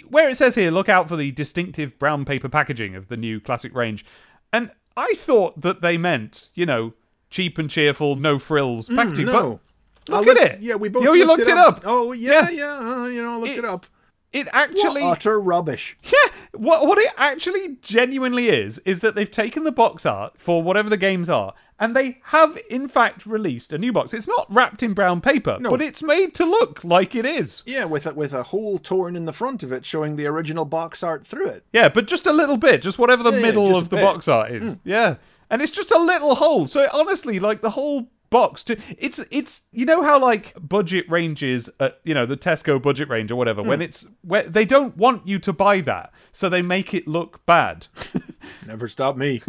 Where 0.08 0.30
it 0.30 0.36
says 0.36 0.54
here, 0.54 0.70
look 0.70 0.88
out 0.88 1.08
for 1.08 1.16
the 1.16 1.30
distinctive 1.30 1.98
brown 1.98 2.24
paper 2.24 2.48
packaging 2.48 2.94
of 2.96 3.08
the 3.08 3.16
new 3.18 3.38
classic 3.40 3.74
range, 3.74 4.04
and 4.52 4.70
I 4.96 5.12
thought 5.14 5.60
that 5.60 5.80
they 5.82 5.98
meant 5.98 6.48
you 6.54 6.64
know 6.66 6.94
cheap 7.30 7.58
and 7.58 7.68
cheerful, 7.68 8.16
no 8.16 8.38
frills 8.38 8.88
packaging. 8.88 9.26
Mm, 9.26 9.32
no. 9.32 9.60
But 10.06 10.12
look 10.12 10.28
I 10.28 10.30
at 10.30 10.36
looked- 10.38 10.54
it. 10.54 10.60
Yeah, 10.62 10.74
we 10.76 10.88
both 10.88 11.02
You, 11.02 11.08
know, 11.08 11.12
you 11.14 11.26
looked 11.26 11.42
it 11.42 11.58
up. 11.58 11.82
Oh, 11.84 12.12
yeah, 12.12 12.48
Yeah. 12.48 12.50
yeah, 12.50 13.02
uh, 13.02 13.06
you 13.08 13.22
know, 13.22 13.34
I 13.34 13.36
looked 13.36 13.52
It- 13.52 13.58
it, 13.58 13.64
up. 13.66 13.84
It 14.32 14.46
What 14.46 14.54
actually 14.54 15.02
utter 15.02 15.40
rubbish. 15.40 15.96
Yeah, 16.04 16.30
what 16.52 16.86
what 16.86 16.98
it 16.98 17.12
actually 17.16 17.76
genuinely 17.82 18.48
is 18.48 18.78
is 18.80 19.00
that 19.00 19.14
they've 19.14 19.30
taken 19.30 19.64
the 19.64 19.72
box 19.72 20.04
art 20.06 20.34
for 20.38 20.62
whatever 20.62 20.88
the 20.90 20.96
games 20.96 21.28
are, 21.30 21.54
and 21.78 21.94
they 21.96 22.18
have 22.24 22.58
in 22.70 22.88
fact 22.88 23.26
released 23.26 23.72
a 23.72 23.78
new 23.78 23.92
box. 23.92 24.12
It's 24.14 24.26
not 24.28 24.46
wrapped 24.50 24.82
in 24.82 24.92
brown 24.94 25.20
paper, 25.20 25.56
No. 25.60 25.70
but 25.70 25.80
it's 25.82 26.02
made 26.02 26.34
to 26.36 26.44
look 26.44 26.82
like 26.84 27.14
it 27.14 27.24
is. 27.26 27.62
Yeah, 27.66 27.84
with 27.84 28.06
a, 28.06 28.14
with 28.14 28.32
a 28.32 28.44
hole 28.44 28.78
torn 28.78 29.14
in 29.16 29.24
the 29.26 29.32
front 29.32 29.62
of 29.62 29.72
it 29.72 29.84
showing 29.86 30.16
the 30.16 30.26
original 30.26 30.64
box 30.64 31.02
art 31.02 31.26
through 31.26 31.48
it. 31.48 31.64
Yeah, 31.72 31.88
but 31.88 32.06
just 32.06 32.26
a 32.26 32.32
little 32.32 32.56
bit, 32.56 32.82
just 32.82 32.98
whatever 32.98 33.22
the 33.22 33.30
Yeah, 33.32 33.36
yeah, 33.38 33.42
middle 33.46 33.66
just 33.68 33.78
of 33.80 33.88
the 33.90 33.96
bit. 33.96 34.02
Box 34.04 34.28
art 34.28 34.50
is. 34.50 34.74
Hmm. 34.74 34.78
Yeah, 34.84 35.16
and 35.50 35.60
it's 35.62 35.72
just 35.72 35.90
a 35.90 35.98
little 35.98 36.34
hole. 36.34 36.66
So 36.66 36.86
honestly, 36.92 37.38
like 37.40 37.60
the 37.62 37.70
whole 37.70 38.08
box, 38.30 38.64
it's 38.98 39.20
it's 39.30 39.62
you 39.72 39.84
know 39.84 40.02
how 40.02 40.20
like 40.20 40.54
budget 40.60 41.08
ranges, 41.10 41.68
at, 41.80 42.00
you 42.04 42.14
know 42.14 42.26
the 42.26 42.36
Tesco 42.36 42.80
budget 42.80 43.08
range 43.08 43.30
or 43.30 43.36
whatever, 43.36 43.62
Hmm. 43.62 43.68
when 43.68 43.82
it's 43.82 44.06
where 44.22 44.42
they 44.42 44.64
don't 44.64 44.96
want 44.96 45.26
you 45.26 45.38
to 45.40 45.52
buy 45.52 45.80
that, 45.82 46.12
so 46.32 46.48
they 46.48 46.62
make 46.62 46.92
it 46.94 47.06
look 47.08 47.44
bad, 47.46 47.86
Never 48.66 48.88
stop 48.88 49.16
me. 49.16 49.40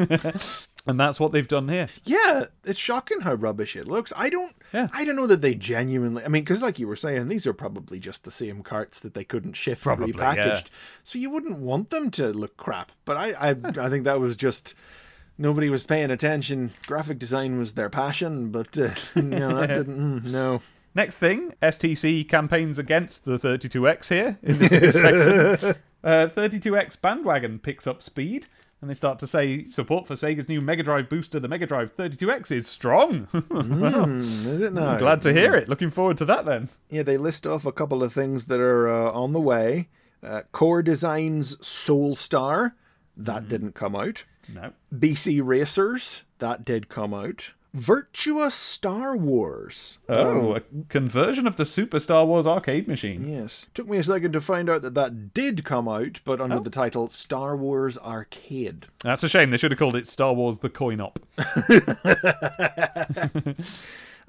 and 0.87 0.99
that's 0.99 1.19
what 1.19 1.31
they've 1.31 1.47
done 1.47 1.67
here. 1.69 1.87
yeah, 2.03 2.45
it's 2.63 2.79
shocking 2.79 3.21
how 3.21 3.33
rubbish 3.33 3.75
it 3.75 3.87
looks. 3.87 4.11
I 4.15 4.29
don't. 4.29 4.55
Yeah. 4.73 4.87
I 4.93 5.03
don't 5.03 5.15
know 5.15 5.27
that 5.27 5.41
they 5.41 5.55
genuinely. 5.55 6.23
I 6.23 6.27
mean, 6.27 6.43
because 6.43 6.61
like 6.61 6.79
you 6.79 6.87
were 6.87 6.95
saying, 6.95 7.27
these 7.27 7.45
are 7.47 7.53
probably 7.53 7.99
just 7.99 8.23
the 8.23 8.31
same 8.31 8.61
carts 8.63 8.99
that 9.01 9.13
they 9.13 9.23
couldn't 9.23 9.53
shift 9.53 9.81
Probably, 9.83 10.11
and 10.11 10.15
repackaged. 10.19 10.37
yeah. 10.37 10.61
So 11.03 11.19
you 11.19 11.29
wouldn't 11.29 11.59
want 11.59 11.89
them 11.89 12.11
to 12.11 12.29
look 12.29 12.55
crap. 12.57 12.91
But 13.05 13.17
I, 13.17 13.31
I, 13.33 13.49
I 13.79 13.89
think 13.89 14.03
that 14.05 14.19
was 14.19 14.35
just. 14.35 14.73
Nobody 15.41 15.69
was 15.69 15.85
paying 15.85 16.11
attention. 16.11 16.71
Graphic 16.85 17.17
design 17.17 17.57
was 17.57 17.73
their 17.73 17.89
passion, 17.89 18.51
but 18.51 18.77
uh, 18.77 18.89
no, 19.15 19.61
that 19.61 19.67
didn't. 19.67 20.21
mm, 20.21 20.31
no. 20.31 20.61
Next 20.93 21.15
thing, 21.17 21.53
STC 21.61 22.27
campaigns 22.27 22.77
against 22.77 23.23
the 23.23 23.39
32X 23.39 24.09
here 24.09 24.37
in 24.43 24.59
this, 24.59 24.69
this 24.69 24.95
section. 24.95 25.75
Uh, 26.01 26.27
32X 26.33 27.01
bandwagon 27.01 27.59
picks 27.59 27.85
up 27.85 28.01
speed, 28.01 28.47
and 28.79 28.89
they 28.89 28.93
start 28.93 29.19
to 29.19 29.27
say 29.27 29.65
support 29.65 30.07
for 30.07 30.13
Sega's 30.15 30.47
new 30.47 30.61
Mega 30.61 30.81
Drive 30.81 31.09
booster, 31.09 31.41
the 31.41 31.49
Mega 31.49 31.65
Drive 31.65 31.93
32X, 31.93 32.53
is 32.53 32.67
strong. 32.67 33.27
Mm, 33.33 34.45
is 34.45 34.61
it 34.61 34.71
now? 34.71 34.97
Glad 34.97 35.21
to 35.23 35.33
hear 35.33 35.55
it. 35.55 35.67
Looking 35.67 35.89
forward 35.89 36.17
to 36.19 36.25
that 36.25 36.45
then. 36.45 36.69
Yeah, 36.89 37.03
they 37.03 37.17
list 37.17 37.45
off 37.45 37.65
a 37.65 37.73
couple 37.73 38.01
of 38.01 38.13
things 38.13 38.45
that 38.45 38.61
are 38.61 38.87
uh, 38.87 39.11
on 39.11 39.33
the 39.33 39.41
way. 39.41 39.89
Uh, 40.23 40.43
Core 40.53 40.81
Designs 40.81 41.57
Soul 41.67 42.15
Star, 42.15 42.75
that 43.17 43.49
didn't 43.49 43.75
come 43.75 43.97
out. 43.97 44.23
No. 44.53 44.71
BC 44.93 45.41
Racers, 45.43 46.23
that 46.39 46.65
did 46.65 46.89
come 46.89 47.13
out. 47.13 47.53
Virtua 47.77 48.51
Star 48.51 49.15
Wars. 49.15 49.99
Oh, 50.09 50.55
um, 50.55 50.57
a 50.57 50.61
conversion 50.89 51.45
of 51.45 51.55
the 51.55 51.67
Super 51.67 51.99
Star 51.99 52.25
Wars 52.25 52.47
arcade 52.47 52.87
machine. 52.87 53.29
Yes. 53.29 53.67
Took 53.75 53.87
me 53.87 53.99
a 53.99 54.03
second 54.03 54.33
to 54.33 54.41
find 54.41 54.71
out 54.71 54.81
that 54.81 54.95
that 54.95 55.35
did 55.35 55.63
come 55.63 55.87
out, 55.87 56.19
but 56.25 56.41
under 56.41 56.55
Oh. 56.55 56.59
the 56.61 56.71
title 56.71 57.09
Star 57.09 57.55
Wars 57.55 57.95
Arcade. 57.99 58.87
That's 59.03 59.21
a 59.23 59.29
shame. 59.29 59.51
They 59.51 59.57
should 59.57 59.71
have 59.71 59.77
called 59.77 59.95
it 59.95 60.07
Star 60.07 60.33
Wars 60.33 60.57
The 60.57 60.69
Coin 60.69 60.99
Op. 60.99 61.19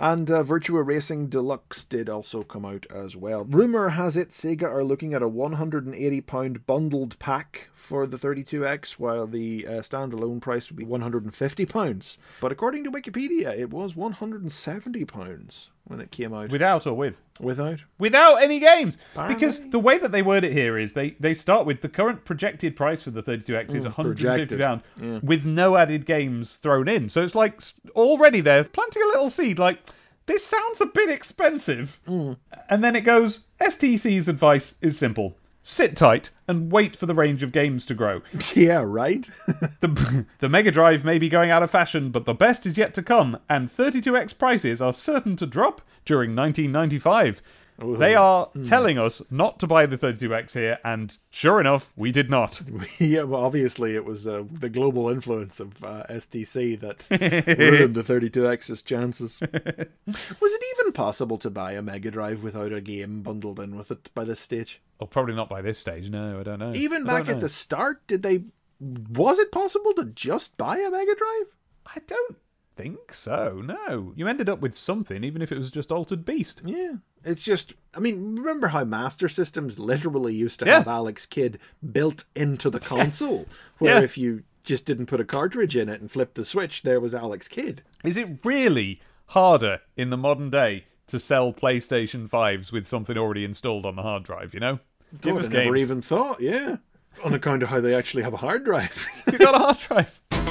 And 0.00 0.30
uh, 0.30 0.42
Virtua 0.42 0.82
Racing 0.82 1.26
Deluxe 1.26 1.84
did 1.84 2.08
also 2.08 2.42
come 2.42 2.64
out 2.64 2.86
as 2.88 3.16
well. 3.16 3.44
Rumor 3.44 3.90
has 3.90 4.16
it 4.16 4.30
Sega 4.30 4.62
are 4.62 4.82
looking 4.82 5.12
at 5.12 5.20
a 5.20 5.28
£180 5.28 6.66
bundled 6.66 7.18
pack 7.18 7.68
for 7.74 8.06
the 8.06 8.16
32X, 8.16 8.92
while 8.92 9.26
the 9.26 9.66
uh, 9.66 9.70
standalone 9.82 10.40
price 10.40 10.70
would 10.70 10.78
be 10.78 10.86
£150. 10.86 12.16
But 12.40 12.50
according 12.50 12.84
to 12.84 12.90
Wikipedia, 12.90 13.54
it 13.54 13.68
was 13.68 13.92
£170 13.92 15.66
when 15.84 16.00
it 16.00 16.10
came 16.10 16.32
out. 16.32 16.50
Without 16.50 16.86
or 16.86 16.94
with? 16.94 17.20
Without? 17.40 17.80
Without 17.98 18.36
any 18.36 18.60
games. 18.60 18.96
Apparently. 19.12 19.34
Because 19.34 19.70
the 19.70 19.78
way 19.78 19.98
that 19.98 20.12
they 20.12 20.22
word 20.22 20.44
it 20.44 20.52
here 20.52 20.78
is 20.78 20.92
they, 20.92 21.10
they 21.18 21.34
start 21.34 21.66
with 21.66 21.80
the 21.80 21.88
current 21.88 22.24
projected 22.24 22.76
price 22.76 23.02
for 23.02 23.10
the 23.10 23.22
32X 23.22 23.74
is 23.74 23.84
Mm, 23.84 23.92
£150 23.92 23.94
projected. 24.04 25.22
with 25.24 25.44
no 25.46 25.76
added 25.76 26.06
games 26.06 26.56
thrown 26.56 26.86
in. 26.88 27.08
So 27.08 27.22
it's 27.24 27.34
like 27.34 27.60
already 27.96 28.40
they're 28.40 28.64
planting 28.64 29.02
a 29.02 29.06
little 29.06 29.30
seed 29.30 29.58
like, 29.58 29.78
this 30.26 30.44
sounds 30.46 30.80
a 30.80 30.86
bit 30.86 31.10
expensive. 31.10 31.98
Mm. 32.06 32.36
And 32.68 32.84
then 32.84 32.94
it 32.94 33.00
goes, 33.00 33.48
STC's 33.60 34.28
advice 34.28 34.74
is 34.80 34.96
simple. 34.96 35.36
Sit 35.70 35.96
tight 35.96 36.30
and 36.48 36.72
wait 36.72 36.96
for 36.96 37.06
the 37.06 37.14
range 37.14 37.44
of 37.44 37.52
games 37.52 37.86
to 37.86 37.94
grow. 37.94 38.22
Yeah, 38.56 38.82
right? 38.84 39.30
The, 39.80 40.26
the 40.40 40.48
Mega 40.48 40.72
Drive 40.72 41.04
may 41.04 41.16
be 41.16 41.28
going 41.28 41.52
out 41.52 41.62
of 41.62 41.70
fashion, 41.70 42.10
but 42.10 42.24
the 42.24 42.34
best 42.34 42.66
is 42.66 42.76
yet 42.76 42.92
to 42.94 43.04
come, 43.04 43.38
and 43.48 43.72
32X 43.72 44.36
prices 44.36 44.82
are 44.82 44.92
certain 44.92 45.36
to 45.36 45.46
drop 45.46 45.80
during 46.04 46.34
1995. 46.34 47.40
They 47.80 48.14
are 48.14 48.48
telling 48.64 48.98
us 48.98 49.22
not 49.30 49.58
to 49.60 49.66
buy 49.66 49.86
the 49.86 49.96
32X 49.96 50.52
here, 50.52 50.78
and 50.84 51.16
sure 51.30 51.60
enough, 51.60 51.92
we 51.96 52.12
did 52.12 52.28
not. 52.28 52.60
yeah, 52.98 53.22
well, 53.22 53.44
obviously 53.44 53.94
it 53.94 54.04
was 54.04 54.26
uh, 54.26 54.44
the 54.50 54.68
global 54.68 55.08
influence 55.08 55.60
of 55.60 55.82
uh, 55.82 56.04
STC 56.10 56.78
that 56.80 57.08
ruined 57.58 57.94
the 57.94 58.02
32X's 58.02 58.82
chances. 58.82 59.40
was 59.40 60.52
it 60.52 60.64
even 60.78 60.92
possible 60.92 61.38
to 61.38 61.50
buy 61.50 61.72
a 61.72 61.82
Mega 61.82 62.10
Drive 62.10 62.42
without 62.42 62.72
a 62.72 62.80
game 62.80 63.22
bundled 63.22 63.60
in 63.60 63.76
with 63.76 63.90
it 63.90 64.12
by 64.14 64.24
this 64.24 64.40
stage? 64.40 64.80
Oh, 65.00 65.06
probably 65.06 65.34
not 65.34 65.48
by 65.48 65.62
this 65.62 65.78
stage. 65.78 66.10
No, 66.10 66.40
I 66.40 66.42
don't 66.42 66.58
know. 66.58 66.72
Even 66.74 67.04
back 67.04 67.24
don't 67.24 67.30
at 67.30 67.36
know. 67.36 67.42
the 67.42 67.48
start, 67.48 68.06
did 68.06 68.22
they? 68.22 68.44
Was 68.80 69.38
it 69.38 69.52
possible 69.52 69.92
to 69.94 70.04
just 70.06 70.56
buy 70.56 70.76
a 70.78 70.90
Mega 70.90 71.14
Drive? 71.14 71.56
I 71.86 72.00
don't 72.06 72.36
think 72.76 73.14
so. 73.14 73.62
No, 73.64 74.12
you 74.16 74.28
ended 74.28 74.48
up 74.48 74.60
with 74.60 74.76
something, 74.76 75.24
even 75.24 75.42
if 75.42 75.52
it 75.52 75.58
was 75.58 75.70
just 75.70 75.92
Altered 75.92 76.24
Beast. 76.24 76.62
Yeah, 76.64 76.94
it's 77.24 77.42
just. 77.42 77.74
I 77.92 77.98
mean, 77.98 78.36
remember 78.36 78.68
how 78.68 78.84
Master 78.84 79.28
Systems 79.28 79.78
literally 79.78 80.32
used 80.34 80.60
to 80.60 80.66
Yeah. 80.66 80.78
have 80.78 80.86
Alex 80.88 81.26
Kidd 81.26 81.58
built 81.92 82.24
into 82.36 82.70
the 82.70 82.78
console, 82.94 83.46
where 83.78 83.94
Yeah. 83.98 84.04
if 84.04 84.16
you 84.16 84.44
just 84.62 84.84
didn't 84.84 85.06
put 85.06 85.20
a 85.20 85.24
cartridge 85.24 85.74
in 85.76 85.88
it 85.88 86.00
and 86.00 86.10
flip 86.10 86.34
the 86.34 86.44
switch, 86.44 86.82
there 86.82 87.00
was 87.00 87.14
Alex 87.14 87.48
Kidd. 87.48 87.82
Is 88.04 88.16
it 88.16 88.28
really 88.44 89.00
harder 89.26 89.80
in 89.96 90.10
the 90.10 90.16
modern 90.16 90.50
day 90.50 90.84
to 91.08 91.18
sell 91.18 91.52
PlayStation 91.52 92.28
5s 92.30 92.70
with 92.70 92.86
something 92.86 93.16
already 93.18 93.44
installed 93.44 93.84
on 93.84 93.96
the 93.96 94.02
hard 94.02 94.22
drive? 94.22 94.54
You 94.54 94.60
know, 94.60 94.78
give 95.20 95.34
God, 95.34 95.44
I 95.46 95.48
never 95.64 95.76
even 95.76 96.00
thought. 96.02 96.40
Yeah, 96.40 96.76
on 97.24 97.34
account 97.34 97.64
of 97.64 97.70
how 97.70 97.80
they 97.80 97.94
actually 97.94 98.22
have 98.22 98.34
a 98.34 98.38
hard 98.38 98.64
drive. 98.64 99.04
You've 99.26 99.40
got 99.40 99.54
a 99.56 99.58
hard 99.58 99.78
drive. 99.78 100.20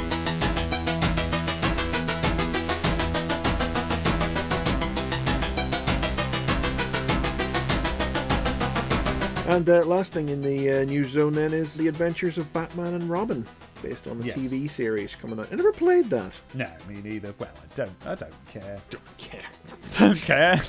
and 9.50 9.70
uh, 9.70 9.84
last 9.86 10.14
thing 10.14 10.30
in 10.30 10.42
the 10.42 10.82
uh, 10.82 10.84
news 10.86 11.10
zone 11.12 11.34
then 11.34 11.54
is 11.54 11.76
the 11.76 11.88
Adventures 11.88 12.38
of 12.38 12.52
Batman 12.54 12.94
and 12.94 13.10
Robin, 13.10 13.46
based 13.82 14.08
on 14.08 14.20
the 14.20 14.26
Yes. 14.28 14.38
TV 14.38 14.70
series 14.70 15.16
coming 15.16 15.40
out. 15.40 15.48
I 15.52 15.56
never 15.56 15.72
played 15.72 16.10
that. 16.10 16.34
No, 16.54 16.70
me 16.88 17.02
neither. 17.04 17.34
Well, 17.40 17.50
I 17.56 17.76
don't. 17.76 17.92
I 18.06 18.16
don't 18.16 18.34
care. 18.48 18.80
Don't 18.90 19.18
care. 19.18 19.42
Don't 19.98 20.18
care. 20.22 20.62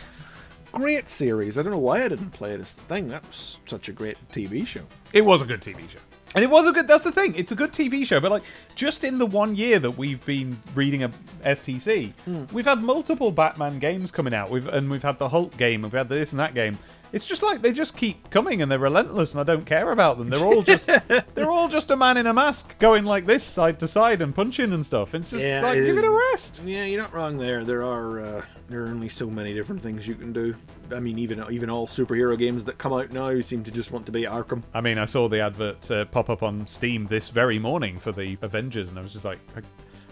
Great 0.73 1.09
series. 1.09 1.59
I 1.59 1.63
don't 1.63 1.73
know 1.73 1.79
why 1.79 2.05
I 2.05 2.09
didn't 2.09 2.31
play 2.31 2.57
this 2.57 2.77
thing. 2.77 3.09
That 3.09 3.27
was 3.27 3.59
such 3.67 3.89
a 3.89 3.93
great 3.93 4.17
TV 4.33 4.65
show. 4.65 4.83
It 5.13 5.23
was 5.25 5.43
a 5.43 5.45
good 5.45 5.61
TV 5.61 5.89
show. 5.91 5.99
And 6.33 6.45
it 6.45 6.47
was 6.49 6.65
a 6.69 6.71
good. 6.73 6.87
That's 6.87 7.03
the 7.03 7.11
thing. 7.11 7.35
It's 7.35 7.51
a 7.51 7.57
good 7.57 7.73
TV 7.73 8.07
show, 8.07 8.21
but 8.21 8.31
like 8.31 8.45
just 8.77 9.03
in 9.03 9.19
the 9.19 9.27
one 9.27 9.57
year 9.57 9.81
that 9.81 9.99
we've 9.99 10.25
been 10.25 10.61
reading 10.77 11.03
a 11.03 11.11
STC, 11.45 12.13
we've 12.53 12.65
had 12.67 12.81
multiple 12.83 13.33
Batman 13.33 13.81
games 13.81 14.13
coming 14.13 14.33
out. 14.33 14.49
We've 14.49 14.69
and 14.69 14.89
we've 14.89 15.03
had 15.03 15.19
the 15.19 15.29
Hulk 15.29 15.57
game. 15.57 15.83
We've 15.83 15.91
had 15.91 16.09
this 16.09 16.31
and 16.31 16.39
that 16.39 16.55
game. 16.55 16.79
It's 17.13 17.27
just 17.27 17.43
like 17.43 17.63
they 17.63 17.73
just 17.73 17.97
keep 17.97 18.31
coming 18.31 18.63
and 18.63 18.71
they're 18.71 18.79
relentless, 18.79 19.33
and 19.33 19.41
I 19.41 19.45
don't 19.45 19.67
care 19.67 19.91
about 19.93 20.19
them. 20.19 20.29
They're 20.29 20.45
all 20.45 20.63
just 20.63 20.87
they're 21.35 21.51
all 21.51 21.69
just 21.69 21.91
a 21.91 21.97
man 21.97 22.17
in 22.17 22.27
a 22.27 22.33
mask 22.33 22.79
going 22.79 23.05
like 23.05 23.27
this 23.27 23.43
side 23.45 23.81
to 23.81 23.89
side 23.89 24.23
and 24.23 24.35
punching 24.35 24.73
and 24.73 24.85
stuff. 24.85 25.15
It's 25.15 25.31
just 25.31 25.45
Yeah, 25.45 25.63
like 25.63 25.77
it 25.79 25.87
give 25.87 25.99
it 25.99 26.05
a 26.05 26.11
rest. 26.33 26.61
Yeah, 26.65 26.85
you're 26.85 27.01
not 27.03 27.13
wrong 27.13 27.39
there. 27.39 27.65
There 27.65 27.83
are 27.83 28.21
uh, 28.21 28.45
there 28.69 28.85
are 28.85 28.89
only 28.89 29.09
so 29.09 29.29
many 29.29 29.53
different 29.55 29.83
things 29.83 30.07
you 30.07 30.15
can 30.15 30.33
do. 30.33 30.55
I 30.93 31.01
mean, 31.01 31.19
even 31.19 31.45
even 31.51 31.71
all 31.71 31.87
superhero 31.87 32.39
games 32.39 32.65
that 32.67 32.79
come 32.79 32.93
out 32.93 33.11
now 33.13 33.41
seem 33.41 33.65
to 33.65 33.71
just 33.71 33.91
want 33.91 34.07
to 34.07 34.13
be 34.13 34.23
Arkham. 34.23 34.63
I 34.75 34.81
mean, 34.81 34.99
I 34.99 35.05
saw 35.05 35.29
the 35.29 35.41
advert 35.41 35.91
uh, 35.91 36.05
pop 36.07 36.31
up 36.31 36.43
on 36.43 36.67
Steam 36.67 37.07
this 37.07 37.29
very 37.29 37.59
morning 37.59 37.99
for 37.99 38.13
the 38.13 38.39
Avengers, 38.43 38.91
and 38.91 38.99
I 38.99 39.03
was 39.03 39.13
just 39.13 39.25
like, 39.25 39.39
I, 39.57 39.61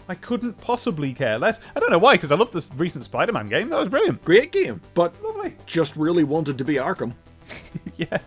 I 0.09 0.15
couldn't 0.15 0.59
possibly 0.59 1.13
care 1.13 1.37
less. 1.37 1.59
I 1.75 1.79
don't 1.79 1.91
know 1.91 1.99
why, 1.99 2.15
because 2.15 2.31
I 2.31 2.35
love 2.35 2.51
this 2.51 2.67
recent 2.75 3.03
Spider-Man 3.03 3.47
game. 3.47 3.69
That 3.69 3.79
was 3.79 3.89
brilliant. 3.89 4.25
Great 4.25 4.51
game, 4.51 4.81
but 4.95 5.13
Lovely. 5.23 5.53
just 5.67 5.95
really 5.95 6.23
wanted 6.23 6.57
to 6.57 6.65
be 6.65 6.73
Arkham. 6.73 7.13
Yeah, 7.97 8.19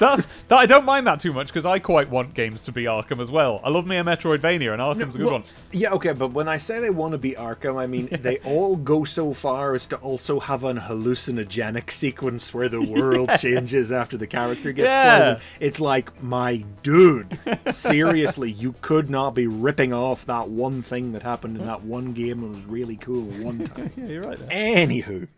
that's 0.00 0.26
that. 0.48 0.56
I 0.58 0.66
don't 0.66 0.84
mind 0.84 1.06
that 1.06 1.20
too 1.20 1.32
much 1.32 1.46
because 1.46 1.64
I 1.64 1.78
quite 1.78 2.10
want 2.10 2.34
games 2.34 2.64
to 2.64 2.72
be 2.72 2.84
Arkham 2.86 3.20
as 3.20 3.30
well. 3.30 3.60
I 3.62 3.70
love 3.70 3.86
me 3.86 3.96
a 3.96 4.02
Metroidvania, 4.02 4.72
and 4.72 4.82
Arkham's 4.82 5.14
a 5.14 5.18
good 5.18 5.26
Well, 5.28 5.34
one. 5.34 5.44
Yeah, 5.70 5.92
okay, 5.92 6.12
but 6.12 6.32
when 6.32 6.48
I 6.48 6.58
say 6.58 6.80
they 6.80 6.90
want 6.90 7.12
to 7.12 7.18
be 7.18 7.34
Arkham, 7.34 7.76
I 7.76 7.86
mean 7.86 8.08
they 8.22 8.38
all 8.38 8.74
go 8.74 9.04
so 9.04 9.32
far 9.32 9.76
as 9.76 9.86
to 9.86 9.96
also 9.98 10.40
have 10.40 10.64
an 10.64 10.80
hallucinogenic 10.80 11.92
sequence 11.92 12.52
where 12.52 12.68
the 12.68 12.82
world 12.90 13.30
changes 13.38 13.92
after 13.92 14.16
the 14.16 14.26
character 14.26 14.72
gets 14.72 14.86
Yeah. 14.86 15.18
poisoned. 15.18 15.40
It's 15.60 15.78
like, 15.80 16.20
my 16.20 16.64
dude, 16.82 17.38
seriously, 17.70 18.50
you 18.50 18.74
could 18.80 19.10
not 19.10 19.36
be 19.36 19.46
ripping 19.46 19.92
off 19.92 20.26
that 20.26 20.48
one 20.48 20.82
thing 20.82 21.12
that 21.12 21.22
happened 21.22 21.56
in 21.56 21.66
that 21.66 21.84
one 21.84 22.14
game 22.14 22.42
and 22.42 22.56
was 22.56 22.64
really 22.66 22.96
cool 22.96 23.26
one 23.44 23.60
time. 23.64 23.92
Yeah, 23.96 24.06
you're 24.06 24.22
right. 24.22 24.38
There. 24.38 24.48
Anywho, 24.86 25.28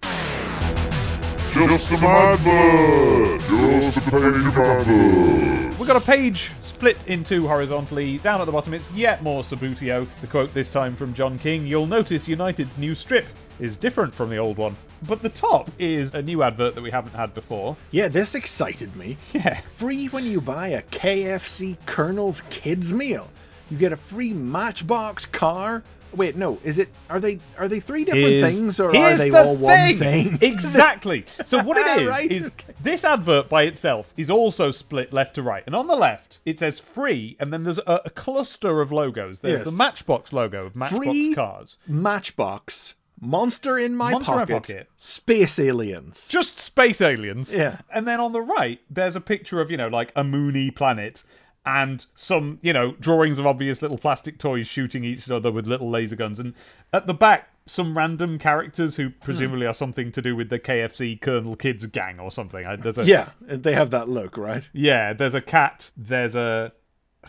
Just 1.52 1.88
some 1.88 2.04
advert. 2.04 3.40
Just 3.42 3.98
a 3.98 4.00
page 4.10 4.46
of 4.46 4.58
advert. 4.58 5.78
We've 5.78 5.86
got 5.86 5.96
a 5.96 6.00
page 6.00 6.50
split 6.60 6.96
in 7.06 7.24
two 7.24 7.46
horizontally. 7.46 8.16
Down 8.18 8.40
at 8.40 8.44
the 8.46 8.52
bottom, 8.52 8.72
it's 8.72 8.90
yet 8.92 9.22
more 9.22 9.42
Subbuteo. 9.42 10.06
The 10.22 10.26
quote 10.28 10.54
this 10.54 10.70
time 10.72 10.96
from 10.96 11.12
John 11.12 11.38
King 11.38 11.66
You'll 11.66 11.86
notice 11.86 12.26
United's 12.26 12.78
new 12.78 12.94
strip 12.94 13.26
is 13.60 13.76
different 13.76 14.14
from 14.14 14.30
the 14.30 14.38
old 14.38 14.56
one. 14.56 14.76
But 15.06 15.20
the 15.20 15.28
top 15.28 15.70
is 15.78 16.14
a 16.14 16.22
new 16.22 16.42
advert 16.42 16.74
that 16.74 16.80
we 16.82 16.90
haven't 16.90 17.14
had 17.14 17.34
before. 17.34 17.76
yeah, 17.90 18.08
this 18.08 18.34
excited 18.34 18.96
me. 18.96 19.18
Yeah. 19.34 19.60
Free 19.60 20.06
when 20.06 20.24
you 20.24 20.40
buy 20.40 20.68
a 20.68 20.82
KFC 20.82 21.76
Colonel's 21.84 22.40
Kids 22.48 22.94
meal. 22.94 23.28
You 23.70 23.76
get 23.76 23.92
a 23.92 23.96
free 23.96 24.32
Matchbox 24.32 25.26
car. 25.26 25.82
Wait, 26.14 26.36
no, 26.36 26.58
is 26.64 26.78
it? 26.78 26.88
Are 27.08 27.18
they? 27.20 27.38
Are 27.58 27.68
they 27.68 27.80
three 27.80 28.04
different 28.04 28.26
Here's- 28.26 28.54
things, 28.58 28.80
or 28.80 28.90
are 28.94 29.16
they 29.16 29.30
the 29.30 29.44
all 29.44 29.56
one 29.56 29.96
thing? 29.96 30.38
exactly. 30.42 31.24
So 31.44 31.62
what 31.62 31.76
it 31.78 32.02
is 32.02 32.08
Right, 32.08 32.30
is 32.30 32.50
this 32.80 33.04
advert 33.04 33.48
by 33.48 33.62
itself 33.62 34.12
is 34.16 34.28
also 34.30 34.70
split 34.70 35.12
left 35.12 35.34
to 35.36 35.42
right, 35.42 35.62
and 35.66 35.74
on 35.74 35.86
the 35.86 35.96
left 35.96 36.40
it 36.44 36.58
says 36.58 36.78
free, 36.80 37.36
and 37.40 37.52
then 37.52 37.64
there's 37.64 37.78
a, 37.78 38.00
a 38.04 38.10
cluster 38.10 38.80
of 38.80 38.92
logos. 38.92 39.40
There's 39.40 39.60
Yes. 39.60 39.70
the 39.70 39.76
Matchbox 39.76 40.32
logo 40.32 40.66
of 40.66 40.76
Matchbox 40.76 41.04
Free 41.06 41.34
cars, 41.34 41.76
Matchbox, 41.86 42.94
Monster 43.20 43.78
in 43.78 43.94
my 43.96 44.10
Monster 44.12 44.32
in 44.32 44.38
my 44.38 44.44
pocket, 44.44 44.62
pocket. 44.68 44.88
Space 44.96 45.58
Aliens. 45.58 46.28
just 46.28 46.58
space 46.60 47.00
aliens. 47.00 47.54
Yeah. 47.54 47.78
And 47.92 48.06
then 48.06 48.20
on 48.20 48.32
the 48.32 48.40
right 48.42 48.80
there's 48.90 49.14
a 49.16 49.20
picture 49.20 49.60
of 49.60 49.70
you 49.70 49.76
know 49.76 49.88
like 49.88 50.12
a 50.16 50.22
moony 50.24 50.70
planet. 50.70 51.24
And 51.64 52.04
some, 52.16 52.58
you 52.60 52.72
know, 52.72 52.92
drawings 52.98 53.38
of 53.38 53.46
obvious 53.46 53.82
little 53.82 53.98
plastic 53.98 54.38
toys 54.38 54.66
shooting 54.66 55.04
each 55.04 55.30
other 55.30 55.52
with 55.52 55.66
little 55.66 55.88
laser 55.88 56.16
guns. 56.16 56.40
And 56.40 56.54
at 56.92 57.06
the 57.06 57.14
back, 57.14 57.50
some 57.66 57.96
random 57.96 58.40
characters 58.40 58.96
who 58.96 59.10
presumably 59.10 59.66
are 59.66 59.74
something 59.74 60.10
to 60.10 60.20
do 60.20 60.34
with 60.34 60.48
the 60.50 60.58
KFC 60.58 61.20
Colonel 61.20 61.54
Kids 61.54 61.86
gang 61.86 62.18
or 62.18 62.32
something. 62.32 62.66
There's 62.80 62.98
a, 62.98 63.04
Yeah, 63.04 63.28
they 63.40 63.74
have 63.74 63.90
that 63.90 64.08
look, 64.08 64.36
right? 64.36 64.64
yeah, 64.72 65.12
there's 65.12 65.34
a 65.34 65.40
cat. 65.40 65.92
There's 65.96 66.34
a. 66.34 66.72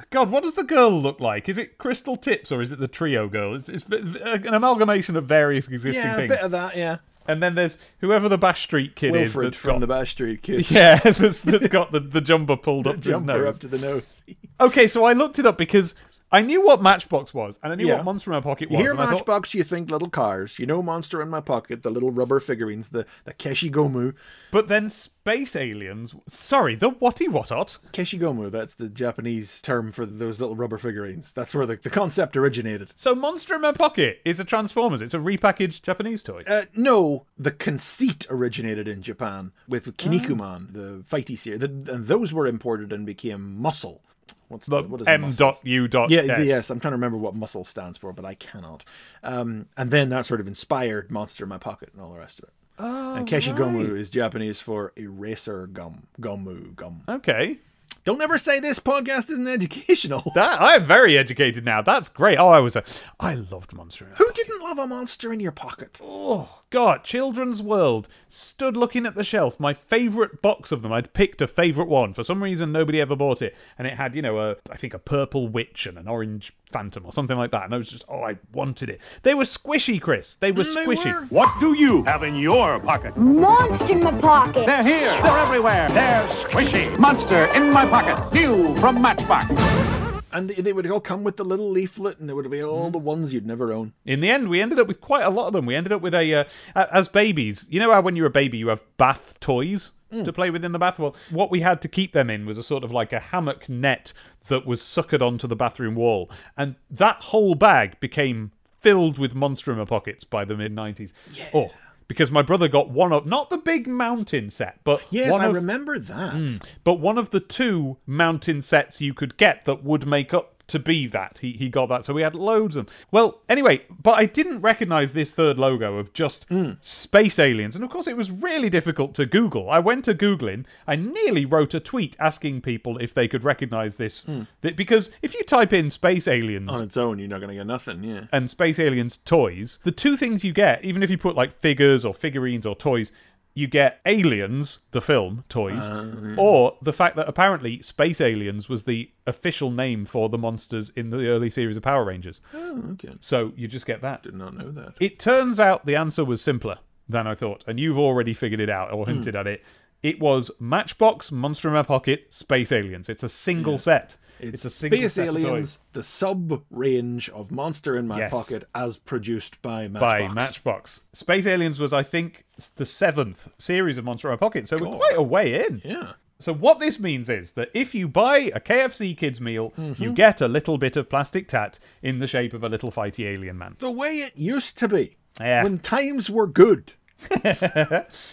God, 0.10 0.32
what 0.32 0.42
does 0.42 0.56
the 0.56 0.64
girl 0.64 0.90
look 1.00 1.20
like? 1.20 1.48
Is 1.48 1.60
it 1.60 1.78
Crystal 1.78 2.18
Tips 2.18 2.52
or 2.52 2.62
is 2.64 2.72
it 2.72 2.80
the 2.80 2.88
trio 2.88 3.28
girl? 3.30 3.54
It's, 3.54 3.70
it's 3.70 3.86
an 3.88 4.52
amalgamation 4.56 5.16
of 5.16 5.26
various 5.28 5.68
existing 5.68 6.04
Yeah, 6.04 6.14
a 6.14 6.18
things. 6.18 6.30
bit 6.32 6.40
of 6.42 6.50
that. 6.50 6.76
Yeah, 6.76 6.98
And 7.28 7.42
then 7.42 7.56
there's 7.56 7.78
whoever 8.00 8.28
the 8.28 8.38
Bash 8.38 8.64
Street 8.64 8.96
kid 8.96 9.16
is. 9.16 9.22
Wilfred 9.36 9.48
that's 9.48 9.58
from 9.58 9.76
got- 9.76 9.80
the 9.80 9.88
Bash 9.88 10.12
Street 10.12 10.42
kid. 10.42 10.70
Yeah, 10.72 10.96
that's, 10.98 11.42
that's 11.42 11.68
got 11.68 11.92
the, 11.92 12.00
the 12.00 12.22
jumper 12.22 12.58
pulled 12.58 12.88
up 12.88 13.02
to 13.02 13.14
his 13.14 13.24
nose. 13.24 13.48
up 13.56 13.60
to 13.62 13.68
the 13.68 13.80
nose. 13.80 14.24
Okay, 14.60 14.88
so 14.88 15.06
I 15.06 15.14
looked 15.14 15.40
it 15.40 15.46
up 15.46 15.58
because 15.58 15.96
I 16.34 16.42
knew 16.42 16.62
what 16.66 16.82
Matchbox 16.82 17.34
was, 17.34 17.60
and 17.64 17.72
I 17.72 17.76
knew 17.76 17.88
Yeah. 17.88 17.98
what 17.98 18.06
Monster 18.06 18.32
in 18.32 18.36
My 18.38 18.42
Pocket 18.42 18.70
You 18.72 18.78
was. 18.78 18.82
hear 18.84 18.92
and 18.92 19.00
I 19.00 19.06
thought, 19.06 19.12
Matchbox, 19.20 19.54
you 19.54 19.64
think 19.64 19.90
little 19.92 20.10
cars. 20.10 20.58
You 20.60 20.66
know 20.66 20.82
Monster 20.82 21.22
in 21.22 21.30
my 21.30 21.40
pocket, 21.40 21.84
the 21.84 21.92
little 21.92 22.12
rubber 22.12 22.40
figurines, 22.40 22.90
the 22.90 23.06
the 23.24 23.34
Keshigomu. 23.34 24.16
but 24.52 24.68
then 24.68 24.90
Space 24.90 25.56
Aliens. 25.56 26.16
Sorry, 26.28 26.76
the 26.76 26.90
Whaty 26.92 27.28
Whatot. 27.28 27.78
Keshigomu, 27.94 28.50
that's 28.52 28.74
the 28.76 28.90
Japanese 28.90 29.62
term 29.62 29.92
for 29.92 30.06
those 30.06 30.40
little 30.40 30.56
rubber 30.56 30.78
figurines. 30.78 31.32
That's 31.34 31.54
where 31.54 31.66
the, 31.68 31.76
the 31.78 31.90
concept 31.90 32.36
originated. 32.36 32.90
So 32.96 33.14
Monster 33.16 33.56
in 33.56 33.62
My 33.62 33.72
Pocket 33.72 34.20
is 34.26 34.40
a 34.40 34.44
Transformers. 34.44 35.02
It's 35.02 35.14
a 35.14 35.18
repackaged 35.20 35.84
Japanese 35.84 36.24
toy. 36.24 36.44
Uh, 36.48 36.64
no, 36.76 37.26
the 37.38 37.52
conceit 37.52 38.26
originated 38.30 38.88
in 38.88 39.02
Japan 39.04 39.52
with 39.68 39.86
Kinnikuman, 39.98 40.74
the 40.74 41.04
fighty 41.10 41.38
series, 41.38 41.60
the, 41.60 41.68
and 41.68 42.06
those 42.08 42.34
were 42.34 42.48
imported 42.48 42.92
and 42.92 43.06
became 43.06 43.56
muscle. 43.62 44.02
What's 44.48 44.68
the, 44.68 44.84
what 44.84 45.02
is 45.02 45.08
M 45.08 45.30
dot 45.32 45.62
U 45.64 45.88
dot 45.88 46.10
Yeah, 46.10 46.22
S. 46.22 46.46
yes, 46.46 46.70
I'm 46.70 46.80
trying 46.80 46.92
to 46.92 46.96
remember 46.98 47.18
what 47.18 47.36
muscle 47.36 47.64
stands 47.64 47.98
for, 47.98 48.14
but 48.14 48.26
I 48.26 48.36
cannot. 48.36 48.84
Um, 49.24 49.68
and 49.78 49.92
then 49.92 50.10
that 50.10 50.26
sort 50.26 50.40
of 50.42 50.48
inspired 50.48 51.12
Monster 51.12 51.46
in 51.46 51.50
My 51.50 51.58
Pocket 51.58 51.90
and 51.94 52.02
all 52.02 52.12
the 52.14 52.20
rest 52.20 52.40
of 52.40 52.46
it. 52.46 52.54
Oh, 52.80 53.16
and 53.16 53.28
Keshigomu 53.28 53.90
right. 53.90 53.98
is 54.00 54.10
Japanese 54.10 54.60
for 54.60 54.94
eraser 54.96 55.68
gum, 55.68 56.08
gomu 56.20 56.76
gum. 56.76 57.04
Okay. 57.08 57.60
Don't 58.06 58.22
ever 58.22 58.38
say 58.38 58.60
this 58.60 58.80
podcast 58.80 59.30
isn't 59.30 59.48
educational. 59.48 60.24
That 60.36 60.62
I'm 60.62 60.84
very 60.84 61.18
educated 61.18 61.64
now. 61.64 61.82
That's 61.82 62.10
great. 62.10 62.38
Oh, 62.38 62.50
I 62.50 62.60
was 62.60 62.76
a 62.76 62.84
I 63.20 63.36
loved 63.36 63.74
Monster 63.74 64.06
in 64.06 64.12
My 64.12 64.18
Who 64.18 64.30
didn't 64.34 64.62
love 64.62 64.78
a 64.80 64.88
monster 64.88 65.32
in 65.32 65.40
your 65.40 65.52
pocket? 65.54 66.02
Oh, 66.04 66.63
God. 66.74 67.04
Children's 67.04 67.62
World. 67.62 68.08
Stood 68.28 68.76
looking 68.76 69.06
at 69.06 69.14
the 69.14 69.24
shelf. 69.24 69.60
My 69.60 69.76
favourite 69.76 70.42
box 70.42 70.72
of 70.72 70.82
them. 70.82 70.92
I'd 70.92 71.14
picked 71.14 71.40
a 71.40 71.46
favourite 71.46 71.88
one. 71.88 72.14
For 72.16 72.24
some 72.24 72.42
reason, 72.42 72.72
nobody 72.72 73.00
ever 73.00 73.16
bought 73.16 73.44
it. 73.44 73.56
And 73.78 73.88
it 73.88 73.94
had, 73.94 74.16
you 74.16 74.24
know, 74.24 74.40
a 74.40 74.56
I 74.72 74.76
think 74.76 74.96
a 74.96 75.00
purple 75.00 75.48
witch 75.48 75.86
and 75.86 76.00
an 76.00 76.08
orange 76.08 76.52
phantom 76.72 77.06
or 77.06 77.12
something 77.12 77.38
like 77.38 77.52
that. 77.52 77.66
And 77.66 77.76
I 77.76 77.78
was 77.78 77.90
just, 77.90 78.06
oh, 78.10 78.24
I 78.24 78.38
wanted 78.52 78.90
it. 78.90 79.02
They 79.22 79.36
were 79.36 79.44
squishy, 79.44 80.02
Chris. 80.02 80.34
They 80.34 80.52
were 80.52 80.64
They 80.64 80.70
squishy. 80.86 81.14
were. 81.14 81.28
What 81.28 81.60
do 81.60 81.74
you 81.74 82.04
have 82.06 82.24
in 82.24 82.36
your 82.36 82.80
pocket? 82.80 83.16
Monster 83.16 83.92
in 83.92 84.04
my 84.04 84.20
pocket. 84.20 84.66
They're 84.66 84.84
here. 84.84 85.22
They're 85.22 85.38
everywhere. 85.38 85.90
They're 85.90 86.26
squishy. 86.28 86.98
Monster 86.98 87.46
in 87.56 87.72
my 87.72 87.86
pocket. 87.86 88.34
New 88.34 88.76
from 88.78 89.00
Matchbox. 89.00 90.03
And 90.34 90.50
they, 90.50 90.74
would 90.74 90.90
all 90.90 91.00
come 91.00 91.24
with 91.24 91.38
the 91.38 91.46
little 91.46 91.70
leaflet, 91.70 92.20
and 92.20 92.28
there 92.28 92.36
would 92.36 92.50
be 92.50 92.64
all 92.64 92.84
Mm-hmm. 92.84 92.92
the 92.92 92.98
ones 93.00 93.34
you'd 93.34 93.46
never 93.46 93.72
own. 93.72 93.94
In 94.06 94.20
the 94.22 94.30
end, 94.30 94.50
we 94.50 94.62
ended 94.62 94.80
up 94.80 94.88
with 94.88 95.00
quite 95.00 95.24
a 95.24 95.30
lot 95.30 95.48
of 95.48 95.54
them. 95.54 95.66
We 95.66 95.76
ended 95.76 95.92
up 95.94 96.02
with 96.02 96.14
a, 96.16 96.34
uh, 96.34 96.44
as 96.92 97.08
babies, 97.08 97.68
you 97.70 97.80
know 97.80 97.92
how 97.92 98.02
when 98.02 98.16
you're 98.16 98.26
a 98.28 98.32
baby 98.32 98.58
you 98.58 98.68
have 98.70 98.84
bath 98.98 99.40
toys 99.40 99.92
Mm. 100.12 100.26
to 100.26 100.32
play 100.34 100.52
with 100.52 100.64
in 100.64 100.74
the 100.74 100.78
bath? 100.80 101.00
Well, 101.00 101.16
what 101.32 101.50
we 101.50 101.62
had 101.62 101.82
to 101.82 101.88
keep 101.88 102.12
them 102.14 102.30
in 102.30 102.46
was 102.46 102.58
a 102.60 102.64
sort 102.64 102.84
of 102.84 102.92
like 102.92 103.12
a 103.12 103.20
hammock 103.20 103.68
net 103.68 104.14
that 104.48 104.64
was 104.64 104.80
suckered 104.82 105.24
onto 105.24 105.48
the 105.48 105.56
bathroom 105.56 105.96
wall. 105.96 106.30
And 106.56 106.76
that 106.92 107.16
whole 107.24 107.56
bag 107.56 108.00
became 108.00 108.52
filled 108.80 109.18
with 109.18 109.34
Monster 109.34 109.72
in 109.72 109.80
My 109.80 109.86
Pockets 109.86 110.24
by 110.24 110.46
the 110.46 110.56
mid 110.56 110.76
90s. 110.76 111.14
Oh, 111.52 111.72
because 112.14 112.32
my 112.32 112.44
brother 112.44 112.68
got 112.68 112.92
one 112.92 113.12
of, 113.12 113.26
not 113.26 113.50
the 113.50 113.58
big 113.58 113.88
mountain 113.88 114.52
set, 114.52 114.80
but 114.84 115.04
Yes, 115.10 115.32
one 115.32 115.42
I 115.42 115.48
of, 115.48 115.56
remember 115.56 115.98
that. 115.98 116.34
Mm, 116.34 116.64
but 116.84 116.96
one 116.96 117.18
of 117.18 117.32
the 117.32 117.40
two 117.40 117.98
mountain 118.06 118.62
sets 118.62 119.02
you 119.02 119.16
could 119.16 119.36
get 119.36 119.66
that 119.66 119.84
would 119.84 120.06
make 120.06 120.32
up 120.32 120.53
to 120.68 120.80
be 120.80 121.08
that. 121.08 121.40
He, 121.40 121.54
he 121.54 121.70
got 121.70 121.90
that. 121.90 122.06
So 122.06 122.14
we 122.14 122.22
had 122.22 122.36
loads 122.36 122.76
of 122.76 122.86
them. 122.86 122.96
Well, 123.12 123.42
anyway, 123.50 123.86
but 124.02 124.18
I 124.18 124.26
didn't 124.26 124.62
recognize 124.62 125.14
this 125.14 125.34
third 125.34 125.60
logo 125.60 125.98
of 125.98 126.14
just 126.14 126.46
hmm. 126.46 126.72
space 126.82 127.38
aliens. 127.40 127.76
And 127.76 127.84
of 127.84 127.90
course, 127.90 128.08
it 128.08 128.18
was 128.18 128.32
really 128.32 128.70
difficult 128.70 129.14
to 129.16 129.26
Google. 129.26 129.70
I 129.70 129.80
went 129.80 130.06
to 130.06 130.16
Googling. 130.16 130.66
I 130.88 130.96
nearly 130.96 131.46
wrote 131.46 131.74
a 131.74 131.80
tweet 131.80 132.16
asking 132.20 132.62
people 132.62 132.98
if 132.98 133.14
they 133.14 133.28
could 133.28 133.44
recognize 133.44 133.98
this. 133.98 134.24
Hmm. 134.24 134.44
Th- 134.62 134.76
Because 134.76 135.12
if 135.22 135.34
you 135.34 135.44
type 135.44 135.74
in 135.74 135.90
space 135.90 136.28
aliens 136.28 136.70
On 136.72 136.82
its 136.82 136.98
own, 136.98 137.20
you're 137.20 137.28
not 137.28 137.40
going 137.40 137.50
to 137.50 137.56
get 137.56 137.68
nothing. 137.68 138.04
Yeah. 138.04 138.26
and 138.32 138.50
Space 138.50 138.80
Aliens 138.80 139.18
toys, 139.18 139.80
the 139.84 139.92
two 139.92 140.18
things 140.18 140.44
you 140.44 140.54
get, 140.54 140.84
even 140.84 141.04
if 141.04 141.10
you 141.10 141.18
put 141.18 141.36
like 141.36 141.52
figures 141.52 142.06
or 142.06 142.14
figurines 142.14 142.66
or 142.66 142.76
toys, 142.76 143.12
you 143.54 143.68
get 143.68 144.00
Aliens, 144.06 144.80
the 144.92 145.02
film, 145.02 145.44
toys, 145.48 145.88
oh, 145.90 146.36
or 146.38 146.78
the 146.82 146.94
fact 146.94 147.16
that 147.16 147.30
apparently 147.30 147.82
Space 147.82 148.20
Aliens 148.20 148.68
was 148.68 148.86
the 148.86 149.12
official 149.28 149.70
name 149.70 150.06
for 150.06 150.28
the 150.30 150.38
monsters 150.38 150.90
in 150.96 151.12
the 151.12 151.28
early 151.28 151.50
series 151.50 151.78
of 151.78 151.84
Power 151.84 152.04
Rangers. 152.04 152.42
Oh, 152.54 152.84
okay. 152.94 153.16
So 153.20 153.54
you 153.56 153.68
just 153.68 153.86
get 153.86 154.02
that. 154.02 154.24
Did 154.24 154.36
not 154.36 154.58
know 154.58 154.72
that. 154.72 154.96
It 155.00 155.20
turns 155.20 155.60
out 155.60 155.86
the 155.86 155.96
answer 155.96 156.26
was 156.26 156.42
simpler 156.42 156.80
than 157.08 157.28
I 157.28 157.36
thought, 157.36 157.64
and 157.68 157.80
you've 157.80 158.00
already 158.00 158.34
figured 158.34 158.60
it 158.60 158.70
out 158.70 158.92
or 158.92 159.06
hmm. 159.06 159.14
hinted 159.14 159.36
at 159.36 159.46
it. 159.46 159.64
It 160.02 160.20
was 160.20 160.52
Matchbox, 160.60 161.32
Monster 161.32 161.70
in 161.70 161.76
My 161.76 161.84
Pocket, 161.84 162.26
Space 162.30 162.72
Aliens. 162.72 163.08
It's 163.08 163.24
a 163.24 163.30
single 163.30 163.78
set. 163.78 164.18
It's, 164.40 164.66
a 164.66 164.70
single 164.70 164.98
Space 165.00 165.14
set 165.14 165.28
of 165.30 165.36
toys. 165.36 165.44
Aliens, 165.46 165.78
the 165.94 166.04
sub 166.04 166.64
range 166.70 167.30
of 167.30 167.52
Monster 167.52 167.96
in 167.98 168.08
My 168.08 168.20
Yes. 168.20 168.32
Pocket, 168.32 168.68
as 168.76 168.98
produced 168.98 169.62
by 169.62 169.88
by 169.88 170.22
Matchbox. 170.22 170.36
Matchbox. 170.36 171.02
Space 171.14 171.46
Aliens 171.46 171.80
was, 171.80 171.94
I 171.94 172.04
think, 172.04 172.46
the 172.76 172.86
seventh 172.86 173.50
series 173.58 173.98
of 173.98 174.06
Monster 174.06 174.28
in 174.30 174.34
My 174.34 174.38
Pocket, 174.38 174.68
so 174.68 174.78
we're 174.78 174.98
quite 174.98 175.18
a 175.18 175.22
way 175.24 175.66
in. 175.66 175.82
Yeah. 175.86 176.14
So 176.40 176.54
what 176.54 176.80
this 176.82 177.00
means 177.00 177.30
is 177.30 177.52
that 177.54 177.70
if 177.74 177.96
you 177.96 178.08
buy 178.10 178.52
a 178.54 178.60
KFC 178.60 179.16
kids 179.18 179.40
meal, 179.40 179.72
Mm-hmm. 179.78 180.04
you 180.04 180.12
get 180.12 180.42
a 180.42 180.48
little 180.48 180.78
bit 180.78 180.98
of 180.98 181.08
plastic 181.10 181.48
tat 181.48 181.80
in 182.02 182.20
the 182.20 182.28
shape 182.28 182.54
of 182.54 182.64
a 182.66 182.70
little 182.70 182.92
fighty 182.92 183.26
alien 183.26 183.58
man. 183.58 183.76
The 183.80 183.92
way 183.92 184.18
it 184.18 184.36
used 184.36 184.78
to 184.80 184.90
be. 184.90 185.16
Yeah. 185.40 185.64
When 185.64 185.80
times 185.80 186.30
were 186.30 186.48
good. 186.48 186.92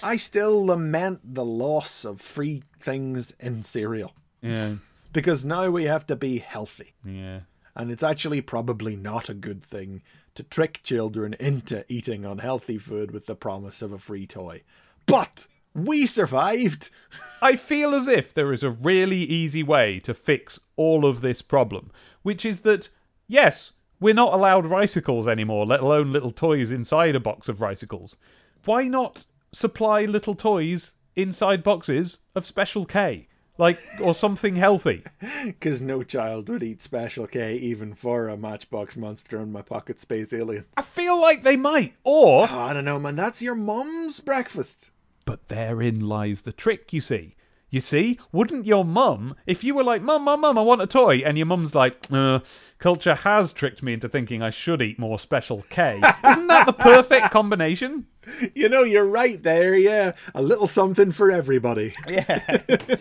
I 0.03 0.17
still 0.17 0.67
lament 0.67 1.21
the 1.23 1.45
loss 1.45 2.05
of 2.05 2.21
free 2.21 2.63
things 2.81 3.33
in 3.39 3.63
cereal. 3.63 4.15
Yeah, 4.43 4.75
Because 5.13 5.45
now 5.45 5.71
we 5.71 5.85
have 5.85 6.07
to 6.07 6.17
be 6.17 6.39
healthy. 6.39 6.95
yeah. 7.05 7.41
And 7.77 7.91
it's 7.91 8.03
actually 8.03 8.41
probably 8.41 8.97
not 8.97 9.29
a 9.29 9.35
good 9.35 9.63
thing 9.63 10.03
to 10.35 10.43
trick 10.43 10.81
children 10.83 11.35
into 11.39 11.85
eating 11.89 12.25
unhealthy 12.25 12.79
food 12.79 13.13
with 13.13 13.27
the 13.27 13.37
promise 13.37 13.81
of 13.81 13.93
a 13.93 13.99
free 13.99 14.27
toy. 14.27 14.63
But 15.07 15.47
we 15.73 16.07
survived. 16.07 16.91
I 17.43 17.55
feel 17.57 17.95
as 17.95 18.09
if 18.09 18.35
there 18.35 18.53
is 18.53 18.65
a 18.65 18.71
really 18.71 19.19
easy 19.19 19.63
way 19.63 20.01
to 20.01 20.15
fix 20.15 20.59
all 20.77 21.07
of 21.07 21.21
this 21.21 21.43
problem, 21.43 21.93
which 22.23 22.45
is 22.45 22.61
that, 22.61 22.89
yes, 23.29 23.73
we're 24.01 24.15
not 24.15 24.35
allowed 24.35 24.67
ricicles 24.67 25.29
anymore, 25.29 25.65
let 25.65 25.81
alone 25.81 26.13
little 26.13 26.33
toys 26.33 26.71
inside 26.71 27.15
a 27.15 27.21
box 27.21 27.49
of 27.49 27.61
ricicles. 27.61 28.17
Why 28.65 28.89
not 28.89 29.25
supply 29.53 30.05
little 30.05 30.35
toys 30.35 30.93
inside 31.15 31.63
boxes 31.63 32.19
of 32.35 32.47
Special 32.47 32.85
K? 32.85 33.29
Like, 33.59 33.79
or 34.01 34.15
something 34.15 34.57
healthy. 34.57 35.05
Because 35.45 35.83
no 35.83 36.03
child 36.03 36.49
would 36.49 36.63
eat 36.63 36.81
Special 36.81 37.27
K 37.27 37.57
even 37.57 37.95
for 37.95 38.29
a 38.29 38.37
Matchbox 38.37 38.97
Monster 38.97 39.39
in 39.39 39.53
my 39.53 39.63
pocket 39.63 40.01
space 40.01 40.33
alien. 40.33 40.65
I 40.77 40.83
feel 40.83 41.21
like 41.21 41.43
they 41.43 41.57
might. 41.57 41.95
Or, 42.05 42.47
Oh, 42.51 42.59
I 42.59 42.73
don't 42.73 42.85
know, 42.85 42.99
man. 42.99 43.17
That's 43.17 43.43
your 43.43 43.55
mom's 43.55 44.21
breakfast. 44.21 44.91
but 45.25 45.49
therein 45.49 46.01
lies 46.01 46.43
the 46.43 46.53
trick, 46.53 46.93
you 46.93 47.01
see. 47.01 47.35
You 47.71 47.81
see, 47.81 48.19
wouldn't 48.33 48.67
your 48.67 48.85
mum, 48.85 49.37
if 49.47 49.63
you 49.63 49.75
were 49.75 49.85
like, 49.85 50.03
Mum, 50.03 50.25
Mum, 50.25 50.41
Mum, 50.41 50.59
I 50.59 50.63
want 50.63 50.83
a 50.83 50.89
toy, 50.89 51.19
and 51.19 51.39
your 51.39 51.47
mum's 51.47 51.73
like, 51.73 52.05
uh, 52.11 52.41
culture 52.79 53.15
has 53.15 53.53
tricked 53.53 53.81
me 53.81 53.93
into 53.93 54.09
thinking 54.09 54.43
I 54.43 54.51
should 54.51 54.83
eat 54.83 54.99
more 54.99 55.21
Special 55.21 55.65
K, 55.71 56.01
isn't 56.29 56.49
that 56.49 56.67
the 56.67 56.73
perfect 56.73 57.31
combination? 57.31 58.07
You 58.55 58.69
know, 58.69 58.83
you're 58.83 59.07
right 59.07 59.41
there, 59.41 59.77
yeah. 59.77 60.15
A 60.35 60.43
little 60.43 60.67
something 60.67 61.13
for 61.13 61.31
everybody. 61.31 61.95
Yeah. 62.09 62.59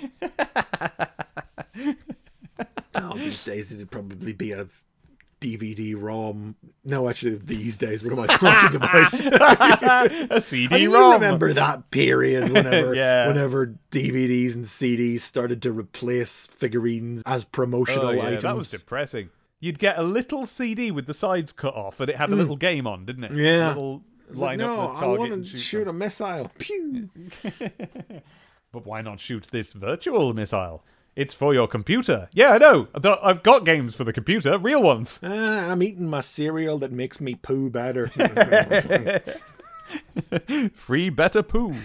Oh, 2.95 3.15
these 3.15 3.43
days 3.45 3.71
it'd 3.71 3.91
probably 3.91 4.33
be 4.33 4.51
a 4.51 4.67
DVD 5.39 5.95
ROM. 5.97 6.55
No, 6.83 7.07
actually, 7.09 7.35
these 7.35 7.77
days, 7.77 8.03
what 8.03 8.11
am 8.13 8.19
I 8.19 8.27
talking 8.27 8.75
about? 8.75 9.13
a 10.31 10.41
CD 10.41 10.73
mean, 10.75 10.83
you 10.83 10.93
ROM. 10.93 11.13
remember 11.13 11.53
that 11.53 11.89
period 11.91 12.51
whenever, 12.51 12.93
Yeah. 12.95 13.27
whenever 13.27 13.75
DVDs 13.91 14.55
and 14.55 14.65
CDs 14.65 15.21
started 15.21 15.61
to 15.63 15.71
replace 15.71 16.47
figurines 16.47 17.23
as 17.25 17.43
promotional 17.45 18.07
Oh, 18.07 18.11
yeah, 18.11 18.23
items. 18.25 18.41
that 18.43 18.55
was 18.57 18.71
depressing. 18.71 19.29
You'd 19.61 19.79
get 19.79 19.97
a 19.99 20.03
little 20.03 20.45
CD 20.45 20.89
with 20.91 21.05
the 21.05 21.13
sides 21.13 21.51
cut 21.51 21.73
off, 21.75 21.99
and 21.99 22.09
it 22.09 22.15
had 22.15 22.29
a 22.29 22.35
little 22.35 22.55
game 22.55 22.87
on, 22.87 23.05
didn't 23.05 23.25
it? 23.25 23.31
Mm. 23.33 23.37
Yeah. 23.45 23.67
A 23.67 23.69
little 23.69 24.03
It's 24.29 24.39
like, 24.39 24.57
line 24.57 24.59
no, 24.59 24.81
up 24.81 24.93
the 24.93 24.97
I 24.97 25.03
target 25.03 25.19
want 25.31 25.43
to 25.43 25.49
shoot, 25.49 25.57
shoot 25.57 25.87
a 25.87 25.93
missile. 25.93 26.51
Pew. 26.57 27.09
But 28.71 28.85
why 28.85 29.01
not 29.01 29.19
shoot 29.19 29.47
this 29.51 29.73
virtual 29.73 30.33
missile? 30.33 30.83
It's 31.19 31.33
for 31.33 31.53
your 31.53 31.67
computer. 31.67 32.29
Yeah, 32.31 32.51
I 32.51 32.57
know. 32.59 32.87
I've 33.21 33.43
got 33.43 33.65
games 33.65 33.93
for 33.93 34.05
the 34.05 34.13
computer, 34.13 34.57
real 34.57 34.81
ones. 34.81 35.19
Ah, 35.21 35.69
I'm 35.69 35.83
eating 35.83 36.07
my 36.07 36.21
cereal 36.21 36.77
that 36.77 36.93
makes 36.93 37.19
me 37.19 37.35
poo 37.35 37.69
better. 37.69 38.07
Free 40.73 41.09
better 41.09 41.43
poo. 41.43 41.75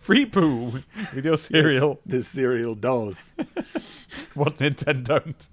Free 0.00 0.26
poo 0.26 0.82
with 1.14 1.24
your 1.24 1.36
cereal. 1.36 2.00
this 2.04 2.26
cereal 2.26 2.74
does. 2.74 3.34
What 4.34 4.58
Nintendo 4.58 5.04
don't. 5.04 5.48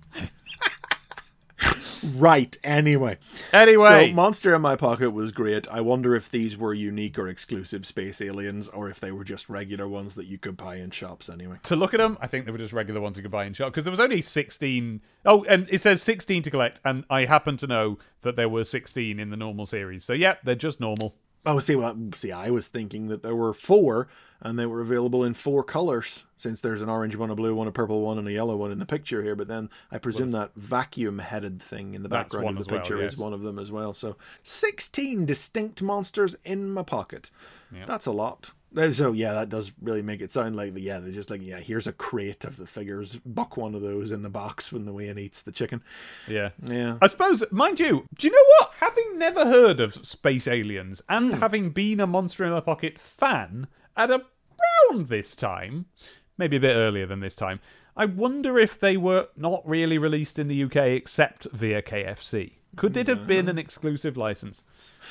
Right, 2.03 2.57
anyway. 2.63 3.17
Anyway, 3.53 4.09
So, 4.09 4.13
Monster 4.13 4.55
in 4.55 4.61
My 4.61 4.75
Pocket 4.75 5.11
was 5.11 5.31
great. 5.31 5.67
I 5.67 5.81
wonder 5.81 6.15
if 6.15 6.29
these 6.29 6.57
were 6.57 6.73
unique 6.73 7.17
or 7.19 7.27
exclusive 7.27 7.85
space 7.85 8.21
aliens, 8.21 8.69
or 8.69 8.89
if 8.89 8.99
they 8.99 9.11
were 9.11 9.23
just 9.23 9.49
regular 9.49 9.87
ones 9.87 10.15
that 10.15 10.25
you 10.25 10.37
could 10.37 10.57
buy 10.57 10.75
in 10.75 10.91
shops 10.91 11.29
anyway. 11.29 11.57
to 11.63 11.75
look 11.75 11.93
at 11.93 11.99
them, 11.99 12.17
I 12.21 12.27
think 12.27 12.45
they 12.45 12.51
were 12.51 12.57
just 12.57 12.73
regular 12.73 13.01
ones 13.01 13.17
you 13.17 13.23
could 13.23 13.31
buy 13.31 13.45
in 13.45 13.53
shops 13.53 13.71
because 13.71 13.83
there 13.83 13.91
was 13.91 13.99
only 13.99 14.21
16. 14.21 15.01
Oh, 15.25 15.43
and 15.45 15.67
it 15.69 15.81
says 15.81 16.01
16 16.01 16.43
to 16.43 16.51
collect, 16.51 16.79
and 16.83 17.03
I 17.09 17.25
happen 17.25 17.57
to 17.57 17.67
know 17.67 17.99
that 18.21 18.35
there 18.35 18.49
were 18.49 18.63
16 18.63 19.19
in 19.19 19.29
the 19.29 19.37
normal 19.37 19.65
series. 19.65 20.03
So, 20.03 20.13
yeah, 20.13 20.35
they're 20.43 20.55
just 20.55 20.79
normal. 20.79 21.15
Oh, 21.45 21.59
see, 21.59 21.75
well, 21.75 21.97
see, 22.15 22.31
I 22.31 22.51
was 22.51 22.67
thinking 22.67 23.07
that 23.07 23.23
there 23.23 23.35
were 23.35 23.53
four, 23.53 24.07
and 24.41 24.59
they 24.59 24.67
were 24.67 24.79
available 24.79 25.23
in 25.23 25.33
four 25.33 25.63
colors, 25.63 26.23
since 26.37 26.61
there's 26.61 26.83
an 26.83 26.89
orange 26.89 27.15
one, 27.15 27.31
a 27.31 27.35
blue 27.35 27.55
one, 27.55 27.67
a 27.67 27.71
purple 27.71 28.01
one, 28.01 28.19
and 28.19 28.27
a 28.27 28.31
yellow 28.31 28.55
one 28.55 28.71
in 28.71 28.77
the 28.77 28.85
picture 28.85 29.23
here. 29.23 29.35
But 29.35 29.47
then 29.47 29.69
I 29.91 29.97
presume 29.97 30.29
that 30.29 30.51
vacuum-headed 30.55 31.59
thing 31.61 31.95
in 31.95 32.03
the 32.03 32.09
background 32.09 32.59
of 32.59 32.65
the 32.65 32.71
well, 32.71 32.81
picture 32.81 33.01
is 33.01 33.17
one 33.17 33.33
of 33.33 33.41
them 33.41 33.57
as 33.57 33.71
well. 33.71 33.91
So, 33.93 34.17
sixteen 34.43 35.25
distinct 35.25 35.81
monsters 35.81 36.35
in 36.45 36.69
my 36.69 36.83
pocket. 36.83 37.31
That's 37.87 38.05
a 38.05 38.11
lot. 38.11 38.51
So 38.73 39.11
yeah, 39.11 39.33
that 39.33 39.49
does 39.49 39.71
really 39.81 40.01
make 40.01 40.21
it 40.21 40.31
sound 40.31 40.55
like 40.55 40.73
the 40.73 40.81
yeah, 40.81 40.99
they're 40.99 41.11
just 41.11 41.29
like 41.29 41.41
yeah, 41.41 41.59
here's 41.59 41.87
a 41.87 41.93
crate 41.93 42.45
of 42.45 42.57
the 42.57 42.65
figures. 42.65 43.17
Buck 43.25 43.57
one 43.57 43.75
of 43.75 43.81
those 43.81 44.11
in 44.11 44.21
the 44.21 44.29
box 44.29 44.71
when 44.71 44.85
the 44.85 44.93
Wayne 44.93 45.17
eats 45.17 45.41
the 45.41 45.51
chicken. 45.51 45.83
Yeah. 46.27 46.51
Yeah. 46.69 46.97
I 47.01 47.07
suppose, 47.07 47.43
mind 47.51 47.79
you, 47.79 48.05
do 48.17 48.27
you 48.27 48.31
know 48.31 48.45
what? 48.59 48.71
Having 48.79 49.17
never 49.17 49.45
heard 49.45 49.79
of 49.79 50.05
space 50.05 50.47
aliens 50.47 51.01
and 51.09 51.33
hmm. 51.33 51.39
having 51.39 51.71
been 51.71 51.99
a 51.99 52.07
Monster 52.07 52.45
in 52.45 52.51
My 52.51 52.61
Pocket 52.61 52.97
fan 52.97 53.67
at 53.97 54.09
around 54.09 55.07
this 55.07 55.35
time, 55.35 55.85
maybe 56.37 56.57
a 56.57 56.61
bit 56.61 56.75
earlier 56.75 57.05
than 57.05 57.19
this 57.19 57.35
time, 57.35 57.59
I 57.95 58.05
wonder 58.05 58.57
if 58.57 58.79
they 58.79 58.95
were 58.95 59.27
not 59.35 59.67
really 59.67 59.97
released 59.97 60.39
in 60.39 60.47
the 60.47 60.63
UK 60.63 60.77
except 60.77 61.47
via 61.51 61.81
KFC. 61.81 62.53
Could 62.77 62.95
it 62.95 63.07
have 63.07 63.19
mm, 63.19 63.27
been 63.27 63.45
uh-huh. 63.45 63.51
an 63.51 63.57
exclusive 63.57 64.15
license? 64.15 64.63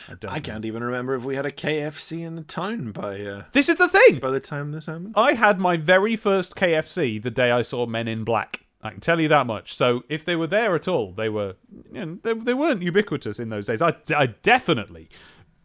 I 0.08 0.14
don't 0.14 0.32
I 0.32 0.40
can't 0.40 0.64
even 0.64 0.82
remember 0.82 1.14
if 1.14 1.24
we 1.24 1.36
had 1.36 1.46
a 1.46 1.50
KFC 1.50 2.24
in 2.26 2.36
the 2.36 2.42
town 2.42 2.92
by 2.92 3.20
uh, 3.20 3.42
This 3.52 3.68
is 3.68 3.76
the 3.78 3.88
thing. 3.88 4.18
by 4.18 4.30
the 4.30 4.40
time 4.40 4.72
this 4.72 4.86
happened. 4.86 5.14
I 5.16 5.34
had 5.34 5.58
my 5.58 5.76
very 5.76 6.16
first 6.16 6.54
KFC 6.56 7.22
the 7.22 7.30
day 7.30 7.50
I 7.50 7.62
saw 7.62 7.86
Men 7.86 8.08
in 8.08 8.24
Black. 8.24 8.64
I 8.82 8.90
can 8.90 9.00
tell 9.00 9.20
you 9.20 9.28
that 9.28 9.46
much. 9.46 9.74
So 9.74 10.04
if 10.08 10.24
they 10.24 10.36
were 10.36 10.46
there 10.46 10.74
at 10.74 10.88
all, 10.88 11.12
they 11.12 11.28
were, 11.28 11.56
you 11.92 12.06
know, 12.06 12.18
they, 12.22 12.32
they 12.32 12.54
weren't 12.54 12.80
ubiquitous 12.82 13.38
in 13.38 13.50
those 13.50 13.66
days. 13.66 13.82
I, 13.82 13.94
I 14.16 14.26
definitely, 14.42 15.10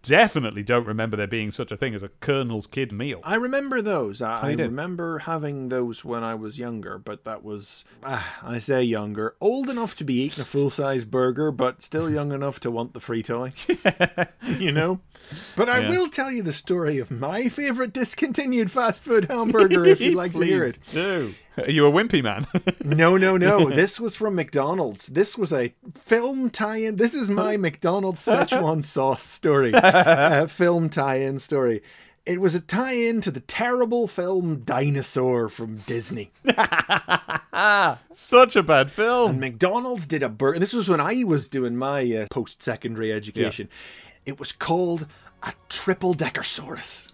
definitely 0.07 0.63
don't 0.63 0.85
remember 0.87 1.17
there 1.17 1.27
being 1.27 1.51
such 1.51 1.71
a 1.71 1.77
thing 1.77 1.93
as 1.95 2.03
a 2.03 2.09
Colonel's 2.09 2.67
Kid 2.67 2.91
meal. 2.91 3.19
I 3.23 3.35
remember 3.35 3.81
those. 3.81 4.21
I, 4.21 4.49
I 4.49 4.51
remember 4.53 5.19
having 5.19 5.69
those 5.69 6.03
when 6.05 6.23
I 6.23 6.35
was 6.35 6.57
younger, 6.59 6.97
but 6.97 7.23
that 7.25 7.43
was, 7.43 7.83
ah, 8.03 8.39
I 8.43 8.59
say 8.59 8.83
younger, 8.83 9.35
old 9.41 9.69
enough 9.69 9.95
to 9.97 10.03
be 10.03 10.13
eating 10.21 10.41
a 10.41 10.45
full 10.45 10.69
size 10.69 11.05
burger, 11.05 11.51
but 11.51 11.81
still 11.81 12.09
young 12.09 12.31
enough 12.31 12.59
to 12.61 12.71
want 12.71 12.93
the 12.93 12.99
free 12.99 13.23
toy. 13.23 13.53
you 14.59 14.71
know? 14.71 14.99
But 15.55 15.69
I 15.69 15.79
Yeah. 15.81 15.89
will 15.89 16.07
tell 16.09 16.31
you 16.31 16.43
the 16.43 16.53
story 16.53 16.99
of 16.99 17.09
my 17.11 17.49
favorite 17.49 17.93
discontinued 17.93 18.71
fast 18.71 19.03
food 19.03 19.25
hamburger 19.25 19.85
if 19.85 19.99
you'd 20.01 20.15
like 20.15 20.33
to 20.33 20.41
hear 20.41 20.63
it. 20.65 20.77
Do. 20.91 21.33
Are 21.57 21.69
you 21.69 21.85
a 21.87 21.91
wimpy 21.91 22.21
man? 22.23 22.45
No, 22.83 23.17
no, 23.17 23.35
no. 23.35 23.69
This 23.69 23.99
was 23.99 24.15
from 24.15 24.35
McDonald's. 24.35 25.07
This 25.07 25.37
was 25.37 25.51
a 25.51 25.73
film 25.95 26.49
tie-in. 26.49 26.97
This 26.97 27.15
is 27.15 27.29
my 27.29 27.57
McDonald's 27.57 28.23
Szechuan 28.25 28.83
sauce 28.95 29.23
story. 29.23 29.71
A 29.73 30.47
film 30.47 30.89
tie-in 30.89 31.39
story. 31.39 31.81
It 32.25 32.39
was 32.41 32.55
a 32.55 32.59
tie-in 32.59 33.21
to 33.21 33.31
the 33.31 33.39
terrible 33.39 34.07
film 34.07 34.61
Dinosaur 34.61 35.49
from 35.49 35.77
Disney. 35.85 36.31
Such 38.13 38.55
a 38.55 38.63
bad 38.63 38.91
film. 38.91 39.31
And 39.31 39.39
McDonald's 39.39 40.05
did 40.07 40.23
a 40.23 40.29
burger. 40.29 40.59
This 40.59 40.73
was 40.73 40.87
when 40.87 41.01
I 41.01 41.23
was 41.23 41.49
doing 41.49 41.75
my 41.75 42.01
uh, 42.15 42.27
post-secondary 42.29 43.11
education. 43.11 43.67
It 44.25 44.39
was 44.39 44.51
called 44.51 45.07
a 45.43 45.53
Tripledeckersaurus, 45.69 47.11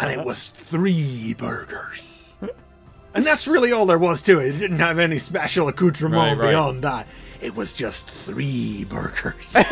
and 0.00 0.10
it 0.10 0.24
was 0.24 0.50
three 0.50 1.34
burgers. 1.34 2.15
And 3.16 3.26
that's 3.26 3.48
really 3.48 3.72
all 3.72 3.86
there 3.86 3.98
was 3.98 4.22
to 4.22 4.38
it. 4.38 4.54
It 4.54 4.58
didn't 4.58 4.78
have 4.78 4.98
any 4.98 5.18
special 5.18 5.68
accoutrement 5.68 6.20
Right, 6.20 6.38
right. 6.38 6.50
beyond 6.50 6.82
that. 6.84 7.08
It 7.40 7.54
was 7.56 7.74
just 7.74 8.08
three 8.10 8.84
burgers. 8.84 9.56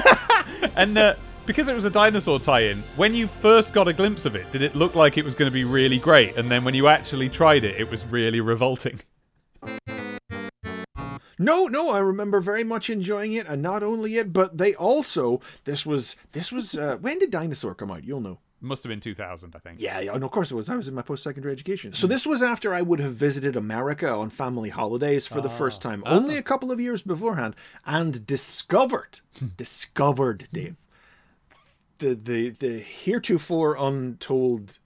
And 0.77 0.97
uh, 0.99 1.15
because 1.47 1.69
it 1.69 1.75
was 1.75 1.85
a 1.85 1.91
dinosaur 1.91 2.41
tie-in, 2.41 2.79
when 2.97 3.15
you 3.15 3.29
first 3.29 3.73
got 3.75 3.87
a 3.87 3.93
glimpse 3.93 4.25
of 4.25 4.35
it, 4.35 4.51
did 4.51 4.63
it 4.63 4.75
look 4.75 4.95
like 4.95 5.17
it 5.19 5.25
was 5.25 5.35
going 5.35 5.49
to 5.51 5.53
be 5.53 5.63
really 5.65 5.99
great? 5.99 6.37
And 6.37 6.51
then 6.51 6.65
when 6.65 6.75
you 6.75 6.89
actually 6.89 7.29
tried 7.29 7.65
it, 7.65 7.79
it 7.81 7.91
was 7.91 8.05
really 8.07 8.41
revolting. 8.41 9.01
No, 11.39 11.67
no, 11.67 11.91
I 11.91 11.99
remember 11.99 12.41
very 12.41 12.65
much 12.65 12.89
enjoying 12.89 13.33
it, 13.33 13.47
and 13.47 13.61
not 13.61 13.83
only 13.83 14.17
it, 14.17 14.33
but 14.33 14.57
they 14.57 14.75
also 14.75 15.41
this 15.65 15.85
was 15.85 16.17
this 16.33 16.51
was 16.53 16.77
uh, 16.77 16.97
when 17.01 17.19
did 17.19 17.31
Dinosaur 17.31 17.75
come 17.75 17.91
out? 17.91 18.05
You'll 18.05 18.21
know. 18.21 18.39
Must 18.65 18.83
have 18.83 18.89
been 18.89 19.01
2000, 19.01 19.55
I 19.55 19.59
think. 19.59 19.81
Yeah, 19.81 19.99
and 20.01 20.25
of 20.25 20.31
course 20.31 20.51
it 20.51 20.55
was. 20.55 20.71
I 20.71 20.77
was 20.77 20.89
in 20.89 20.95
my 20.95 21.03
post-secondary 21.03 21.53
education. 21.53 21.91
Hmm. 21.91 21.95
So 21.95 22.07
this 22.07 22.27
was 22.27 22.43
after 22.43 22.73
I 22.73 22.83
would 22.83 22.99
have 22.99 23.13
visited 23.13 23.57
America 23.57 24.09
on 24.09 24.31
family 24.31 24.71
holidays 24.71 25.27
for 25.27 25.41
the 25.41 25.51
first 25.51 25.85
ah. 25.85 25.91
time, 25.91 26.03
only 26.07 26.37
a 26.37 26.43
couple 26.43 26.73
of 26.73 26.81
years 26.81 27.03
beforehand, 27.03 27.55
and 27.85 28.27
discovered, 28.27 29.21
hmm. 29.39 29.49
discovered, 29.57 30.49
Dave, 30.53 30.77
the 31.99 32.15
the 32.15 32.51
the 32.51 32.79
heretofore 32.79 33.77
untold 33.77 34.79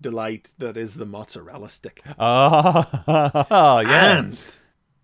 delight 0.00 0.50
that 0.58 0.76
is 0.76 0.94
the 0.94 1.06
mozzarella 1.06 1.68
stick. 1.68 2.02
Oh, 2.18 2.84
yeah. 3.08 4.18
And 4.18 4.38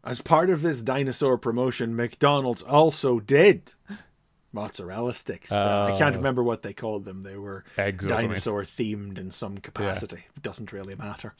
as 0.04 0.20
part 0.20 0.50
of 0.50 0.62
this 0.62 0.82
dinosaur 0.82 1.38
promotion, 1.38 1.94
McDonald's 1.94 2.62
also 2.62 3.20
did 3.20 3.72
mozzarella 4.52 5.14
sticks. 5.14 5.50
Uh, 5.50 5.90
I 5.92 5.98
can't 5.98 6.16
remember 6.16 6.42
what 6.42 6.62
they 6.62 6.72
called 6.72 7.04
them. 7.04 7.22
They 7.22 7.36
were 7.36 7.64
Eggs 7.76 8.04
or 8.04 8.08
something. 8.08 8.28
dinosaur 8.28 8.62
themed 8.64 9.18
in 9.18 9.30
some 9.30 9.58
capacity. 9.58 10.24
It 10.36 10.42
doesn't 10.42 10.72
really 10.72 10.94
matter. 10.94 11.34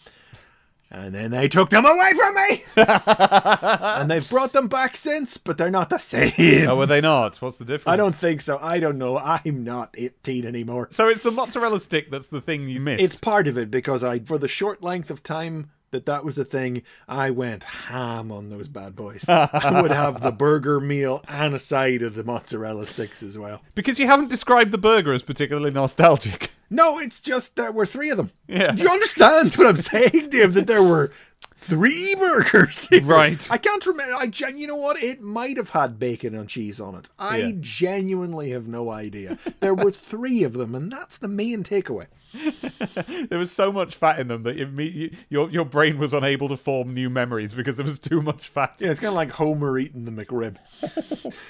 And 0.94 1.14
then 1.14 1.30
they 1.30 1.48
took 1.48 1.70
them 1.70 1.86
away 1.86 2.12
from 2.12 2.34
me. 2.34 2.64
and 2.76 4.10
they've 4.10 4.28
brought 4.28 4.52
them 4.52 4.68
back 4.68 4.94
since, 4.94 5.38
but 5.38 5.56
they're 5.56 5.70
not 5.70 5.88
the 5.88 5.96
same. 5.96 6.68
Oh, 6.68 6.76
were 6.76 6.84
they 6.84 7.00
not? 7.00 7.40
What's 7.40 7.56
the 7.56 7.64
difference? 7.64 7.94
I 7.94 7.96
don't 7.96 8.14
think 8.14 8.42
so. 8.42 8.58
I 8.60 8.78
don't 8.78 8.98
know. 8.98 9.16
I'm 9.16 9.64
not 9.64 9.94
18 9.96 10.44
anymore. 10.44 10.88
So 10.90 11.08
it's 11.08 11.22
the 11.22 11.30
mozzarella 11.30 11.80
stick 11.80 12.10
that's 12.10 12.28
the 12.28 12.42
thing 12.42 12.68
you 12.68 12.78
missed. 12.78 13.02
It's 13.02 13.16
part 13.16 13.48
of 13.48 13.56
it 13.56 13.70
because 13.70 14.04
I, 14.04 14.18
for 14.18 14.36
the 14.36 14.48
short 14.48 14.82
length 14.82 15.10
of 15.10 15.22
time 15.22 15.70
that 15.92 16.06
that 16.06 16.24
was 16.24 16.36
a 16.38 16.44
thing, 16.44 16.82
I 17.06 17.30
went 17.30 17.62
ham 17.62 18.32
on 18.32 18.48
those 18.48 18.66
bad 18.66 18.96
boys. 18.96 19.24
I 19.28 19.80
would 19.80 19.90
have 19.92 20.20
the 20.20 20.32
burger 20.32 20.80
meal 20.80 21.22
and 21.28 21.54
a 21.54 21.58
side 21.58 22.02
of 22.02 22.14
the 22.14 22.24
mozzarella 22.24 22.86
sticks 22.86 23.22
as 23.22 23.38
well. 23.38 23.62
because 23.74 23.98
you 23.98 24.06
haven't 24.06 24.28
described 24.28 24.72
the 24.72 24.78
burger 24.78 25.12
as 25.12 25.22
particularly 25.22 25.70
nostalgic. 25.70 26.50
No, 26.72 26.98
it's 26.98 27.20
just 27.20 27.56
there 27.56 27.70
were 27.72 27.86
three 27.86 28.10
of 28.10 28.16
them. 28.16 28.30
Yeah. 28.48 28.72
Do 28.72 28.82
you 28.84 28.88
understand 28.90 29.54
what 29.54 29.66
I'm 29.66 29.76
saying, 29.76 30.30
Dave? 30.30 30.54
That 30.54 30.66
there 30.66 30.82
were 30.82 31.12
three 31.56 32.14
burgers. 32.18 32.88
here. 32.88 33.02
Right. 33.02 33.46
I 33.50 33.58
can't 33.58 33.84
remember. 33.86 34.14
I 34.16 34.26
gen- 34.26 34.56
you 34.58 34.66
know 34.66 34.76
what? 34.76 35.00
It 35.02 35.20
might 35.22 35.56
have 35.56 35.70
had 35.70 35.98
bacon 35.98 36.34
and 36.34 36.48
cheese 36.48 36.80
on 36.80 36.94
it. 36.96 37.08
I 37.18 37.36
Yeah. 37.38 37.52
genuinely 37.60 38.50
have 38.50 38.66
no 38.66 38.90
idea. 38.90 39.38
There 39.60 39.74
were 39.74 39.92
three 39.92 40.42
of 40.42 40.54
them, 40.54 40.74
and 40.74 40.90
that's 40.90 41.18
the 41.18 41.28
main 41.28 41.62
takeaway. 41.62 42.06
There 43.28 43.38
was 43.38 43.50
so 43.50 43.70
much 43.72 43.94
fat 43.94 44.18
in 44.18 44.28
them 44.28 44.42
that 44.44 44.56
you, 44.56 45.10
your 45.28 45.50
your 45.50 45.64
brain 45.64 45.98
was 45.98 46.12
unable 46.14 46.48
to 46.48 46.56
form 46.56 46.94
new 46.94 47.08
memories 47.10 47.52
because 47.52 47.76
there 47.76 47.84
was 47.86 47.98
too 47.98 48.22
much 48.22 48.48
fat. 48.48 48.78
Yeah, 48.80 48.90
it's 48.90 49.00
kind 49.00 49.08
of 49.10 49.14
like 49.16 49.30
Homer 49.32 49.78
eating 49.78 50.04
the 50.04 50.10
McRib. 50.12 50.56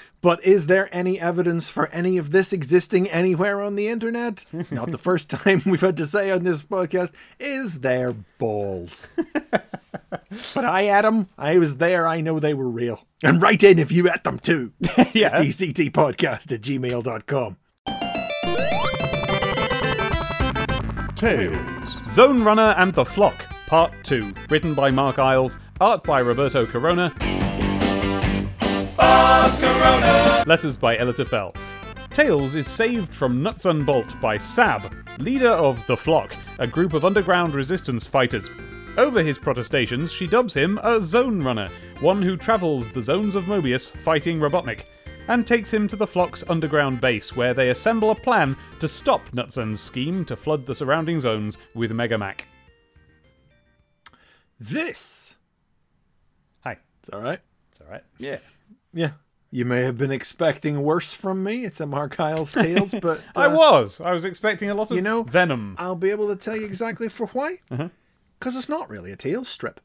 but 0.21 0.43
is 0.45 0.67
there 0.67 0.89
any 0.91 1.19
evidence 1.19 1.69
for 1.69 1.87
any 1.87 2.17
of 2.17 2.31
this 2.31 2.51
existing 2.53 3.09
anywhere 3.09 3.61
on 3.61 3.75
the 3.75 3.87
internet? 3.87 4.45
Not 4.71 4.91
the 4.91 4.97
first 4.97 5.12
time 5.19 5.61
we've 5.65 5.81
had 5.81 5.97
to 5.97 6.05
say 6.05 6.31
on 6.31 6.43
this 6.43 6.63
podcast. 6.63 7.11
Is 7.39 7.79
there 7.81 8.13
balls? 8.37 9.07
but 10.53 10.65
I 10.65 10.83
had 10.83 11.05
them. 11.05 11.29
I 11.37 11.57
was 11.59 11.77
there. 11.77 12.07
I 12.07 12.21
know 12.21 12.39
they 12.39 12.53
were 12.53 12.69
real. 12.69 13.05
And 13.23 13.41
write 13.41 13.63
in 13.63 13.79
if 13.79 13.91
you 13.91 14.09
ate 14.09 14.23
them 14.23 14.39
too. 14.39 14.73
Yeah. 15.13 15.29
It's 15.41 15.61
dctpodcast 15.61 16.51
at 16.51 16.61
gmail.com. 16.61 17.57
Tails. 21.15 21.97
Zone 22.07 22.43
Runner 22.43 22.73
and 22.77 22.93
the 22.93 23.05
Flock, 23.05 23.45
Part 23.67 23.93
2. 24.03 24.33
Written 24.49 24.73
by 24.73 24.89
Mark 24.91 25.19
Eyles, 25.19 25.57
art 25.79 26.03
by 26.03 26.19
Roberto 26.19 26.65
Corona. 26.65 27.13
Letters 30.47 30.75
by 30.75 30.97
Elita 30.97 31.27
Fell. 31.27 31.53
Tails 32.09 32.53
is 32.53 32.67
saved 32.67 33.13
from 33.13 33.41
Nuts 33.41 33.65
and 33.65 33.85
Bolt 33.85 34.19
by 34.19 34.37
Sab, 34.37 34.93
leader 35.19 35.49
of 35.49 35.85
the 35.87 35.97
Flock, 35.97 36.35
a 36.59 36.67
group 36.67 36.93
of 36.93 37.05
underground 37.05 37.53
resistance 37.53 38.05
fighters. 38.05 38.49
Over 38.97 39.23
his 39.23 39.37
protestations, 39.37 40.11
she 40.11 40.27
dubs 40.27 40.53
him 40.53 40.79
a 40.83 41.01
Zone 41.01 41.41
Runner, 41.41 41.69
one 41.99 42.21
who 42.21 42.37
travels 42.37 42.91
the 42.91 43.01
zones 43.01 43.35
of 43.35 43.45
Mobius 43.45 43.89
fighting 43.89 44.39
Robotnik, 44.39 44.85
and 45.27 45.47
takes 45.47 45.73
him 45.73 45.87
to 45.87 45.95
the 45.95 46.05
Flock's 46.05 46.43
underground 46.49 47.01
base, 47.01 47.35
where 47.35 47.53
they 47.53 47.69
assemble 47.69 48.11
a 48.11 48.15
plan 48.15 48.55
to 48.79 48.87
stop 48.87 49.31
Nutson's 49.33 49.81
scheme 49.81 50.25
to 50.25 50.35
flood 50.35 50.65
the 50.65 50.75
surrounding 50.75 51.19
zones 51.19 51.57
with 51.73 51.91
Mega 51.91 52.17
Mack. 52.17 52.45
This. 54.59 55.35
Hi. 56.61 56.77
It's 56.99 57.09
all 57.09 57.21
right. 57.21 57.39
It's 57.71 57.81
alright. 57.81 58.03
Yeah. 58.17 58.37
Yeah. 58.93 59.11
You 59.53 59.65
may 59.65 59.83
have 59.83 59.99
been 59.99 60.09
expecting 60.09 60.81
worse 60.81 61.13
from 61.13 61.43
me. 61.43 61.63
It's 61.63 61.79
a 61.79 61.85
Mark 61.85 62.19
Eyles 62.19 62.53
Tails, 62.53 62.95
but. 63.01 63.23
I 63.35 63.45
uh, 63.45 63.55
was. 63.55 64.01
I 64.01 64.11
was 64.11 64.25
expecting 64.25 64.71
a 64.71 64.73
lot 64.73 64.89
of 64.89 64.95
You 64.95 65.03
know- 65.03 65.21
venom. 65.21 65.75
I'll 65.77 65.95
be 65.95 66.09
able 66.09 66.27
to 66.29 66.35
tell 66.35 66.57
you 66.57 66.65
exactly 66.65 67.07
for 67.07 67.27
why. 67.27 67.57
Uh-huh. 67.71 67.89
Because 68.39 68.55
it's 68.57 68.67
not 68.67 68.89
really 68.89 69.11
a 69.11 69.15
Tails 69.15 69.47
strip. 69.47 69.79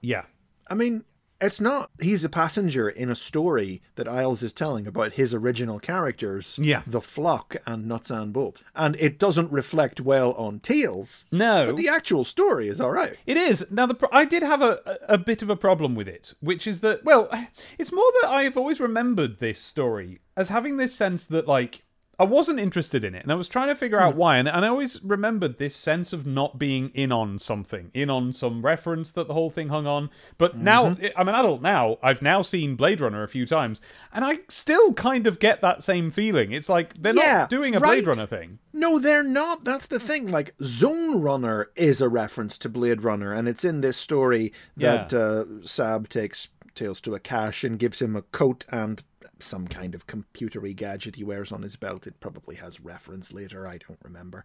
Yeah. 0.00 0.22
I 0.70 0.74
mean, 0.74 1.04
it's 1.40 1.60
not. 1.60 1.90
He's 2.00 2.24
a 2.24 2.28
passenger 2.28 2.88
in 2.88 3.10
a 3.10 3.14
story 3.14 3.80
that 3.94 4.08
Eyles 4.08 4.42
is 4.42 4.52
telling 4.52 4.86
about 4.86 5.12
his 5.12 5.32
original 5.34 5.78
characters, 5.78 6.58
Yeah. 6.60 6.82
the 6.86 7.00
Flock 7.00 7.56
and 7.66 7.86
Nuts 7.86 8.10
and 8.10 8.32
Bolt. 8.32 8.62
And 8.74 8.96
it 8.98 9.18
doesn't 9.18 9.52
reflect 9.52 10.00
well 10.00 10.32
on 10.32 10.60
Tails. 10.60 11.26
No. 11.30 11.66
But 11.66 11.76
the 11.76 11.88
actual 11.88 12.24
story 12.24 12.68
is 12.68 12.80
all 12.80 12.90
right. 12.90 13.16
It 13.26 13.36
is. 13.36 13.64
Now, 13.70 13.86
the 13.86 13.94
pro- 13.94 14.08
I 14.12 14.24
did 14.24 14.42
have 14.42 14.62
a, 14.62 14.80
a 15.08 15.14
a 15.14 15.18
bit 15.18 15.42
of 15.42 15.50
a 15.50 15.56
problem 15.56 15.94
with 15.94 16.08
it, 16.08 16.34
which 16.40 16.66
is 16.66 16.80
that, 16.80 17.04
well, 17.04 17.28
it's 17.78 17.92
more 17.92 18.12
that 18.22 18.30
I've 18.30 18.56
always 18.56 18.80
remembered 18.80 19.38
this 19.38 19.60
story 19.60 20.20
as 20.36 20.48
having 20.48 20.76
this 20.76 20.94
sense 20.94 21.24
that, 21.26 21.46
like, 21.48 21.82
I 22.20 22.24
wasn't 22.24 22.58
interested 22.58 23.04
in 23.04 23.14
it, 23.14 23.22
and 23.22 23.30
I 23.30 23.36
was 23.36 23.46
trying 23.46 23.68
to 23.68 23.76
figure 23.76 24.00
out 24.00 24.16
why, 24.16 24.38
and, 24.38 24.48
and 24.48 24.64
I 24.64 24.68
always 24.68 25.00
remembered 25.04 25.58
this 25.58 25.76
sense 25.76 26.12
of 26.12 26.26
not 26.26 26.58
being 26.58 26.88
in 26.90 27.12
on 27.12 27.38
something, 27.38 27.92
in 27.94 28.10
on 28.10 28.32
some 28.32 28.64
reference 28.64 29.12
that 29.12 29.28
the 29.28 29.34
whole 29.34 29.50
thing 29.50 29.68
hung 29.68 29.86
on. 29.86 30.10
But 30.36 30.56
now, 30.56 30.96
I'm 31.16 31.28
an 31.28 31.34
adult 31.36 31.62
now, 31.62 31.98
I've 32.02 32.20
now 32.20 32.42
seen 32.42 32.74
Blade 32.74 33.00
Runner 33.00 33.22
a 33.22 33.28
few 33.28 33.46
times, 33.46 33.80
and 34.12 34.24
I 34.24 34.40
still 34.48 34.92
kind 34.94 35.28
of 35.28 35.38
get 35.38 35.60
that 35.60 35.82
same 35.84 36.10
feeling. 36.10 36.50
It's 36.50 36.68
like 36.68 36.94
they're 37.00 37.14
Yeah, 37.14 37.38
not 37.38 37.50
doing 37.50 37.76
a 37.76 37.80
Blade. 37.80 38.06
Runner 38.06 38.26
thing. 38.26 38.58
No, 38.72 38.98
they're 38.98 39.22
not. 39.24 39.64
That's 39.64 39.86
the 39.86 40.00
thing. 40.00 40.28
Like, 40.30 40.54
Zone 40.62 41.20
Runner 41.20 41.70
is 41.76 42.00
a 42.00 42.08
reference 42.08 42.58
to 42.58 42.68
Blade 42.68 43.02
Runner, 43.02 43.32
and 43.32 43.48
it's 43.48 43.64
in 43.64 43.80
this 43.80 43.96
story 43.96 44.52
that 44.76 45.12
Yeah. 45.12 45.18
uh, 45.18 45.44
Sab 45.62 46.08
takes 46.08 46.48
Tails 46.78 47.00
to 47.02 47.14
a 47.14 47.20
cache 47.20 47.64
and 47.64 47.78
gives 47.78 48.00
him 48.00 48.16
a 48.16 48.22
coat 48.22 48.64
and 48.70 49.02
some 49.40 49.68
kind 49.68 49.94
of 49.94 50.06
computery 50.06 50.74
gadget 50.74 51.16
he 51.16 51.24
wears 51.24 51.52
on 51.52 51.62
his 51.62 51.76
belt. 51.76 52.06
It 52.06 52.20
probably 52.20 52.56
has 52.56 52.80
reference 52.80 53.32
later, 53.32 53.66
I 53.66 53.78
don't 53.78 53.98
remember. 54.02 54.44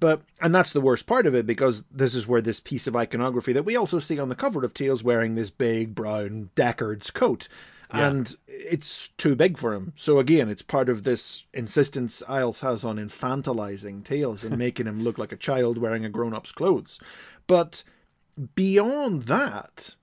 But, 0.00 0.22
and 0.40 0.54
that's 0.54 0.72
the 0.72 0.80
worst 0.80 1.06
part 1.06 1.26
of 1.26 1.34
it 1.34 1.46
because 1.46 1.84
this 1.90 2.14
is 2.14 2.26
where 2.26 2.40
this 2.40 2.60
piece 2.60 2.86
of 2.86 2.96
iconography 2.96 3.52
that 3.52 3.64
we 3.64 3.76
also 3.76 4.00
see 4.00 4.18
on 4.18 4.28
the 4.28 4.34
cover 4.34 4.64
of 4.64 4.74
Tails 4.74 5.04
wearing 5.04 5.34
this 5.34 5.50
big 5.50 5.94
brown 5.94 6.50
Deckard's 6.56 7.10
coat. 7.10 7.48
And 7.90 8.34
it's 8.48 9.10
too 9.18 9.36
big 9.36 9.56
for 9.56 9.72
him. 9.72 9.92
So 9.94 10.18
again, 10.18 10.48
it's 10.48 10.62
part 10.62 10.88
of 10.88 11.04
this 11.04 11.44
insistence 11.54 12.24
Eyles 12.28 12.60
has 12.60 12.82
on 12.82 12.96
infantilizing 12.96 14.02
Tails 14.04 14.42
and 14.42 14.58
making 14.58 14.86
him 14.86 15.04
look 15.04 15.16
like 15.16 15.30
a 15.30 15.36
child 15.36 15.78
wearing 15.78 16.04
a 16.04 16.08
grown-up's 16.08 16.50
clothes. 16.50 16.98
But 17.46 17.84
beyond 18.56 19.24
that, 19.24 19.94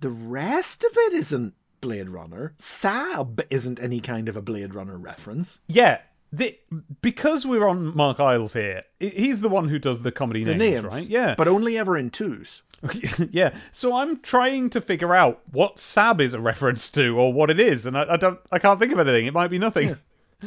the 0.00 0.10
rest 0.10 0.84
of 0.84 0.90
it 0.94 1.12
isn't 1.14 1.54
Blade 1.80 2.08
Runner. 2.10 2.54
Sab 2.58 3.42
isn't 3.50 3.80
any 3.80 4.00
kind 4.00 4.28
of 4.28 4.36
a 4.36 4.42
Blade 4.42 4.74
Runner 4.74 4.96
reference. 4.96 5.58
Yeah. 5.68 5.98
The, 6.32 6.58
because 7.02 7.46
we're 7.46 7.66
on 7.66 7.96
Mark 7.96 8.18
Eyles 8.18 8.52
here, 8.52 8.82
he's 8.98 9.40
the 9.40 9.48
one 9.48 9.68
who 9.68 9.78
does 9.78 10.02
the 10.02 10.10
comedy 10.12 10.42
The 10.44 10.54
names, 10.54 10.82
names, 10.82 10.84
right? 10.84 11.08
Yeah. 11.08 11.34
but 11.36 11.48
only 11.48 11.78
ever 11.78 11.96
in 11.96 12.10
twos. 12.10 12.62
yeah. 13.30 13.54
So 13.72 13.94
I'm 13.96 14.18
trying 14.20 14.68
to 14.70 14.80
figure 14.80 15.14
out 15.14 15.40
what 15.50 15.78
Sab 15.78 16.20
is 16.20 16.34
a 16.34 16.40
reference 16.40 16.90
to 16.90 17.18
or 17.18 17.32
what 17.32 17.50
it 17.50 17.58
is, 17.60 17.86
and 17.86 17.96
I, 17.96 18.14
I 18.14 18.16
don't 18.16 18.38
I 18.52 18.58
can't 18.58 18.78
think 18.78 18.92
of 18.92 18.98
anything. 18.98 19.26
It 19.26 19.32
might 19.32 19.48
be 19.48 19.58
nothing. 19.58 19.96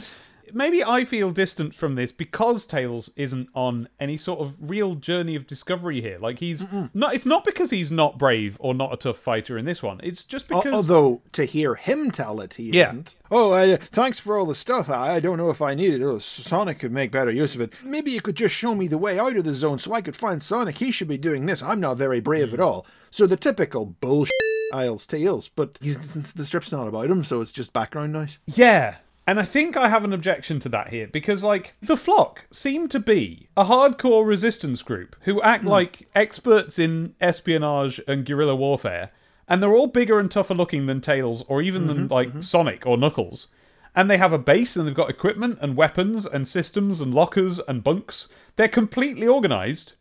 Maybe 0.54 0.84
I 0.84 1.06
feel 1.06 1.32
distant 1.32 1.74
from 1.76 1.96
this 1.96 2.12
because 2.12 2.66
Tails 2.66 3.10
isn't 3.16 3.50
on 3.54 3.90
any 4.00 4.18
sort 4.18 4.40
of 4.40 4.70
real 4.70 4.96
journey 4.96 5.36
of 5.36 5.48
discovery 5.48 6.02
here. 6.02 6.18
Like 6.20 6.40
he's 6.40 6.66
not 6.94 7.14
it's 7.16 7.26
not 7.26 7.44
because 7.46 7.70
he's 7.70 7.92
not 7.92 8.18
brave 8.18 8.58
or 8.60 8.74
not 8.74 8.94
a 8.94 8.98
tough 8.98 9.18
fighter 9.18 9.58
in 9.58 9.66
this 9.66 9.82
one. 9.84 10.00
It's 10.04 10.24
just 10.24 10.48
because 10.48 10.74
Although 10.74 11.22
to 11.34 11.46
hear 11.46 11.76
him 11.76 12.12
tell 12.12 12.42
it, 12.42 12.56
he 12.56 12.72
Yeah. 12.72 12.86
isn't. 12.86 13.16
Oh, 13.32 13.54
uh, 13.54 13.78
thanks 13.92 14.20
for 14.20 14.38
all 14.38 14.46
the 14.46 14.56
stuff. 14.56 14.90
I, 14.90 15.16
I 15.16 15.20
don't 15.20 15.38
know 15.38 15.50
if 15.50 15.62
I 15.62 15.76
need 15.76 15.94
it. 15.94 16.02
Oh, 16.02 16.20
Sonic 16.20 16.80
could 16.80 16.92
make 16.92 17.12
better 17.12 17.32
use 17.32 17.54
of 17.56 17.62
it. 17.62 17.74
Maybe 17.84 18.12
you 18.12 18.22
could 18.22 18.36
just 18.36 18.56
show 18.56 18.74
me 18.76 18.88
the 18.88 18.98
way 18.98 19.20
out 19.20 19.36
of 19.38 19.44
the 19.44 19.54
zone 19.54 19.80
so 19.80 19.94
I 19.94 20.02
could 20.02 20.16
find 20.16 20.42
Sonic. 20.42 20.78
He 20.80 20.92
should 20.92 21.08
be 21.08 21.18
doing 21.18 21.46
this. 21.46 21.62
I'm 21.62 21.80
not 21.80 21.98
very 21.98 22.20
brave 22.22 22.54
at 22.54 22.60
all. 22.60 22.86
So 23.12 23.26
the 23.28 23.38
typical 23.38 23.86
bullshit 23.86 24.34
Eyles 24.74 25.08
Tails, 25.08 25.48
but 25.50 25.78
he's, 25.82 25.98
the 26.34 26.46
strip's 26.46 26.72
not 26.72 26.88
about 26.88 27.10
him, 27.10 27.24
so 27.24 27.42
it's 27.42 27.52
just 27.52 27.74
background 27.74 28.14
noise. 28.14 28.38
Yeah. 28.46 28.96
And 29.30 29.40
I 29.40 29.44
think 29.44 29.78
I 29.78 29.90
have 29.90 30.04
an 30.04 30.12
objection 30.12 30.60
to 30.62 30.70
that 30.70 30.88
here 30.88 31.06
because, 31.06 31.44
like, 31.44 31.76
the 31.84 31.96
Flock 31.96 32.46
seem 32.52 32.88
to 32.88 33.00
be 33.00 33.48
a 33.56 33.66
hardcore 33.66 34.26
resistance 34.26 34.82
group 34.82 35.16
who 35.22 35.40
act 35.44 35.66
hmm. 35.66 35.70
like 35.70 36.08
experts 36.16 36.80
in 36.80 37.14
espionage 37.22 38.02
and 38.08 38.26
guerrilla 38.26 38.56
warfare, 38.56 39.12
and 39.48 39.62
they're 39.62 39.76
all 39.76 39.86
bigger 39.86 40.18
and 40.18 40.32
tougher 40.32 40.56
looking 40.56 40.88
than 40.88 41.00
Tails 41.00 41.44
or 41.48 41.62
even 41.62 41.86
than, 41.86 41.98
mm-hmm, 42.06 42.12
like, 42.12 42.30
mm-hmm. 42.30 42.42
Sonic 42.42 42.88
or 42.88 42.98
Knuckles. 42.98 43.50
And 43.96 44.10
they 44.10 44.18
have 44.18 44.34
a 44.34 44.40
base 44.40 44.76
and 44.76 44.88
they've 44.88 44.96
got 44.96 45.12
equipment 45.12 45.60
and 45.62 45.78
weapons 45.78 46.26
and 46.26 46.48
systems 46.48 47.00
and 47.00 47.14
lockers 47.14 47.60
and 47.60 47.84
bunks. 47.84 48.30
They're 48.56 48.68
completely 48.68 49.28
organized. 49.28 49.94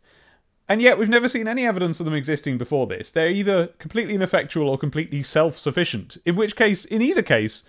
And 0.67 0.81
yet 0.81 0.97
we've 0.97 1.07
never 1.07 1.29
seen 1.29 1.47
any 1.47 1.67
evidence 1.67 1.99
of 1.99 2.05
them 2.05 2.15
existing 2.15 2.57
before 2.57 2.87
this. 2.87 3.11
They're 3.11 3.29
either 3.29 3.67
completely 3.77 4.15
ineffectual 4.15 4.67
or 4.67 4.79
completely 4.79 5.21
self-sufficient. 5.21 6.17
In 6.25 6.35
which 6.35 6.55
case, 6.55 6.83
in 6.83 7.03
either 7.03 7.21
case, 7.21 7.61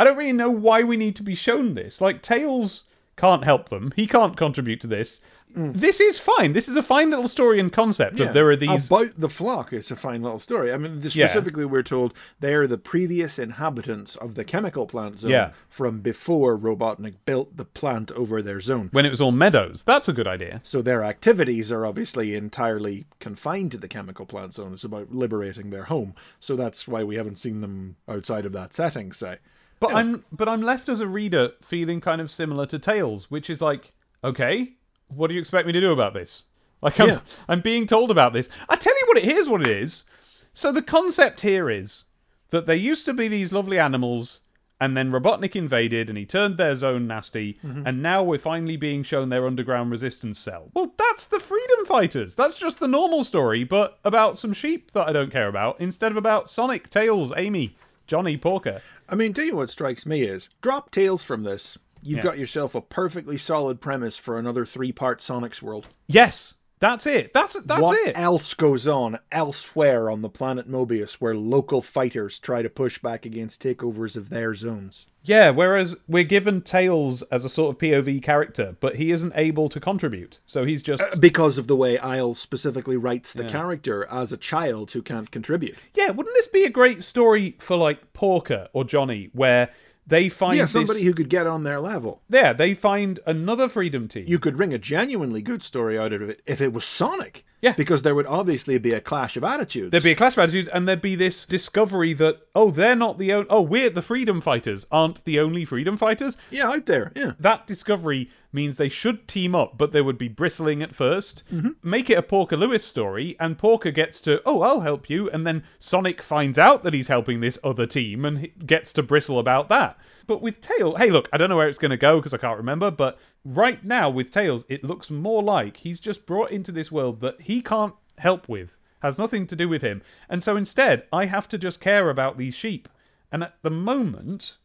I 0.00 0.04
don't 0.04 0.16
really 0.16 0.32
know 0.32 0.50
why 0.50 0.82
we 0.82 0.96
need 0.96 1.14
to 1.16 1.22
be 1.22 1.34
shown 1.34 1.74
this. 1.74 2.00
Like 2.00 2.22
Tails 2.22 2.84
can't 3.16 3.44
help 3.44 3.68
them. 3.68 3.92
He 3.96 4.06
can't 4.06 4.34
contribute 4.34 4.80
to 4.80 4.86
this. 4.86 5.20
This 5.54 6.00
is 6.00 6.16
fine. 6.16 6.52
This 6.52 6.68
is 6.68 6.76
a 6.76 6.82
fine 6.82 7.10
little 7.10 7.26
story 7.28 7.58
and 7.58 7.72
concept. 7.72 8.16
That 8.18 8.32
there 8.34 8.48
are 8.48 8.56
these 8.56 8.86
about 8.86 9.08
the 9.18 9.28
flock. 9.28 9.72
It's 9.72 9.90
a 9.90 9.96
fine 9.96 10.22
little 10.22 10.38
story. 10.38 10.72
I 10.72 10.76
mean, 10.78 11.00
Yeah. 11.02 11.26
specifically, 11.26 11.64
we're 11.64 11.82
told 11.82 12.14
they're 12.38 12.68
the 12.68 12.78
previous 12.78 13.36
inhabitants 13.36 14.14
of 14.16 14.36
the 14.36 14.44
chemical 14.44 14.86
plant 14.86 15.18
zone 15.18 15.32
Yeah. 15.32 15.50
from 15.68 16.00
before 16.00 16.56
Robotnik 16.56 17.16
built 17.26 17.56
the 17.56 17.64
plant 17.64 18.10
over 18.12 18.40
their 18.40 18.60
zone. 18.60 18.88
when 18.92 19.04
it 19.04 19.10
was 19.10 19.20
all 19.20 19.32
meadows. 19.32 19.82
That's 19.82 20.08
a 20.08 20.12
good 20.14 20.28
idea. 20.28 20.60
So 20.62 20.80
their 20.80 21.02
activities 21.02 21.70
are 21.72 21.84
obviously 21.84 22.36
entirely 22.36 23.06
confined 23.18 23.72
to 23.72 23.78
the 23.78 23.88
chemical 23.88 24.24
plant 24.26 24.54
zone. 24.54 24.72
It's 24.72 24.84
about 24.84 25.12
liberating 25.12 25.70
their 25.70 25.84
home. 25.84 26.14
So 26.38 26.54
that's 26.56 26.86
why 26.88 27.02
we 27.04 27.16
haven't 27.16 27.40
seen 27.40 27.60
them 27.60 27.96
outside 28.08 28.46
of 28.46 28.52
that 28.52 28.72
setting, 28.72 29.10
say. 29.12 29.38
But 29.80 29.94
I'm 29.94 30.24
but 30.30 30.48
I'm 30.48 30.60
left 30.60 30.88
as 30.88 31.00
a 31.00 31.08
reader 31.08 31.52
feeling 31.62 32.00
kind 32.00 32.20
of 32.20 32.30
similar 32.30 32.66
to 32.66 32.78
Tails, 32.78 33.30
which 33.30 33.48
is 33.48 33.62
like, 33.62 33.92
okay, 34.22 34.74
what 35.08 35.28
do 35.28 35.34
you 35.34 35.40
expect 35.40 35.66
me 35.66 35.72
to 35.72 35.80
do 35.80 35.90
about 35.90 36.14
this? 36.14 36.44
Like 36.82 37.00
I'm 37.00 37.08
Yeah. 37.08 37.20
I'm 37.48 37.62
being 37.62 37.86
told 37.86 38.10
about 38.10 38.32
this. 38.32 38.48
I 38.68 38.76
tell 38.76 38.96
you 38.98 39.04
what 39.06 39.18
it 39.18 39.24
here's 39.24 39.48
what 39.48 39.62
it 39.62 39.68
is. 39.68 40.04
So 40.52 40.70
the 40.70 40.82
concept 40.82 41.40
here 41.40 41.70
is 41.70 42.04
that 42.50 42.66
there 42.66 42.76
used 42.76 43.06
to 43.06 43.14
be 43.14 43.28
these 43.28 43.52
lovely 43.52 43.78
animals 43.78 44.40
and 44.82 44.96
then 44.96 45.12
Robotnik 45.12 45.54
invaded 45.54 46.08
and 46.08 46.16
he 46.16 46.24
turned 46.24 46.56
their 46.56 46.74
zone 46.74 47.06
nasty 47.06 47.58
mm-hmm. 47.64 47.86
and 47.86 48.02
now 48.02 48.22
we're 48.22 48.38
finally 48.38 48.76
being 48.76 49.02
shown 49.02 49.28
their 49.28 49.46
underground 49.46 49.90
resistance 49.90 50.38
cell. 50.38 50.70
Well, 50.74 50.92
that's 50.96 51.26
the 51.26 51.38
freedom 51.38 51.86
fighters. 51.86 52.34
That's 52.34 52.58
just 52.58 52.80
the 52.80 52.88
normal 52.88 53.24
story 53.24 53.64
but 53.64 53.98
about 54.04 54.38
some 54.38 54.52
sheep 54.52 54.90
that 54.92 55.08
I 55.08 55.12
don't 55.12 55.30
care 55.30 55.48
about 55.48 55.80
instead 55.80 56.12
of 56.12 56.18
about 56.18 56.50
Sonic, 56.50 56.90
Tails, 56.90 57.32
Amy, 57.36 57.76
Johnny, 58.06 58.36
Porker. 58.36 58.82
I 59.10 59.16
mean, 59.16 59.32
tell 59.34 59.44
you 59.44 59.56
what 59.56 59.68
strikes 59.70 60.06
me 60.06 60.22
is 60.22 60.48
drop 60.62 60.90
Tails 60.92 61.24
from 61.24 61.42
this. 61.42 61.76
You've 62.00 62.18
Yeah. 62.18 62.22
got 62.24 62.38
yourself 62.38 62.74
a 62.74 62.80
perfectly 62.80 63.36
solid 63.36 63.80
premise 63.80 64.16
for 64.16 64.38
another 64.38 64.64
three 64.64 64.92
part 64.92 65.20
Sonic's 65.20 65.60
world. 65.60 65.88
Yes, 66.06 66.54
that's 66.80 67.06
it. 67.06 67.32
That's 67.32 67.54
that's 67.62 67.80
what 67.80 68.08
it. 68.08 68.18
else 68.18 68.54
goes 68.54 68.88
on 68.88 69.18
elsewhere 69.30 70.10
on 70.10 70.22
the 70.22 70.28
planet 70.28 70.68
Mobius 70.68 71.14
where 71.14 71.34
local 71.36 71.82
fighters 71.82 72.38
try 72.38 72.62
to 72.62 72.70
push 72.70 72.98
back 72.98 73.24
against 73.24 73.62
takeovers 73.62 74.16
of 74.16 74.30
their 74.30 74.54
zones? 74.54 75.06
yeah, 75.22 75.50
whereas 75.50 75.96
we're 76.08 76.24
given 76.24 76.62
Tails 76.62 77.22
as 77.24 77.44
a 77.44 77.50
sort 77.50 77.74
of 77.74 77.78
POV 77.80 78.22
character, 78.22 78.76
but 78.80 78.96
he 78.96 79.10
isn't 79.10 79.34
able 79.36 79.68
to 79.68 79.78
contribute. 79.78 80.38
So 80.46 80.64
he's 80.64 80.82
just 80.82 81.02
uh, 81.02 81.16
Because 81.16 81.58
of 81.58 81.66
the 81.66 81.76
way 81.76 81.98
Isle 81.98 82.32
specifically 82.34 82.96
writes 82.96 83.34
the 83.34 83.44
character 83.44 84.06
as 84.06 84.32
a 84.32 84.38
child 84.38 84.92
who 84.92 85.02
can't 85.02 85.30
contribute. 85.30 85.76
Yeah, 85.94 86.10
wouldn't 86.10 86.34
this 86.34 86.46
be 86.46 86.64
a 86.64 86.70
great 86.70 87.04
story 87.04 87.56
for 87.58 87.76
like 87.76 88.14
Porker 88.14 88.68
or 88.72 88.84
Johnny 88.84 89.28
where 89.34 89.70
they 90.10 90.28
find 90.28 90.56
Yeah, 90.56 90.64
this 90.64 90.72
somebody 90.72 91.02
who 91.02 91.14
could 91.14 91.30
get 91.30 91.46
on 91.46 91.64
their 91.64 91.80
level. 91.80 92.20
Yeah, 92.28 92.52
they 92.52 92.74
find 92.74 93.18
another 93.26 93.68
freedom 93.68 94.08
team. 94.08 94.24
You 94.26 94.38
could 94.38 94.58
wring 94.58 94.74
a 94.74 94.78
genuinely 94.78 95.40
good 95.40 95.62
story 95.62 95.98
out 95.98 96.12
of 96.12 96.20
it 96.22 96.42
if 96.46 96.60
it 96.60 96.72
was 96.72 96.84
Sonic. 96.84 97.44
Yeah. 97.60 97.72
Because 97.72 98.02
there 98.02 98.14
would 98.14 98.26
obviously 98.26 98.78
be 98.78 98.92
a 98.92 99.00
clash 99.00 99.36
of 99.36 99.44
attitudes. 99.44 99.90
There'd 99.90 100.02
be 100.02 100.12
a 100.12 100.16
clash 100.16 100.32
of 100.32 100.40
attitudes, 100.40 100.68
and 100.68 100.88
there'd 100.88 101.02
be 101.02 101.16
this 101.16 101.44
discovery 101.44 102.12
that 102.14 102.40
oh, 102.54 102.70
they're 102.70 102.96
not 102.96 103.18
the 103.18 103.32
only. 103.32 103.48
Oh, 103.50 103.62
we're 103.62 103.90
the 103.90 104.02
freedom 104.02 104.40
fighters, 104.40 104.86
aren't 104.90 105.24
the 105.24 105.40
only 105.40 105.64
freedom 105.64 105.96
fighters. 105.96 106.36
yeah, 106.50 106.68
out 106.68 106.86
there. 106.86 107.12
Yeah. 107.14 107.32
That 107.38 107.66
discovery 107.66 108.30
means 108.52 108.76
they 108.76 108.88
should 108.88 109.28
team 109.28 109.54
up, 109.54 109.78
but 109.78 109.92
they 109.92 110.00
would 110.00 110.18
be 110.18 110.28
bristling 110.28 110.82
at 110.82 110.92
1st 110.92 111.42
mm-hmm. 111.52 111.68
Make 111.82 112.10
it 112.10 112.18
a 112.18 112.22
Porker 112.22 112.56
Lewis 112.56 112.84
story, 112.84 113.36
and 113.38 113.58
Porker 113.58 113.90
gets 113.90 114.20
to, 114.22 114.42
oh, 114.44 114.62
I'll 114.62 114.80
help 114.80 115.08
you, 115.08 115.30
and 115.30 115.46
then 115.46 115.62
Sonic 115.78 116.22
finds 116.22 116.58
out 116.58 116.82
that 116.82 116.94
he's 116.94 117.08
helping 117.08 117.40
this 117.40 117.58
other 117.62 117.86
team 117.86 118.24
and 118.24 118.50
gets 118.66 118.92
to 118.94 119.02
bristle 119.02 119.38
about 119.38 119.68
that. 119.68 119.98
But 120.30 120.42
with 120.42 120.60
Tails, 120.60 120.96
hey, 120.96 121.10
look, 121.10 121.28
I 121.32 121.38
don't 121.38 121.48
know 121.48 121.56
where 121.56 121.68
it's 121.68 121.76
going 121.76 121.90
to 121.90 121.96
go 121.96 122.18
because 122.18 122.32
I 122.32 122.38
can't 122.38 122.56
remember, 122.56 122.92
but 122.92 123.18
right 123.44 123.84
now 123.84 124.08
with 124.08 124.30
Tails, 124.30 124.64
it 124.68 124.84
looks 124.84 125.10
more 125.10 125.42
like 125.42 125.78
he's 125.78 125.98
just 125.98 126.24
brought 126.24 126.52
into 126.52 126.70
this 126.70 126.92
world 126.92 127.20
that 127.22 127.40
he 127.40 127.60
can't 127.60 127.96
help 128.16 128.48
with, 128.48 128.76
has 129.02 129.18
nothing 129.18 129.44
to 129.48 129.56
do 129.56 129.68
with 129.68 129.82
him. 129.82 130.02
And 130.28 130.40
so 130.40 130.56
instead, 130.56 131.02
I 131.12 131.24
have 131.24 131.48
to 131.48 131.58
just 131.58 131.80
care 131.80 132.08
about 132.10 132.38
these 132.38 132.54
sheep. 132.54 132.88
And 133.32 133.42
at 133.42 133.56
the 133.62 133.72
moment, 133.72 134.58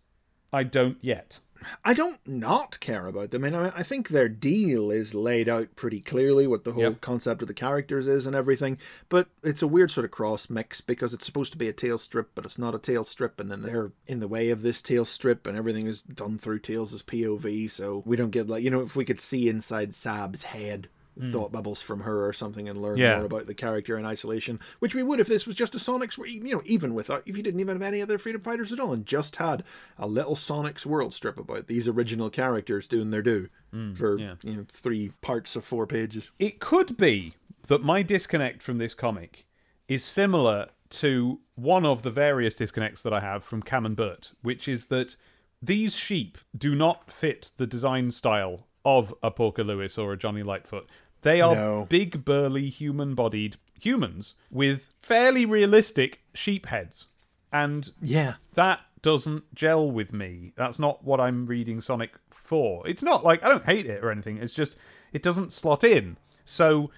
I 0.53 0.61
don't 0.61 0.99
yet. 1.01 1.39
I 1.83 1.93
don't 1.93 2.19
not 2.27 2.79
care 2.79 3.07
about 3.07 3.31
them. 3.31 3.43
I 3.43 3.49
mean, 3.49 3.71
I 3.75 3.83
think 3.83 4.09
their 4.09 4.29
deal 4.29 4.91
is 4.91 5.15
laid 5.15 5.49
out 5.49 5.75
pretty 5.75 6.01
clearly, 6.01 6.47
what 6.47 6.63
the 6.63 6.73
whole 6.73 6.83
Yep. 6.83 7.01
concept 7.01 7.41
of 7.41 7.47
the 7.47 7.53
characters 7.53 8.07
is 8.07 8.25
and 8.25 8.35
everything. 8.35 8.77
But 9.09 9.27
it's 9.43 9.61
a 9.61 9.67
weird 9.67 9.91
sort 9.91 10.05
of 10.05 10.11
cross 10.11 10.49
mix 10.49 10.81
because 10.81 11.13
it's 11.13 11.25
supposed 11.25 11.51
to 11.53 11.57
be 11.57 11.67
a 11.67 11.73
tail 11.73 11.97
strip, 11.97 12.29
but 12.35 12.45
it's 12.45 12.57
not 12.57 12.75
a 12.75 12.79
tail 12.79 13.03
strip, 13.03 13.39
and 13.39 13.51
then 13.51 13.61
they're 13.61 13.91
in 14.07 14.19
the 14.19 14.27
way 14.27 14.49
of 14.49 14.61
this 14.61 14.81
tail 14.81 15.05
strip, 15.05 15.47
and 15.47 15.57
everything 15.57 15.87
is 15.87 16.01
done 16.01 16.37
through 16.37 16.59
Tails' 16.59 17.01
POV. 17.03 17.69
So 17.69 18.03
we 18.05 18.15
don't 18.15 18.31
get 18.31 18.47
like 18.47 18.63
you 18.63 18.69
know 18.69 18.81
if 18.81 18.95
we 18.95 19.05
could 19.05 19.21
see 19.21 19.49
inside 19.49 19.93
Sab's 19.93 20.43
head. 20.43 20.89
Thought 21.31 21.51
bubbles 21.53 21.81
from 21.81 22.01
her 22.01 22.27
or 22.27 22.33
something, 22.33 22.67
and 22.67 22.81
learn. 22.81 22.97
Yeah. 22.97 23.15
more 23.15 23.25
about 23.25 23.47
the 23.47 23.53
character 23.53 23.97
in 23.97 24.05
isolation, 24.05 24.59
which 24.79 24.93
we 24.93 25.01
would 25.01 25.21
if 25.21 25.27
this 25.27 25.45
was 25.45 25.55
just 25.55 25.73
a 25.73 25.79
Sonic's, 25.79 26.17
you 26.17 26.53
know, 26.55 26.61
even 26.65 26.93
without 26.93 27.23
if 27.25 27.37
you 27.37 27.43
didn't 27.43 27.61
even 27.61 27.75
have 27.75 27.81
any 27.81 28.01
other 28.01 28.17
freedom 28.17 28.41
fighters 28.41 28.73
at 28.73 28.79
all, 28.81 28.91
and 28.91 29.05
just 29.05 29.37
had 29.37 29.63
a 29.97 30.07
little 30.07 30.35
Sonic's 30.35 30.85
World 30.85 31.13
strip 31.13 31.37
about 31.39 31.67
these 31.67 31.87
original 31.87 32.29
characters 32.29 32.85
doing 32.87 33.11
their 33.11 33.21
due 33.21 33.47
for 33.93 34.15
Hmm, 34.17 34.19
yeah. 34.23 34.35
you 34.43 34.55
know 34.55 34.65
three 34.69 35.13
parts 35.21 35.55
of 35.55 35.63
four 35.65 35.87
pages. 35.87 36.31
it 36.39 36.59
could 36.59 36.97
be 36.97 37.35
that 37.67 37.81
my 37.83 38.01
disconnect 38.03 38.61
from 38.61 38.77
this 38.77 38.93
comic 38.93 39.45
is 39.87 40.03
similar 40.03 40.67
to 40.89 41.39
one 41.55 41.85
of 41.85 42.01
the 42.03 42.11
various 42.11 42.55
disconnects 42.55 43.01
that 43.03 43.13
I 43.13 43.19
have 43.21 43.43
from 43.43 43.61
Cam 43.61 43.85
and 43.85 43.95
Burt, 43.95 44.31
which 44.41 44.67
is 44.67 44.85
that 44.85 45.15
these 45.61 45.95
sheep 45.95 46.37
do 46.57 46.75
not 46.75 47.09
fit 47.11 47.51
the 47.57 47.65
design 47.67 48.11
style 48.11 48.67
of 48.85 49.13
a 49.23 49.31
Porker 49.31 49.63
Lewis 49.63 49.97
or 49.97 50.13
a 50.13 50.17
Johnny 50.17 50.43
Lightfoot. 50.43 50.87
They 51.25 51.41
are 51.41 51.55
No. 51.55 51.85
big, 51.89 52.23
burly, 52.23 52.69
human 52.69 53.15
bodied 53.15 53.57
humans 53.79 54.35
with 54.51 54.87
fairly 55.01 55.45
realistic 55.45 56.21
sheep 56.33 56.67
heads. 56.67 57.07
And 57.51 57.91
Yeah, 58.01 58.35
that 58.53 58.79
doesn't 59.01 59.53
gel 59.53 59.89
with 59.91 60.13
me. 60.13 60.53
That's 60.55 60.77
not 60.79 61.03
what 61.03 61.19
I'm 61.19 61.45
reading 61.47 61.81
Sonic 61.81 62.11
for. 62.29 62.87
It's 62.87 63.03
not 63.03 63.23
like 63.23 63.43
I 63.43 63.49
don't 63.49 63.65
hate 63.65 63.85
it 63.87 64.03
or 64.03 64.11
anything. 64.11 64.37
It's 64.37 64.53
just 64.53 64.75
it 65.13 65.23
doesn't 65.23 65.51
slot 65.51 65.83
in. 65.83 66.17
So 66.45 66.91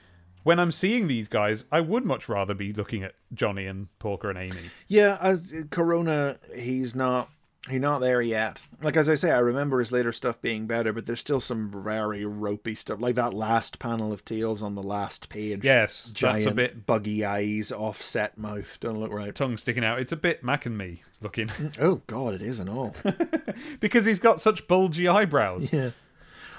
when 0.44 0.60
I'm 0.60 0.72
seeing 0.72 1.08
these 1.08 1.28
guys, 1.28 1.66
I 1.72 1.80
would 1.82 2.06
much 2.06 2.28
rather 2.30 2.54
be 2.54 2.74
looking 2.74 3.04
at 3.04 3.14
Johnny 3.34 3.66
and 3.66 3.88
Porker 4.00 4.30
and 4.30 4.38
Amy. 4.40 4.70
yeah. 4.88 5.18
As 5.22 5.54
Corona, 5.70 6.38
he's 6.54 6.94
not. 6.96 7.30
He's 7.70 7.82
not 7.82 8.00
there 8.00 8.22
yet. 8.22 8.66
Like 8.82 8.96
as 8.96 9.10
I 9.10 9.16
say, 9.16 9.32
I 9.32 9.40
remember 9.40 9.80
his 9.80 9.92
later 9.92 10.12
stuff 10.14 10.42
being 10.42 10.68
better, 10.68 10.94
but 10.94 11.06
there's 11.06 11.20
still 11.20 11.40
some 11.40 11.70
very 11.70 12.26
ropey 12.26 12.76
stuff, 12.76 13.02
like 13.02 13.16
that 13.16 13.34
last 13.34 13.78
panel 13.80 14.14
of 14.14 14.24
Tails 14.24 14.62
on 14.64 14.76
the 14.76 14.84
last 14.84 15.28
page. 15.30 15.64
Yes, 15.64 16.14
that's 16.20 16.46
a 16.46 16.52
bit 16.52 16.86
buggy 16.86 17.26
eyes, 17.26 17.72
offset 17.72 18.38
mouth. 18.38 18.78
Don't 18.80 19.00
look 19.00 19.12
right. 19.12 19.34
tongue 19.36 19.58
sticking 19.58 19.84
out. 19.84 20.00
It's 20.00 20.12
a 20.14 20.18
bit 20.18 20.44
Mac 20.44 20.66
and 20.66 20.78
me 20.78 21.04
looking 21.22 21.48
mm, 21.48 21.76
Oh 21.82 22.02
God, 22.08 22.34
it 22.36 22.42
is 22.42 22.60
and 22.60 22.70
all. 22.70 22.96
because 23.80 24.06
he's 24.06 24.20
got 24.20 24.40
such 24.42 24.68
bulgy 24.68 25.08
eyebrows. 25.08 25.72
yeah. 25.74 25.92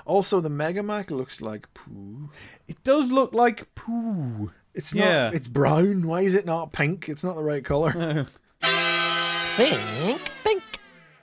Also, 0.04 0.40
the 0.40 0.48
Mega 0.48 0.82
Mack 0.82 1.10
looks 1.10 1.40
like 1.40 1.72
poo. 1.74 2.30
It 2.66 2.82
does 2.82 3.10
look 3.12 3.34
like 3.34 3.74
poo. 3.74 4.50
It's 4.74 4.94
Yeah. 4.94 5.24
not. 5.24 5.34
It's 5.34 5.48
brown. 5.48 6.06
Why 6.06 6.22
is 6.22 6.34
it 6.34 6.46
not 6.46 6.72
pink? 6.72 7.08
It's 7.08 7.24
not 7.24 7.36
the 7.36 7.42
right 7.42 7.64
color. 7.64 8.26
Pink, 9.56 9.80
pink. 10.00 10.20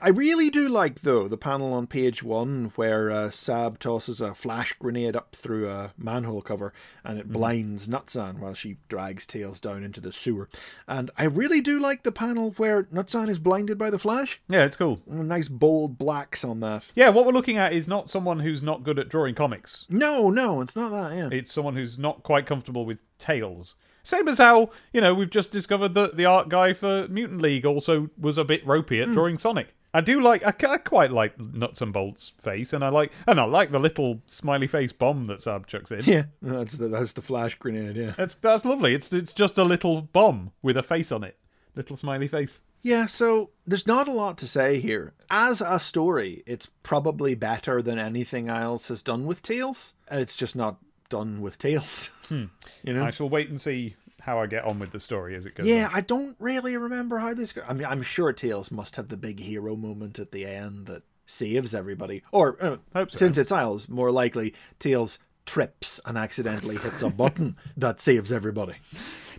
I 0.02 0.10
really 0.10 0.50
do 0.50 0.68
like 0.68 1.02
though 1.02 1.28
the 1.28 1.38
panel 1.38 1.74
on 1.74 1.88
page 1.88 2.22
one 2.22 2.72
where 2.76 3.12
uh, 3.12 3.32
Sab 3.32 3.80
tosses 3.80 4.22
a 4.22 4.36
flash 4.36 4.74
grenade 4.74 5.16
up 5.16 5.36
through 5.36 5.70
a 5.70 5.94
manhole 5.98 6.42
cover 6.42 6.74
and 7.04 7.18
it 7.20 7.30
mm. 7.30 7.34
blinds 7.34 7.88
Nutsan 7.88 8.40
while 8.40 8.54
she 8.54 8.78
drags 8.90 9.26
Tails 9.26 9.60
down 9.60 9.84
into 9.84 10.02
the 10.02 10.12
sewer. 10.12 10.50
And 10.88 11.12
I 11.18 11.26
really 11.26 11.62
do 11.62 11.80
like 11.80 12.04
the 12.04 12.12
panel 12.12 12.52
where 12.58 12.84
Nutsan 12.84 13.30
is 13.30 13.40
blinded 13.40 13.78
by 13.78 13.90
the 13.90 14.00
flash. 14.00 14.42
Yeah, 14.48 14.66
it's 14.66 14.76
cool. 14.76 15.02
Mm, 15.10 15.26
nice 15.28 15.48
bold 15.48 15.98
blacks 15.98 16.44
on 16.44 16.60
that. 16.60 16.84
Yeah, 16.94 17.10
what 17.10 17.26
we're 17.26 17.32
looking 17.32 17.58
at 17.58 17.74
is 17.74 17.88
not 17.88 18.10
someone 18.10 18.40
who's 18.40 18.62
not 18.62 18.84
good 18.84 19.00
at 19.00 19.10
drawing 19.10 19.36
comics. 19.36 19.86
No, 19.90 20.30
no, 20.30 20.62
it's 20.62 20.76
not 20.76 20.92
that. 20.92 21.16
Yeah. 21.16 21.30
It's 21.32 21.54
someone 21.54 21.76
who's 21.76 21.98
not 21.98 22.24
quite 22.24 22.46
comfortable 22.46 22.86
with 22.86 23.02
tails. 23.18 23.76
Same 24.04 24.28
as 24.28 24.38
how, 24.38 24.70
you 24.94 25.02
know, 25.02 25.16
we've 25.16 25.32
just 25.32 25.52
discovered 25.52 25.96
that 25.96 26.16
the 26.16 26.26
art 26.26 26.48
guy 26.48 26.74
for 26.74 27.08
Mutant 27.08 27.42
League 27.42 27.66
also 27.66 28.10
was 28.20 28.38
a 28.38 28.44
bit 28.44 28.66
ropey 28.66 29.02
at 29.02 29.08
mm. 29.08 29.14
drawing 29.14 29.40
Sonic. 29.40 29.70
I 29.96 30.02
do 30.02 30.20
like, 30.20 30.44
I, 30.44 30.54
I 30.70 30.78
quite 30.78 31.12
like 31.12 31.40
Nuts 31.40 31.82
and 31.82 31.94
Bolts' 31.94 32.34
face, 32.42 32.74
and 32.74 32.84
I 32.84 32.90
like, 32.90 33.14
and 33.26 33.40
I 33.40 33.46
like 33.46 33.72
the 33.72 33.80
little 33.80 34.22
smiley 34.28 34.68
face 34.68 34.92
bomb 34.92 35.24
that 35.26 35.42
Sab 35.42 35.68
chucks 35.68 35.90
in. 35.90 36.02
yeah, 36.04 36.24
that's 36.42 36.74
the 36.76 36.90
that's 36.90 37.14
the 37.14 37.22
flash 37.22 37.56
grenade. 37.56 37.96
Yeah. 37.96 38.14
That's 38.18 38.34
that's 38.34 38.66
lovely. 38.66 38.94
It's 38.94 39.14
it's 39.14 39.34
just 39.34 39.58
a 39.58 39.64
little 39.64 40.02
bomb 40.02 40.52
with 40.62 40.76
a 40.76 40.84
face 40.84 41.14
on 41.14 41.24
it, 41.24 41.38
little 41.76 41.96
smiley 41.96 42.28
face. 42.28 42.60
Yeah, 42.84 43.06
so 43.06 43.52
there's 43.66 43.88
not 43.88 44.10
a 44.10 44.12
lot 44.12 44.38
to 44.40 44.48
say 44.48 44.80
here. 44.82 45.14
As 45.30 45.62
a 45.62 45.80
story, 45.80 46.44
it's 46.46 46.68
probably 46.84 47.34
better 47.34 47.82
than 47.82 47.98
anything 47.98 48.50
else 48.50 48.90
has 48.90 49.02
done 49.02 49.26
with 49.26 49.42
Tails. 49.42 49.94
It's 50.12 50.36
just 50.36 50.58
not 50.58 50.78
done 51.10 51.42
with 51.42 51.58
Tails. 51.58 52.10
Hmm. 52.28 52.46
You 52.84 52.94
know? 52.94 53.04
I 53.04 53.10
shall 53.10 53.30
wait 53.30 53.50
and 53.50 53.60
see 53.60 53.96
how 54.26 54.40
I 54.40 54.48
get 54.48 54.66
on 54.66 54.80
with 54.80 54.92
the 54.92 55.00
story 55.00 55.36
as 55.36 55.46
it 55.46 55.56
goes. 55.56 55.68
Yeah, 55.68 55.88
on. 55.88 55.92
I 55.94 56.02
don't 56.02 56.36
really 56.40 56.76
remember 56.78 57.20
how 57.20 57.34
this. 57.34 57.54
Go- 57.54 57.64
I 57.68 57.74
mean, 57.74 57.86
I'm 57.86 58.02
sure 58.02 58.34
Tails 58.34 58.72
must 58.72 58.96
have 58.96 59.10
the 59.10 59.18
big 59.18 59.40
hero 59.40 59.76
moment 59.76 60.18
at 60.20 60.32
the 60.32 60.46
end 60.46 60.88
that 60.88 61.04
saves 61.28 61.76
everybody. 61.76 62.24
Or 62.32 62.58
uh, 62.60 62.78
so. 62.94 63.06
since 63.08 63.38
it's 63.38 63.52
Eyles, 63.52 63.88
more 63.88 64.12
likely 64.12 64.54
Tails 64.80 65.20
trips 65.46 66.02
and 66.06 66.18
accidentally 66.18 66.78
hits 66.78 67.04
a 67.04 67.10
button 67.10 67.56
that 67.78 68.02
saves 68.02 68.32
everybody. 68.32 68.74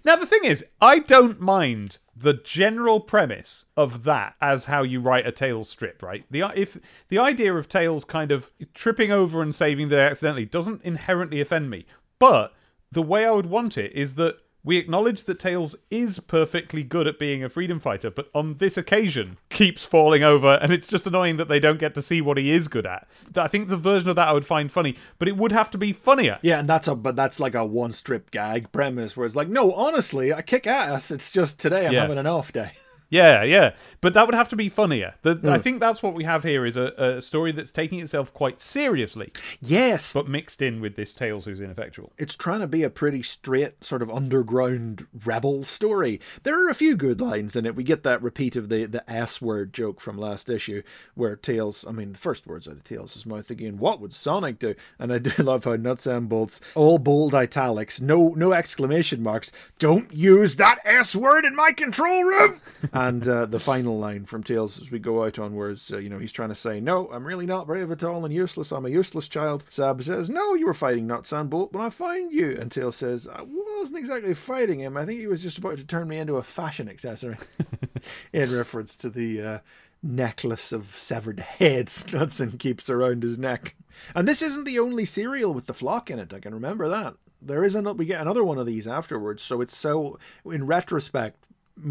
Now 0.05 0.15
the 0.15 0.27
thing 0.27 0.45
is, 0.45 0.65
I 0.81 1.01
don't 1.01 1.41
mind 1.41 1.99
the 2.15 2.35
general 2.35 3.01
premise 3.01 3.65
of 3.77 4.05
that 4.05 4.37
as 4.41 4.67
how 4.67 4.85
you 4.85 5.01
write 5.01 5.27
a 5.27 5.33
Tails 5.33 5.69
strip, 5.69 6.01
right? 6.01 6.25
The 6.31 6.45
if 6.55 6.79
the 7.09 7.19
idea 7.19 7.53
of 7.55 7.69
Tails 7.69 8.05
kind 8.05 8.31
of 8.31 8.53
tripping 8.73 9.11
over 9.11 9.43
and 9.43 9.53
saving 9.53 9.89
the 9.89 9.97
day 9.97 10.05
accidentally 10.05 10.45
doesn't 10.45 10.83
inherently 10.83 11.41
offend 11.41 11.71
me, 11.71 11.87
but 12.21 12.55
the 12.93 13.03
way 13.03 13.27
I 13.27 13.33
would 13.33 13.47
want 13.47 13.77
it 13.77 13.93
is 13.93 14.15
that 14.15 14.39
we 14.67 14.77
acknowledge 14.77 15.25
that 15.25 15.39
Tails 15.39 15.75
is 15.91 16.19
perfectly 16.19 16.83
good 16.83 17.07
at 17.07 17.19
being 17.19 17.43
a 17.43 17.49
freedom 17.49 17.81
fighter, 17.81 18.11
but 18.11 18.29
on 18.35 18.55
this 18.55 18.77
occasion 18.77 19.39
keeps 19.49 19.85
falling 19.85 20.23
over, 20.23 20.59
and 20.61 20.73
it's 20.73 20.87
just 20.89 21.07
annoying 21.07 21.39
that 21.39 21.49
they 21.49 21.61
don't 21.61 21.79
get 21.79 21.95
to 21.95 22.03
see 22.03 22.21
what 22.21 22.37
he 22.37 22.51
is 22.51 22.67
good 22.69 22.85
at. 22.85 23.07
I 23.37 23.49
think 23.49 23.69
the 23.69 23.77
version 23.79 24.11
of 24.11 24.17
that 24.17 24.29
I 24.29 24.33
would 24.33 24.45
find 24.45 24.71
funny, 24.71 24.97
but 25.19 25.29
it 25.29 25.37
would 25.37 25.53
have 25.53 25.71
to 25.71 25.79
be 25.79 25.93
funnier. 25.95 26.39
Yeah, 26.43 26.59
and 26.59 26.69
that's 26.69 26.89
a 26.89 26.95
but 26.95 27.17
that's 27.17 27.41
like 27.41 27.55
a 27.55 27.65
one 27.65 27.93
strip 27.93 28.31
gag 28.31 28.73
premise 28.73 29.17
where 29.17 29.25
it's 29.25 29.37
like, 29.37 29.49
no, 29.49 29.73
honestly, 29.73 30.35
I 30.35 30.43
kick 30.43 30.67
ass. 30.67 31.11
It's 31.11 31.31
just 31.33 31.59
today 31.61 31.87
I'm 31.87 31.93
Yeah. 31.95 32.03
having 32.03 32.19
an 32.19 32.27
off 32.27 32.53
day. 32.53 32.73
Yeah, 33.09 33.43
yeah, 33.45 33.75
but 34.01 34.15
that 34.15 34.27
would 34.27 34.35
have 34.35 34.49
to 34.49 34.57
be 34.57 34.69
funnier. 34.69 35.15
The, 35.23 35.35
Hmm. 35.37 35.49
I 35.51 35.59
think 35.59 35.79
that's 35.81 36.03
what 36.03 36.15
we 36.15 36.25
have 36.25 36.43
here 36.43 36.67
is 36.67 36.77
a, 36.77 36.87
a 37.19 37.23
story 37.23 37.53
that's 37.53 37.71
taking 37.71 38.01
itself 38.01 38.35
quite 38.35 38.61
seriously, 38.61 39.33
Yes, 39.61 40.13
but 40.13 40.29
mixed 40.29 40.61
in 40.61 40.81
with 40.81 40.97
this 40.97 41.13
Tails 41.13 41.45
who's 41.45 41.61
ineffectual. 41.61 42.13
it's 42.19 42.35
trying 42.35 42.61
to 42.61 42.67
be 42.67 42.83
a 42.83 42.91
pretty 42.91 43.23
straight 43.23 43.85
sort 43.85 44.03
of 44.03 44.11
underground 44.11 45.07
rebel 45.25 45.63
story. 45.63 46.21
There 46.43 46.59
are 46.65 46.69
a 46.69 46.75
few 46.75 46.97
good 46.97 47.21
lines 47.21 47.55
in 47.57 47.65
it. 47.67 47.77
We 47.77 47.85
get 47.85 48.03
that 48.03 48.23
repeat 48.23 48.57
of 48.57 48.69
the 48.69 48.87
the 48.87 49.09
S 49.11 49.41
word 49.41 49.73
joke 49.73 50.01
from 50.01 50.19
last 50.19 50.51
issue 50.51 50.83
where 51.15 51.37
Tails, 51.37 51.85
I 51.89 51.93
mean, 51.93 52.13
the 52.13 52.19
first 52.19 52.47
words 52.47 52.67
out 52.67 52.75
of 52.75 52.85
Tails' 52.85 53.25
mouth 53.27 53.51
again, 53.51 53.79
what 53.79 54.01
would 54.01 54.13
Sonic 54.15 54.59
do? 54.59 54.75
And 54.99 55.13
I 55.13 55.19
do 55.19 55.31
love 55.43 55.65
how 55.65 55.77
nuts 55.77 56.07
and 56.07 56.29
bolts, 56.29 56.61
all 56.75 56.99
bold 56.99 57.35
italics, 57.35 58.01
no 58.01 58.35
no 58.37 58.53
exclamation 58.53 59.23
marks. 59.23 59.53
Don't 59.79 60.13
use 60.13 60.57
that 60.57 60.79
S 60.85 61.15
word 61.15 61.45
in 61.45 61.55
my 61.55 61.71
control 61.73 62.25
room. 62.25 62.61
and 62.97 63.29
uh, 63.29 63.47
the 63.47 63.61
final 63.61 63.99
line 63.99 64.25
from 64.25 64.43
Tails 64.43 64.81
as 64.81 64.91
we 64.91 64.99
go 64.99 65.25
out 65.25 65.39
onwards, 65.39 65.93
uh, 65.93 65.99
you 65.99 66.09
know, 66.09 66.19
he's 66.19 66.33
trying 66.33 66.49
to 66.49 66.55
say, 66.55 66.81
"No, 66.81 67.09
I'm 67.11 67.27
really 67.27 67.47
not 67.47 67.67
brave 67.67 67.91
at 67.91 68.05
all 68.05 68.25
and 68.25 68.33
useless. 68.33 68.73
I'm 68.73 68.87
a 68.87 68.91
useless 68.91 69.29
child." 69.29 69.65
Sab 69.69 70.03
says, 70.03 70.29
"No, 70.29 70.55
you 70.55 70.67
were 70.67 70.75
fighting 70.75 71.07
Nuts 71.07 71.33
and 71.33 71.51
Bolt 71.51 71.73
when 71.73 71.85
I 71.85 71.91
found 71.91 72.33
you." 72.33 72.57
And 72.59 72.71
Tails 72.71 72.97
says, 72.97 73.29
"I 73.29 73.43
wasn't 73.43 73.99
exactly 73.99 74.35
fighting 74.35 74.81
him. 74.81 74.97
I 74.97 75.05
think 75.05 75.21
he 75.21 75.27
was 75.27 75.43
just 75.43 75.59
about 75.59 75.77
to 75.79 75.85
turn 75.85 76.09
me 76.09 76.19
into 76.19 76.37
a 76.37 76.43
fashion 76.43 76.89
accessory." 76.89 77.37
in 78.33 78.55
reference 78.55 78.97
to 78.97 79.11
the 79.11 79.43
uh, 79.43 79.59
necklace 80.03 80.73
of 80.73 80.87
severed 80.87 81.41
heads 81.41 82.05
Knudsen 82.13 82.59
keeps 82.59 82.89
around 82.89 83.23
his 83.23 83.39
neck. 83.39 83.75
And 84.15 84.29
this 84.29 84.43
isn't 84.43 84.65
the 84.65 84.79
only 84.79 85.05
serial 85.05 85.55
with 85.55 85.67
the 85.67 85.75
flock 85.75 86.11
in 86.11 86.19
it. 86.19 86.33
I 86.33 86.41
can 86.41 86.55
remember 86.55 86.89
that. 86.89 87.15
There 87.41 87.65
is 87.65 87.75
another. 87.75 87.97
We 87.97 88.07
get 88.07 88.21
another 88.21 88.45
one 88.45 88.59
of 88.59 88.67
these 88.67 88.87
afterwards. 88.87 89.43
So 89.43 89.61
it's 89.61 89.77
so, 89.77 90.19
in 90.45 90.67
retrospect, 90.67 91.46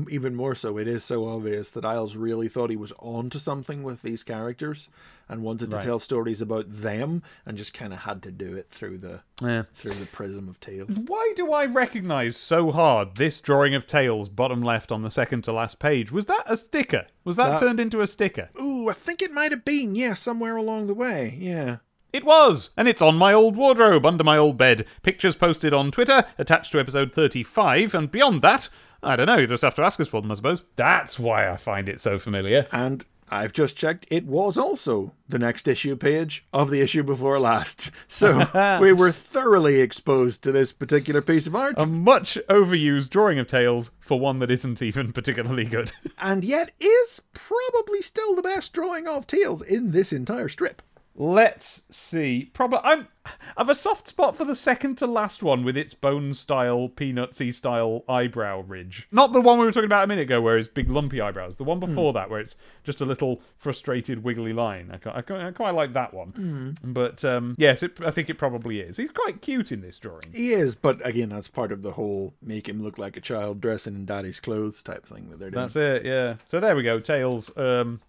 even 0.10 0.36
more 0.36 0.56
so, 0.56 0.78
it 0.78 0.88
is 0.88 1.03
so 1.03 1.28
obvious 1.28 1.70
that 1.72 1.86
Eyles 1.86 2.16
really 2.16 2.48
thought 2.48 2.70
he 2.70 2.76
was 2.76 2.91
onto 2.99 3.38
something 3.38 3.84
with 3.84 4.02
these 4.02 4.24
characters 4.24 4.90
and 5.30 5.41
wanted 5.44 5.70
to 5.72 5.78
Right. 5.78 5.86
tell 5.86 5.99
stories 5.99 6.41
about 6.41 6.66
them, 6.70 7.22
and 7.45 7.57
just 7.57 7.74
kind 7.74 7.94
of 7.94 7.99
had 7.99 8.22
to 8.24 8.32
do 8.32 8.56
it 8.56 8.70
through 8.70 8.98
the 8.99 9.22
Yeah. 9.41 9.64
through 9.74 9.94
the 9.94 10.06
prism 10.07 10.48
of 10.49 10.60
Tails. 10.60 10.98
Why 10.98 11.34
do 11.36 11.52
I 11.52 11.66
recognise 11.66 12.36
so 12.38 12.72
hard 12.72 13.16
this 13.16 13.40
drawing 13.40 13.74
of 13.76 13.86
Tails, 13.88 14.30
bottom 14.30 14.62
left 14.62 14.91
on 14.91 15.02
the 15.03 15.12
second 15.12 15.44
to 15.45 15.52
last 15.52 15.80
page? 15.80 16.12
Was 16.12 16.26
that 16.26 16.44
a 16.48 16.57
sticker? 16.57 17.06
Was 17.24 17.36
that 17.38 17.52
That- 17.52 17.60
turned 17.60 17.80
into 17.80 18.02
a 18.02 18.07
sticker? 18.07 18.49
Ooh, 18.62 18.90
I 18.90 18.94
think 18.94 19.22
it 19.22 19.32
might 19.32 19.52
have 19.52 19.66
been 19.66 19.95
yeah, 19.95 20.14
somewhere 20.14 20.56
along 20.56 20.88
the 20.88 20.94
way. 20.95 21.38
Yeah. 21.40 21.78
It 22.14 22.24
was! 22.24 22.70
And 22.78 22.88
it's 22.88 23.02
on 23.02 23.18
my 23.18 23.34
old 23.34 23.57
wardrobe, 23.57 24.06
under 24.06 24.24
my 24.24 24.38
old 24.38 24.57
bed. 24.57 24.86
Pictures 25.03 25.36
posted 25.36 25.74
on 25.74 25.91
Twitter, 25.91 26.24
attached 26.38 26.72
to 26.72 26.80
episode 26.80 27.12
35, 27.12 27.94
and 27.94 28.10
beyond 28.10 28.41
that, 28.41 28.70
I 29.04 29.16
don't 29.16 29.28
know, 29.28 29.38
you 29.38 29.48
just 29.48 29.64
have 29.64 29.76
to 29.76 29.84
ask 29.84 30.00
us 30.00 30.08
for 30.08 30.22
them, 30.22 30.32
I 30.32 30.36
suppose. 30.36 30.62
That's 30.76 31.20
why 31.20 31.50
I 31.50 31.58
find 31.58 31.88
it 31.90 32.00
so 32.02 32.18
familiar. 32.18 32.68
And 32.72 33.06
I've 33.30 33.54
just 33.54 33.76
checked, 33.76 34.06
it 34.12 34.26
was 34.26 34.58
also 34.58 35.14
the 35.28 35.40
next 35.40 35.68
issue 35.68 35.96
page 35.96 36.46
of 36.54 36.70
the 36.70 36.82
issue 36.82 37.04
before 37.04 37.40
last. 37.40 37.92
So 38.08 38.78
we 38.82 38.94
were 38.94 39.12
thoroughly 39.12 39.82
exposed 39.82 40.42
to 40.44 40.52
this 40.52 40.72
particular 40.72 41.22
piece 41.22 41.48
of 41.48 41.56
art. 41.56 41.82
A 41.82 41.86
much 41.86 42.38
overused 42.50 43.10
drawing 43.10 43.40
of 43.40 43.48
Tails 43.48 43.92
for 44.00 44.20
one 44.20 44.40
that 44.40 44.52
isn't 44.52 44.82
even 44.82 45.12
particularly 45.12 45.66
good. 45.66 45.92
and 46.20 46.44
yet 46.44 46.72
is 46.80 47.22
probably 47.34 48.02
still 48.02 48.36
the 48.36 48.42
best 48.42 48.74
drawing 48.74 49.08
of 49.08 49.28
Tails 49.28 49.62
in 49.62 49.92
this 49.92 50.14
entire 50.14 50.48
strip. 50.48 50.82
Let's 51.18 51.84
see. 51.90 52.50
Probably 52.54 52.80
I'm 52.84 53.08
I've 53.56 53.70
a 53.70 53.76
soft 53.76 54.08
spot 54.10 54.36
for 54.36 54.44
the 54.44 54.56
second 54.56 54.98
to 54.98 55.08
last 55.08 55.42
one 55.42 55.64
with 55.64 55.78
its 55.78 55.94
bone 55.94 56.34
style, 56.34 56.90
peanutsy 56.94 57.54
style 57.54 58.04
eyebrow 58.10 58.62
ridge. 58.68 59.08
Not 59.12 59.32
the 59.32 59.40
one 59.40 59.58
we 59.58 59.66
were 59.66 59.72
talking 59.72 59.86
about 59.86 60.04
a 60.04 60.08
minute 60.08 60.24
ago, 60.24 60.42
where 60.42 60.58
it's 60.58 60.68
big 60.68 60.90
lumpy 60.90 61.22
eyebrows. 61.22 61.56
The 61.56 61.64
one 61.64 61.80
before 61.80 62.12
that, 62.14 62.30
where 62.30 62.42
it's 62.42 62.58
just 62.84 63.00
a 63.00 63.06
little 63.06 63.42
frustrated, 63.56 64.24
wiggly 64.26 64.52
line. 64.52 64.92
I, 64.92 64.98
quite- 64.98 65.32
I, 65.32 65.48
I 65.48 65.52
quite 65.52 65.74
like 65.74 65.94
that 65.94 66.14
one. 66.14 66.76
But 66.84 67.24
um, 67.24 67.56
yes, 67.58 67.82
it, 67.82 67.94
I 68.06 68.12
think 68.12 68.30
it 68.30 68.38
probably 68.38 68.82
is. 68.82 68.98
He's 68.98 69.10
quite 69.12 69.42
cute 69.42 69.72
in 69.72 69.80
this 69.80 69.98
drawing. 69.98 70.34
He 70.34 70.52
is, 70.52 70.76
but 70.76 71.06
again, 71.08 71.30
that's 71.30 71.48
part 71.48 71.72
of 71.72 71.82
the 71.82 71.94
whole 71.94 72.34
make 72.42 72.68
him 72.68 72.84
look 72.84 72.98
like 72.98 73.16
a 73.16 73.22
child 73.22 73.62
dressing 73.62 73.96
in 73.96 74.06
daddy's 74.06 74.42
clothes 74.42 74.84
type 74.84 75.06
thing 75.06 75.30
that 75.30 75.40
they're 75.40 75.50
doing. 75.50 75.62
That's 75.64 75.78
it. 75.78 76.06
Yeah. 76.06 76.36
So 76.48 76.60
there 76.60 76.76
we 76.76 76.84
go. 76.84 77.00
Tails. 77.00 77.56
Um, 77.58 78.02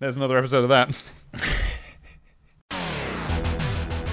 there's 0.00 0.16
another 0.18 0.36
episode 0.36 0.64
of 0.64 0.68
that. 0.68 0.94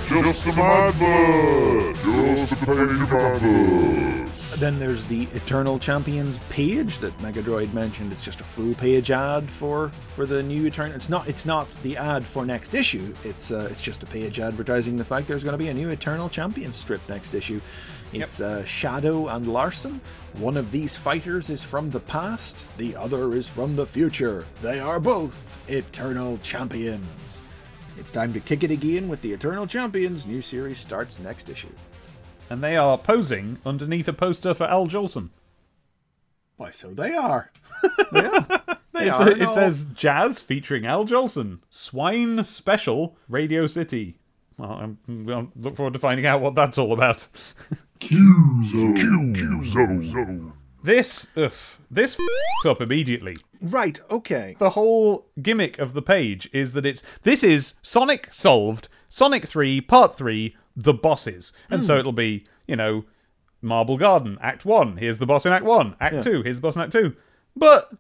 Just 0.10 0.42
some 0.42 0.60
advert. 0.60 1.96
Just 1.98 2.52
a 2.54 2.66
page 2.66 3.14
of. 3.14 4.60
Then 4.60 4.80
there's 4.80 5.06
the 5.06 5.26
Eternal 5.36 5.78
Champions 5.78 6.40
page 6.50 6.98
that 6.98 7.16
Megadroid 7.20 7.72
mentioned. 7.74 8.12
It's 8.12 8.26
just 8.26 8.42
a 8.42 8.44
full 8.44 8.74
page 8.74 9.12
ad 9.12 9.48
for 9.48 9.90
for 10.16 10.26
the 10.26 10.42
new 10.42 10.66
Eternal. 10.66 10.96
It's 10.96 11.10
not. 11.10 11.30
It's 11.30 11.46
not 11.46 11.68
the 11.84 11.96
ad 11.96 12.26
for 12.26 12.44
next 12.44 12.74
issue. 12.74 13.14
It's 13.24 13.52
uh, 13.52 13.70
it's 13.70 13.84
just 13.84 14.02
a 14.02 14.08
page 14.08 14.40
advertising 14.40 14.98
the 14.98 15.06
fact 15.06 15.28
there's 15.28 15.44
going 15.44 15.54
to 15.54 15.60
be 15.60 15.68
a 15.68 15.74
new 15.76 15.90
Eternal 15.90 16.28
Champions 16.28 16.76
strip 16.76 17.08
next 17.08 17.36
issue. 17.36 17.62
It's 18.12 18.42
uh, 18.42 18.66
Shadow 18.66 19.28
and 19.28 19.46
Larcen. 19.46 20.02
One 20.40 20.58
of 20.58 20.72
these 20.72 20.98
fighters 20.98 21.52
is 21.52 21.64
from 21.64 21.92
the 21.92 22.00
past. 22.00 22.66
The 22.78 22.96
other 22.96 23.36
is 23.36 23.48
from 23.48 23.76
the 23.76 23.86
future. 23.86 24.48
They 24.64 24.80
are 24.80 25.00
both 25.00 25.64
Eternal 25.70 26.40
Champions. 26.40 27.42
It's 28.00 28.12
time 28.12 28.32
to 28.34 28.40
kick 28.40 28.64
it 28.64 28.72
again 28.72 29.10
with 29.10 29.22
the 29.22 29.34
Eternal 29.34 29.68
Champions. 29.68 30.26
New 30.26 30.42
series 30.42 30.80
starts 30.80 31.20
next 31.20 31.50
issue. 31.50 31.68
and 32.50 32.64
they 32.64 32.76
are 32.78 32.98
posing 32.98 33.58
underneath 33.66 34.08
a 34.08 34.14
poster 34.14 34.54
for 34.54 34.64
Al 34.66 34.88
Jolson. 34.88 35.30
Why, 36.58 36.72
so 36.72 36.92
they 36.94 37.14
are. 37.14 37.52
They 38.92 39.08
It's 39.08 39.20
are. 39.20 39.30
it 39.32 39.38
no. 39.38 39.54
says 39.54 39.86
Jazz 39.94 40.42
featuring 40.42 40.86
Al 40.88 41.06
Jolson. 41.06 41.60
Swine 41.70 42.44
Special 42.44 43.16
Radio 43.30 43.68
City. 43.68 44.18
Well, 44.58 44.72
I'm, 44.72 44.98
I 45.30 45.48
look 45.56 45.76
forward 45.78 45.94
to 45.94 46.00
finding 46.00 46.26
out 46.26 46.42
what 46.42 46.56
that's 46.56 46.78
all 46.78 46.92
about. 46.92 47.28
Q-Zo. 48.00 48.94
This, 50.84 51.28
ugh, 51.36 51.54
this 51.92 52.14
f***s 52.14 52.66
up 52.66 52.82
immediately. 52.82 53.36
Right, 53.62 54.00
okay. 54.10 54.56
The 54.60 54.72
whole 54.72 55.28
gimmick 55.42 55.78
of 55.78 55.94
the 55.94 56.02
page 56.02 56.50
is 56.54 56.72
that 56.74 56.86
it's 56.86 57.04
this 57.24 57.44
is 57.44 57.76
Sonic 57.82 58.30
Solved, 58.32 58.88
Sonic 59.10 59.46
3, 59.46 59.82
Part 59.82 60.16
3, 60.16 60.56
The 60.76 60.94
Bosses. 60.94 61.52
And 61.70 61.84
so 61.84 61.96
hmm. 61.96 62.00
it'll 62.00 62.12
be, 62.14 62.46
you 62.68 62.76
know, 62.76 63.06
Marble 63.62 63.98
Garden, 63.98 64.38
Act 64.42 64.66
1, 64.66 64.98
here's 64.98 65.18
the 65.18 65.26
boss 65.26 65.46
in 65.46 65.52
Act 65.52 65.66
1, 65.66 65.96
Act 66.00 66.24
2, 66.24 66.44
here's 66.44 66.58
the 66.58 66.62
boss 66.62 66.76
in 66.76 66.82
Act 66.82 66.94
2. 66.94 67.16
But 67.56 67.92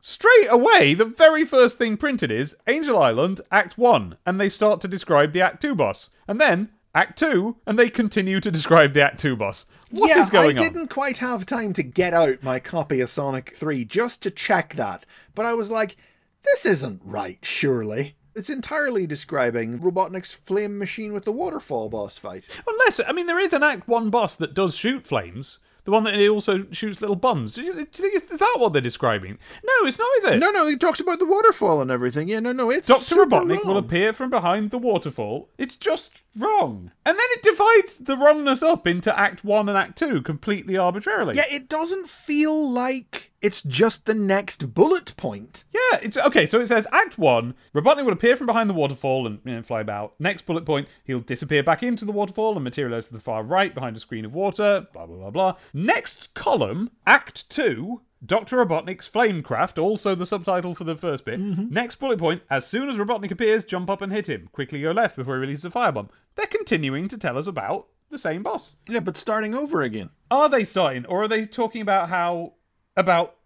straight 0.00 0.46
away, 0.48 0.94
the 0.94 1.04
very 1.04 1.44
first 1.44 1.78
thing 1.78 1.96
printed 1.96 2.30
is 2.30 2.54
Angel 2.68 2.98
Island, 2.98 3.40
Act 3.50 3.76
1, 3.76 4.16
and 4.24 4.40
they 4.40 4.48
start 4.48 4.80
to 4.82 4.88
describe 4.88 5.32
the 5.32 5.40
Act 5.40 5.60
2 5.60 5.74
boss. 5.74 6.10
And 6.28 6.40
then 6.40 6.68
Act 6.94 7.18
2, 7.18 7.56
and 7.66 7.78
they 7.78 7.88
continue 7.88 8.40
to 8.40 8.50
describe 8.50 8.92
the 8.92 9.02
Act 9.02 9.18
2 9.18 9.34
boss. 9.36 9.66
What 9.92 10.16
is 10.16 10.32
yeah, 10.32 10.40
I 10.40 10.46
on? 10.48 10.54
didn't 10.54 10.88
quite 10.88 11.18
have 11.18 11.44
time 11.44 11.74
to 11.74 11.82
get 11.82 12.14
out 12.14 12.42
my 12.42 12.58
copy 12.58 13.00
of 13.00 13.10
Sonic 13.10 13.54
3 13.56 13.84
just 13.84 14.22
to 14.22 14.30
check 14.30 14.74
that. 14.74 15.04
But 15.34 15.44
I 15.44 15.52
was 15.52 15.70
like, 15.70 15.96
this 16.44 16.64
isn't 16.64 17.02
right, 17.04 17.38
surely. 17.42 18.16
It's 18.34 18.48
entirely 18.48 19.06
describing 19.06 19.78
Robotnik's 19.78 20.32
flame 20.32 20.78
machine 20.78 21.12
with 21.12 21.24
the 21.24 21.32
waterfall 21.32 21.90
boss 21.90 22.16
fight. 22.16 22.48
Unless, 22.66 23.00
I 23.06 23.12
mean, 23.12 23.26
there 23.26 23.38
is 23.38 23.52
an 23.52 23.62
Act 23.62 23.86
1 23.86 24.08
boss 24.08 24.34
that 24.36 24.54
does 24.54 24.74
shoot 24.74 25.06
flames, 25.06 25.58
The 25.84 25.90
one 25.90 26.04
that 26.04 26.14
he 26.14 26.28
also 26.28 26.66
shoots 26.70 27.00
little 27.00 27.16
bums. 27.16 27.54
Do 27.54 27.62
you, 27.62 27.72
do 27.72 27.80
you 27.80 27.86
think 27.86 28.14
it's 28.14 28.30
that 28.30 28.56
what 28.58 28.72
they're 28.72 28.80
describing? 28.80 29.38
No, 29.64 29.86
it's 29.86 29.98
not, 29.98 30.08
is 30.18 30.24
it? 30.26 30.38
No, 30.38 30.50
no, 30.50 30.66
he 30.68 30.76
talks 30.76 31.00
about 31.00 31.18
the 31.18 31.26
waterfall 31.26 31.80
and 31.82 31.90
everything. 31.90 32.28
Yeah, 32.28 32.38
no, 32.38 32.52
no, 32.52 32.70
it's 32.70 32.86
Dr. 32.86 33.16
Robotnik 33.16 33.64
will 33.64 33.78
appear 33.78 34.12
from 34.12 34.30
behind 34.30 34.70
the 34.70 34.78
waterfall. 34.78 35.48
It's 35.58 35.74
just 35.74 36.22
wrong. 36.36 36.92
And 37.04 37.18
then 37.18 37.26
it 37.30 37.42
divides 37.42 37.98
the 37.98 38.16
wrongness 38.16 38.62
up 38.62 38.86
into 38.86 39.18
Act 39.18 39.44
1 39.44 39.68
and 39.68 39.76
Act 39.76 39.98
2 39.98 40.22
completely 40.22 40.76
arbitrarily. 40.76 41.34
Yeah, 41.36 41.46
it 41.50 41.68
doesn't 41.68 42.08
feel 42.08 42.70
like 42.70 43.31
it's 43.42 43.62
just 43.62 44.06
the 44.06 44.14
next 44.14 44.72
bullet 44.72 45.16
point. 45.16 45.64
Yeah, 45.72 45.98
it's 46.00 46.16
okay. 46.16 46.46
So 46.46 46.60
it 46.60 46.68
says 46.68 46.86
Act 46.92 47.18
One: 47.18 47.54
Robotnik 47.74 48.04
will 48.04 48.12
appear 48.12 48.36
from 48.36 48.46
behind 48.46 48.70
the 48.70 48.74
waterfall 48.74 49.26
and 49.26 49.40
you 49.44 49.56
know, 49.56 49.62
fly 49.62 49.80
about. 49.80 50.14
Next 50.18 50.46
bullet 50.46 50.64
point: 50.64 50.88
he'll 51.04 51.20
disappear 51.20 51.62
back 51.62 51.82
into 51.82 52.04
the 52.04 52.12
waterfall 52.12 52.54
and 52.54 52.64
materialize 52.64 53.08
to 53.08 53.12
the 53.12 53.20
far 53.20 53.42
right 53.42 53.74
behind 53.74 53.96
a 53.96 54.00
screen 54.00 54.24
of 54.24 54.32
water. 54.32 54.86
Blah 54.92 55.06
blah 55.06 55.16
blah 55.16 55.30
blah. 55.30 55.56
Next 55.74 56.32
column: 56.34 56.90
Act 57.06 57.50
Two: 57.50 58.02
Dr. 58.24 58.64
Robotnik's 58.64 59.10
Flamecraft, 59.10 59.82
also 59.82 60.14
the 60.14 60.26
subtitle 60.26 60.74
for 60.74 60.84
the 60.84 60.96
first 60.96 61.24
bit. 61.24 61.40
Mm-hmm. 61.40 61.70
Next 61.70 61.96
bullet 61.96 62.18
point: 62.18 62.42
As 62.48 62.66
soon 62.66 62.88
as 62.88 62.96
Robotnik 62.96 63.32
appears, 63.32 63.64
jump 63.64 63.90
up 63.90 64.00
and 64.00 64.12
hit 64.12 64.28
him. 64.28 64.48
Quickly 64.52 64.82
go 64.82 64.92
left 64.92 65.16
before 65.16 65.34
he 65.34 65.40
releases 65.40 65.64
a 65.64 65.70
firebomb. 65.70 66.08
They're 66.36 66.46
continuing 66.46 67.08
to 67.08 67.18
tell 67.18 67.36
us 67.36 67.46
about 67.46 67.88
the 68.10 68.18
same 68.18 68.42
boss. 68.42 68.76
Yeah, 68.88 69.00
but 69.00 69.16
starting 69.16 69.54
over 69.54 69.82
again. 69.82 70.10
Are 70.30 70.48
they 70.48 70.64
starting, 70.64 71.04
or 71.06 71.24
are 71.24 71.28
they 71.28 71.44
talking 71.44 71.82
about 71.82 72.08
how 72.08 72.54
about 72.96 73.36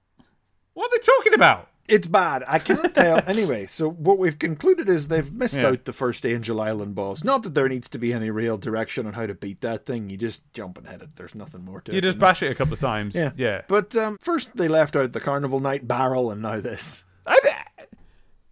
what 0.74 0.90
they're 0.90 0.98
they 0.98 0.98
talking 0.98 1.34
about? 1.34 1.68
It's 1.88 2.06
bad. 2.08 2.42
I 2.48 2.58
can't 2.58 2.92
tell. 2.94 3.22
anyway, 3.26 3.66
so 3.66 3.88
what 3.88 4.18
we've 4.18 4.38
concluded 4.38 4.88
is 4.88 5.06
they've 5.06 5.32
missed 5.32 5.60
Yeah. 5.60 5.68
out 5.68 5.84
the 5.84 5.92
first 5.92 6.26
Angel 6.26 6.60
Island 6.60 6.96
boss. 6.96 7.22
Not 7.22 7.44
that 7.44 7.54
there 7.54 7.68
needs 7.68 7.88
to 7.90 7.98
be 7.98 8.12
any 8.12 8.30
real 8.30 8.58
direction 8.58 9.06
on 9.06 9.12
how 9.12 9.26
to 9.26 9.34
beat 9.34 9.60
that 9.60 9.86
thing. 9.86 10.10
You 10.10 10.16
just 10.16 10.42
jump 10.52 10.78
and 10.78 10.88
hit 10.88 11.02
it. 11.02 11.14
There's 11.14 11.34
nothing 11.36 11.64
more 11.64 11.80
to 11.82 11.92
You 11.92 11.98
it. 11.98 12.04
You 12.04 12.10
just 12.10 12.18
bash 12.18 12.42
it 12.42 12.50
a 12.50 12.54
couple 12.56 12.74
of 12.74 12.80
times. 12.80 13.14
Yeah. 13.14 13.30
yeah. 13.36 13.62
But 13.68 13.94
um, 13.94 14.18
first 14.20 14.56
they 14.56 14.66
left 14.66 14.96
out 14.96 15.12
the 15.12 15.20
Carnival 15.20 15.60
Night 15.60 15.86
barrel 15.86 16.30
and 16.32 16.42
now 16.42 16.60
this. 16.60 17.04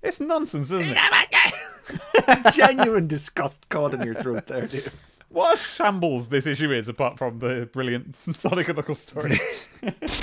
It's 0.03 0.21
nonsense, 0.21 0.71
isn't 0.71 0.97
it? 0.97 2.53
Genuine 2.55 3.07
disgust 3.07 3.69
caught 3.71 3.95
in 3.95 4.03
your 4.03 4.15
throat 4.15 4.47
there, 4.47 4.67
dude. 4.67 4.93
What 5.35 5.55
a 5.55 5.57
shambles 5.61 6.29
this 6.29 6.47
issue 6.47 6.71
is, 6.73 6.89
apart 6.89 7.19
from 7.19 7.41
the 7.41 7.69
brilliant 7.73 8.17
Sonic 8.37 8.69
and 8.69 8.77
Knuckles 8.77 9.01
story. 9.01 9.31
Decap 9.83 10.15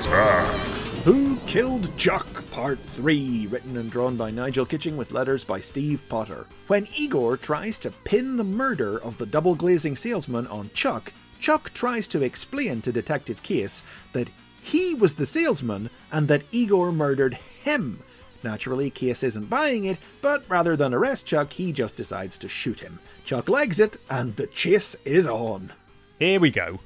attack. 0.00 0.54
Who 1.04 1.36
Killed 1.46 1.96
Chuck? 1.96 2.26
Part 2.50 2.80
3, 2.80 3.46
written 3.46 3.76
and 3.76 3.92
drawn 3.92 4.16
by 4.16 4.32
Nigel 4.32 4.66
Kitching 4.66 4.96
with 4.96 5.12
letters 5.12 5.44
by 5.44 5.60
Steve 5.60 6.02
Potter. 6.08 6.48
When 6.66 6.88
Igor 6.98 7.36
tries 7.36 7.78
to 7.78 7.92
pin 7.92 8.36
the 8.36 8.42
murder 8.42 9.00
of 9.04 9.16
the 9.18 9.26
double 9.26 9.54
glazing 9.54 9.94
salesman 9.94 10.48
on 10.48 10.68
Chuck, 10.74 11.12
Chuck 11.38 11.72
tries 11.72 12.08
to 12.08 12.24
explain 12.24 12.80
to 12.80 12.90
Detective 12.90 13.40
Case 13.44 13.84
that 14.14 14.30
he 14.62 14.94
was 14.94 15.14
the 15.14 15.26
salesman 15.26 15.90
and 16.10 16.26
that 16.26 16.42
Igor 16.50 16.90
murdered 16.90 17.34
him. 17.34 18.00
Naturally, 18.42 18.90
Case 18.90 19.22
isn't 19.22 19.50
buying 19.50 19.84
it, 19.84 19.98
but 20.22 20.42
rather 20.48 20.76
than 20.76 20.94
arrest 20.94 21.26
Chuck, 21.26 21.52
he 21.52 21.72
just 21.72 21.96
decides 21.96 22.38
to 22.38 22.48
shoot 22.48 22.80
him. 22.80 22.98
Chuck 23.24 23.48
legs 23.48 23.78
it, 23.80 23.96
and 24.08 24.34
the 24.36 24.46
chase 24.48 24.96
is 25.04 25.26
on. 25.26 25.72
Here 26.18 26.40
we 26.40 26.50
go. 26.50 26.80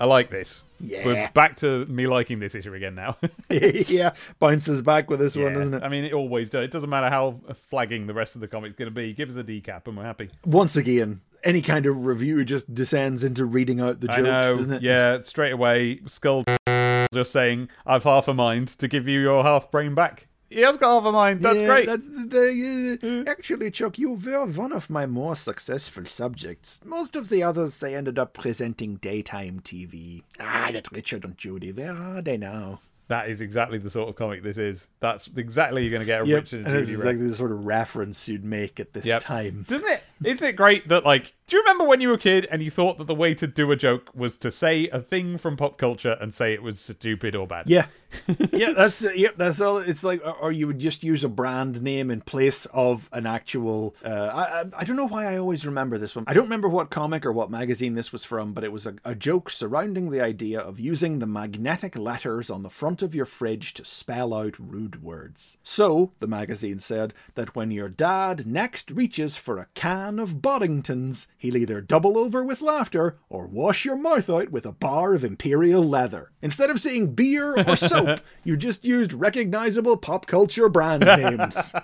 I 0.00 0.04
like 0.04 0.30
this. 0.30 0.62
Yeah. 0.80 1.04
We're 1.04 1.30
back 1.34 1.56
to 1.56 1.84
me 1.86 2.06
liking 2.06 2.38
this 2.38 2.54
issue 2.54 2.72
again 2.72 2.94
now. 2.94 3.16
yeah, 3.50 4.14
bounces 4.38 4.80
back 4.80 5.10
with 5.10 5.18
this 5.18 5.34
one, 5.36 5.54
doesn't 5.54 5.74
it? 5.74 5.82
I 5.82 5.88
mean, 5.88 6.04
it 6.04 6.12
always 6.12 6.50
does. 6.50 6.64
It 6.64 6.70
doesn't 6.70 6.88
matter 6.88 7.10
how 7.10 7.40
flagging 7.68 8.06
the 8.06 8.14
rest 8.14 8.36
of 8.36 8.40
the 8.40 8.46
comic's 8.46 8.76
going 8.76 8.88
to 8.88 8.94
be. 8.94 9.12
Give 9.12 9.28
us 9.28 9.34
a 9.34 9.42
decap 9.42 9.88
and 9.88 9.96
we're 9.96 10.04
happy. 10.04 10.30
once 10.44 10.76
again, 10.76 11.20
any 11.42 11.62
kind 11.62 11.86
of 11.86 12.04
review 12.04 12.44
just 12.44 12.72
descends 12.72 13.24
into 13.24 13.44
reading 13.44 13.80
out 13.80 14.00
the 14.00 14.06
jokes, 14.06 14.18
I 14.18 14.22
know. 14.22 14.54
doesn't 14.54 14.72
it? 14.74 14.82
Yeah, 14.82 15.20
straight 15.22 15.52
away, 15.52 16.00
Skull 16.06 16.44
just 17.12 17.32
saying, 17.32 17.68
I've 17.84 18.04
half 18.04 18.28
a 18.28 18.34
mind 18.34 18.68
to 18.78 18.86
give 18.86 19.08
you 19.08 19.20
your 19.20 19.42
half 19.42 19.70
brain 19.72 19.96
back. 19.96 20.27
He 20.50 20.60
has 20.60 20.76
got 20.76 20.94
half 20.94 21.04
a 21.08 21.12
mind. 21.12 21.42
That's 21.42 21.60
Yeah, 21.60 21.66
great. 21.66 21.86
That's 21.86 22.06
the, 22.06 22.98
the, 23.02 23.24
uh, 23.26 23.30
actually, 23.30 23.70
Chuck, 23.70 23.98
you 23.98 24.12
were 24.12 24.46
one 24.46 24.72
of 24.72 24.88
my 24.88 25.06
more 25.06 25.36
successful 25.36 26.06
subjects. 26.06 26.80
Most 26.84 27.16
of 27.16 27.28
the 27.28 27.42
others, 27.42 27.78
they 27.78 27.94
ended 27.94 28.18
up 28.18 28.32
presenting 28.32 28.96
daytime 28.96 29.60
TV. 29.60 30.22
Ah, 30.40 30.70
that 30.72 30.90
Richard 30.90 31.24
and 31.24 31.36
Judy, 31.36 31.72
where 31.72 31.92
are 31.94 32.22
they 32.22 32.36
now? 32.38 32.80
That 33.08 33.30
is 33.30 33.40
exactly 33.40 33.78
the 33.78 33.88
sort 33.88 34.10
of 34.10 34.16
comic 34.16 34.42
this 34.42 34.58
is. 34.58 34.88
That's 35.00 35.30
exactly 35.34 35.82
you're 35.82 35.90
going 35.90 36.00
to 36.00 36.06
get 36.06 36.20
a 36.20 36.26
Yep, 36.26 36.40
Richard 36.42 36.58
and 36.58 36.66
and 36.68 36.76
it's 36.76 36.90
Judy 36.90 37.00
exactly 37.00 37.26
the 37.28 37.34
sort 37.34 37.52
of 37.52 37.64
reference 37.64 38.28
you'd 38.28 38.44
make 38.44 38.78
at 38.80 38.92
this 38.92 39.06
Yep. 39.06 39.20
time. 39.20 39.64
Doesn't 39.66 39.90
it? 39.90 40.02
Isn't 40.24 40.46
it 40.46 40.56
great 40.56 40.88
that 40.88 41.04
like? 41.04 41.34
Do 41.46 41.56
you 41.56 41.62
remember 41.62 41.84
when 41.84 42.02
you 42.02 42.08
were 42.08 42.14
a 42.14 42.18
kid 42.18 42.46
and 42.50 42.62
you 42.62 42.70
thought 42.70 42.98
that 42.98 43.06
the 43.06 43.14
way 43.14 43.32
to 43.32 43.46
do 43.46 43.70
a 43.72 43.76
joke 43.76 44.10
was 44.14 44.36
to 44.38 44.50
say 44.50 44.86
a 44.88 45.00
thing 45.00 45.38
from 45.38 45.56
pop 45.56 45.78
culture 45.78 46.18
and 46.20 46.34
say 46.34 46.52
it 46.52 46.62
was 46.62 46.78
stupid 46.78 47.34
or 47.34 47.46
bad? 47.46 47.70
Yeah, 47.70 47.86
yeah, 48.52 48.72
that's 48.72 48.98
the, 48.98 49.18
yep, 49.18 49.36
that's 49.38 49.60
all. 49.60 49.78
It's 49.78 50.04
like, 50.04 50.20
or, 50.24 50.34
or 50.34 50.52
you 50.52 50.66
would 50.66 50.78
just 50.78 51.02
use 51.02 51.24
a 51.24 51.28
brand 51.28 51.80
name 51.80 52.10
in 52.10 52.20
place 52.20 52.66
of 52.66 53.08
an 53.12 53.26
actual. 53.26 53.94
Uh, 54.04 54.30
I, 54.34 54.42
I 54.42 54.64
I 54.80 54.84
don't 54.84 54.96
know 54.96 55.08
why 55.08 55.26
I 55.26 55.38
always 55.38 55.64
remember 55.64 55.96
this 55.96 56.14
one. 56.14 56.24
I 56.26 56.34
don't 56.34 56.44
remember 56.44 56.68
what 56.68 56.90
comic 56.90 57.24
or 57.24 57.32
what 57.32 57.50
magazine 57.50 57.94
this 57.94 58.12
was 58.12 58.24
from, 58.24 58.52
but 58.52 58.64
it 58.64 58.72
was 58.72 58.86
a, 58.86 58.96
a 59.04 59.14
joke 59.14 59.48
surrounding 59.48 60.10
the 60.10 60.20
idea 60.20 60.60
of 60.60 60.78
using 60.78 61.18
the 61.18 61.26
magnetic 61.26 61.96
letters 61.96 62.50
on 62.50 62.62
the 62.62 62.70
front 62.70 63.02
of 63.02 63.14
your 63.14 63.26
fridge 63.26 63.72
to 63.74 63.84
spell 63.84 64.34
out 64.34 64.58
rude 64.58 65.02
words. 65.02 65.56
So 65.62 66.12
the 66.18 66.26
magazine 66.26 66.78
said 66.78 67.14
that 67.36 67.56
when 67.56 67.70
your 67.70 67.88
dad 67.88 68.46
next 68.46 68.90
reaches 68.90 69.36
for 69.36 69.58
a 69.58 69.66
can 69.74 70.07
of 70.16 70.36
Boddingtons, 70.36 71.26
he'll 71.36 71.56
either 71.56 71.80
double 71.80 72.16
over 72.16 72.44
with 72.44 72.62
laughter 72.62 73.18
or 73.28 73.48
wash 73.48 73.84
your 73.84 73.96
mouth 73.96 74.30
out 74.30 74.50
with 74.50 74.64
a 74.64 74.72
bar 74.72 75.14
of 75.14 75.24
imperial 75.24 75.82
leather. 75.82 76.30
Instead 76.40 76.70
of 76.70 76.80
saying 76.80 77.14
beer 77.14 77.54
or 77.66 77.76
soap, 77.76 78.20
you 78.44 78.56
just 78.56 78.84
used 78.84 79.12
recognizable 79.12 79.96
pop 79.96 80.26
culture 80.26 80.68
brand 80.68 81.02
names. 81.04 81.74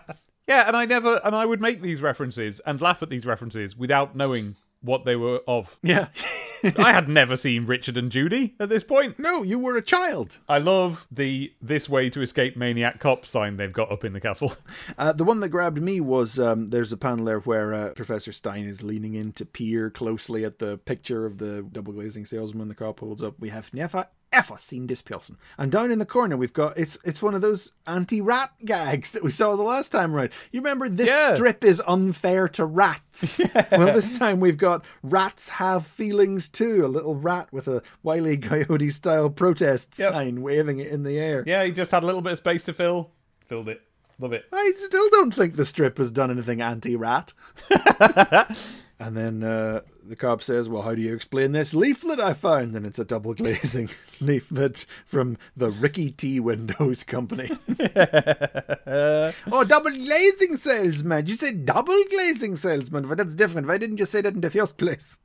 Yeah, 0.46 0.68
and 0.68 0.76
I 0.76 0.84
never 0.84 1.20
and 1.24 1.34
I 1.34 1.44
would 1.44 1.60
make 1.60 1.80
these 1.80 2.00
references 2.00 2.60
and 2.60 2.80
laugh 2.80 3.02
at 3.02 3.10
these 3.10 3.26
references 3.26 3.76
without 3.76 4.14
knowing 4.14 4.56
what 4.84 5.04
they 5.04 5.16
were 5.16 5.40
of. 5.48 5.78
Yeah. 5.82 6.08
I 6.78 6.92
had 6.92 7.08
never 7.08 7.36
seen 7.36 7.66
Richard 7.66 7.98
and 7.98 8.10
Judy 8.10 8.54
at 8.58 8.68
this 8.68 8.82
point. 8.82 9.18
no, 9.18 9.42
you 9.42 9.58
were 9.58 9.76
a 9.76 9.82
child. 9.82 10.38
I 10.48 10.58
love 10.58 11.06
the 11.10 11.52
"This 11.60 11.88
way 11.88 12.08
to 12.10 12.22
escape 12.22 12.56
maniac 12.56 13.00
cop" 13.00 13.26
sign 13.26 13.56
they've 13.56 13.72
got 13.72 13.92
up 13.92 14.04
in 14.04 14.12
the 14.12 14.20
castle. 14.20 14.54
Uh, 14.96 15.12
the 15.12 15.24
one 15.24 15.40
that 15.40 15.48
grabbed 15.48 15.80
me 15.80 16.00
was 16.00 16.38
um, 16.38 16.68
there's 16.68 16.92
a 16.92 16.96
panel 16.96 17.24
there 17.24 17.40
where 17.40 17.74
uh, 17.74 17.90
Professor 17.94 18.32
Stein 18.32 18.64
is 18.64 18.82
leaning 18.82 19.14
in 19.14 19.32
to 19.32 19.44
peer 19.44 19.90
closely 19.90 20.44
at 20.44 20.58
the 20.58 20.78
picture 20.78 21.26
of 21.26 21.38
the 21.38 21.62
double 21.72 21.92
glazing 21.92 22.26
salesman 22.26 22.68
the 22.68 22.74
cop 22.74 23.00
holds 23.00 23.22
up. 23.22 23.34
We 23.40 23.48
have 23.48 23.72
never 23.72 24.06
ever 24.34 24.56
seen 24.58 24.86
this 24.86 25.00
person. 25.02 25.36
And 25.58 25.70
down 25.72 25.90
in 25.90 25.98
the 25.98 26.06
corner 26.06 26.36
we've 26.36 26.52
got 26.52 26.76
it's 26.76 26.98
it's 27.04 27.22
one 27.22 27.34
of 27.34 27.40
those 27.40 27.72
anti-rat 27.86 28.50
gags 28.64 29.12
that 29.12 29.22
we 29.22 29.30
saw 29.30 29.56
the 29.56 29.62
last 29.62 29.90
time 29.90 30.14
around. 30.14 30.30
You 30.52 30.60
remember 30.60 30.88
this 30.88 31.08
Yeah. 31.08 31.34
strip 31.34 31.64
is 31.64 31.82
unfair 31.86 32.48
to 32.48 32.64
rats. 32.64 33.40
Well, 33.70 33.92
this 33.94 34.18
time 34.18 34.40
we've 34.40 34.58
got 34.58 34.84
rats 35.02 35.48
have 35.48 35.86
feelings 35.86 36.48
too. 36.48 36.84
A 36.84 36.88
little 36.88 37.14
rat 37.14 37.52
with 37.52 37.68
a 37.68 37.82
wily 38.02 38.36
coyote 38.50 38.90
style 38.90 39.30
protest 39.30 39.98
Yep. 39.98 40.12
sign 40.12 40.42
waving 40.42 40.80
it 40.80 40.88
in 40.88 41.02
the 41.04 41.18
air. 41.18 41.44
yeah, 41.46 41.64
he 41.64 41.70
just 41.72 41.90
had 41.90 42.02
a 42.02 42.06
little 42.06 42.22
bit 42.22 42.32
of 42.32 42.38
space 42.38 42.64
to 42.64 42.72
fill. 42.72 43.10
Filled 43.46 43.68
it. 43.68 43.80
Love 44.20 44.32
it. 44.32 44.44
I 44.52 44.72
still 44.76 45.08
don't 45.10 45.34
think 45.34 45.56
the 45.56 45.64
strip 45.64 45.98
has 45.98 46.12
done 46.12 46.30
anything 46.30 46.60
anti-rat. 46.60 47.32
and 48.98 49.16
then 49.16 49.42
uh, 49.42 49.80
the 50.06 50.16
cop 50.16 50.42
says, 50.42 50.68
"Well, 50.68 50.82
how 50.82 50.94
do 50.94 51.02
you 51.02 51.14
explain 51.14 51.52
this 51.52 51.74
leaflet 51.74 52.20
I 52.20 52.32
found?" 52.32 52.76
And 52.76 52.86
it's 52.86 52.98
a 52.98 53.04
double 53.04 53.34
glazing 53.34 53.90
leaflet 54.20 54.86
from 55.06 55.36
the 55.56 55.70
Ricky 55.70 56.10
T 56.10 56.40
Windows 56.40 57.02
Company. 57.02 57.50
oh, 58.86 59.64
double 59.64 59.90
glazing 59.90 60.56
salesman! 60.56 61.26
You 61.26 61.36
said 61.36 61.66
double 61.66 62.02
glazing 62.10 62.56
salesman, 62.56 63.08
but 63.08 63.18
that's 63.18 63.34
different. 63.34 63.66
Why 63.66 63.78
didn't 63.78 63.98
you 63.98 64.06
say 64.06 64.20
that 64.20 64.34
in 64.34 64.40
the 64.40 64.50
first 64.50 64.76
place? 64.76 65.18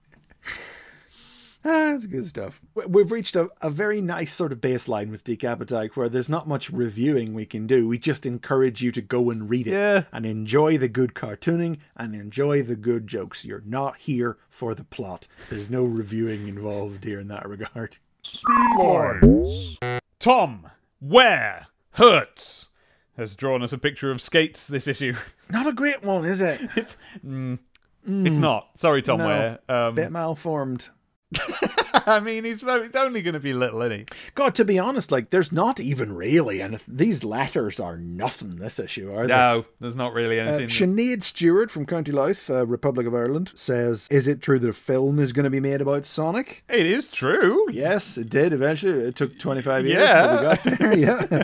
Ah, 1.65 1.91
that's 1.91 2.07
good 2.07 2.25
stuff. 2.25 2.61
We- 2.73 2.85
We've 2.85 3.11
reached 3.11 3.35
a, 3.35 3.49
a 3.61 3.69
very 3.69 3.99
nice 3.99 4.33
sort 4.33 4.51
of 4.53 4.59
baseline 4.61 5.11
with 5.11 5.23
Decap 5.25 5.59
Attack 5.59 5.97
where 5.97 6.07
there's 6.07 6.29
not 6.29 6.47
much 6.47 6.69
reviewing 6.69 7.33
we 7.33 7.45
can 7.45 7.67
do. 7.67 7.87
We 7.87 7.97
just 7.97 8.25
encourage 8.25 8.81
you 8.81 8.91
to 8.93 9.01
go 9.01 9.29
and 9.29 9.49
read 9.49 9.67
it 9.67 9.71
Yeah. 9.73 10.03
and 10.13 10.25
enjoy 10.25 10.77
the 10.77 10.87
good 10.87 11.13
cartooning 11.15 11.79
and 11.97 12.15
enjoy 12.15 12.63
the 12.63 12.77
good 12.77 13.07
jokes. 13.07 13.43
You're 13.43 13.63
not 13.65 13.97
here 13.97 14.37
for 14.49 14.73
the 14.73 14.85
plot. 14.85 15.27
There's 15.49 15.69
no 15.69 15.83
reviewing 15.83 16.47
involved 16.47 17.03
here 17.03 17.19
in 17.19 17.27
that 17.27 17.47
regard. 17.47 17.97
Speedlines. 18.23 19.77
Tom 20.19 20.67
Ware 21.01 21.67
Hurts 21.91 22.69
has 23.17 23.35
drawn 23.35 23.61
us 23.63 23.73
a 23.73 23.77
picture 23.77 24.11
of 24.11 24.21
skates 24.21 24.67
this 24.67 24.87
issue. 24.87 25.13
Not 25.49 25.67
a 25.67 25.73
great 25.73 26.03
one, 26.03 26.25
is 26.25 26.39
it? 26.41 26.61
It's 26.75 26.95
mm, 27.25 27.59
it's 28.05 28.37
not. 28.37 28.69
Sorry, 28.77 29.01
Tom 29.01 29.17
No. 29.19 29.27
Ware. 29.27 29.59
Um, 29.67 29.95
Bit 29.95 30.11
malformed. 30.11 30.87
I 32.07 32.19
mean, 32.19 32.43
he's 32.43 32.61
he's 32.61 32.95
only 32.95 33.21
going 33.21 33.35
to 33.35 33.39
be 33.39 33.53
little, 33.53 33.81
isn't 33.83 33.99
he? 33.99 34.05
God, 34.33 34.55
to 34.55 34.65
be 34.65 34.79
honest, 34.79 35.11
like 35.11 35.29
there's 35.29 35.51
not 35.51 35.79
even 35.79 36.13
really, 36.13 36.59
and 36.59 36.79
these 36.87 37.23
letters 37.23 37.79
are 37.79 37.97
nothing. 37.97 38.55
This 38.55 38.79
issue, 38.79 39.11
are 39.13 39.27
they? 39.27 39.33
No, 39.33 39.65
there's 39.79 39.95
not 39.95 40.13
really 40.13 40.39
Uh, 40.39 40.45
anything. 40.45 40.69
Sinead 40.69 41.21
Stewart 41.21 41.69
from 41.69 41.85
County 41.85 42.11
Louth, 42.11 42.49
uh, 42.49 42.65
Republic 42.65 43.05
of 43.05 43.13
Ireland, 43.13 43.51
says, 43.53 44.07
"Is 44.09 44.27
it 44.27 44.41
true 44.41 44.57
that 44.59 44.69
a 44.69 44.73
film 44.73 45.19
is 45.19 45.31
going 45.31 45.43
to 45.43 45.49
be 45.51 45.59
made 45.59 45.81
about 45.81 46.05
Sonic?" 46.07 46.63
it 46.67 46.87
is 46.87 47.09
true. 47.09 47.67
Yes, 47.71 48.17
it 48.17 48.29
did 48.29 48.51
eventually. 48.51 48.99
It 49.03 49.15
took 49.15 49.37
25 49.37 49.85
years, 49.85 50.01
Yeah. 50.01 50.25
but 50.25 50.39
we 50.65 50.71
got 50.71 50.79
there. 50.79 50.97
Yeah. 50.97 51.43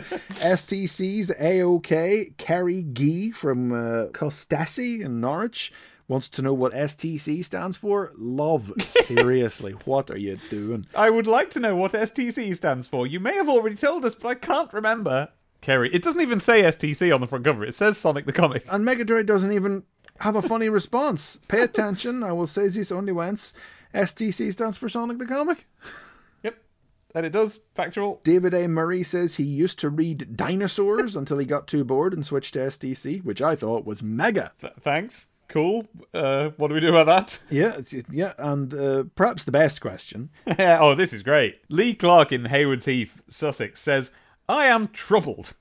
STC's 0.56 1.30
AOK, 1.30 2.36
Carrie 2.38 2.84
Gee 2.92 3.30
from 3.30 3.72
uh, 3.72 4.06
Costasi 4.12 5.00
in 5.04 5.20
Norwich 5.20 5.72
wants 6.08 6.28
to 6.30 6.42
know 6.42 6.54
what 6.54 6.72
STC 6.72 7.44
stands 7.44 7.76
for. 7.76 8.12
Love. 8.16 8.72
Seriously, 8.80 9.72
what 9.84 10.10
are 10.10 10.18
you 10.18 10.38
doing? 10.50 10.86
I 10.94 11.10
would 11.10 11.26
like 11.26 11.50
to 11.50 11.60
know 11.60 11.76
what 11.76 11.92
STC 11.92 12.56
stands 12.56 12.86
for. 12.86 13.06
You 13.06 13.20
may 13.20 13.34
have 13.34 13.48
already 13.48 13.76
told 13.76 14.04
us, 14.04 14.14
but 14.14 14.28
I 14.28 14.34
can't 14.34 14.72
remember. 14.72 15.28
Kerry, 15.60 15.92
it 15.92 16.02
doesn't 16.02 16.20
even 16.20 16.38
say 16.40 16.62
STC 16.62 17.12
on 17.14 17.20
the 17.20 17.26
front 17.26 17.44
cover. 17.44 17.64
It 17.64 17.74
says 17.74 17.98
Sonic 17.98 18.26
the 18.26 18.32
Comic. 18.32 18.64
And 18.70 18.84
Megadroid 18.84 19.26
doesn't 19.26 19.52
even 19.52 19.84
have 20.20 20.36
a 20.36 20.42
funny 20.42 20.68
response. 20.68 21.38
Pay 21.48 21.62
attention. 21.62 22.22
I 22.22 22.32
will 22.32 22.46
say 22.46 22.68
this 22.68 22.92
only 22.92 23.12
once. 23.12 23.52
STC 23.94 24.52
stands 24.52 24.76
for 24.76 24.88
Sonic 24.88 25.18
the 25.18 25.26
Comic. 25.26 25.66
Yep. 26.42 26.62
And 27.14 27.26
it 27.26 27.32
does. 27.32 27.60
Factual. 27.74 28.20
David 28.22 28.54
A. 28.54 28.68
Murray 28.68 29.02
says 29.02 29.34
he 29.36 29.44
used 29.44 29.78
to 29.80 29.88
read 29.90 30.36
dinosaurs 30.36 31.16
until 31.16 31.38
he 31.38 31.46
got 31.46 31.66
too 31.66 31.84
bored 31.84 32.14
and 32.14 32.24
switched 32.24 32.54
to 32.54 32.60
STC, 32.60 33.24
which 33.24 33.42
I 33.42 33.56
thought 33.56 33.84
was 33.84 34.02
mega. 34.02 34.52
Th- 34.60 34.72
thanks. 34.80 35.28
Cool. 35.48 35.86
Uh, 36.12 36.50
what 36.56 36.68
do 36.68 36.74
we 36.74 36.80
do 36.80 36.88
about 36.88 37.06
that? 37.06 37.38
Yeah, 37.50 37.80
yeah, 38.10 38.32
and 38.38 38.72
uh, 38.74 39.04
perhaps 39.14 39.44
the 39.44 39.52
best 39.52 39.80
question. 39.80 40.30
oh, 40.58 40.94
this 40.94 41.12
is 41.12 41.22
great. 41.22 41.60
Lee 41.68 41.94
Clark 41.94 42.32
in 42.32 42.46
Haywards 42.46 42.86
Heath, 42.86 43.22
Sussex 43.28 43.80
says, 43.80 44.10
I 44.48 44.66
am 44.66 44.88
troubled. 44.88 45.54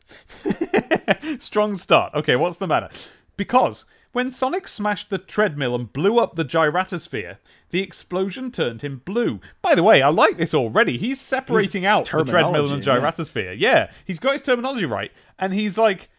Strong 1.40 1.78
start. 1.78 2.14
Okay, 2.14 2.36
what's 2.36 2.58
the 2.58 2.68
matter? 2.68 2.90
Because 3.38 3.86
when 4.12 4.32
Sonic 4.32 4.68
smashed 4.68 5.10
the 5.10 5.18
treadmill 5.18 5.76
and 5.76 5.92
blew 5.92 6.20
up 6.20 6.36
the 6.36 6.44
gyratosphere, 6.44 7.40
the 7.72 7.82
explosion 7.82 8.52
turned 8.52 8.82
him 8.82 9.02
blue. 9.04 9.42
By 9.62 9.76
the 9.76 9.84
way, 9.84 10.02
I 10.02 10.10
like 10.10 10.38
this 10.38 10.54
already. 10.54 10.98
He's 10.98 11.20
separating 11.20 11.86
out 11.86 12.06
the 12.06 12.24
treadmill 12.24 12.72
and 12.72 12.82
the 12.82 12.86
terminology, 12.86 13.42
yeah. 13.42 13.52
Yeah, 13.52 13.92
he's 14.06 14.20
got 14.20 14.34
his 14.34 14.42
terminology 14.42 14.86
right. 14.86 15.12
And 15.38 15.54
he's 15.54 15.78
like, 15.78 16.10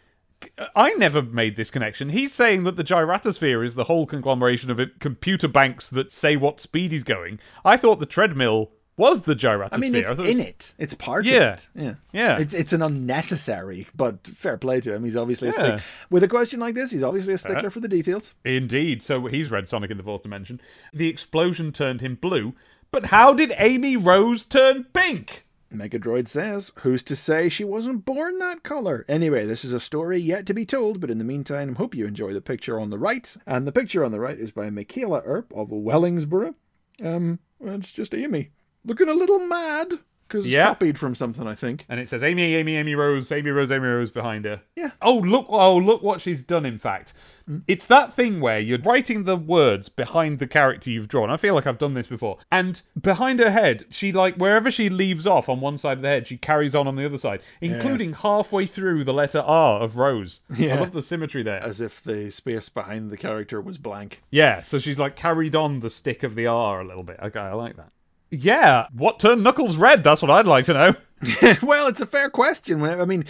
I 0.74 0.92
never 0.94 1.22
made 1.22 1.56
this 1.56 1.70
connection. 1.70 2.10
He's 2.10 2.32
saying 2.34 2.64
that 2.64 2.76
the 2.76 2.84
gyratosphere 2.84 3.64
is 3.64 3.74
the 3.74 3.84
whole 3.84 4.06
conglomeration 4.06 4.70
of 4.70 4.80
computer 5.00 5.48
banks 5.48 5.88
that 5.90 6.10
say 6.10 6.36
what 6.36 6.60
speed 6.60 6.92
he's 6.92 7.04
going. 7.04 7.40
I 7.64 7.76
thought 7.76 8.00
the 8.00 8.06
treadmill 8.06 8.70
was 8.98 9.22
the 9.22 9.34
gyratosphere. 9.34 9.76
I 9.76 9.90
mean, 9.90 9.94
it's 9.94 10.08
thought 10.08 10.20
in 10.26 10.38
was- 10.38 10.46
it. 10.46 10.74
It's 10.78 10.94
part 10.94 11.24
Yeah. 11.26 11.36
of 11.36 11.54
it. 11.58 11.66
Yeah, 11.74 11.94
Yeah. 12.12 12.38
It's 12.38 12.54
it's 12.54 12.72
an 12.72 12.82
unnecessary, 12.82 13.86
but 13.94 14.26
fair 14.26 14.56
play 14.56 14.80
to 14.80 14.94
him. 14.94 15.04
He's 15.04 15.16
obviously 15.16 15.48
a 15.48 15.52
Yeah. 15.52 15.76
Stick 15.76 15.86
with 16.10 16.22
a 16.22 16.28
question 16.28 16.60
like 16.60 16.74
this. 16.74 16.90
He's 16.90 17.02
obviously 17.02 17.32
a 17.32 17.36
uh, 17.36 17.38
stickler 17.38 17.70
for 17.70 17.80
the 17.80 17.88
details. 17.88 18.34
Indeed. 18.44 19.02
So 19.02 19.26
he's 19.26 19.50
read 19.50 19.68
Sonic 19.68 19.90
in 19.90 19.96
the 19.96 20.02
Fourth 20.02 20.22
Dimension. 20.22 20.60
The 20.92 21.08
explosion 21.08 21.72
turned 21.72 22.00
him 22.02 22.14
blue. 22.16 22.54
But 22.92 23.06
how 23.06 23.32
did 23.34 23.52
Amy 23.58 23.96
Rose 23.96 24.44
turn 24.44 24.84
pink? 24.92 25.44
Megadroid 25.72 26.28
says, 26.28 26.72
"Who's 26.80 27.02
to 27.05 27.16
say 27.16 27.48
she 27.48 27.64
wasn't 27.64 28.05
born 28.05 28.38
that 28.38 28.62
color?" 28.62 29.05
Anyway, 29.09 29.47
this 29.47 29.64
is 29.64 29.72
a 29.72 29.80
story 29.80 30.18
yet 30.18 30.47
to 30.47 30.55
be 30.55 30.64
told. 30.64 31.01
But 31.01 31.10
in 31.10 31.18
the 31.18 31.24
meantime, 31.24 31.74
hope 31.74 31.94
you 31.94 32.06
enjoy 32.06 32.32
the 32.32 32.40
picture 32.40 32.78
on 32.78 32.90
the 32.90 32.98
right. 32.98 33.36
And 33.47 33.66
the 33.66 33.72
picture 33.72 34.05
on 34.05 34.12
the 34.12 34.20
right 34.20 34.38
is 34.38 34.51
by 34.51 34.70
Michaela 34.70 35.22
Earp 35.24 35.52
of 35.55 35.70
Wellingborough. 35.70 36.55
Um, 37.02 37.40
it's 37.60 37.93
just 37.93 38.14
Amy 38.14 38.51
looking 38.86 39.09
a 39.09 39.14
little 39.14 39.40
mad 39.40 39.98
because 40.27 40.44
it's 40.44 40.55
Yeah. 40.55 40.66
copied 40.66 40.98
from 40.98 41.15
something, 41.15 41.47
I 41.47 41.55
think. 41.55 41.85
And 41.89 42.01
it 42.01 42.09
says 42.09 42.23
Amy, 42.23 42.55
Amy, 42.55 42.77
Amy 42.77 42.94
Rose, 42.94 43.31
Amy 43.31 43.51
Rose, 43.51 43.70
Amy 43.70 43.86
Rose 43.86 44.11
behind 44.11 44.44
her. 44.44 44.62
Yeah. 44.74 44.90
Oh 45.01 45.16
look! 45.16 45.47
Oh 45.48 45.77
look 45.77 46.03
what 46.03 46.20
she's 46.20 46.43
done. 46.43 46.66
In 46.66 46.78
fact, 46.78 47.12
mm. 47.48 47.62
it's 47.66 47.86
that 47.86 48.15
thing 48.15 48.40
where 48.40 48.59
you're 48.59 48.78
writing 48.78 49.24
the 49.24 49.36
words 49.36 49.89
behind 49.89 50.39
the 50.39 50.47
character 50.47 50.90
you've 50.90 51.09
drawn. 51.09 51.31
I 51.31 51.36
feel 51.36 51.55
like 51.55 51.66
I've 51.66 51.78
done 51.78 51.94
this 51.94 52.07
before. 52.07 52.39
And 52.51 52.82
behind 53.01 53.39
her 53.40 53.51
head, 53.51 53.85
she 53.90 54.12
like 54.12 54.36
wherever 54.36 54.70
she 54.70 54.89
leaves 54.89 55.27
off 55.27 55.48
on 55.48 55.61
one 55.61 55.78
side 55.78 55.98
of 55.98 56.03
the 56.03 56.09
head, 56.09 56.27
she 56.27 56.36
carries 56.36 56.74
on 56.74 56.86
on 56.86 56.97
the 56.97 57.05
other 57.05 57.19
side, 57.19 57.40
including 57.61 58.15
halfway 58.15 58.66
through 58.66 59.05
the 59.05 59.15
letter 59.15 59.40
R 59.40 59.81
of 59.81 59.97
Rose. 59.97 60.40
Yeah. 60.57 60.77
I 60.77 60.81
love 60.81 60.93
the 60.93 61.03
symmetry 61.03 61.43
there. 61.43 61.62
As 61.62 61.81
if 61.81 62.03
the 62.03 62.31
space 62.31 62.69
behind 62.69 63.11
the 63.11 63.16
character 63.16 63.61
was 63.61 63.78
blank. 63.78 64.23
Yeah, 64.31 64.62
so 64.62 64.78
she's 64.78 64.98
like 64.98 65.16
carried 65.16 65.55
on 65.55 65.81
the 65.81 65.90
stick 65.90 66.23
of 66.23 66.35
the 66.35 66.47
R 66.47 66.81
a 66.81 66.85
little 66.85 67.03
bit. 67.03 67.19
Okay, 67.23 67.40
I 67.40 67.53
like 67.53 67.77
that. 67.77 67.93
Yeah, 68.31 68.86
what 68.93 69.19
turned 69.20 69.44
Knuckles 69.44 69.77
red? 69.77 70.03
That's 70.03 70.20
what 70.23 70.31
I'd 70.31 70.47
like 70.47 70.65
to 70.66 70.74
know. 70.74 70.94
well, 71.62 71.86
it's 71.86 72.01
a 72.01 72.07
fair 72.07 72.28
question. 72.28 72.82
I 72.82 73.05
mean, 73.07 73.24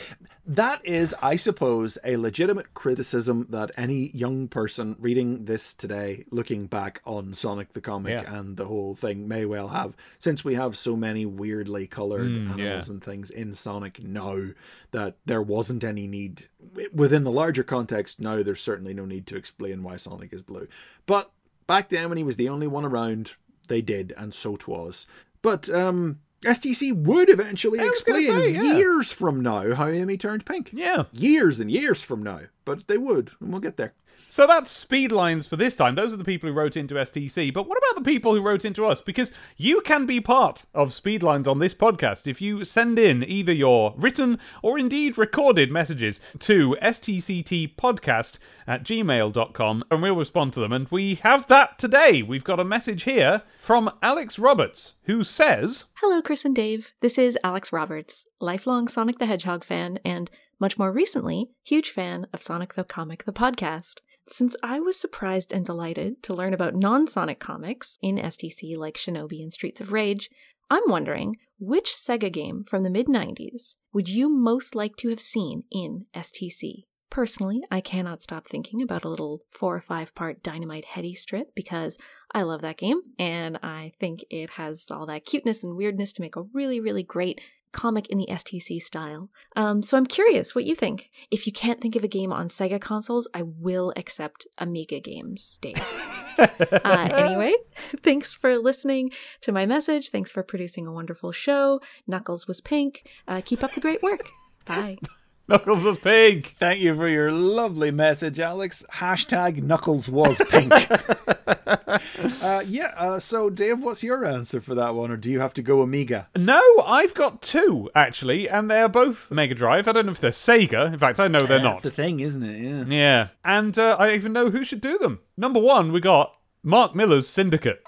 that 0.46 0.80
is, 0.84 1.14
I 1.22 1.36
suppose, 1.36 1.98
a 2.02 2.16
legitimate 2.16 2.74
criticism 2.74 3.46
that 3.50 3.70
any 3.76 4.10
young 4.12 4.48
person 4.48 4.96
reading 4.98 5.44
this 5.44 5.72
today, 5.74 6.24
looking 6.30 6.66
back 6.66 7.00
on 7.04 7.34
Sonic 7.34 7.74
the 7.74 7.80
comic 7.80 8.22
Yeah. 8.22 8.38
and 8.38 8.56
the 8.56 8.64
whole 8.64 8.94
thing, 8.96 9.28
may 9.28 9.44
well 9.44 9.68
have, 9.68 9.94
since 10.18 10.44
we 10.44 10.54
have 10.54 10.76
so 10.76 10.96
many 10.96 11.26
weirdly 11.26 11.86
colored 11.86 12.22
Mm, 12.26 12.50
animals 12.52 12.88
yeah. 12.88 12.92
and 12.92 13.04
things 13.04 13.30
in 13.30 13.52
Sonic 13.52 14.02
now, 14.02 14.46
that 14.90 15.16
there 15.26 15.42
wasn't 15.42 15.84
any 15.84 16.06
need 16.08 16.46
within 16.92 17.22
the 17.22 17.30
larger 17.30 17.62
context. 17.62 18.18
Now, 18.20 18.42
there's 18.42 18.62
certainly 18.62 18.94
no 18.94 19.04
need 19.04 19.26
to 19.28 19.36
explain 19.36 19.82
why 19.84 19.96
Sonic 19.96 20.32
is 20.32 20.42
blue, 20.42 20.66
but 21.06 21.30
back 21.68 21.88
then 21.90 22.08
when 22.08 22.18
he 22.18 22.24
was 22.24 22.36
the 22.36 22.48
only 22.48 22.66
one 22.66 22.84
around, 22.84 23.32
they 23.68 23.82
did, 23.82 24.12
and 24.16 24.34
so 24.34 24.56
'twas. 24.56 25.06
But 25.42 25.70
um, 25.70 26.20
STC 26.42 26.94
would 26.94 27.28
eventually 27.28 27.84
explain 27.84 28.26
say, 28.26 28.50
yeah. 28.50 28.76
years 28.76 29.12
from 29.12 29.40
now 29.40 29.74
how 29.74 29.86
Amy 29.88 30.16
turned 30.16 30.44
pink. 30.44 30.70
Yeah. 30.72 31.04
Years 31.12 31.58
and 31.58 31.70
years 31.70 32.02
from 32.02 32.22
now. 32.22 32.42
But 32.64 32.86
they 32.88 32.98
would, 32.98 33.30
and 33.40 33.50
we'll 33.50 33.60
get 33.60 33.76
there. 33.76 33.94
So 34.28 34.46
that's 34.46 34.70
speed 34.70 35.12
lines 35.12 35.46
for 35.46 35.56
this 35.56 35.76
time. 35.76 35.94
Those 35.94 36.12
are 36.12 36.16
the 36.16 36.24
people 36.24 36.48
who 36.48 36.54
wrote 36.54 36.76
into 36.76 36.96
STC. 36.96 37.54
But 37.54 37.68
what 37.68 37.78
about 37.78 38.02
the 38.02 38.10
people 38.10 38.34
who 38.34 38.42
wrote 38.42 38.64
into 38.64 38.84
us? 38.84 39.00
Because 39.00 39.30
you 39.56 39.80
can 39.82 40.04
be 40.04 40.20
part 40.20 40.64
of 40.74 40.92
speed 40.92 41.22
lines 41.22 41.46
on 41.46 41.58
this 41.58 41.74
podcast 41.74 42.26
if 42.26 42.40
you 42.40 42.64
send 42.64 42.98
in 42.98 43.22
either 43.22 43.52
your 43.52 43.94
written 43.96 44.38
or 44.62 44.78
indeed 44.78 45.16
recorded 45.16 45.70
messages 45.70 46.20
to 46.40 46.76
stctpodcast 46.82 48.38
at 48.66 48.82
gmail.com 48.82 49.84
and 49.90 50.02
we'll 50.02 50.16
respond 50.16 50.52
to 50.52 50.60
them. 50.60 50.72
And 50.72 50.88
we 50.88 51.14
have 51.16 51.46
that 51.46 51.78
today. 51.78 52.22
We've 52.22 52.44
got 52.44 52.60
a 52.60 52.64
message 52.64 53.04
here 53.04 53.42
from 53.58 53.90
Alex 54.02 54.38
Roberts 54.38 54.94
who 55.04 55.22
says. 55.22 55.84
Hello, 56.00 56.20
Chris 56.20 56.44
and 56.44 56.54
Dave. 56.54 56.94
This 57.00 57.16
is 57.16 57.38
Alex 57.44 57.72
Roberts, 57.72 58.26
lifelong 58.40 58.88
Sonic 58.88 59.18
the 59.18 59.26
Hedgehog 59.26 59.64
fan, 59.64 59.98
and 60.04 60.30
much 60.58 60.78
more 60.78 60.90
recently, 60.90 61.50
huge 61.62 61.90
fan 61.90 62.26
of 62.32 62.42
Sonic 62.42 62.74
the 62.74 62.84
Comic, 62.84 63.24
the 63.24 63.32
podcast. 63.32 63.96
Since 64.28 64.56
I 64.62 64.80
was 64.80 64.98
surprised 64.98 65.52
and 65.52 65.64
delighted 65.64 66.22
to 66.24 66.34
learn 66.34 66.52
about 66.52 66.74
non 66.74 67.06
Sonic 67.06 67.38
comics 67.38 67.98
in 68.02 68.16
STC 68.16 68.76
like 68.76 68.96
Shinobi 68.96 69.40
and 69.40 69.52
Streets 69.52 69.80
of 69.80 69.92
Rage, 69.92 70.28
I'm 70.68 70.82
wondering 70.88 71.36
which 71.58 71.94
Sega 71.94 72.30
game 72.32 72.64
from 72.64 72.82
the 72.82 72.90
mid 72.90 73.06
90s 73.06 73.76
would 73.92 74.08
you 74.08 74.28
most 74.28 74.74
like 74.74 74.96
to 74.96 75.08
have 75.08 75.20
seen 75.20 75.62
in 75.70 76.06
STC? 76.14 76.84
Personally, 77.08 77.62
I 77.70 77.80
cannot 77.80 78.20
stop 78.20 78.46
thinking 78.46 78.82
about 78.82 79.04
a 79.04 79.08
little 79.08 79.40
four 79.50 79.74
or 79.74 79.80
five 79.80 80.14
part 80.14 80.42
Dynamite 80.42 80.84
Headdy 80.84 81.14
strip 81.14 81.54
because 81.54 81.96
I 82.34 82.42
love 82.42 82.60
that 82.60 82.76
game 82.76 83.00
and 83.18 83.58
I 83.62 83.92
think 83.98 84.24
it 84.28 84.50
has 84.50 84.84
all 84.90 85.06
that 85.06 85.24
cuteness 85.24 85.64
and 85.64 85.76
weirdness 85.76 86.12
to 86.14 86.20
make 86.20 86.36
a 86.36 86.42
really, 86.52 86.78
really 86.78 87.04
great 87.04 87.40
comic 87.76 88.08
in 88.08 88.18
the 88.18 88.26
STC 88.28 88.80
style. 88.80 89.28
Um, 89.54 89.82
so 89.82 89.96
I'm 89.96 90.06
curious 90.06 90.54
what 90.54 90.64
you 90.64 90.74
think. 90.74 91.10
If 91.30 91.46
you 91.46 91.52
can't 91.52 91.80
think 91.80 91.94
of 91.94 92.02
a 92.02 92.08
game 92.08 92.32
on 92.32 92.48
Sega 92.48 92.80
consoles, 92.80 93.28
I 93.34 93.42
will 93.42 93.92
accept 93.96 94.46
Amiga 94.58 94.98
games, 94.98 95.58
Dave. 95.60 95.80
uh, 96.38 97.08
anyway, 97.12 97.54
thanks 98.02 98.34
for 98.34 98.58
listening 98.58 99.12
to 99.42 99.52
my 99.52 99.66
message. 99.66 100.08
Thanks 100.08 100.32
for 100.32 100.42
producing 100.42 100.86
a 100.86 100.92
wonderful 100.92 101.32
show. 101.32 101.80
Knuckles 102.06 102.48
was 102.48 102.62
pink. 102.62 103.06
Uh, 103.28 103.42
keep 103.44 103.62
up 103.62 103.72
the 103.72 103.80
great 103.80 104.02
work. 104.02 104.30
Bye. 104.64 104.96
Knuckles 105.48 105.84
was 105.84 105.96
pink. 105.98 106.56
Thank 106.58 106.80
you 106.80 106.96
for 106.96 107.06
your 107.06 107.30
lovely 107.30 107.92
message, 107.92 108.40
Alex. 108.40 108.84
Hashtag 108.94 109.62
Knuckles 109.62 110.08
was 110.08 110.40
pink. 110.48 110.72
uh, 112.42 112.64
yeah, 112.66 112.92
uh, 112.96 113.20
so 113.20 113.48
Dave, 113.48 113.80
what's 113.80 114.02
your 114.02 114.24
answer 114.24 114.60
for 114.60 114.74
that 114.74 114.96
one? 114.96 115.12
Or 115.12 115.16
do 115.16 115.30
you 115.30 115.38
have 115.38 115.54
to 115.54 115.62
go 115.62 115.82
Amiga? 115.82 116.26
No, 116.36 116.60
I've 116.84 117.14
got 117.14 117.42
two, 117.42 117.88
actually, 117.94 118.48
and 118.48 118.68
they're 118.68 118.88
both 118.88 119.30
Mega 119.30 119.54
Drive. 119.54 119.86
I 119.86 119.92
don't 119.92 120.06
know 120.06 120.12
if 120.12 120.20
they're 120.20 120.32
Sega. 120.32 120.92
In 120.92 120.98
fact, 120.98 121.20
I 121.20 121.28
know 121.28 121.38
they're 121.38 121.58
That's 121.58 121.62
not. 121.62 121.70
That's 121.74 121.82
the 121.82 121.90
thing, 121.92 122.18
isn't 122.18 122.42
it? 122.42 122.58
Yeah. 122.58 122.84
Yeah, 122.88 123.28
and 123.44 123.78
uh, 123.78 123.96
I 124.00 124.14
even 124.14 124.32
know 124.32 124.50
who 124.50 124.64
should 124.64 124.80
do 124.80 124.98
them. 124.98 125.20
Number 125.36 125.60
one, 125.60 125.92
we 125.92 126.00
got 126.00 126.34
Mark 126.64 126.96
Millar's 126.96 127.28
Syndicate. 127.28 127.84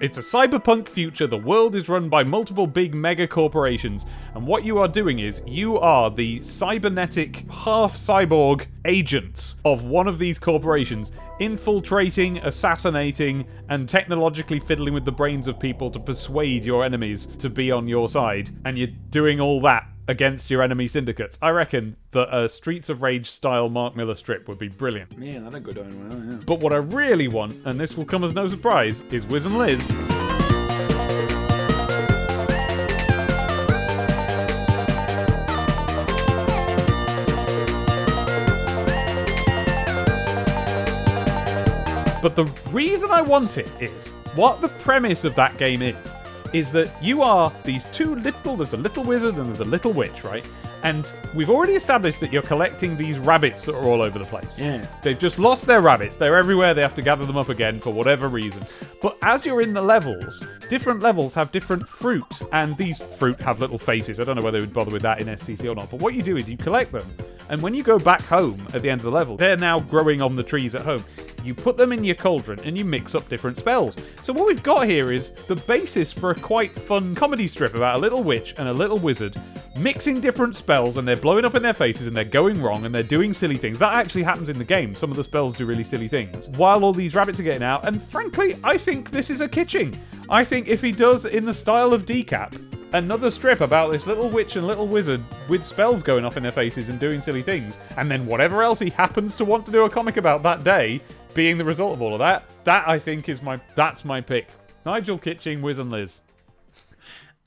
It's 0.00 0.18
a 0.18 0.22
cyberpunk 0.22 0.88
future. 0.88 1.26
The 1.26 1.36
world 1.36 1.76
is 1.76 1.88
run 1.88 2.08
by 2.08 2.24
multiple 2.24 2.66
big 2.66 2.94
mega 2.94 3.26
corporations. 3.28 4.06
And 4.34 4.46
what 4.46 4.64
you 4.64 4.78
are 4.78 4.88
doing 4.88 5.20
is 5.20 5.42
you 5.46 5.78
are 5.78 6.10
the 6.10 6.42
cybernetic, 6.42 7.48
half 7.50 7.94
cyborg 7.94 8.66
agents 8.84 9.56
of 9.64 9.84
one 9.84 10.08
of 10.08 10.18
these 10.18 10.38
corporations, 10.38 11.12
infiltrating, 11.40 12.38
assassinating, 12.38 13.46
and 13.68 13.88
technologically 13.88 14.58
fiddling 14.58 14.94
with 14.94 15.04
the 15.04 15.12
brains 15.12 15.46
of 15.46 15.60
people 15.60 15.90
to 15.90 16.00
persuade 16.00 16.64
your 16.64 16.84
enemies 16.84 17.26
to 17.38 17.50
be 17.50 17.70
on 17.70 17.86
your 17.86 18.08
side. 18.08 18.50
And 18.64 18.78
you're 18.78 18.88
doing 19.10 19.40
all 19.40 19.60
that 19.62 19.91
against 20.08 20.50
your 20.50 20.62
enemy 20.62 20.88
syndicates. 20.88 21.38
I 21.40 21.50
reckon 21.50 21.96
that 22.10 22.34
a 22.36 22.48
Streets 22.48 22.88
of 22.88 23.02
Rage 23.02 23.30
style 23.30 23.68
Mark 23.68 23.96
Millar 23.96 24.14
strip 24.14 24.48
would 24.48 24.58
be 24.58 24.68
brilliant. 24.68 25.12
Yeah, 25.18 25.40
that'd 25.40 25.62
go 25.64 25.72
down 25.72 26.08
well, 26.08 26.34
yeah. 26.34 26.40
But 26.44 26.60
what 26.60 26.72
I 26.72 26.76
really 26.76 27.28
want, 27.28 27.56
and 27.64 27.78
this 27.78 27.96
will 27.96 28.04
come 28.04 28.24
as 28.24 28.34
no 28.34 28.48
surprise, 28.48 29.02
is 29.10 29.26
Wiz 29.26 29.46
and 29.46 29.58
Liz. 29.58 29.86
But 42.22 42.36
the 42.36 42.44
reason 42.70 43.10
I 43.10 43.20
want 43.20 43.58
it 43.58 43.68
is 43.80 44.06
what 44.36 44.60
the 44.60 44.68
premise 44.68 45.24
of 45.24 45.34
that 45.34 45.58
game 45.58 45.82
is. 45.82 45.96
Is 46.52 46.70
that 46.72 46.90
you 47.02 47.22
are 47.22 47.52
these 47.64 47.86
two 47.86 48.14
little, 48.16 48.56
there's 48.56 48.74
a 48.74 48.76
little 48.76 49.04
wizard 49.04 49.36
and 49.36 49.48
there's 49.48 49.60
a 49.60 49.64
little 49.64 49.92
witch, 49.92 50.22
right? 50.24 50.44
And 50.82 51.10
we've 51.34 51.48
already 51.48 51.74
established 51.74 52.18
that 52.20 52.32
you're 52.32 52.42
collecting 52.42 52.96
these 52.96 53.18
rabbits 53.18 53.64
that 53.66 53.74
are 53.74 53.84
all 53.84 54.02
over 54.02 54.18
the 54.18 54.24
place. 54.24 54.58
Yeah. 54.58 54.84
They've 55.02 55.18
just 55.18 55.38
lost 55.38 55.66
their 55.66 55.80
rabbits. 55.80 56.16
They're 56.16 56.36
everywhere. 56.36 56.74
They 56.74 56.82
have 56.82 56.94
to 56.96 57.02
gather 57.02 57.24
them 57.24 57.36
up 57.36 57.48
again 57.48 57.78
for 57.78 57.92
whatever 57.92 58.28
reason. 58.28 58.64
But 59.00 59.16
as 59.22 59.46
you're 59.46 59.60
in 59.60 59.74
the 59.74 59.80
levels, 59.80 60.44
different 60.68 61.00
levels 61.00 61.34
have 61.34 61.52
different 61.52 61.88
fruit. 61.88 62.26
And 62.52 62.76
these 62.76 63.00
fruit 63.00 63.40
have 63.42 63.60
little 63.60 63.78
faces. 63.78 64.18
I 64.18 64.24
don't 64.24 64.36
know 64.36 64.42
whether 64.42 64.58
they 64.58 64.66
would 64.66 64.74
bother 64.74 64.90
with 64.90 65.02
that 65.02 65.20
in 65.20 65.28
STC 65.28 65.70
or 65.70 65.76
not. 65.76 65.88
But 65.88 66.00
what 66.00 66.14
you 66.14 66.22
do 66.22 66.36
is 66.36 66.50
you 66.50 66.56
collect 66.56 66.90
them. 66.90 67.06
And 67.52 67.60
when 67.60 67.74
you 67.74 67.82
go 67.82 67.98
back 67.98 68.22
home 68.22 68.66
at 68.72 68.80
the 68.80 68.88
end 68.88 69.02
of 69.02 69.04
the 69.04 69.10
level, 69.10 69.36
they're 69.36 69.58
now 69.58 69.78
growing 69.78 70.22
on 70.22 70.34
the 70.34 70.42
trees 70.42 70.74
at 70.74 70.80
home. 70.80 71.04
You 71.44 71.54
put 71.54 71.76
them 71.76 71.92
in 71.92 72.02
your 72.02 72.14
cauldron 72.14 72.58
and 72.60 72.78
you 72.78 72.84
mix 72.86 73.14
up 73.14 73.28
different 73.28 73.58
spells. 73.58 73.94
So 74.22 74.32
what 74.32 74.46
we've 74.46 74.62
got 74.62 74.86
here 74.86 75.12
is 75.12 75.32
the 75.32 75.56
basis 75.56 76.10
for 76.10 76.30
a 76.30 76.34
quite 76.34 76.70
fun 76.70 77.14
comedy 77.14 77.46
strip 77.46 77.74
about 77.74 77.96
a 77.96 77.98
little 77.98 78.22
witch 78.22 78.54
and 78.56 78.68
a 78.68 78.72
little 78.72 78.98
wizard 78.98 79.38
mixing 79.76 80.20
different 80.20 80.56
spells 80.56 80.96
and 80.96 81.06
they're 81.06 81.14
blowing 81.14 81.44
up 81.44 81.54
in 81.54 81.62
their 81.62 81.74
faces 81.74 82.06
and 82.06 82.16
they're 82.16 82.24
going 82.24 82.62
wrong 82.62 82.86
and 82.86 82.94
they're 82.94 83.02
doing 83.02 83.34
silly 83.34 83.56
things. 83.56 83.78
That 83.78 83.92
actually 83.92 84.22
happens 84.22 84.48
in 84.48 84.56
the 84.56 84.64
game. 84.64 84.94
Some 84.94 85.10
of 85.10 85.18
the 85.18 85.24
spells 85.24 85.54
do 85.54 85.66
really 85.66 85.84
silly 85.84 86.08
things. 86.08 86.48
While 86.50 86.84
all 86.84 86.94
these 86.94 87.14
rabbits 87.14 87.38
are 87.38 87.42
getting 87.42 87.62
out, 87.62 87.86
and 87.86 88.02
frankly, 88.02 88.56
I 88.64 88.78
think 88.78 89.10
this 89.10 89.28
is 89.28 89.42
a 89.42 89.48
kitching. 89.48 89.94
I 90.30 90.42
think 90.42 90.68
if 90.68 90.80
he 90.80 90.90
does 90.90 91.26
in 91.26 91.44
the 91.44 91.52
style 91.52 91.92
of 91.92 92.06
Decap, 92.06 92.81
another 92.92 93.30
strip 93.30 93.60
about 93.60 93.90
this 93.90 94.06
little 94.06 94.28
witch 94.28 94.56
and 94.56 94.66
little 94.66 94.86
wizard 94.86 95.22
with 95.48 95.64
spells 95.64 96.02
going 96.02 96.24
off 96.24 96.36
in 96.36 96.42
their 96.42 96.52
faces 96.52 96.88
and 96.88 97.00
doing 97.00 97.20
silly 97.20 97.42
things, 97.42 97.78
and 97.96 98.10
then 98.10 98.26
whatever 98.26 98.62
else 98.62 98.78
he 98.78 98.90
happens 98.90 99.36
to 99.36 99.44
want 99.44 99.64
to 99.66 99.72
do 99.72 99.84
a 99.84 99.90
comic 99.90 100.16
about 100.16 100.42
that 100.42 100.64
day 100.64 101.00
being 101.34 101.58
the 101.58 101.64
result 101.64 101.94
of 101.94 102.02
all 102.02 102.12
of 102.12 102.18
that, 102.18 102.44
that 102.64 102.86
I 102.88 102.98
think 102.98 103.28
is 103.28 103.42
my 103.42 103.60
that's 103.74 104.04
my 104.04 104.20
pick. 104.20 104.48
Nigel 104.84 105.18
Kitching, 105.18 105.62
Wiz 105.62 105.78
and 105.78 105.90
Liz. 105.90 106.20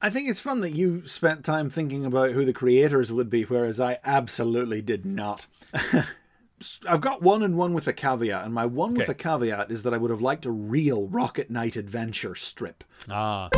I 0.01 0.09
think 0.09 0.29
it's 0.29 0.39
fun 0.39 0.61
that 0.61 0.71
you 0.71 1.07
spent 1.07 1.43
time 1.43 1.69
thinking 1.69 2.05
about 2.05 2.31
who 2.31 2.45
the 2.45 2.53
creators 2.53 3.11
would 3.11 3.29
be, 3.29 3.43
whereas 3.43 3.79
I 3.79 3.99
absolutely 4.03 4.81
did 4.81 5.05
not. 5.05 5.47
I've 6.87 7.01
got 7.01 7.21
one 7.21 7.43
and 7.43 7.57
one 7.57 7.73
with 7.73 7.87
a 7.87 7.93
caveat, 7.93 8.45
and 8.45 8.53
my 8.53 8.65
one 8.65 8.93
with 8.93 9.09
a 9.09 9.13
caveat 9.13 9.71
is 9.71 9.83
that 9.83 9.93
I 9.93 9.97
would 9.97 10.11
have 10.11 10.21
liked 10.21 10.45
a 10.45 10.51
real 10.51 11.07
Rocket 11.07 11.49
Knight 11.49 11.75
adventure 11.75 12.35
strip. 12.35 12.83
Ah. 13.09 13.49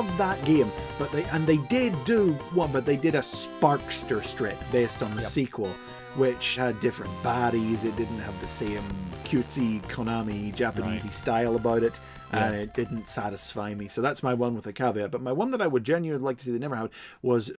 Loved 0.00 0.16
that 0.16 0.42
game, 0.46 0.72
but 0.98 1.12
they 1.12 1.24
and 1.24 1.46
they 1.46 1.58
did 1.68 1.92
do 2.06 2.32
one, 2.54 2.72
but 2.72 2.86
they 2.86 2.96
did 2.96 3.14
a 3.14 3.18
Sparkster 3.18 4.24
strip 4.24 4.56
based 4.72 5.02
on 5.02 5.14
the 5.14 5.20
sequel, 5.22 5.68
which 6.14 6.56
had 6.56 6.80
different 6.80 7.12
baddies. 7.22 7.84
It 7.84 7.94
didn't 7.96 8.20
have 8.20 8.40
the 8.40 8.48
same 8.48 8.82
cutesy 9.24 9.82
Konami 9.88 10.54
Japanesey 10.54 11.12
style 11.12 11.54
about 11.54 11.82
it. 11.82 11.92
And 12.32 12.54
it 12.54 12.74
didn't 12.74 13.08
satisfy 13.08 13.74
me. 13.74 13.88
So 13.88 14.00
that's 14.00 14.22
my 14.22 14.32
one 14.34 14.54
with 14.54 14.66
a 14.68 14.72
caveat. 14.72 15.10
But 15.10 15.20
my 15.20 15.32
one 15.32 15.50
that 15.50 15.60
I 15.60 15.66
would 15.66 15.84
genuinely 15.84 16.24
like 16.24 16.38
to 16.38 16.44
see 16.44 16.52
they 16.52 16.58
never 16.60 16.76
had 16.76 16.90
was 17.22 17.52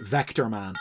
Vector 0.00 0.48
Man. 0.48 0.74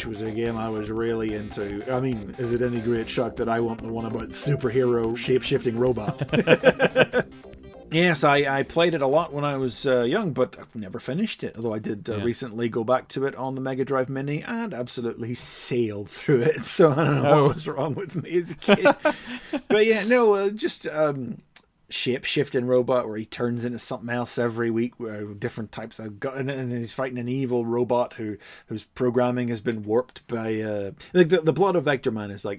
Which 0.00 0.06
was 0.06 0.22
a 0.22 0.30
game 0.30 0.56
I 0.56 0.70
was 0.70 0.90
really 0.90 1.34
into. 1.34 1.84
I 1.94 2.00
mean, 2.00 2.34
is 2.38 2.54
it 2.54 2.62
any 2.62 2.80
great 2.80 3.06
shock 3.06 3.36
that 3.36 3.50
I 3.50 3.60
want 3.60 3.82
the 3.82 3.92
one 3.92 4.06
about 4.06 4.30
superhero 4.30 5.14
shape 5.14 5.42
shifting 5.42 5.78
robot? 5.78 6.26
yes, 7.90 8.24
I, 8.24 8.60
I 8.60 8.62
played 8.62 8.94
it 8.94 9.02
a 9.02 9.06
lot 9.06 9.34
when 9.34 9.44
I 9.44 9.58
was 9.58 9.86
uh, 9.86 10.04
young, 10.04 10.32
but 10.32 10.56
I've 10.58 10.74
never 10.74 11.00
finished 11.00 11.44
it. 11.44 11.54
Although 11.54 11.74
I 11.74 11.80
did 11.80 12.08
uh, 12.08 12.16
Yeah. 12.16 12.24
recently 12.24 12.70
go 12.70 12.82
back 12.82 13.08
to 13.08 13.26
it 13.26 13.34
on 13.36 13.56
the 13.56 13.60
Mega 13.60 13.84
Drive 13.84 14.08
Mini 14.08 14.42
and 14.42 14.72
absolutely 14.72 15.34
sailed 15.34 16.08
through 16.10 16.40
it. 16.40 16.64
So 16.64 16.92
I 16.92 16.94
don't 17.04 17.22
know 17.22 17.30
Oh. 17.30 17.44
what 17.48 17.54
was 17.56 17.68
wrong 17.68 17.92
with 17.94 18.16
me 18.16 18.38
as 18.38 18.52
a 18.52 18.54
kid. 18.54 18.86
but 19.68 19.84
yeah, 19.84 20.04
no, 20.04 20.32
uh, 20.32 20.48
just 20.48 20.86
um, 20.88 21.42
shape 21.90 22.24
shifting 22.24 22.66
robot 22.66 23.08
where 23.08 23.16
he 23.16 23.24
turns 23.24 23.64
into 23.64 23.78
something 23.78 24.10
else 24.10 24.38
every 24.38 24.70
week. 24.70 24.94
Where 24.98 25.24
different 25.26 25.72
types 25.72 25.98
of 25.98 26.20
got, 26.20 26.36
and, 26.36 26.72
he's 26.72 26.92
fighting 26.92 27.18
an 27.18 27.28
evil 27.28 27.66
robot 27.66 28.14
who 28.14 28.36
whose 28.66 28.84
programming 28.84 29.48
has 29.48 29.60
been 29.60 29.82
warped 29.82 30.26
by 30.26 30.60
uh, 30.60 30.92
like 31.12 31.28
the 31.28 31.40
the 31.40 31.52
plot 31.52 31.76
of 31.76 31.84
Vector 31.84 32.10
Man 32.10 32.30
is 32.30 32.44
like. 32.44 32.58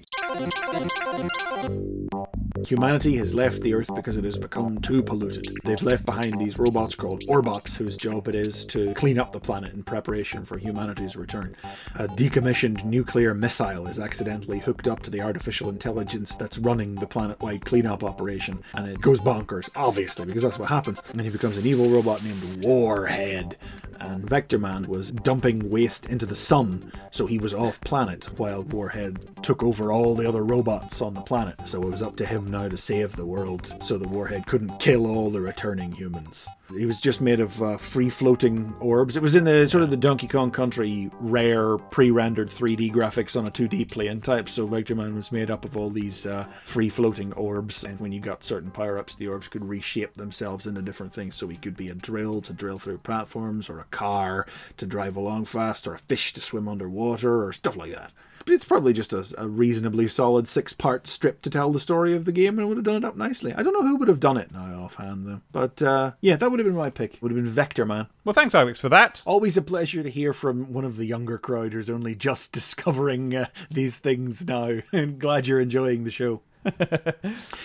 Humanity 2.66 3.16
has 3.16 3.34
left 3.34 3.60
the 3.62 3.74
Earth 3.74 3.90
because 3.94 4.16
it 4.16 4.24
has 4.24 4.38
become 4.38 4.80
too 4.80 5.02
polluted. 5.02 5.58
They've 5.64 5.82
left 5.82 6.06
behind 6.06 6.40
these 6.40 6.58
robots 6.58 6.94
called 6.94 7.24
Orbots, 7.26 7.76
whose 7.76 7.96
job 7.96 8.28
it 8.28 8.36
is 8.36 8.64
to 8.66 8.94
clean 8.94 9.18
up 9.18 9.32
the 9.32 9.40
planet 9.40 9.72
in 9.72 9.82
preparation 9.82 10.44
for 10.44 10.58
humanity's 10.58 11.16
return. 11.16 11.56
A 11.96 12.06
decommissioned 12.06 12.84
nuclear 12.84 13.34
missile 13.34 13.86
is 13.88 13.98
accidentally 13.98 14.60
hooked 14.60 14.86
up 14.86 15.02
to 15.02 15.10
the 15.10 15.20
artificial 15.20 15.68
intelligence 15.68 16.36
that's 16.36 16.58
running 16.58 16.94
the 16.94 17.06
planet 17.06 17.40
wide 17.40 17.64
cleanup 17.64 18.04
operation, 18.04 18.62
and 18.74 18.86
it 18.88 19.00
goes 19.00 19.18
bonkers, 19.22 19.68
obviously, 19.74 20.26
because 20.26 20.42
that's 20.42 20.58
what 20.58 20.68
happens. 20.68 21.02
And 21.12 21.20
he 21.20 21.30
becomes 21.30 21.56
an 21.56 21.66
evil 21.66 21.88
robot 21.88 22.22
named 22.22 22.64
Warhead. 22.64 23.56
And 24.00 24.28
Vector 24.28 24.58
Man 24.58 24.86
was 24.86 25.12
dumping 25.12 25.70
waste 25.70 26.06
into 26.06 26.26
the 26.26 26.34
sun, 26.34 26.92
so 27.10 27.26
he 27.26 27.38
was 27.38 27.54
off 27.54 27.80
planet 27.80 28.28
while 28.38 28.64
Warhead 28.64 29.42
took 29.42 29.62
over 29.62 29.92
all 29.92 30.14
the 30.14 30.28
other 30.28 30.44
robots 30.44 31.00
on 31.00 31.14
the 31.14 31.20
planet. 31.20 31.56
So 31.66 31.82
it 31.82 31.90
was 31.90 32.02
up 32.02 32.16
to 32.16 32.26
him 32.26 32.50
now 32.50 32.68
to 32.68 32.76
save 32.76 33.16
the 33.16 33.26
world, 33.26 33.72
so 33.82 33.98
the 33.98 34.08
Warhead 34.08 34.46
couldn't 34.46 34.78
kill 34.78 35.06
all 35.06 35.30
the 35.30 35.40
returning 35.40 35.92
humans. 35.92 36.48
He 36.76 36.86
was 36.86 37.00
just 37.00 37.20
made 37.20 37.40
of 37.40 37.62
uh, 37.62 37.76
free 37.76 38.08
floating 38.08 38.74
orbs. 38.80 39.16
It 39.16 39.22
was 39.22 39.34
in 39.34 39.44
the 39.44 39.66
sort 39.68 39.82
of 39.82 39.90
the 39.90 39.96
Donkey 39.96 40.26
Kong 40.26 40.50
Country 40.50 41.10
rare 41.20 41.76
pre 41.76 42.10
rendered 42.10 42.48
3D 42.48 42.92
graphics 42.92 43.36
on 43.38 43.46
a 43.46 43.50
2D 43.50 43.90
plane 43.90 44.20
type. 44.20 44.48
So 44.48 44.66
Vector 44.66 44.94
Man 44.94 45.14
was 45.14 45.32
made 45.32 45.50
up 45.50 45.64
of 45.64 45.76
all 45.76 45.90
these 45.90 46.24
uh, 46.24 46.46
free 46.64 46.88
floating 46.88 47.32
orbs. 47.34 47.84
And 47.84 48.00
when 48.00 48.12
you 48.12 48.20
got 48.20 48.44
certain 48.44 48.70
power 48.70 48.98
ups, 48.98 49.14
the 49.14 49.28
orbs 49.28 49.48
could 49.48 49.64
reshape 49.64 50.14
themselves 50.14 50.66
into 50.66 50.82
different 50.82 51.12
things. 51.12 51.36
So 51.36 51.48
he 51.48 51.56
could 51.56 51.76
be 51.76 51.90
a 51.90 51.94
drill 51.94 52.40
to 52.42 52.52
drill 52.52 52.78
through 52.78 52.98
platforms, 52.98 53.68
or 53.68 53.81
a 53.82 53.96
car 53.96 54.46
to 54.78 54.86
drive 54.86 55.16
along 55.16 55.44
fast, 55.44 55.86
or 55.86 55.94
a 55.94 55.98
fish 55.98 56.32
to 56.34 56.40
swim 56.40 56.68
underwater, 56.68 57.44
or 57.44 57.52
stuff 57.52 57.76
like 57.76 57.92
that. 57.92 58.12
But 58.44 58.54
it's 58.54 58.64
probably 58.64 58.92
just 58.92 59.12
a, 59.12 59.24
a 59.38 59.48
reasonably 59.48 60.08
solid 60.08 60.48
six 60.48 60.72
part 60.72 61.06
strip 61.06 61.42
to 61.42 61.50
tell 61.50 61.70
the 61.70 61.80
story 61.80 62.16
of 62.16 62.24
the 62.24 62.32
game 62.32 62.58
and 62.58 62.68
would 62.68 62.76
have 62.76 62.84
done 62.84 62.96
it 62.96 63.04
up 63.04 63.16
nicely. 63.16 63.54
I 63.54 63.62
don't 63.62 63.72
know 63.72 63.82
who 63.82 63.96
would 63.96 64.08
have 64.08 64.20
done 64.20 64.36
it 64.36 64.52
now 64.52 64.82
offhand 64.82 65.26
though. 65.26 65.40
But 65.52 65.80
uh, 65.80 66.12
yeah, 66.20 66.36
that 66.36 66.50
would 66.50 66.58
have 66.58 66.66
been 66.66 66.76
my 66.76 66.90
pick. 66.90 67.18
Would 67.20 67.30
have 67.30 67.42
been 67.42 67.52
Vector 67.52 67.84
Man. 67.84 68.08
Well, 68.24 68.34
thanks, 68.34 68.54
Alex, 68.54 68.80
for 68.80 68.88
that. 68.88 69.22
Always 69.26 69.56
a 69.56 69.62
pleasure 69.62 70.02
to 70.02 70.10
hear 70.10 70.32
from 70.32 70.72
one 70.72 70.84
of 70.84 70.96
the 70.96 71.06
younger 71.06 71.38
crowd 71.38 71.72
who's 71.72 71.90
only 71.90 72.14
just 72.14 72.52
discovering 72.52 73.34
uh, 73.34 73.46
these 73.70 73.98
things 73.98 74.46
now. 74.46 74.80
And 74.92 75.18
glad 75.18 75.46
you're 75.46 75.60
enjoying 75.60 76.04
the 76.04 76.10
show. 76.10 76.42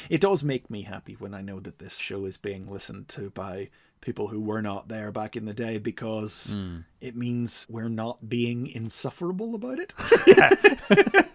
it 0.10 0.22
does 0.22 0.44
make 0.44 0.70
me 0.70 0.84
happy 0.84 1.14
when 1.14 1.34
I 1.34 1.42
know 1.42 1.60
that 1.60 1.80
this 1.80 1.98
show 1.98 2.26
is 2.26 2.38
being 2.38 2.72
listened 2.72 3.10
to 3.10 3.30
by 3.32 3.70
people 4.02 4.28
who 4.28 4.40
were 4.40 4.62
not 4.62 4.88
there 4.88 5.12
back 5.12 5.36
in 5.36 5.46
the 5.46 5.54
day 5.54 5.78
because 5.78 6.56
it 7.02 7.16
means 7.16 7.66
we're 7.70 7.90
not 7.90 8.30
being 8.30 8.68
insufferable 8.68 9.56
about 9.56 9.80
it. 9.80 9.94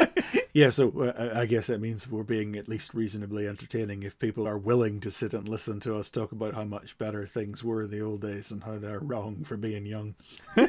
Yeah, 0.55 0.69
so 0.69 0.91
uh, 1.01 1.33
I 1.35 1.47
guess 1.47 1.69
that 1.69 1.81
means 1.81 2.07
we're 2.07 2.25
being 2.25 2.57
at 2.57 2.69
least 2.69 2.93
reasonably 2.93 3.49
entertaining 3.49 4.03
if 4.03 4.19
people 4.19 4.47
are 4.47 4.59
willing 4.59 5.01
to 5.01 5.11
sit 5.11 5.33
and 5.33 5.49
listen 5.49 5.81
to 5.81 5.97
us 5.97 6.11
talk 6.11 6.31
about 6.33 6.55
how 6.55 6.65
much 6.65 6.99
better 6.99 7.27
things 7.27 7.65
were 7.65 7.85
in 7.85 7.91
the 7.91 8.03
old 8.03 8.21
days 8.21 8.51
and 8.51 8.63
how 8.63 8.77
they're 8.77 9.01
wrong 9.01 9.45
for 9.45 9.57
being 9.57 9.87
young. 9.87 10.15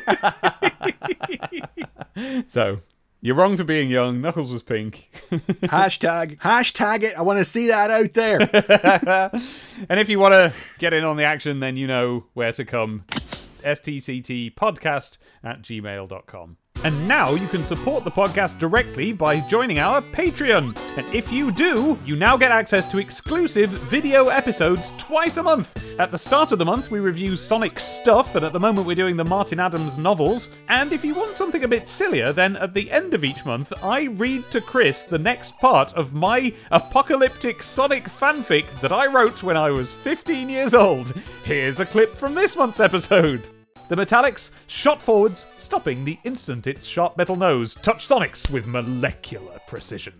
So, 2.45 2.79
You're 3.23 3.35
wrong 3.35 3.55
for 3.55 3.63
being 3.63 3.89
young. 3.89 4.19
Knuckles 4.19 4.51
was 4.51 4.63
pink. 4.63 5.09
hashtag, 5.31 6.39
hashtag 6.39 7.03
it. 7.03 7.17
I 7.17 7.21
want 7.21 7.39
to 7.39 7.45
see 7.45 7.67
that 7.67 7.89
out 7.89 8.11
there. 8.11 8.39
and 9.89 9.97
if 9.97 10.09
you 10.09 10.19
want 10.19 10.33
to 10.33 10.51
get 10.77 10.91
in 10.91 11.05
on 11.05 11.15
the 11.15 11.23
action, 11.23 11.61
then 11.61 11.77
you 11.77 11.87
know 11.87 12.25
where 12.33 12.51
to 12.51 12.65
come. 12.65 13.05
stctpodcast 13.63 15.17
at 15.41 15.61
gmail.com. 15.61 16.57
And 16.83 17.07
now 17.07 17.33
you 17.33 17.47
can 17.47 17.63
support 17.63 18.03
the 18.03 18.11
podcast 18.11 18.59
directly 18.59 19.13
by 19.13 19.39
joining 19.39 19.79
our 19.79 20.01
Patreon. 20.01 20.77
And 20.97 21.15
if 21.15 21.31
you 21.31 21.49
do, 21.49 21.97
you 22.05 22.17
now 22.17 22.35
get 22.35 22.51
access 22.51 22.85
to 22.87 22.97
exclusive 22.97 23.69
video 23.69 24.27
episodes 24.27 24.91
twice 24.97 25.37
a 25.37 25.43
month. 25.43 25.79
At 25.97 26.11
the 26.11 26.17
start 26.17 26.51
of 26.51 26.59
the 26.59 26.65
month, 26.65 26.91
we 26.91 26.99
review 26.99 27.37
Sonic 27.37 27.79
stuff, 27.79 28.35
and 28.35 28.43
at 28.43 28.51
the 28.51 28.59
moment, 28.59 28.85
we're 28.85 28.95
doing 28.95 29.15
the 29.15 29.23
Martin 29.23 29.61
Adams 29.61 29.97
novels. 29.97 30.49
And 30.67 30.91
if 30.91 31.05
you 31.05 31.13
want 31.13 31.37
something 31.37 31.63
a 31.63 31.69
bit 31.69 31.87
sillier, 31.87 32.33
then 32.33 32.57
at 32.57 32.73
the 32.73 32.91
end 32.91 33.13
of 33.13 33.23
each 33.23 33.45
month, 33.45 33.71
I 33.81 34.03
read 34.03 34.51
to 34.51 34.59
Chris 34.59 35.05
the 35.05 35.19
next 35.19 35.57
part 35.59 35.93
of 35.93 36.13
my 36.13 36.51
apocalyptic 36.71 37.63
Sonic 37.63 38.05
fanfic 38.09 38.65
that 38.81 38.91
I 38.91 39.07
wrote 39.07 39.41
when 39.41 39.55
I 39.55 39.69
was 39.69 39.93
15 39.93 40.49
years 40.49 40.73
old. 40.73 41.13
Here's 41.45 41.79
a 41.79 41.85
clip 41.85 42.13
from 42.13 42.35
this 42.35 42.57
month's 42.57 42.81
episode. 42.81 43.47
The 43.93 44.03
Metallics 44.03 44.49
shot 44.65 45.03
forwards, 45.03 45.45
stopping 45.59 46.03
the 46.03 46.17
instant 46.23 46.65
its 46.65 46.83
sharp 46.83 47.15
metal 47.15 47.35
nose 47.35 47.75
touched 47.75 48.07
Sonic's 48.07 48.49
with 48.49 48.65
molecular 48.65 49.59
precision. 49.67 50.15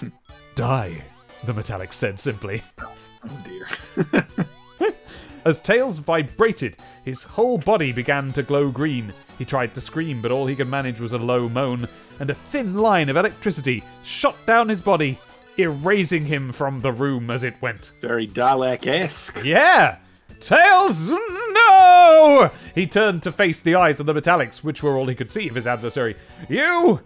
Die, 0.54 1.04
the 1.44 1.52
Metallics 1.52 1.92
said 1.92 2.18
simply. 2.18 2.62
oh 2.80 3.44
dear. 3.44 4.94
As 5.44 5.60
Tails 5.60 5.98
vibrated, 5.98 6.78
his 7.04 7.22
whole 7.22 7.58
body 7.58 7.92
began 7.92 8.32
to 8.32 8.42
glow 8.42 8.70
green. 8.70 9.12
He 9.36 9.44
tried 9.44 9.74
to 9.74 9.82
scream, 9.82 10.22
but 10.22 10.32
all 10.32 10.46
he 10.46 10.56
could 10.56 10.68
manage 10.68 10.98
was 10.98 11.12
a 11.12 11.18
low 11.18 11.50
moan, 11.50 11.86
and 12.18 12.30
a 12.30 12.34
thin 12.34 12.76
line 12.76 13.10
of 13.10 13.16
electricity 13.16 13.84
shot 14.04 14.36
down 14.46 14.70
his 14.70 14.80
body, 14.80 15.18
erasing 15.58 16.24
him 16.24 16.50
from 16.50 16.80
the 16.80 16.92
room 16.92 17.30
as 17.30 17.44
it 17.44 17.60
went. 17.60 17.92
Very 18.00 18.26
Dalek 18.26 18.86
esque. 18.86 19.44
Yeah! 19.44 19.98
Tails, 20.40 21.10
no! 21.10 22.50
He 22.74 22.86
turned 22.86 23.22
to 23.22 23.32
face 23.32 23.60
the 23.60 23.74
eyes 23.74 24.00
of 24.00 24.06
the 24.06 24.14
Metallics, 24.14 24.58
which 24.58 24.82
were 24.82 24.96
all 24.96 25.06
he 25.06 25.14
could 25.14 25.30
see 25.30 25.48
of 25.48 25.54
his 25.54 25.66
adversary. 25.66 26.16
You! 26.48 27.00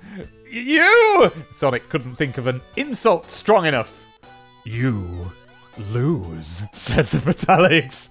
You! 0.51 1.33
Sonic 1.53 1.89
couldn't 1.89 2.17
think 2.17 2.39
of 2.39 2.47
an 2.47 2.61
insult 2.77 3.31
strong 3.31 3.67
enough. 3.67 4.05
You 4.65 5.31
lose, 5.93 6.63
said 6.73 7.07
the 7.07 7.19
Metallics. 7.19 8.09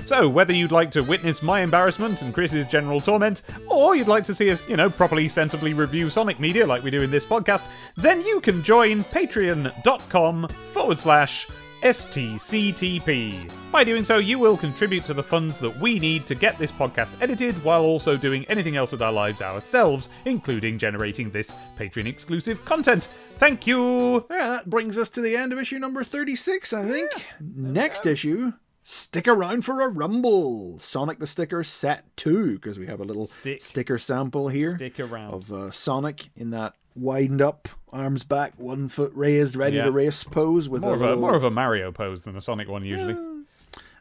so, 0.06 0.28
whether 0.28 0.52
you'd 0.52 0.72
like 0.72 0.90
to 0.92 1.02
witness 1.02 1.42
my 1.42 1.60
embarrassment 1.60 2.22
and 2.22 2.32
Chris's 2.34 2.66
general 2.66 3.00
torment, 3.00 3.42
or 3.68 3.94
you'd 3.94 4.08
like 4.08 4.24
to 4.24 4.34
see 4.34 4.50
us, 4.50 4.68
you 4.68 4.76
know, 4.76 4.90
properly, 4.90 5.28
sensibly 5.28 5.74
review 5.74 6.10
Sonic 6.10 6.40
media 6.40 6.66
like 6.66 6.82
we 6.82 6.90
do 6.90 7.02
in 7.02 7.10
this 7.10 7.26
podcast, 7.26 7.66
then 7.96 8.22
you 8.22 8.40
can 8.40 8.62
join 8.62 9.04
patreon.com 9.04 10.48
forward 10.72 10.98
slash 10.98 11.46
STCTP. 11.86 13.48
By 13.70 13.84
doing 13.84 14.02
so, 14.04 14.18
you 14.18 14.40
will 14.40 14.56
contribute 14.56 15.04
to 15.04 15.14
the 15.14 15.22
funds 15.22 15.58
that 15.60 15.76
we 15.78 16.00
need 16.00 16.26
to 16.26 16.34
get 16.34 16.58
this 16.58 16.72
podcast 16.72 17.12
edited 17.20 17.62
while 17.62 17.82
also 17.82 18.16
doing 18.16 18.44
anything 18.48 18.76
else 18.76 18.90
with 18.90 19.02
our 19.02 19.12
lives 19.12 19.40
ourselves, 19.40 20.08
including 20.24 20.78
generating 20.78 21.30
this 21.30 21.52
Patreon 21.78 22.06
exclusive 22.06 22.64
content. 22.64 23.06
Thank 23.38 23.68
you! 23.68 24.26
Yeah, 24.30 24.48
that 24.48 24.68
brings 24.68 24.98
us 24.98 25.10
to 25.10 25.20
the 25.20 25.36
end 25.36 25.52
of 25.52 25.60
issue 25.60 25.78
number 25.78 26.02
36, 26.02 26.72
I 26.72 26.84
think. 26.86 27.10
Next 27.40 28.04
issue. 28.04 28.52
Stick 28.82 29.28
around 29.28 29.64
for 29.64 29.80
a 29.82 29.88
rumble. 29.88 30.78
Sonic 30.80 31.18
the 31.20 31.26
Sticker 31.26 31.62
set 31.62 32.04
2, 32.16 32.54
because 32.54 32.78
we 32.80 32.86
have 32.86 33.00
a 33.00 33.04
little 33.04 33.26
Stick. 33.28 33.60
sticker 33.60 33.98
sample 33.98 34.48
here 34.48 34.76
Stick 34.76 34.98
around. 34.98 35.34
of 35.34 35.52
uh, 35.52 35.70
Sonic 35.70 36.30
in 36.34 36.50
that 36.50 36.74
widened 36.96 37.42
up, 37.42 37.68
arms 37.92 38.24
back, 38.24 38.54
one 38.58 38.88
foot 38.88 39.12
raised, 39.14 39.56
ready 39.56 39.76
Yeah. 39.76 39.84
to 39.84 39.90
race 39.90 40.24
pose 40.24 40.68
with 40.68 40.82
More 40.82 40.92
a 40.92 40.94
of 40.94 41.00
a 41.02 41.04
little, 41.06 41.20
more 41.20 41.34
of 41.36 41.44
a 41.44 41.50
Mario 41.50 41.92
pose 41.92 42.24
than 42.24 42.36
a 42.36 42.40
Sonic 42.40 42.68
one 42.68 42.84
usually. 42.84 43.16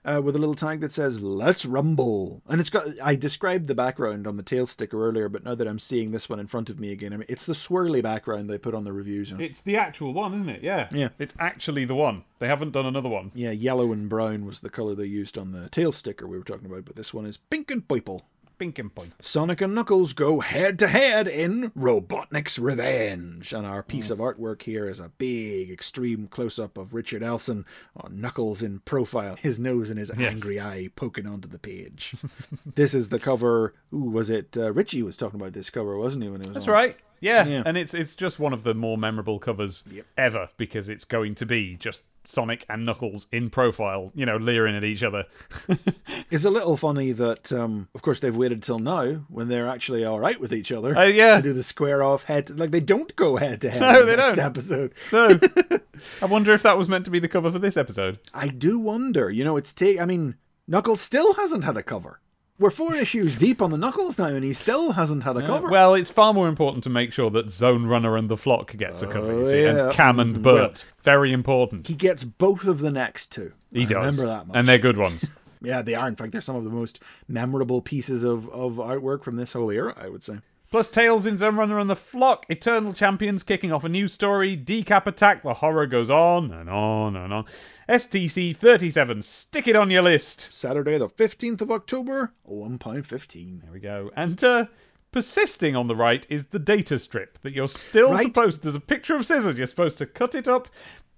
uh, 0.05 0.22
with 0.23 0.35
a 0.35 0.39
little 0.39 0.53
tag 0.53 0.81
that 0.81 0.91
says 0.91 1.19
"Let's 1.22 1.65
rumble," 1.65 2.43
and 2.47 2.61
it's 2.61 2.69
got. 2.69 2.85
I 3.03 3.15
described 3.15 3.65
the 3.67 3.73
background 3.73 4.27
on 4.27 4.38
the 4.38 4.43
tail 4.43 4.67
sticker 4.67 5.03
earlier, 5.03 5.27
but 5.30 5.43
now 5.43 5.55
that 5.55 5.67
I'm 5.67 5.80
seeing 5.80 6.11
this 6.11 6.30
one 6.30 6.39
in 6.39 6.45
front 6.45 6.69
of 6.69 6.80
me 6.80 6.91
again, 6.91 7.11
I 7.11 7.17
mean, 7.17 7.26
it's 7.27 7.47
the 7.47 7.53
swirly 7.53 8.03
background 8.03 8.47
they 8.47 8.59
put 8.59 8.76
on 8.76 8.84
the 8.84 8.93
reviews. 8.93 9.31
And, 9.31 9.41
It's 9.41 9.61
the 9.61 9.77
actual 9.77 10.13
one, 10.13 10.35
isn't 10.35 10.49
it? 10.49 10.61
Yeah. 10.63 10.89
Yeah. 10.91 11.09
It's 11.17 11.34
actually 11.39 11.85
the 11.85 11.95
one. 11.95 12.23
They 12.38 12.47
haven't 12.47 12.72
done 12.72 12.85
another 12.85 13.09
one. 13.09 13.31
yeah, 13.34 13.49
yellow 13.51 13.91
and 13.93 14.07
brown 14.07 14.45
was 14.45 14.59
the 14.59 14.69
color 14.69 14.93
they 14.93 15.05
used 15.05 15.38
on 15.39 15.53
the 15.53 15.69
tail 15.69 15.91
sticker 15.91 16.27
we 16.27 16.38
were 16.38 16.43
talking 16.43 16.67
about, 16.67 16.85
but 16.85 16.95
this 16.95 17.11
one 17.13 17.26
is 17.26 17.38
pink 17.38 17.72
and 17.72 17.88
purple. 17.88 18.27
Pink 18.57 18.80
and 18.80 18.94
point. 18.94 19.14
Sonic 19.22 19.61
and 19.61 19.76
Knuckles 19.76 20.14
go 20.14 20.40
head 20.40 20.80
to 20.80 20.88
head 20.88 21.27
in 21.27 21.72
Robotnik's 21.72 22.57
Revenge. 22.57 23.53
And 23.53 23.65
our 23.65 23.84
piece 23.84 24.10
of 24.10 24.19
artwork 24.19 24.61
here 24.61 24.90
is 24.90 24.99
a 24.99 25.10
big, 25.18 25.69
extreme 25.72 26.27
close 26.27 26.57
up 26.60 26.77
of 26.77 26.94
Richard 26.94 27.23
Elson 27.23 27.65
on 27.98 28.19
Knuckles 28.22 28.61
in 28.61 28.80
profile, 28.80 29.36
his 29.36 29.60
nose 29.60 29.90
and 29.90 29.99
his 29.99 30.11
Yes. 30.18 30.32
angry 30.32 30.60
eye 30.60 30.90
poking 30.95 31.27
onto 31.27 31.48
the 31.48 31.60
page. 31.60 32.15
this 32.76 32.94
is 32.94 33.10
the 33.10 33.19
cover. 33.19 33.73
Ooh, 33.94 33.98
was 34.11 34.30
it? 34.30 34.56
Uh, 34.57 34.72
Richie 34.73 35.03
was 35.03 35.18
talking 35.18 35.40
about 35.40 35.53
this 35.53 35.69
cover, 35.69 35.98
wasn't 35.98 36.23
he? 36.23 36.30
When 36.30 36.41
it 36.41 36.48
was 36.48 36.53
That's 36.53 36.68
on? 36.68 36.73
right. 36.73 36.98
Yeah. 37.22 37.45
Yeah. 37.45 37.64
and 37.65 37.77
it's 37.77 37.94
it's 37.94 38.14
just 38.15 38.40
one 38.40 38.53
of 38.53 38.64
the 38.64 38.73
more 38.73 38.98
memorable 38.98 39.40
covers 39.40 39.84
ever 40.18 40.49
because 40.57 40.90
it's 40.90 41.06
going 41.06 41.36
to 41.36 41.45
be 41.45 41.76
just 41.77 42.03
Sonic 42.27 42.65
and 42.69 42.85
Knuckles 42.85 43.27
in 43.31 43.49
profile, 43.49 44.11
you 44.15 44.26
know, 44.26 44.38
leering 44.38 44.76
at 44.76 44.84
each 44.84 45.03
other. 45.03 45.26
It's 46.31 46.43
a 46.43 46.49
little 46.49 46.76
funny 46.76 47.11
that, 47.11 47.53
um, 47.53 47.88
of 47.93 48.02
course, 48.02 48.19
they've 48.19 48.35
waited 48.35 48.64
till 48.64 48.80
now 48.80 49.23
when 49.30 49.47
they're 49.47 49.68
actually 49.68 50.03
all 50.03 50.19
right 50.19 50.39
with 50.39 50.52
each 50.53 50.72
other. 50.72 50.97
Oh, 50.97 51.03
yeah. 51.03 51.38
To 51.38 51.41
do 51.43 51.53
the 51.53 51.61
square 51.64 52.02
off 52.02 52.23
head. 52.23 52.49
Like 52.49 52.72
they 52.72 52.80
don't 52.80 53.15
go 53.15 53.35
head 53.38 53.61
to 53.61 53.69
head. 53.69 53.80
No, 53.81 54.02
in 54.02 54.07
the 54.07 54.11
they 54.11 54.15
next 54.18 54.35
don't. 54.35 54.45
episode. 54.45 54.93
No. 55.14 55.39
I 56.22 56.26
wonder 56.26 56.53
if 56.53 56.64
that 56.64 56.77
was 56.80 56.89
meant 56.89 57.06
to 57.06 57.11
be 57.11 57.19
the 57.19 57.27
cover 57.27 57.52
for 57.52 57.60
this 57.60 57.77
episode. 57.77 58.19
I 58.34 58.47
do 58.47 58.80
wonder. 58.80 59.30
You 59.30 59.43
know, 59.43 59.56
it's 59.56 59.72
take. 59.72 59.99
I 60.02 60.06
mean, 60.06 60.35
Knuckles 60.68 60.99
still 60.99 61.35
hasn't 61.35 61.64
had 61.64 61.77
a 61.77 61.84
cover. 61.84 62.19
We're 62.57 62.69
four 62.69 62.95
issues 62.95 63.38
deep 63.38 63.61
on 63.61 63.69
the 63.72 63.77
Knuckles 63.77 64.18
now, 64.18 64.27
and 64.27 64.44
he 64.44 64.53
still 64.53 64.94
hasn't 64.94 65.23
had 65.23 65.36
a 65.36 65.45
cover. 65.45 65.68
Well, 65.69 65.94
it's 65.94 66.10
far 66.10 66.34
more 66.34 66.48
important 66.48 66.86
to 66.86 66.90
make 66.90 67.11
sure 67.11 67.30
that 67.32 67.49
Zone 67.49 67.86
Runner 67.86 68.15
and 68.15 68.30
the 68.30 68.38
Flock 68.38 68.76
gets 68.77 69.02
a 69.02 69.07
cover, 69.07 69.27
you 69.27 69.41
Oh, 69.41 69.48
see, 69.49 69.61
yeah. 69.64 69.84
and 69.86 69.91
Cam 69.91 70.19
and 70.22 70.41
Bert. 70.41 70.86
Very 71.03 71.34
important. 71.34 71.88
he 71.88 71.95
gets 71.95 72.23
both 72.23 72.65
of 72.65 72.80
the 72.80 72.91
next 72.91 73.32
two. 73.32 73.52
He 73.73 73.82
I 73.82 73.86
does. 73.86 74.19
Remember 74.19 74.38
that 74.38 74.48
much. 74.48 74.56
And 74.57 74.68
they're 74.69 74.77
good 74.77 74.98
ones. 74.98 75.30
yeah, 75.61 75.82
they 75.82 75.95
are. 75.95 76.07
In 76.07 76.15
fact, 76.15 76.32
they're 76.32 76.40
some 76.41 76.56
of 76.56 76.64
the 76.64 76.69
most 76.69 77.02
memorable 77.27 77.82
pieces 77.82 78.23
of, 78.23 78.48
of 78.49 78.73
artwork 78.73 79.23
from 79.23 79.36
this 79.36 79.52
whole 79.53 79.69
era. 79.72 79.94
I 79.98 80.07
would 80.07 80.23
say. 80.23 80.38
Plus 80.76 80.89
Tails 80.89 81.26
in 81.26 81.38
Zone 81.38 81.56
Runner 81.56 81.80
and 81.80 81.89
the 81.89 81.95
Flock, 81.95 82.45
Eternal 82.49 82.91
Champions 82.91 83.43
kicking 83.43 83.72
off 83.72 83.85
a 83.85 83.88
new 83.88 84.10
story, 84.10 84.57
Decap 84.57 85.07
Attack, 85.07 85.41
the 85.41 85.53
horror 85.53 85.88
goes 85.88 86.10
on 86.10 86.52
and 86.52 86.69
on 86.69 87.15
and 87.15 87.31
on. 87.31 87.45
STC 87.88 88.53
37, 88.53 89.22
stick 89.23 89.69
it 89.69 89.77
on 89.77 89.89
your 89.89 90.02
list. 90.02 90.49
Saturday, 90.52 90.97
the 90.97 91.07
fifteenth 91.07 91.61
of 91.61 91.72
October, 91.72 92.34
1.15. 92.45 93.61
There 93.61 93.72
we 93.72 93.80
go. 93.80 94.11
And 94.18 94.43
uh, 94.43 94.65
persisting 95.14 95.77
on 95.77 95.88
the 95.88 95.95
right 95.95 96.27
is 96.30 96.47
the 96.47 96.60
data 96.60 96.99
strip 96.99 97.41
that 97.43 97.53
you're 97.53 97.69
still 97.69 98.11
Right. 98.11 98.26
supposed. 98.26 98.64
There's 98.64 98.76
a 98.76 98.81
picture 98.81 99.15
of 99.15 99.26
scissors. 99.26 99.57
You're 99.57 99.68
supposed 99.68 99.97
to 99.99 100.06
cut 100.06 100.35
it 100.35 100.45
up. 100.45 100.68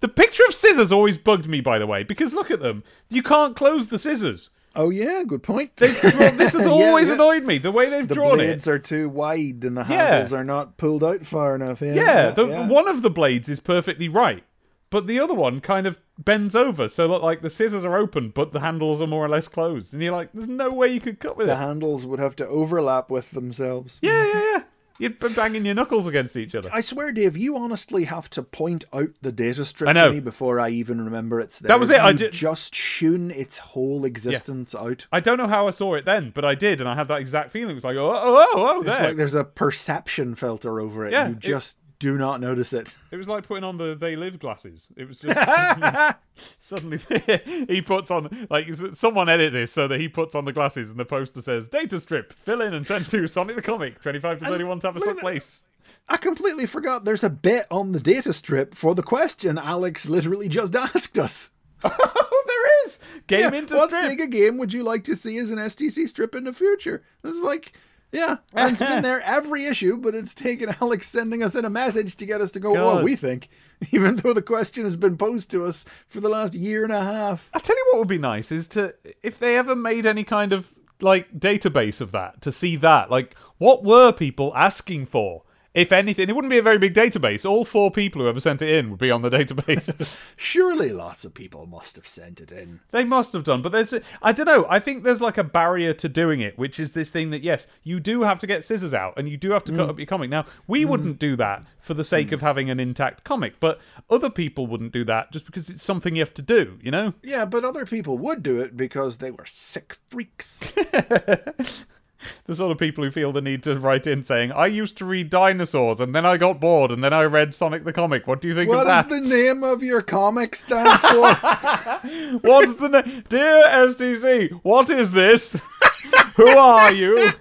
The 0.01 0.07
picture 0.07 0.43
of 0.47 0.53
scissors 0.53 0.91
always 0.91 1.17
bugged 1.17 1.47
me, 1.47 1.61
by 1.61 1.79
the 1.79 1.87
way, 1.87 2.03
because 2.03 2.31
look 2.35 2.51
at 2.51 2.59
them. 2.59 2.83
You 3.09 3.23
can't 3.23 3.55
close 3.55 3.87
the 3.87 3.97
scissors. 3.97 4.51
Oh 4.77 4.89
yeah, 4.91 5.23
good 5.27 5.41
point. 5.43 5.75
Drawn, 5.75 5.91
this 6.37 6.53
has 6.53 6.55
Yeah, 6.65 6.71
always 6.71 7.07
yeah. 7.09 7.15
annoyed 7.15 7.43
me. 7.43 7.57
The 7.57 7.71
way 7.71 7.89
they've 7.89 8.07
The 8.07 8.13
drawn 8.15 8.35
blades 8.35 8.67
it. 8.67 8.71
are 8.71 8.79
too 8.79 9.09
wide, 9.09 9.63
and 9.63 9.75
the 9.75 9.81
Yeah. 9.89 10.09
handles 10.11 10.31
are 10.33 10.43
not 10.43 10.77
pulled 10.77 11.03
out 11.03 11.25
far 11.25 11.55
enough. 11.55 11.81
Yeah, 11.81 11.93
Yeah, 11.95 12.29
the, 12.29 12.47
yeah. 12.47 12.67
one 12.67 12.87
of 12.87 13.01
the 13.01 13.09
blades 13.09 13.49
is 13.49 13.59
perfectly 13.59 14.07
right, 14.07 14.43
but 14.91 15.07
the 15.07 15.19
other 15.19 15.33
one 15.33 15.59
kind 15.61 15.87
of 15.87 15.99
bends 16.19 16.55
over 16.55 16.87
so 16.87 17.07
that 17.07 17.23
like 17.23 17.41
the 17.41 17.49
scissors 17.49 17.83
are 17.83 17.97
open, 17.97 18.29
but 18.29 18.51
the 18.53 18.59
handles 18.59 19.01
are 19.01 19.07
more 19.07 19.25
or 19.25 19.29
less 19.29 19.47
closed, 19.47 19.93
and 19.93 20.01
you're 20.03 20.11
like, 20.13 20.29
"There's 20.33 20.47
no 20.47 20.69
way 20.71 20.89
you 20.89 20.99
could 21.01 21.19
cut 21.19 21.35
with 21.37 21.47
the 21.47 21.53
it." 21.53 21.55
The 21.55 21.61
handles 21.65 22.05
would 22.05 22.19
have 22.19 22.35
to 22.37 22.47
overlap 22.47 23.09
with 23.09 23.31
themselves. 23.31 23.97
Yeah, 24.01 24.25
yeah, 24.25 24.33
yeah. 24.53 24.63
You'd 24.99 25.19
be 25.19 25.29
banging 25.29 25.65
your 25.65 25.75
knuckles 25.75 26.07
against 26.07 26.35
each 26.35 26.55
other. 26.55 26.69
I 26.73 26.81
swear, 26.81 27.11
Dave, 27.11 27.37
you 27.37 27.55
honestly 27.57 28.05
have 28.05 28.29
to 28.31 28.43
point 28.43 28.85
out 28.93 29.09
the 29.21 29.31
data 29.31 29.63
strip 29.65 29.87
to 30.07 30.11
me 30.11 30.19
before 30.19 30.59
I 30.59 30.69
even 30.69 31.03
remember 31.03 31.39
it's 31.39 31.59
there. 31.59 31.69
That 31.69 31.79
was 31.79 31.89
it, 31.89 31.99
I 31.99 32.09
You 32.09 32.15
ju- 32.17 32.29
just 32.31 32.73
tune 32.73 33.29
its 33.31 33.57
whole 33.57 34.05
existence 34.05 34.73
out. 34.73 35.05
I 35.11 35.19
don't 35.19 35.37
know 35.37 35.47
how 35.47 35.67
I 35.67 35.71
saw 35.71 35.93
it 35.95 36.05
then, 36.05 36.31
but 36.33 36.45
I 36.45 36.55
did, 36.55 36.79
and 36.79 36.89
I 36.89 36.95
had 36.95 37.07
that 37.09 37.19
exact 37.19 37.51
feeling. 37.51 37.71
It 37.71 37.75
was 37.75 37.83
like, 37.83 37.97
oh, 37.97 38.11
oh, 38.11 38.51
oh, 38.53 38.53
oh, 38.55 38.79
It's 38.81 38.99
like 38.99 39.17
there's 39.17 39.35
a 39.35 39.43
perception 39.43 40.35
filter 40.35 40.79
over 40.79 41.05
it. 41.05 41.11
Yeah, 41.11 41.29
you 41.29 41.35
just 41.35 41.77
do 41.99 42.17
not 42.17 42.39
notice 42.41 42.73
it. 42.73 42.95
It 43.11 43.17
was 43.17 43.27
like 43.27 43.47
putting 43.47 43.63
on 43.63 43.77
the 43.77 43.95
They 43.95 44.15
Live 44.15 44.39
glasses. 44.39 44.87
It 44.95 45.07
was 45.07 45.19
just 45.19 45.37
suddenly, 46.61 46.99
suddenly 46.99 47.65
he 47.67 47.81
puts 47.81 48.11
on 48.11 48.47
like 48.49 48.67
someone 48.93 49.29
edit 49.29 49.53
this 49.53 49.71
so 49.71 49.87
that 49.87 49.99
he 49.99 50.07
puts 50.07 50.35
on 50.35 50.45
the 50.45 50.53
glasses 50.53 50.89
and 50.89 50.99
the 50.99 51.05
poster 51.05 51.41
says 51.41 51.69
data 51.69 51.99
strip 51.99 52.33
fill 52.33 52.61
in 52.61 52.73
and 52.73 52.85
send 52.85 53.07
to 53.09 53.27
Sonic 53.27 53.55
the 53.55 53.61
Comic 53.61 53.99
twenty 54.01 54.19
five 54.19 54.39
to 54.39 54.45
thirty 54.45 54.63
one 54.63 54.79
Tavistock 54.79 55.17
Place. 55.19 55.61
I 56.09 56.17
completely 56.17 56.65
forgot 56.65 57.03
there's 57.05 57.23
a 57.23 57.29
bit 57.29 57.65
on 57.71 57.91
the 57.91 57.99
data 57.99 58.31
strip 58.33 58.75
for 58.75 58.93
the 58.95 59.03
question 59.03 59.57
Alex 59.57 60.07
literally 60.07 60.47
just 60.49 60.75
asked 60.75 61.17
us. 61.17 61.49
Oh, 61.83 62.43
there 62.47 62.85
is 62.85 62.99
game 63.27 63.53
Yeah, 63.53 63.59
into 63.59 63.75
what 63.75 63.91
strip. 63.91 64.11
Sega 64.17 64.29
game 64.31 64.57
would 64.57 64.73
you 64.73 64.83
like 64.83 65.03
to 65.05 65.15
see 65.15 65.37
as 65.37 65.51
an 65.51 65.57
STC 65.57 66.07
strip 66.07 66.33
in 66.35 66.43
the 66.43 66.53
future? 66.53 67.03
It's 67.23 67.41
like 67.41 67.73
Yeah, 68.11 68.37
and 68.53 68.71
it's 68.71 68.81
been 68.81 69.03
there 69.03 69.21
every 69.21 69.65
issue, 69.65 69.97
but 69.97 70.15
it's 70.15 70.33
taken 70.33 70.73
Alex 70.81 71.07
sending 71.07 71.43
us 71.43 71.55
in 71.55 71.65
a 71.65 71.69
message 71.69 72.15
to 72.17 72.25
get 72.25 72.41
us 72.41 72.51
to 72.51 72.59
go, 72.59 72.75
oh, 72.75 73.03
we 73.03 73.15
think, 73.15 73.49
even 73.91 74.17
though 74.17 74.33
the 74.33 74.41
question 74.41 74.83
has 74.85 74.95
been 74.95 75.17
posed 75.17 75.51
to 75.51 75.65
us 75.65 75.85
for 76.07 76.21
the 76.21 76.29
last 76.29 76.53
year 76.53 76.83
and 76.83 76.93
a 76.93 77.03
half. 77.03 77.49
I'll 77.53 77.61
tell 77.61 77.75
you 77.75 77.85
what 77.91 77.99
would 77.99 78.07
be 78.07 78.17
nice 78.17 78.51
is 78.51 78.67
to 78.69 78.95
if 79.23 79.39
they 79.39 79.57
ever 79.57 79.75
made 79.75 80.05
any 80.05 80.23
kind 80.23 80.53
of 80.53 80.73
like 80.99 81.31
database 81.37 82.01
of 82.01 82.11
that 82.11 82.41
to 82.41 82.51
see 82.51 82.75
that 82.75 83.11
like 83.11 83.35
what 83.59 83.83
were 83.83 84.11
people 84.11 84.51
asking 84.55 85.05
for 85.05 85.43
if 85.77 85.91
anything 85.91 86.27
it 86.27 86.33
wouldn't 86.33 86.49
be 86.49 86.57
a 86.57 86.63
very 86.63 86.79
big 86.79 86.95
database. 86.95 87.47
All 87.47 87.63
four 87.63 87.91
people 87.91 88.21
who 88.21 88.27
ever 88.27 88.39
sent 88.39 88.63
it 88.63 88.69
in 88.73 88.89
would 88.89 88.99
be 88.99 89.11
on 89.11 89.21
the 89.21 89.29
database. 89.29 89.93
Surely 90.35 90.91
lots 90.91 91.23
of 91.23 91.35
people 91.35 91.67
must 91.67 91.95
have 91.95 92.07
sent 92.07 92.41
it 92.41 92.51
in. 92.51 92.79
they 92.91 93.03
must 93.03 93.31
have 93.33 93.43
done 93.43 93.61
but 93.61 93.71
there's 93.71 93.93
i 94.23 94.31
don't 94.31 94.47
know 94.47 94.65
i 94.69 94.79
think 94.79 95.03
there's 95.03 95.21
like 95.21 95.37
a 95.37 95.43
barrier 95.43 95.93
to 95.93 96.09
doing 96.09 96.41
it 96.41 96.57
which 96.57 96.79
is 96.79 96.93
this 96.93 97.09
thing 97.09 97.29
that 97.29 97.43
yes 97.43 97.67
you 97.83 97.99
do 97.99 98.23
have 98.23 98.39
to 98.39 98.47
get 98.47 98.63
scissors 98.63 98.93
out 98.93 99.13
and 99.17 99.29
you 99.29 99.37
do 99.37 99.51
have 99.51 99.63
to 99.63 99.71
cut 99.71 99.87
mm. 99.87 99.89
up 99.89 99.99
your 99.99 100.07
comic. 100.07 100.29
Now 100.29 100.45
we 100.65 100.83
mm. 100.83 100.87
wouldn't 100.87 101.19
do 101.19 101.35
that 101.35 101.63
for 101.79 101.93
the 101.93 102.03
sake 102.03 102.29
mm. 102.29 102.33
of 102.33 102.41
having 102.41 102.69
an 102.71 102.79
intact 102.79 103.23
comic 103.23 103.59
but 103.59 103.79
other 104.09 104.31
people 104.31 104.65
wouldn't 104.65 104.91
do 104.91 105.03
that 105.05 105.31
just 105.31 105.45
because 105.45 105.69
it's 105.69 105.83
something 105.83 106.15
you 106.15 106.21
have 106.21 106.33
to 106.33 106.41
do 106.41 106.79
you 106.81 106.89
know? 106.89 107.13
Yeah, 107.21 107.45
but 107.45 107.63
other 107.63 107.85
people 107.85 108.17
would 108.17 108.41
do 108.41 108.59
it 108.61 108.75
because 108.75 109.17
they 109.17 109.31
were 109.31 109.45
sick 109.45 109.95
freaks. 110.09 110.59
the 112.45 112.55
sort 112.55 112.71
of 112.71 112.77
people 112.77 113.03
who 113.03 113.11
feel 113.11 113.31
the 113.31 113.41
need 113.41 113.63
to 113.63 113.77
write 113.79 114.07
in 114.07 114.23
saying, 114.23 114.51
I 114.51 114.67
used 114.67 114.97
to 114.97 115.05
read 115.05 115.29
dinosaurs 115.29 115.99
and 115.99 116.13
then 116.13 116.25
I 116.25 116.37
got 116.37 116.59
bored 116.59 116.91
and 116.91 117.03
then 117.03 117.13
I 117.13 117.23
read 117.23 117.53
Sonic 117.53 117.83
the 117.83 117.93
Comic. 117.93 118.27
What 118.27 118.41
do 118.41 118.47
you 118.47 118.55
think 118.55 118.69
What 118.69 118.87
of 118.87 119.09
does 119.09 119.19
the 119.19 119.27
name 119.27 119.63
of 119.63 119.83
your 119.83 120.01
comic 120.01 120.55
stand 120.55 120.99
for? 120.99 121.33
What's 122.41 122.77
the 122.77 122.89
name? 122.89 123.23
Dear 123.29 123.63
STC, 123.63 124.51
what 124.63 124.89
is 124.89 125.11
this? 125.11 125.53
who 126.35 126.47
are 126.47 126.93
you? 126.93 127.31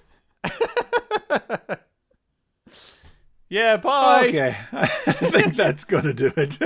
yeah, 3.48 3.76
bye. 3.76 4.26
okay, 4.28 4.56
I 4.72 4.86
think 4.86 5.56
that's 5.56 5.84
gonna 5.84 6.12
do 6.12 6.32
it. 6.36 6.58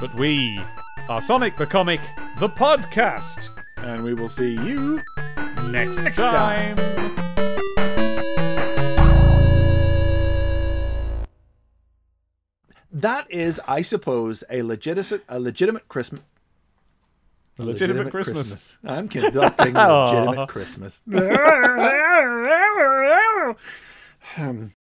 But 0.00 0.14
we 0.14 0.58
are 1.10 1.20
Sonic 1.20 1.58
the 1.58 1.66
Comic, 1.66 2.00
the 2.38 2.48
podcast. 2.48 3.50
And 3.76 4.02
we 4.02 4.14
will 4.14 4.30
see 4.30 4.52
you 4.66 5.02
Next, 5.64 5.98
Next 5.98 6.16
time. 6.16 6.76
That 12.90 13.30
is, 13.30 13.60
I 13.68 13.82
suppose, 13.82 14.42
a 14.48 14.62
legitimate 14.62 15.22
a 15.28 15.38
legitimate 15.38 15.86
Christmas. 15.86 16.22
A 17.60 17.64
legitimate 17.64 18.10
Christmas. 18.10 18.78
I'm 18.84 19.08
conducting 19.08 19.76
a 19.76 20.04
legitimate 20.04 20.48
Christmas. 20.54 21.02
um, 24.38 24.72